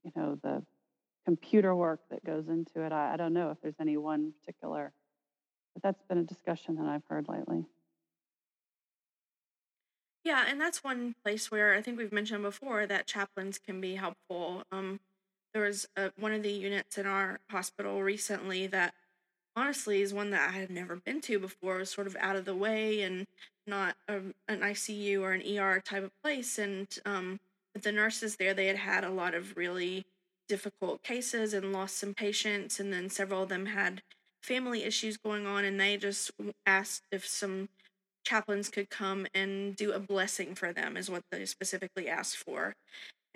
you 0.05 0.12
know 0.16 0.39
the 0.43 0.64
computer 1.26 1.74
work 1.74 2.01
that 2.11 2.24
goes 2.24 2.49
into 2.49 2.82
it 2.82 2.93
I, 2.93 3.14
I 3.14 3.16
don't 3.16 3.34
know 3.34 3.51
if 3.51 3.59
there's 3.62 3.80
any 3.80 3.97
one 3.97 4.32
particular 4.41 4.93
but 5.74 5.82
that's 5.82 6.03
been 6.09 6.18
a 6.18 6.24
discussion 6.24 6.76
that 6.76 6.86
i've 6.86 7.05
heard 7.09 7.28
lately 7.28 7.66
Yeah, 10.24 10.45
and 10.47 10.61
that's 10.61 10.84
one 10.84 11.14
place 11.24 11.51
where 11.51 11.74
I 11.74 11.82
think 11.82 11.97
we've 11.99 12.12
mentioned 12.12 12.43
before 12.43 12.86
that 12.86 13.07
chaplains 13.07 13.59
can 13.59 13.80
be 13.80 13.95
helpful. 13.95 14.64
Um, 14.70 15.01
there 15.55 15.62
was 15.62 15.86
a, 15.97 16.12
one 16.18 16.32
of 16.32 16.43
the 16.43 16.53
units 16.53 16.99
in 16.99 17.07
our 17.07 17.41
hospital 17.51 18.03
recently 18.03 18.66
that 18.66 18.95
honestly 19.57 20.03
is 20.03 20.14
one 20.14 20.30
that 20.30 20.51
I 20.51 20.59
had 20.59 20.70
never 20.70 20.96
been 20.96 21.20
to 21.22 21.38
before. 21.38 21.78
Was 21.78 21.90
sort 21.90 22.07
of 22.07 22.16
out 22.20 22.36
of 22.36 22.44
the 22.44 22.55
way 22.55 23.03
and 23.03 23.26
not 23.66 23.96
a, 24.09 24.16
an 24.49 24.61
ICU 24.61 25.20
or 25.20 25.32
an 25.32 25.59
ER 25.59 25.80
type 25.80 26.05
of 26.05 26.22
place. 26.22 26.59
And 26.59 26.86
um, 27.05 27.40
the 27.80 27.92
nurses 27.92 28.36
there, 28.36 28.55
they 28.55 28.66
had 28.66 28.76
had 28.76 29.05
a 29.05 29.11
lot 29.11 29.34
of 29.34 29.57
really 29.57 30.07
difficult 30.49 31.03
cases 31.03 31.52
and 31.52 31.72
lost 31.72 31.98
some 31.98 32.14
patients, 32.14 32.81
and 32.81 32.93
then 32.93 33.10
several 33.10 33.43
of 33.43 33.48
them 33.51 33.66
had 33.66 34.02
family 34.40 34.82
issues 34.82 35.16
going 35.18 35.47
on, 35.47 35.64
and 35.64 35.78
they 35.78 35.97
just 35.97 36.31
asked 36.66 37.02
if 37.12 37.27
some 37.27 37.68
chaplains 38.24 38.68
could 38.68 38.90
come 38.90 39.27
and 39.35 39.77
do 39.77 39.93
a 39.93 39.98
blessing 39.98 40.55
for 40.55 40.72
them 40.72 40.97
is 40.97 41.10
what 41.10 41.22
they 41.31 41.47
specifically 41.47 42.09
asked 42.09 42.36
for 42.36 42.74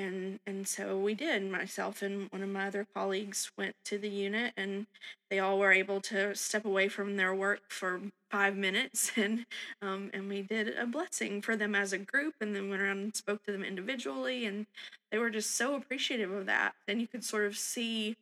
and 0.02 0.40
and 0.46 0.66
so 0.68 0.98
we 0.98 1.14
did 1.14 1.50
myself 1.50 2.02
and 2.02 2.30
one 2.30 2.42
of 2.42 2.48
my 2.48 2.66
other 2.66 2.86
colleagues 2.94 3.50
went 3.56 3.74
to 3.84 3.98
the 3.98 4.08
unit 4.08 4.52
and 4.56 4.86
they 5.30 5.38
all 5.38 5.58
were 5.58 5.72
able 5.72 6.00
to 6.00 6.34
step 6.34 6.64
away 6.64 6.88
from 6.88 7.16
their 7.16 7.34
work 7.34 7.60
for 7.68 8.00
five 8.30 8.56
minutes 8.56 9.12
and 9.16 9.46
um, 9.80 10.10
and 10.12 10.28
we 10.28 10.42
did 10.42 10.76
a 10.76 10.86
blessing 10.86 11.40
for 11.40 11.56
them 11.56 11.74
as 11.74 11.92
a 11.92 11.98
group 11.98 12.34
and 12.40 12.54
then 12.54 12.68
went 12.68 12.82
around 12.82 12.98
and 12.98 13.16
spoke 13.16 13.44
to 13.44 13.52
them 13.52 13.64
individually 13.64 14.44
and 14.46 14.66
they 15.10 15.18
were 15.18 15.30
just 15.30 15.56
so 15.56 15.74
appreciative 15.74 16.30
of 16.30 16.46
that 16.46 16.74
and 16.88 17.00
you 17.00 17.06
could 17.06 17.24
sort 17.24 17.44
of 17.44 17.56
see 17.56 18.16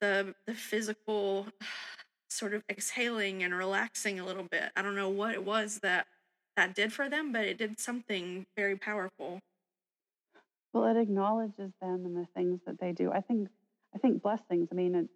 the 0.00 0.34
the 0.46 0.54
physical 0.54 1.46
sort 2.28 2.54
of 2.54 2.62
exhaling 2.70 3.42
and 3.42 3.54
relaxing 3.54 4.18
a 4.18 4.24
little 4.24 4.44
bit. 4.44 4.70
I 4.74 4.82
don't 4.82 4.96
know 4.96 5.10
what 5.10 5.34
it 5.34 5.44
was 5.44 5.80
that 5.80 6.06
that 6.56 6.74
did 6.74 6.92
for 6.92 7.08
them, 7.08 7.32
but 7.32 7.44
it 7.44 7.58
did 7.58 7.80
something 7.80 8.46
very 8.56 8.76
powerful. 8.76 9.40
Well 10.72 10.84
it 10.84 11.00
acknowledges 11.00 11.72
them 11.80 12.04
and 12.06 12.16
the 12.16 12.26
things 12.34 12.60
that 12.66 12.80
they 12.80 12.92
do. 12.92 13.12
I 13.12 13.20
think 13.20 13.48
i 13.94 13.98
think 13.98 14.22
blessings 14.22 14.68
i 14.72 14.74
mean 14.74 15.08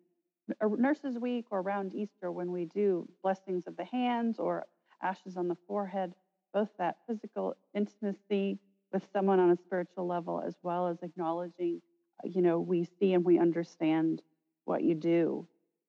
a 0.60 0.68
nurses 0.68 1.18
week 1.18 1.46
or 1.50 1.60
around 1.60 1.94
easter 1.94 2.30
when 2.30 2.52
we 2.52 2.66
do 2.66 3.08
blessings 3.22 3.66
of 3.66 3.76
the 3.76 3.84
hands 3.84 4.38
or 4.38 4.66
ashes 5.02 5.36
on 5.36 5.48
the 5.48 5.56
forehead 5.66 6.14
both 6.52 6.68
that 6.78 6.96
physical 7.06 7.56
intimacy 7.74 8.58
with 8.92 9.02
someone 9.12 9.40
on 9.40 9.50
a 9.50 9.56
spiritual 9.56 10.06
level 10.06 10.42
as 10.46 10.54
well 10.62 10.88
as 10.88 10.96
acknowledging 11.02 11.80
uh, 12.24 12.28
you 12.28 12.40
know 12.42 12.58
we 12.58 12.88
see 12.98 13.12
and 13.14 13.24
we 13.24 13.38
understand 13.38 14.22
what 14.64 14.82
you 14.82 14.94
do. 14.94 15.46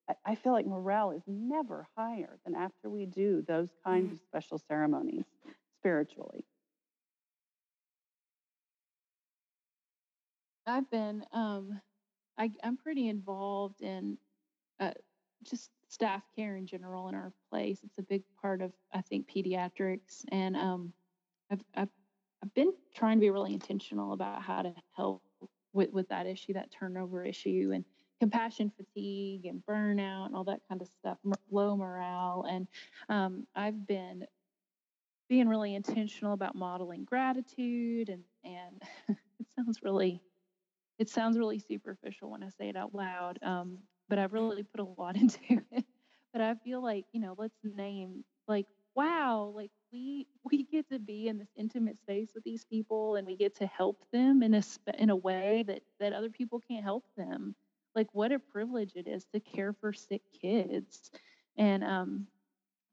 I, 0.09 0.13
I 0.25 0.35
feel 0.35 0.53
like 0.53 0.65
morale 0.65 1.11
is 1.11 1.21
never 1.27 1.87
higher 1.95 2.37
than 2.45 2.55
after 2.55 2.89
we 2.89 3.05
do 3.05 3.43
those 3.47 3.69
kinds 3.85 4.11
of 4.11 4.19
special 4.19 4.59
ceremonies 4.67 5.25
spiritually 5.79 6.45
I've 10.67 10.89
been 10.91 11.23
um 11.33 11.79
I 12.37 12.51
I'm 12.63 12.77
pretty 12.77 13.07
involved 13.09 13.81
in 13.81 14.17
uh 14.79 14.91
just 15.43 15.71
staff 15.89 16.23
care 16.35 16.55
in 16.55 16.65
general 16.65 17.07
in 17.07 17.15
our 17.15 17.33
place. 17.49 17.79
It's 17.83 17.97
a 17.97 18.03
big 18.03 18.23
part 18.41 18.61
of 18.61 18.71
I 18.93 19.01
think 19.01 19.29
pediatrics, 19.29 20.23
and 20.31 20.55
um, 20.55 20.93
I've, 21.51 21.61
I've 21.75 21.89
I've 22.43 22.53
been 22.53 22.73
trying 22.95 23.17
to 23.17 23.21
be 23.21 23.29
really 23.29 23.53
intentional 23.53 24.13
about 24.13 24.41
how 24.41 24.61
to 24.61 24.73
help 24.95 25.23
with 25.73 25.91
with 25.91 26.09
that 26.09 26.27
issue, 26.27 26.53
that 26.53 26.71
turnover 26.71 27.23
issue, 27.23 27.71
and 27.73 27.85
compassion 28.19 28.71
fatigue 28.75 29.45
and 29.45 29.61
burnout 29.69 30.25
and 30.25 30.35
all 30.35 30.43
that 30.45 30.61
kind 30.67 30.81
of 30.81 30.87
stuff, 30.99 31.17
low 31.51 31.75
morale, 31.77 32.45
and 32.49 32.67
um, 33.09 33.45
I've 33.55 33.87
been 33.87 34.25
being 35.29 35.47
really 35.47 35.75
intentional 35.75 36.33
about 36.33 36.55
modeling 36.55 37.03
gratitude 37.03 38.09
and 38.09 38.23
and 38.43 38.81
it 39.39 39.47
sounds 39.55 39.81
really 39.83 40.21
it 40.99 41.09
sounds 41.09 41.37
really 41.37 41.59
superficial 41.59 42.31
when 42.31 42.43
I 42.43 42.49
say 42.49 42.69
it 42.69 42.75
out 42.75 42.93
loud. 42.93 43.39
Um, 43.43 43.79
but 44.09 44.19
I've 44.19 44.33
really 44.33 44.63
put 44.63 44.79
a 44.79 45.01
lot 45.01 45.15
into 45.21 45.39
it. 45.71 45.85
But 46.33 46.41
I 46.41 46.55
feel 46.55 46.81
like, 46.81 47.05
you 47.13 47.19
know, 47.19 47.35
let's 47.37 47.57
name 47.63 48.23
like, 48.47 48.65
wow, 48.95 49.51
like 49.55 49.71
we 49.91 50.27
we 50.43 50.63
get 50.63 50.89
to 50.89 50.99
be 50.99 51.27
in 51.27 51.37
this 51.37 51.51
intimate 51.55 51.99
space 51.99 52.29
with 52.33 52.43
these 52.43 52.65
people 52.65 53.15
and 53.15 53.27
we 53.27 53.35
get 53.35 53.55
to 53.55 53.67
help 53.67 54.03
them 54.11 54.41
in 54.43 54.53
a 54.53 54.63
in 54.97 55.09
a 55.09 55.15
way 55.15 55.63
that 55.67 55.81
that 55.99 56.13
other 56.13 56.29
people 56.29 56.59
can't 56.59 56.83
help 56.83 57.05
them. 57.15 57.55
Like 57.95 58.07
what 58.13 58.31
a 58.31 58.39
privilege 58.39 58.93
it 58.95 59.07
is 59.07 59.25
to 59.33 59.39
care 59.39 59.73
for 59.73 59.93
sick 59.93 60.21
kids. 60.41 61.11
And 61.57 61.83
um 61.83 62.27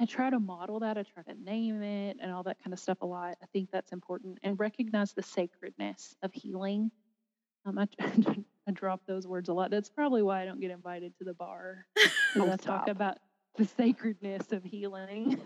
I 0.00 0.06
try 0.06 0.28
to 0.28 0.40
model 0.40 0.80
that. 0.80 0.98
I 0.98 1.04
try 1.04 1.22
to 1.22 1.42
name 1.42 1.82
it 1.82 2.18
and 2.20 2.32
all 2.32 2.42
that 2.42 2.62
kind 2.62 2.72
of 2.72 2.80
stuff 2.80 2.98
a 3.00 3.06
lot. 3.06 3.36
I 3.42 3.46
think 3.52 3.70
that's 3.70 3.92
important 3.92 4.38
and 4.42 4.58
recognize 4.58 5.12
the 5.12 5.22
sacredness 5.22 6.16
of 6.22 6.32
healing. 6.32 6.90
Um, 7.64 7.78
I, 7.78 7.86
I 8.68 8.72
drop 8.72 9.00
those 9.06 9.26
words 9.26 9.48
a 9.48 9.52
lot. 9.52 9.70
That's 9.70 9.88
probably 9.90 10.22
why 10.22 10.42
I 10.42 10.44
don't 10.44 10.60
get 10.60 10.70
invited 10.70 11.16
to 11.18 11.24
the 11.24 11.34
bar. 11.34 11.86
Oh, 12.36 12.50
I 12.50 12.56
talk 12.56 12.88
about 12.88 13.18
the 13.56 13.64
sacredness 13.64 14.50
of 14.50 14.64
healing. 14.64 15.40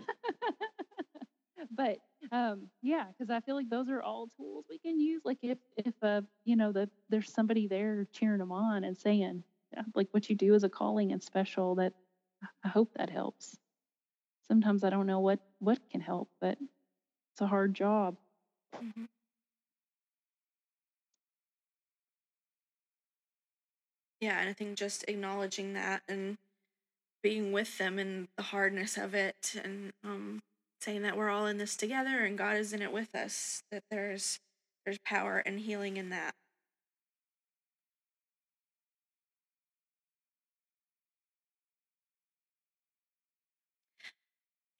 but 1.70 1.98
um, 2.32 2.68
yeah, 2.82 3.06
because 3.08 3.30
I 3.30 3.40
feel 3.40 3.54
like 3.56 3.68
those 3.68 3.88
are 3.90 4.02
all 4.02 4.28
tools 4.36 4.64
we 4.70 4.78
can 4.78 4.98
use. 4.98 5.20
Like 5.24 5.38
if 5.42 5.58
if 5.76 5.92
uh, 6.02 6.22
you 6.44 6.56
know 6.56 6.72
the 6.72 6.88
there's 7.10 7.30
somebody 7.32 7.66
there 7.68 8.06
cheering 8.12 8.38
them 8.38 8.52
on 8.52 8.84
and 8.84 8.96
saying 8.96 9.42
yeah, 9.74 9.82
like 9.94 10.08
what 10.12 10.30
you 10.30 10.36
do 10.36 10.54
is 10.54 10.64
a 10.64 10.68
calling 10.68 11.12
and 11.12 11.22
special. 11.22 11.74
That 11.74 11.92
I 12.64 12.68
hope 12.68 12.90
that 12.96 13.10
helps. 13.10 13.56
Sometimes 14.48 14.84
I 14.84 14.90
don't 14.90 15.06
know 15.06 15.20
what 15.20 15.40
what 15.58 15.78
can 15.90 16.00
help, 16.00 16.30
but 16.40 16.58
it's 17.34 17.40
a 17.42 17.46
hard 17.46 17.74
job. 17.74 18.16
Mhm. 18.76 19.08
Yeah, 24.20 24.40
and 24.40 24.48
I 24.48 24.52
think 24.52 24.76
just 24.76 25.04
acknowledging 25.08 25.74
that 25.74 26.02
and 26.08 26.38
being 27.22 27.52
with 27.52 27.78
them 27.78 27.98
and 27.98 28.28
the 28.36 28.44
hardness 28.44 28.96
of 28.98 29.14
it 29.14 29.54
and 29.62 29.92
um 30.04 30.42
saying 30.80 31.02
that 31.02 31.16
we're 31.16 31.30
all 31.30 31.46
in 31.46 31.58
this 31.58 31.76
together 31.76 32.24
and 32.24 32.38
God 32.38 32.56
is 32.56 32.72
in 32.72 32.82
it 32.82 32.92
with 32.92 33.14
us, 33.14 33.62
that 33.72 33.84
there's 33.90 34.40
there's 34.84 34.98
power 35.04 35.38
and 35.38 35.60
healing 35.60 35.96
in 35.98 36.10
that. 36.10 36.34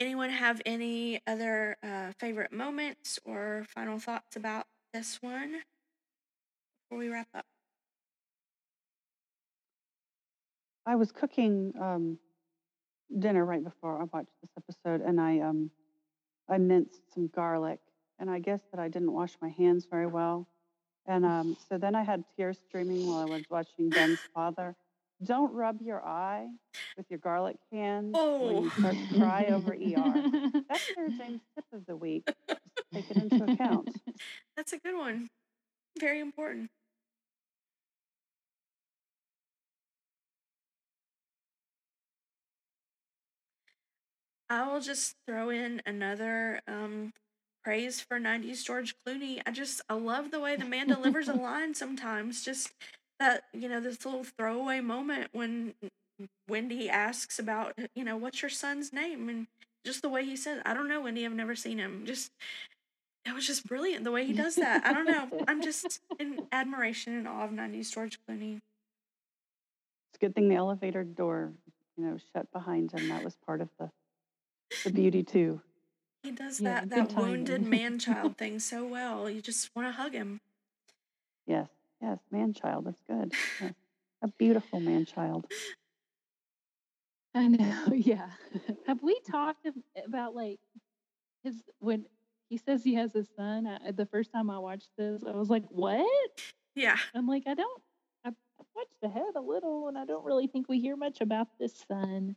Anyone 0.01 0.31
have 0.31 0.61
any 0.67 1.21
other 1.27 1.77
uh, 1.83 2.13
favorite 2.19 2.53
moments 2.53 3.19
or 3.25 3.65
final 3.69 3.99
thoughts 4.01 4.35
about 4.37 4.67
this 4.93 5.23
one 5.23 5.63
before 6.91 6.99
we 6.99 7.09
wrap 7.09 7.29
up? 7.35 7.45
I 10.89 10.95
was 10.97 11.13
cooking 11.13 11.75
um, 11.79 12.19
dinner 13.19 13.45
right 13.45 13.63
before 13.63 14.01
I 14.01 14.05
watched 14.11 14.33
this 14.41 14.51
episode, 14.57 15.07
and 15.07 15.21
I 15.21 15.41
um, 15.41 15.71
I 16.49 16.57
minced 16.57 17.03
some 17.13 17.27
garlic, 17.29 17.79
and 18.19 18.31
I 18.31 18.39
guess 18.39 18.61
that 18.73 18.81
I 18.81 18.89
didn't 18.89 19.13
wash 19.13 19.35
my 19.43 19.51
hands 19.51 19.87
very 19.91 20.07
well, 20.07 20.49
and 21.05 21.27
um, 21.27 21.57
so 21.69 21.77
then 21.77 21.95
I 21.95 22.03
had 22.03 22.25
tears 22.37 22.59
streaming 22.67 23.07
while 23.07 23.21
I 23.21 23.27
was 23.27 23.45
watching 23.51 23.91
Ben's 23.91 24.21
father. 24.35 24.75
Don't 25.23 25.53
rub 25.53 25.83
your 25.83 26.03
eye 26.03 26.47
with 26.97 27.05
your 27.11 27.19
garlic 27.19 27.57
hands 27.71 28.15
when 28.15 28.65
you 28.65 28.71
Oh. 28.75 28.79
start 28.79 28.95
to 29.11 29.19
cry 29.19 29.47
over 29.49 29.75
ER. 29.75 30.25
That's 30.71 30.85
Sarah 30.95 31.11
Jane's 31.19 31.43
tip 31.55 31.65
of 31.75 31.85
the 31.87 31.97
week. 31.97 32.25
Just 32.49 32.61
take 32.95 33.11
it 33.11 33.17
into 33.19 33.45
account. 33.53 33.89
That's 34.57 34.73
a 34.73 34.79
good 34.79 34.97
one. 34.97 35.29
Very 36.01 36.21
important. 36.21 36.71
I 44.51 44.67
will 44.67 44.81
just 44.81 45.15
throw 45.27 45.51
in 45.51 45.83
another 45.85 46.61
um, 46.67 47.13
praise 47.63 48.01
for 48.01 48.19
90s 48.19 48.65
George 48.65 48.95
Clooney. 49.07 49.43
I 49.47 49.51
just, 49.51 49.83
I 49.89 49.95
love 49.95 50.31
the 50.31 50.41
way 50.41 50.57
the 50.57 50.65
man 50.65 50.89
delivers 50.89 51.29
a 51.29 51.33
line 51.35 51.75
sometimes. 51.75 52.45
Just 52.45 52.73
that, 53.21 53.45
you 53.53 53.69
know, 53.69 53.81
this 53.81 54.05
little 54.05 54.25
throwaway 54.25 54.81
moment 54.81 55.29
when 55.33 55.75
Wendy 56.49 56.89
asks 56.89 57.39
about, 57.39 57.79
you 57.95 58.05
know, 58.05 58.17
what's 58.17 58.41
your 58.41 58.49
son's 58.49 58.93
name? 58.93 59.29
And 59.29 59.47
just 59.85 60.03
the 60.03 60.09
way 60.09 60.25
he 60.25 60.37
says, 60.37 60.63
I 60.65 60.73
don't 60.75 60.89
know, 60.89 61.03
Wendy, 61.03 61.27
I've 61.27 61.33
never 61.33 61.55
seen 61.55 61.79
him. 61.79 62.05
Just, 62.07 62.31
it 63.27 63.35
was 63.35 63.47
just 63.47 63.67
brilliant 63.67 64.05
the 64.05 64.13
way 64.13 64.25
he 64.25 64.33
does 64.33 64.57
that. 64.57 64.87
I 64.87 64.95
don't 64.95 65.07
know. 65.07 65.45
I'm 65.47 65.63
just 65.63 66.01
in 66.19 66.47
admiration 66.53 67.15
and 67.15 67.29
awe 67.29 67.45
of 67.45 67.51
90s 67.51 67.93
George 67.93 68.19
Clooney. 68.29 68.57
It's 68.57 70.17
a 70.17 70.19
good 70.19 70.35
thing 70.35 70.49
the 70.49 70.55
elevator 70.55 71.05
door, 71.05 71.53
you 71.99 72.05
know, 72.05 72.17
shut 72.33 72.51
behind 72.51 72.93
him. 72.93 73.09
That 73.11 73.23
was 73.23 73.37
part 73.45 73.61
of 73.61 73.69
the 73.79 73.91
the 74.85 74.91
beauty 74.91 75.23
too. 75.23 75.61
He 76.23 76.33
does 76.33 76.61
Yeah, 76.61 76.81
that 76.85 76.91
that 76.91 77.17
wounded 77.17 77.63
man 77.67 77.99
child 77.99 78.37
thing 78.37 78.59
so 78.59 78.87
well. 78.87 79.31
You 79.31 79.41
just 79.41 79.75
want 79.75 79.89
to 79.89 79.93
hug 79.93 80.13
him. 80.13 80.41
Yes, 81.47 81.69
yes, 82.03 82.19
man 82.31 82.53
child. 82.53 82.87
That's 82.87 83.03
good. 83.09 83.33
Yes. 83.61 83.73
A 84.23 84.29
beautiful 84.37 84.81
man 84.81 85.05
child. 85.05 85.47
I 87.35 87.47
know, 87.47 87.85
yeah. 87.95 88.31
Have 88.87 89.01
we 89.01 89.21
talked 89.31 89.67
about 90.05 90.35
like 90.35 90.59
his 91.45 91.55
when 91.79 92.05
he 92.49 92.57
says 92.57 92.83
he 92.83 92.95
has 92.95 93.15
a 93.15 93.25
son? 93.37 93.67
I, 93.67 93.93
the 93.93 94.07
first 94.07 94.33
time 94.33 94.51
I 94.51 94.59
watched 94.59 94.89
this, 94.99 95.23
I 95.25 95.31
was 95.33 95.49
like, 95.49 95.65
"What?" 95.69 96.05
Yeah. 96.75 96.97
I'm 97.15 97.29
like, 97.29 97.45
I 97.47 97.55
don't. 97.55 97.83
I, 98.25 98.31
watched 98.75 98.91
ahead 99.05 99.35
a 99.37 99.41
little, 99.41 99.87
and 99.89 99.97
I 99.97 100.05
don't 100.05 100.25
really 100.25 100.49
think 100.49 100.69
we 100.69 100.81
hear 100.81 100.97
much 100.97 101.21
about 101.21 101.47
this 101.61 101.85
son. 101.89 102.35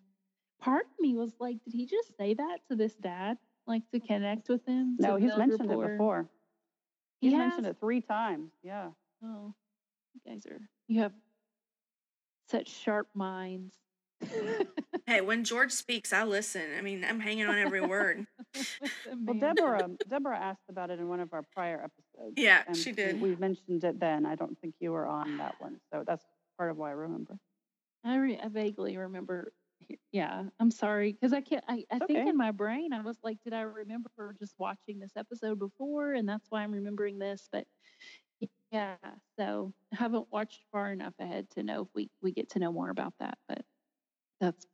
Part 0.61 0.85
of 0.85 0.99
me 0.99 1.15
was 1.15 1.33
like, 1.39 1.57
did 1.65 1.73
he 1.73 1.85
just 1.85 2.15
say 2.17 2.35
that 2.35 2.59
to 2.69 2.75
this 2.75 2.93
dad, 2.95 3.37
like 3.67 3.81
to 3.91 3.99
connect 3.99 4.47
with 4.47 4.65
him? 4.65 4.95
No, 4.99 5.15
he's 5.15 5.35
mentioned 5.35 5.69
rapport? 5.69 5.85
it 5.85 5.91
before. 5.97 6.29
He 7.19 7.29
He's 7.29 7.37
mentioned 7.37 7.65
it 7.67 7.77
three 7.79 8.01
times. 8.01 8.51
Yeah. 8.63 8.89
Oh, 9.23 9.53
you 10.13 10.31
guys 10.31 10.45
are 10.45 10.59
you 10.87 11.01
have 11.01 11.13
such 12.49 12.69
sharp 12.69 13.07
minds. 13.13 13.75
Hey, 15.07 15.19
when 15.19 15.43
George 15.43 15.71
speaks, 15.71 16.13
I 16.13 16.23
listen. 16.23 16.61
I 16.77 16.81
mean, 16.81 17.03
I'm 17.03 17.19
hanging 17.19 17.47
on 17.47 17.57
every 17.57 17.81
word. 17.81 18.25
Well, 19.25 19.37
Deborah, 19.37 19.89
Deborah 20.09 20.37
asked 20.37 20.69
about 20.69 20.89
it 20.89 20.99
in 20.99 21.09
one 21.09 21.19
of 21.19 21.33
our 21.33 21.43
prior 21.53 21.77
episodes. 21.83 22.33
Yeah, 22.37 22.63
and 22.67 22.77
she 22.77 22.91
we- 22.91 22.95
did. 22.95 23.21
We 23.21 23.35
mentioned 23.35 23.83
it 23.83 23.99
then. 23.99 24.25
I 24.25 24.35
don't 24.35 24.57
think 24.59 24.75
you 24.79 24.91
were 24.91 25.07
on 25.07 25.37
that 25.37 25.55
one, 25.59 25.79
so 25.91 26.03
that's 26.05 26.23
part 26.57 26.69
of 26.71 26.77
why 26.77 26.89
I 26.89 26.93
remember. 26.93 27.37
I, 28.05 28.15
re- 28.15 28.39
I 28.41 28.47
vaguely 28.47 28.95
remember. 28.97 29.51
He- 29.91 29.99
Yeah, 30.11 30.49
I'm 30.59 30.71
sorry 30.71 31.13
because 31.13 31.33
I 31.33 31.41
can't. 31.41 31.63
I, 31.67 31.85
I 31.91 31.99
It's 31.99 32.07
think 32.07 32.27
in 32.27 32.37
my 32.37 32.51
brain 32.51 32.93
I 32.93 33.01
was 33.01 33.17
like, 33.23 33.39
did 33.43 33.53
I 33.53 33.61
remember 33.61 34.35
just 34.39 34.55
watching 34.59 34.99
this 34.99 35.15
episode 35.15 35.59
before, 35.59 36.13
and 36.13 36.27
that's 36.27 36.47
why 36.49 36.63
I'm 36.63 36.71
remembering 36.71 37.19
this. 37.19 37.47
But 37.51 37.67
yeah, 38.71 38.97
so 39.37 39.73
I 39.93 39.97
haven't 39.97 40.31
watched 40.31 40.65
far 40.71 40.91
enough 40.91 41.13
ahead 41.19 41.49
to 41.51 41.63
know 41.63 41.83
if 41.83 41.89
we 41.93 42.09
we 42.21 42.31
get 42.31 42.49
to 42.51 42.59
know 42.59 42.71
more 42.71 42.89
about 42.89 43.13
that. 43.19 43.37
But 43.47 43.65
that's 44.41 44.65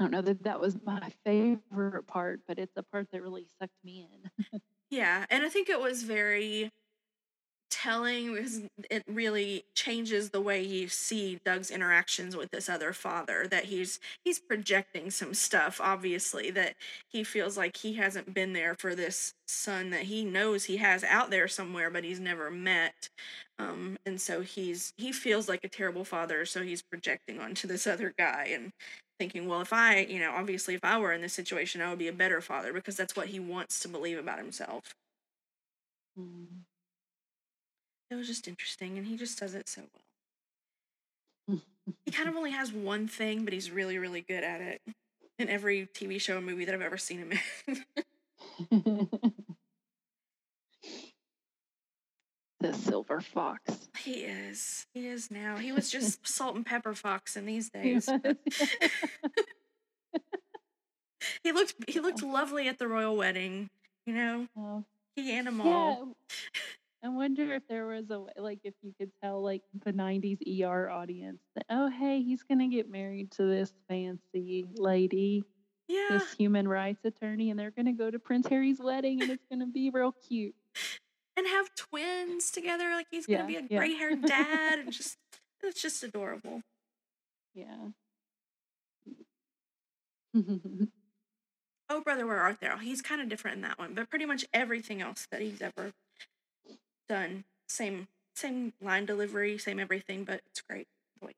I 0.00 0.04
don't 0.04 0.12
know 0.12 0.22
that 0.22 0.44
that 0.44 0.60
was 0.60 0.82
my 0.82 1.10
favorite 1.24 2.06
part, 2.08 2.42
but 2.48 2.58
it's 2.58 2.76
a 2.76 2.84
part 2.84 3.10
that 3.12 3.22
really 3.22 3.46
sucked 3.60 3.74
me 3.84 4.08
in. 4.12 4.30
Yeah, 4.90 5.26
and 5.30 5.44
I 5.44 5.48
think 5.48 5.68
it 5.68 5.80
was 5.80 6.02
very 6.02 6.70
telling 7.70 8.34
because 8.34 8.60
it 8.90 9.02
really 9.08 9.64
changes 9.74 10.30
the 10.30 10.40
way 10.40 10.62
you 10.62 10.88
see 10.88 11.38
Doug's 11.44 11.70
interactions 11.70 12.36
with 12.36 12.50
this 12.50 12.68
other 12.68 12.92
father 12.92 13.46
that 13.48 13.64
he's 13.66 14.00
he's 14.24 14.38
projecting 14.40 15.10
some 15.10 15.34
stuff 15.34 15.80
obviously 15.80 16.50
that 16.50 16.74
he 17.08 17.24
feels 17.24 17.56
like 17.56 17.76
he 17.76 17.94
hasn't 17.94 18.34
been 18.34 18.52
there 18.52 18.74
for 18.78 18.94
this 18.94 19.34
son 19.46 19.90
that 19.90 20.02
he 20.02 20.24
knows 20.24 20.64
he 20.64 20.78
has 20.78 21.04
out 21.04 21.30
there 21.30 21.48
somewhere 21.48 21.90
but 21.90 22.04
he's 22.04 22.20
never 22.20 22.50
met 22.50 23.08
um 23.58 23.96
and 24.06 24.20
so 24.20 24.40
he's 24.40 24.92
he 24.96 25.12
feels 25.12 25.48
like 25.48 25.64
a 25.64 25.68
terrible 25.68 26.04
father 26.04 26.44
so 26.44 26.62
he's 26.62 26.82
projecting 26.82 27.40
onto 27.40 27.68
this 27.68 27.86
other 27.86 28.12
guy 28.18 28.48
and 28.52 28.72
thinking 29.18 29.46
well 29.46 29.60
if 29.60 29.72
I 29.72 30.00
you 30.00 30.18
know 30.18 30.32
obviously 30.32 30.74
if 30.74 30.84
I 30.84 30.98
were 30.98 31.12
in 31.12 31.20
this 31.20 31.34
situation 31.34 31.80
I 31.82 31.90
would 31.90 31.98
be 31.98 32.08
a 32.08 32.12
better 32.12 32.40
father 32.40 32.72
because 32.72 32.96
that's 32.96 33.16
what 33.16 33.28
he 33.28 33.40
wants 33.40 33.80
to 33.80 33.88
believe 33.88 34.18
about 34.18 34.38
himself 34.38 34.94
Mm. 36.16 36.64
It 38.10 38.14
was 38.16 38.26
just 38.26 38.48
interesting 38.48 38.98
and 38.98 39.06
he 39.06 39.16
just 39.16 39.38
does 39.38 39.54
it 39.54 39.68
so 39.68 39.82
well 41.48 41.58
he 42.04 42.10
kind 42.12 42.28
of 42.28 42.36
only 42.36 42.52
has 42.52 42.72
one 42.72 43.08
thing, 43.08 43.44
but 43.44 43.52
he's 43.52 43.70
really, 43.70 43.98
really 43.98 44.20
good 44.20 44.44
at 44.44 44.60
it 44.60 44.80
in 45.38 45.48
every 45.48 45.86
TV 45.86 46.20
show 46.20 46.36
and 46.36 46.46
movie 46.46 46.64
that 46.64 46.74
I've 46.74 46.82
ever 46.82 46.96
seen 46.98 47.18
him 47.18 47.32
in. 47.66 47.84
the 52.60 52.72
silver 52.74 53.20
fox. 53.20 53.88
he 53.98 54.22
is. 54.24 54.86
He 54.94 55.06
is 55.06 55.30
now. 55.30 55.56
He 55.56 55.72
was 55.72 55.90
just 55.90 56.26
salt 56.26 56.54
and 56.56 56.64
pepper 56.66 56.94
fox 56.94 57.36
in 57.36 57.46
these 57.46 57.70
days. 57.70 58.08
he 61.42 61.52
looked 61.52 61.74
he 61.88 62.00
looked 62.00 62.22
lovely 62.22 62.68
at 62.68 62.78
the 62.78 62.86
royal 62.86 63.16
wedding. 63.16 63.70
You 64.06 64.14
know, 64.14 64.46
Oh, 64.56 64.84
he 65.16 65.32
and 65.32 65.46
them 65.46 65.60
yeah. 65.64 65.96
I 67.04 67.08
wonder 67.08 67.54
if 67.54 67.62
there 67.68 67.86
was 67.86 68.10
a 68.10 68.20
way, 68.20 68.32
like, 68.38 68.60
if 68.64 68.74
you 68.82 68.92
could 68.98 69.10
tell, 69.22 69.42
like, 69.42 69.62
the 69.84 69.92
90s 69.92 70.38
ER 70.62 70.90
audience 70.90 71.40
that, 71.54 71.64
oh, 71.70 71.88
hey, 71.88 72.22
he's 72.22 72.42
going 72.42 72.58
to 72.58 72.68
get 72.68 72.90
married 72.90 73.30
to 73.32 73.44
this 73.44 73.72
fancy 73.88 74.66
lady, 74.76 75.44
Yeah. 75.88 76.08
this 76.10 76.32
human 76.34 76.68
rights 76.68 77.04
attorney, 77.04 77.50
and 77.50 77.58
they're 77.58 77.70
going 77.70 77.86
to 77.86 77.92
go 77.92 78.10
to 78.10 78.18
Prince 78.18 78.48
Harry's 78.48 78.80
wedding, 78.80 79.22
and 79.22 79.30
it's 79.30 79.46
going 79.50 79.60
to 79.60 79.66
be 79.66 79.90
real 79.90 80.12
cute. 80.28 80.54
and 81.36 81.46
have 81.46 81.74
twins 81.74 82.50
together. 82.50 82.90
Like 82.90 83.06
he's 83.10 83.26
gonna 83.26 83.46
be 83.46 83.56
a 83.56 83.62
yeah. 83.68 83.78
gray 83.78 83.94
haired 83.94 84.22
dad, 84.26 84.78
and 84.80 84.92
just 84.92 85.16
it's 85.62 85.80
just 85.80 86.02
adorable. 86.02 86.62
Yeah. 87.54 87.88
Oh, 91.88 92.00
brother, 92.00 92.26
where 92.26 92.40
art 92.40 92.60
thou? 92.60 92.78
He's 92.78 93.02
kind 93.02 93.20
of 93.20 93.28
different 93.28 93.56
in 93.56 93.62
that 93.62 93.78
one, 93.78 93.94
but 93.94 94.08
pretty 94.10 94.26
much 94.26 94.44
everything 94.52 95.02
else 95.02 95.26
that 95.32 95.40
he's 95.40 95.60
ever 95.60 95.92
done, 97.10 97.44
same 97.68 98.06
same 98.36 98.72
line 98.80 99.04
delivery, 99.04 99.58
same 99.58 99.80
everything, 99.80 100.24
but 100.24 100.40
it's 100.46 100.62
great. 100.62 100.86
the 101.20 101.26
way 101.26 101.32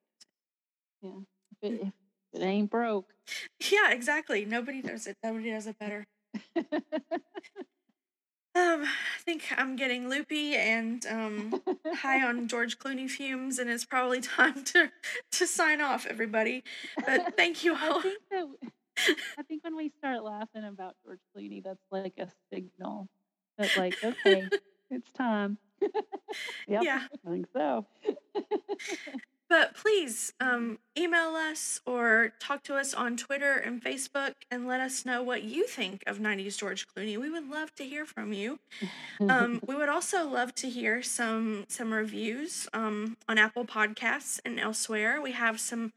does 1.03 1.25
if, 1.63 1.73
it, 1.73 1.81
if 2.33 2.41
it 2.41 2.45
ain't 2.45 2.71
broke. 2.71 3.07
Yeah, 3.71 3.93
exactly. 3.93 4.45
Nobody 4.45 4.83
does 4.83 5.07
it. 5.07 5.17
Nobody 5.23 5.51
does 5.51 5.67
it 5.67 5.79
better. 5.79 6.05
Um, 8.55 8.83
I 8.85 9.23
think 9.25 9.45
I'm 9.57 9.77
getting 9.77 10.11
loopy 10.11 10.57
and 10.57 11.07
um 11.07 11.63
high 11.95 12.23
on 12.23 12.49
George 12.49 12.79
Clooney 12.79 13.09
fumes, 13.09 13.59
and 13.59 13.71
it's 13.71 13.87
probably 13.87 14.21
time 14.21 14.63
to 14.65 14.91
to 15.33 15.47
sign 15.47 15.81
off, 15.81 16.05
everybody. 16.05 16.63
But 17.07 17.35
thank 17.35 17.65
you 17.65 17.75
I 17.75 17.89
all. 17.89 18.03
think 18.03 18.19
that 18.31 18.47
I 19.39 19.43
think 19.45 19.65
when 19.65 19.75
we 19.75 19.91
start 19.97 20.23
laughing 20.23 20.65
about 20.65 20.97
George 21.03 21.21
Clooney, 21.35 21.65
that's 21.65 21.81
like 21.91 22.19
a 22.19 22.29
signal 22.53 23.09
that 23.57 23.75
like, 23.79 23.97
okay, 24.05 24.51
it's 24.91 25.11
time. 25.13 25.57
Yep, 26.69 26.83
Yeah. 26.83 27.03
I 27.27 27.31
think 27.31 27.47
so. 27.53 27.87
But 29.49 29.75
please 29.75 30.33
um, 30.41 30.79
email 30.97 31.35
us 31.37 31.79
or 31.85 32.33
talk 32.41 32.63
to 32.65 32.75
us 32.75 32.95
on 32.95 33.19
Twitter 33.19 33.53
and 33.53 33.85
Facebook 33.85 34.33
and 34.51 34.67
let 34.67 34.81
us 34.81 35.05
know 35.05 35.23
what 35.23 35.43
you 35.43 35.67
think 35.67 36.03
of 36.07 36.19
90s 36.19 36.57
George 36.57 36.87
Clooney. 36.89 37.19
We 37.19 37.29
would 37.29 37.51
love 37.51 37.75
to 37.75 37.85
hear 37.85 38.07
from 38.07 38.33
you. 38.33 38.61
Um, 39.29 39.61
we 39.67 39.75
would 39.75 39.91
also 39.91 40.27
love 40.27 40.55
to 40.57 40.71
hear 40.71 41.03
some 41.03 41.67
some 41.69 41.93
reviews 41.93 42.67
um, 42.73 43.19
on 43.29 43.37
Apple 43.37 43.67
Podcasts 43.67 44.41
and 44.45 44.59
elsewhere. 44.59 45.21
We 45.21 45.33
have 45.33 45.61
some 45.61 45.93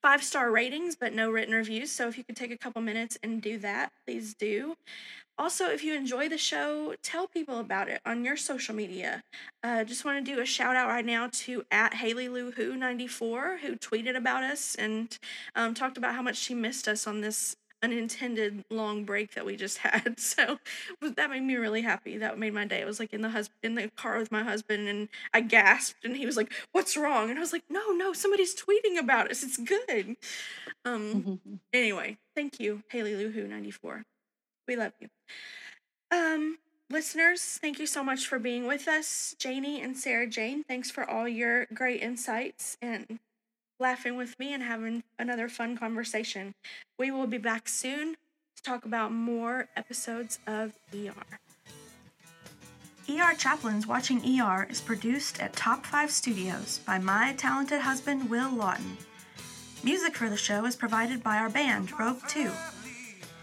five 0.00 0.22
star 0.22 0.52
ratings, 0.52 0.94
but 0.94 1.12
no 1.12 1.30
written 1.32 1.54
reviews. 1.54 1.90
So 1.90 2.06
if 2.06 2.16
you 2.16 2.22
could 2.22 2.36
take 2.36 2.52
a 2.52 2.58
couple 2.58 2.80
minutes 2.80 3.18
and 3.24 3.42
do 3.42 3.58
that, 3.58 3.90
please 4.06 4.34
do. 4.34 4.76
Also, 5.40 5.70
if 5.70 5.82
you 5.82 5.94
enjoy 5.94 6.28
the 6.28 6.36
show, 6.36 6.94
tell 7.02 7.26
people 7.26 7.60
about 7.60 7.88
it 7.88 8.02
on 8.04 8.26
your 8.26 8.36
social 8.36 8.74
media. 8.74 9.22
Uh, 9.62 9.84
just 9.84 10.04
want 10.04 10.22
to 10.22 10.34
do 10.34 10.38
a 10.38 10.44
shout 10.44 10.76
out 10.76 10.88
right 10.88 11.06
now 11.06 11.30
to 11.32 11.64
at 11.70 11.94
Haley 11.94 12.28
Lou 12.28 12.50
Who 12.50 12.76
94 12.76 13.60
who 13.62 13.74
tweeted 13.76 14.18
about 14.18 14.44
us 14.44 14.74
and 14.74 15.18
um, 15.56 15.72
talked 15.72 15.96
about 15.96 16.14
how 16.14 16.20
much 16.20 16.36
she 16.36 16.52
missed 16.52 16.86
us 16.86 17.06
on 17.06 17.22
this 17.22 17.56
unintended 17.82 18.62
long 18.68 19.04
break 19.04 19.32
that 19.32 19.46
we 19.46 19.56
just 19.56 19.78
had. 19.86 20.20
So 20.20 20.58
that 21.00 21.30
made 21.30 21.42
me 21.42 21.56
really 21.56 21.80
happy. 21.80 22.18
That 22.18 22.38
made 22.38 22.52
my 22.52 22.66
day. 22.66 22.82
I 22.82 22.84
was 22.84 23.00
like 23.00 23.14
in 23.14 23.22
the 23.22 23.30
hus- 23.30 23.48
in 23.62 23.76
the 23.76 23.90
car 23.96 24.18
with 24.18 24.30
my 24.30 24.42
husband 24.42 24.88
and 24.88 25.08
I 25.32 25.40
gasped 25.40 26.04
and 26.04 26.18
he 26.18 26.26
was 26.26 26.36
like, 26.36 26.52
"What's 26.72 26.98
wrong?" 26.98 27.30
And 27.30 27.38
I 27.38 27.40
was 27.40 27.54
like, 27.54 27.64
"No, 27.70 27.92
no, 27.92 28.12
somebody's 28.12 28.54
tweeting 28.54 28.98
about 28.98 29.30
us. 29.30 29.42
It's 29.42 29.56
good." 29.56 30.16
Um 30.84 31.40
anyway, 31.72 32.18
thank 32.34 32.60
you, 32.60 32.82
Haley 32.90 33.14
Lou 33.14 33.30
Who 33.30 33.48
94. 33.48 34.04
We 34.70 34.76
love 34.76 34.92
you. 35.00 35.08
Um, 36.12 36.58
listeners, 36.88 37.58
thank 37.60 37.80
you 37.80 37.88
so 37.88 38.04
much 38.04 38.28
for 38.28 38.38
being 38.38 38.68
with 38.68 38.86
us. 38.86 39.34
Janie 39.36 39.82
and 39.82 39.96
Sarah 39.96 40.28
Jane, 40.28 40.62
thanks 40.62 40.92
for 40.92 41.10
all 41.10 41.26
your 41.26 41.66
great 41.74 42.00
insights 42.00 42.76
and 42.80 43.18
laughing 43.80 44.16
with 44.16 44.38
me 44.38 44.54
and 44.54 44.62
having 44.62 45.02
another 45.18 45.48
fun 45.48 45.76
conversation. 45.76 46.54
We 47.00 47.10
will 47.10 47.26
be 47.26 47.36
back 47.36 47.68
soon 47.68 48.14
to 48.54 48.62
talk 48.62 48.84
about 48.84 49.10
more 49.10 49.66
episodes 49.76 50.38
of 50.46 50.74
ER. 50.94 51.14
ER 53.08 53.34
Chaplains 53.36 53.88
Watching 53.88 54.40
ER 54.40 54.68
is 54.70 54.80
produced 54.80 55.42
at 55.42 55.52
Top 55.54 55.84
5 55.84 56.12
Studios 56.12 56.78
by 56.86 56.96
my 56.98 57.34
talented 57.36 57.80
husband, 57.80 58.30
Will 58.30 58.54
Lawton. 58.54 58.96
Music 59.82 60.14
for 60.14 60.30
the 60.30 60.36
show 60.36 60.64
is 60.64 60.76
provided 60.76 61.24
by 61.24 61.38
our 61.38 61.50
band, 61.50 61.90
Rogue 61.98 62.20
2. 62.28 62.52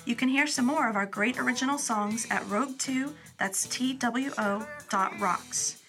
You 0.07 0.15
can 0.15 0.29
hear 0.29 0.47
some 0.47 0.65
more 0.65 0.87
of 0.87 0.95
our 0.95 1.05
great 1.05 1.37
original 1.37 1.77
songs 1.77 2.25
at 2.31 2.47
Rogue 2.47 2.79
2, 2.79 3.13
that's 3.37 3.67
T-W-O 3.67 4.65
dot 4.89 5.19
rocks. 5.19 5.83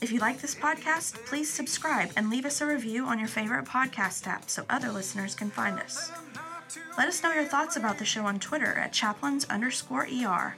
If 0.00 0.10
you 0.10 0.18
like 0.18 0.40
this 0.40 0.56
podcast, 0.56 1.24
please 1.26 1.52
subscribe 1.52 2.10
and 2.16 2.30
leave 2.30 2.46
us 2.46 2.60
a 2.60 2.66
review 2.66 3.04
on 3.04 3.20
your 3.20 3.28
favorite 3.28 3.64
podcast 3.64 4.26
app 4.26 4.50
so 4.50 4.64
other 4.68 4.90
listeners 4.90 5.36
can 5.36 5.50
find 5.50 5.78
us. 5.78 6.10
Let 6.98 7.06
us 7.06 7.22
know 7.22 7.32
your 7.32 7.44
thoughts 7.44 7.76
about 7.76 7.96
the 7.96 8.04
show 8.04 8.26
on 8.26 8.40
Twitter 8.40 8.72
at 8.72 8.92
chaplains 8.92 9.44
underscore 9.44 10.08
ER 10.12 10.56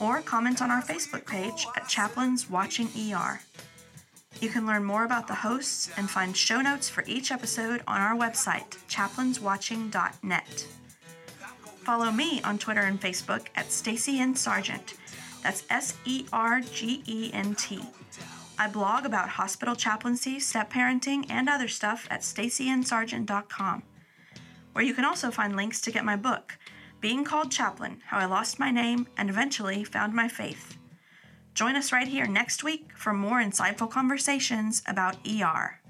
or 0.00 0.22
comment 0.22 0.62
on 0.62 0.70
our 0.70 0.82
Facebook 0.82 1.26
page 1.26 1.66
at 1.76 1.86
Chaplains 1.86 2.48
Watching 2.48 2.88
ER. 2.96 3.42
You 4.40 4.48
can 4.48 4.66
learn 4.66 4.84
more 4.84 5.04
about 5.04 5.28
the 5.28 5.34
hosts 5.34 5.90
and 5.98 6.08
find 6.08 6.34
show 6.34 6.62
notes 6.62 6.88
for 6.88 7.04
each 7.06 7.30
episode 7.30 7.82
on 7.86 8.00
our 8.00 8.16
website, 8.16 8.78
chaplainswatching.net. 8.88 10.66
Follow 11.84 12.12
me 12.12 12.40
on 12.42 12.58
Twitter 12.58 12.82
and 12.82 13.00
Facebook 13.00 13.48
at 13.56 13.72
Stacy 13.72 14.20
N. 14.20 14.36
Sergent. 14.36 14.94
That's 15.42 15.64
S 15.68 15.96
E 16.04 16.26
R 16.32 16.60
G 16.60 17.02
E 17.06 17.30
N 17.32 17.56
T. 17.56 17.80
I 18.56 18.68
blog 18.68 19.04
about 19.04 19.30
hospital 19.30 19.74
chaplaincy, 19.74 20.38
step 20.38 20.72
parenting, 20.72 21.26
and 21.28 21.48
other 21.48 21.66
stuff 21.66 22.06
at 22.08 22.20
stacynsergent.com, 22.20 23.82
where 24.72 24.84
you 24.84 24.94
can 24.94 25.04
also 25.04 25.32
find 25.32 25.56
links 25.56 25.80
to 25.80 25.90
get 25.90 26.04
my 26.04 26.14
book, 26.14 26.56
Being 27.00 27.24
Called 27.24 27.50
Chaplain 27.50 28.00
How 28.06 28.18
I 28.18 28.26
Lost 28.26 28.60
My 28.60 28.70
Name 28.70 29.08
and 29.16 29.28
Eventually 29.28 29.82
Found 29.82 30.14
My 30.14 30.28
Faith. 30.28 30.76
Join 31.54 31.74
us 31.74 31.90
right 31.90 32.06
here 32.06 32.26
next 32.26 32.62
week 32.62 32.90
for 32.94 33.12
more 33.12 33.42
insightful 33.42 33.90
conversations 33.90 34.82
about 34.86 35.16
ER. 35.26 35.81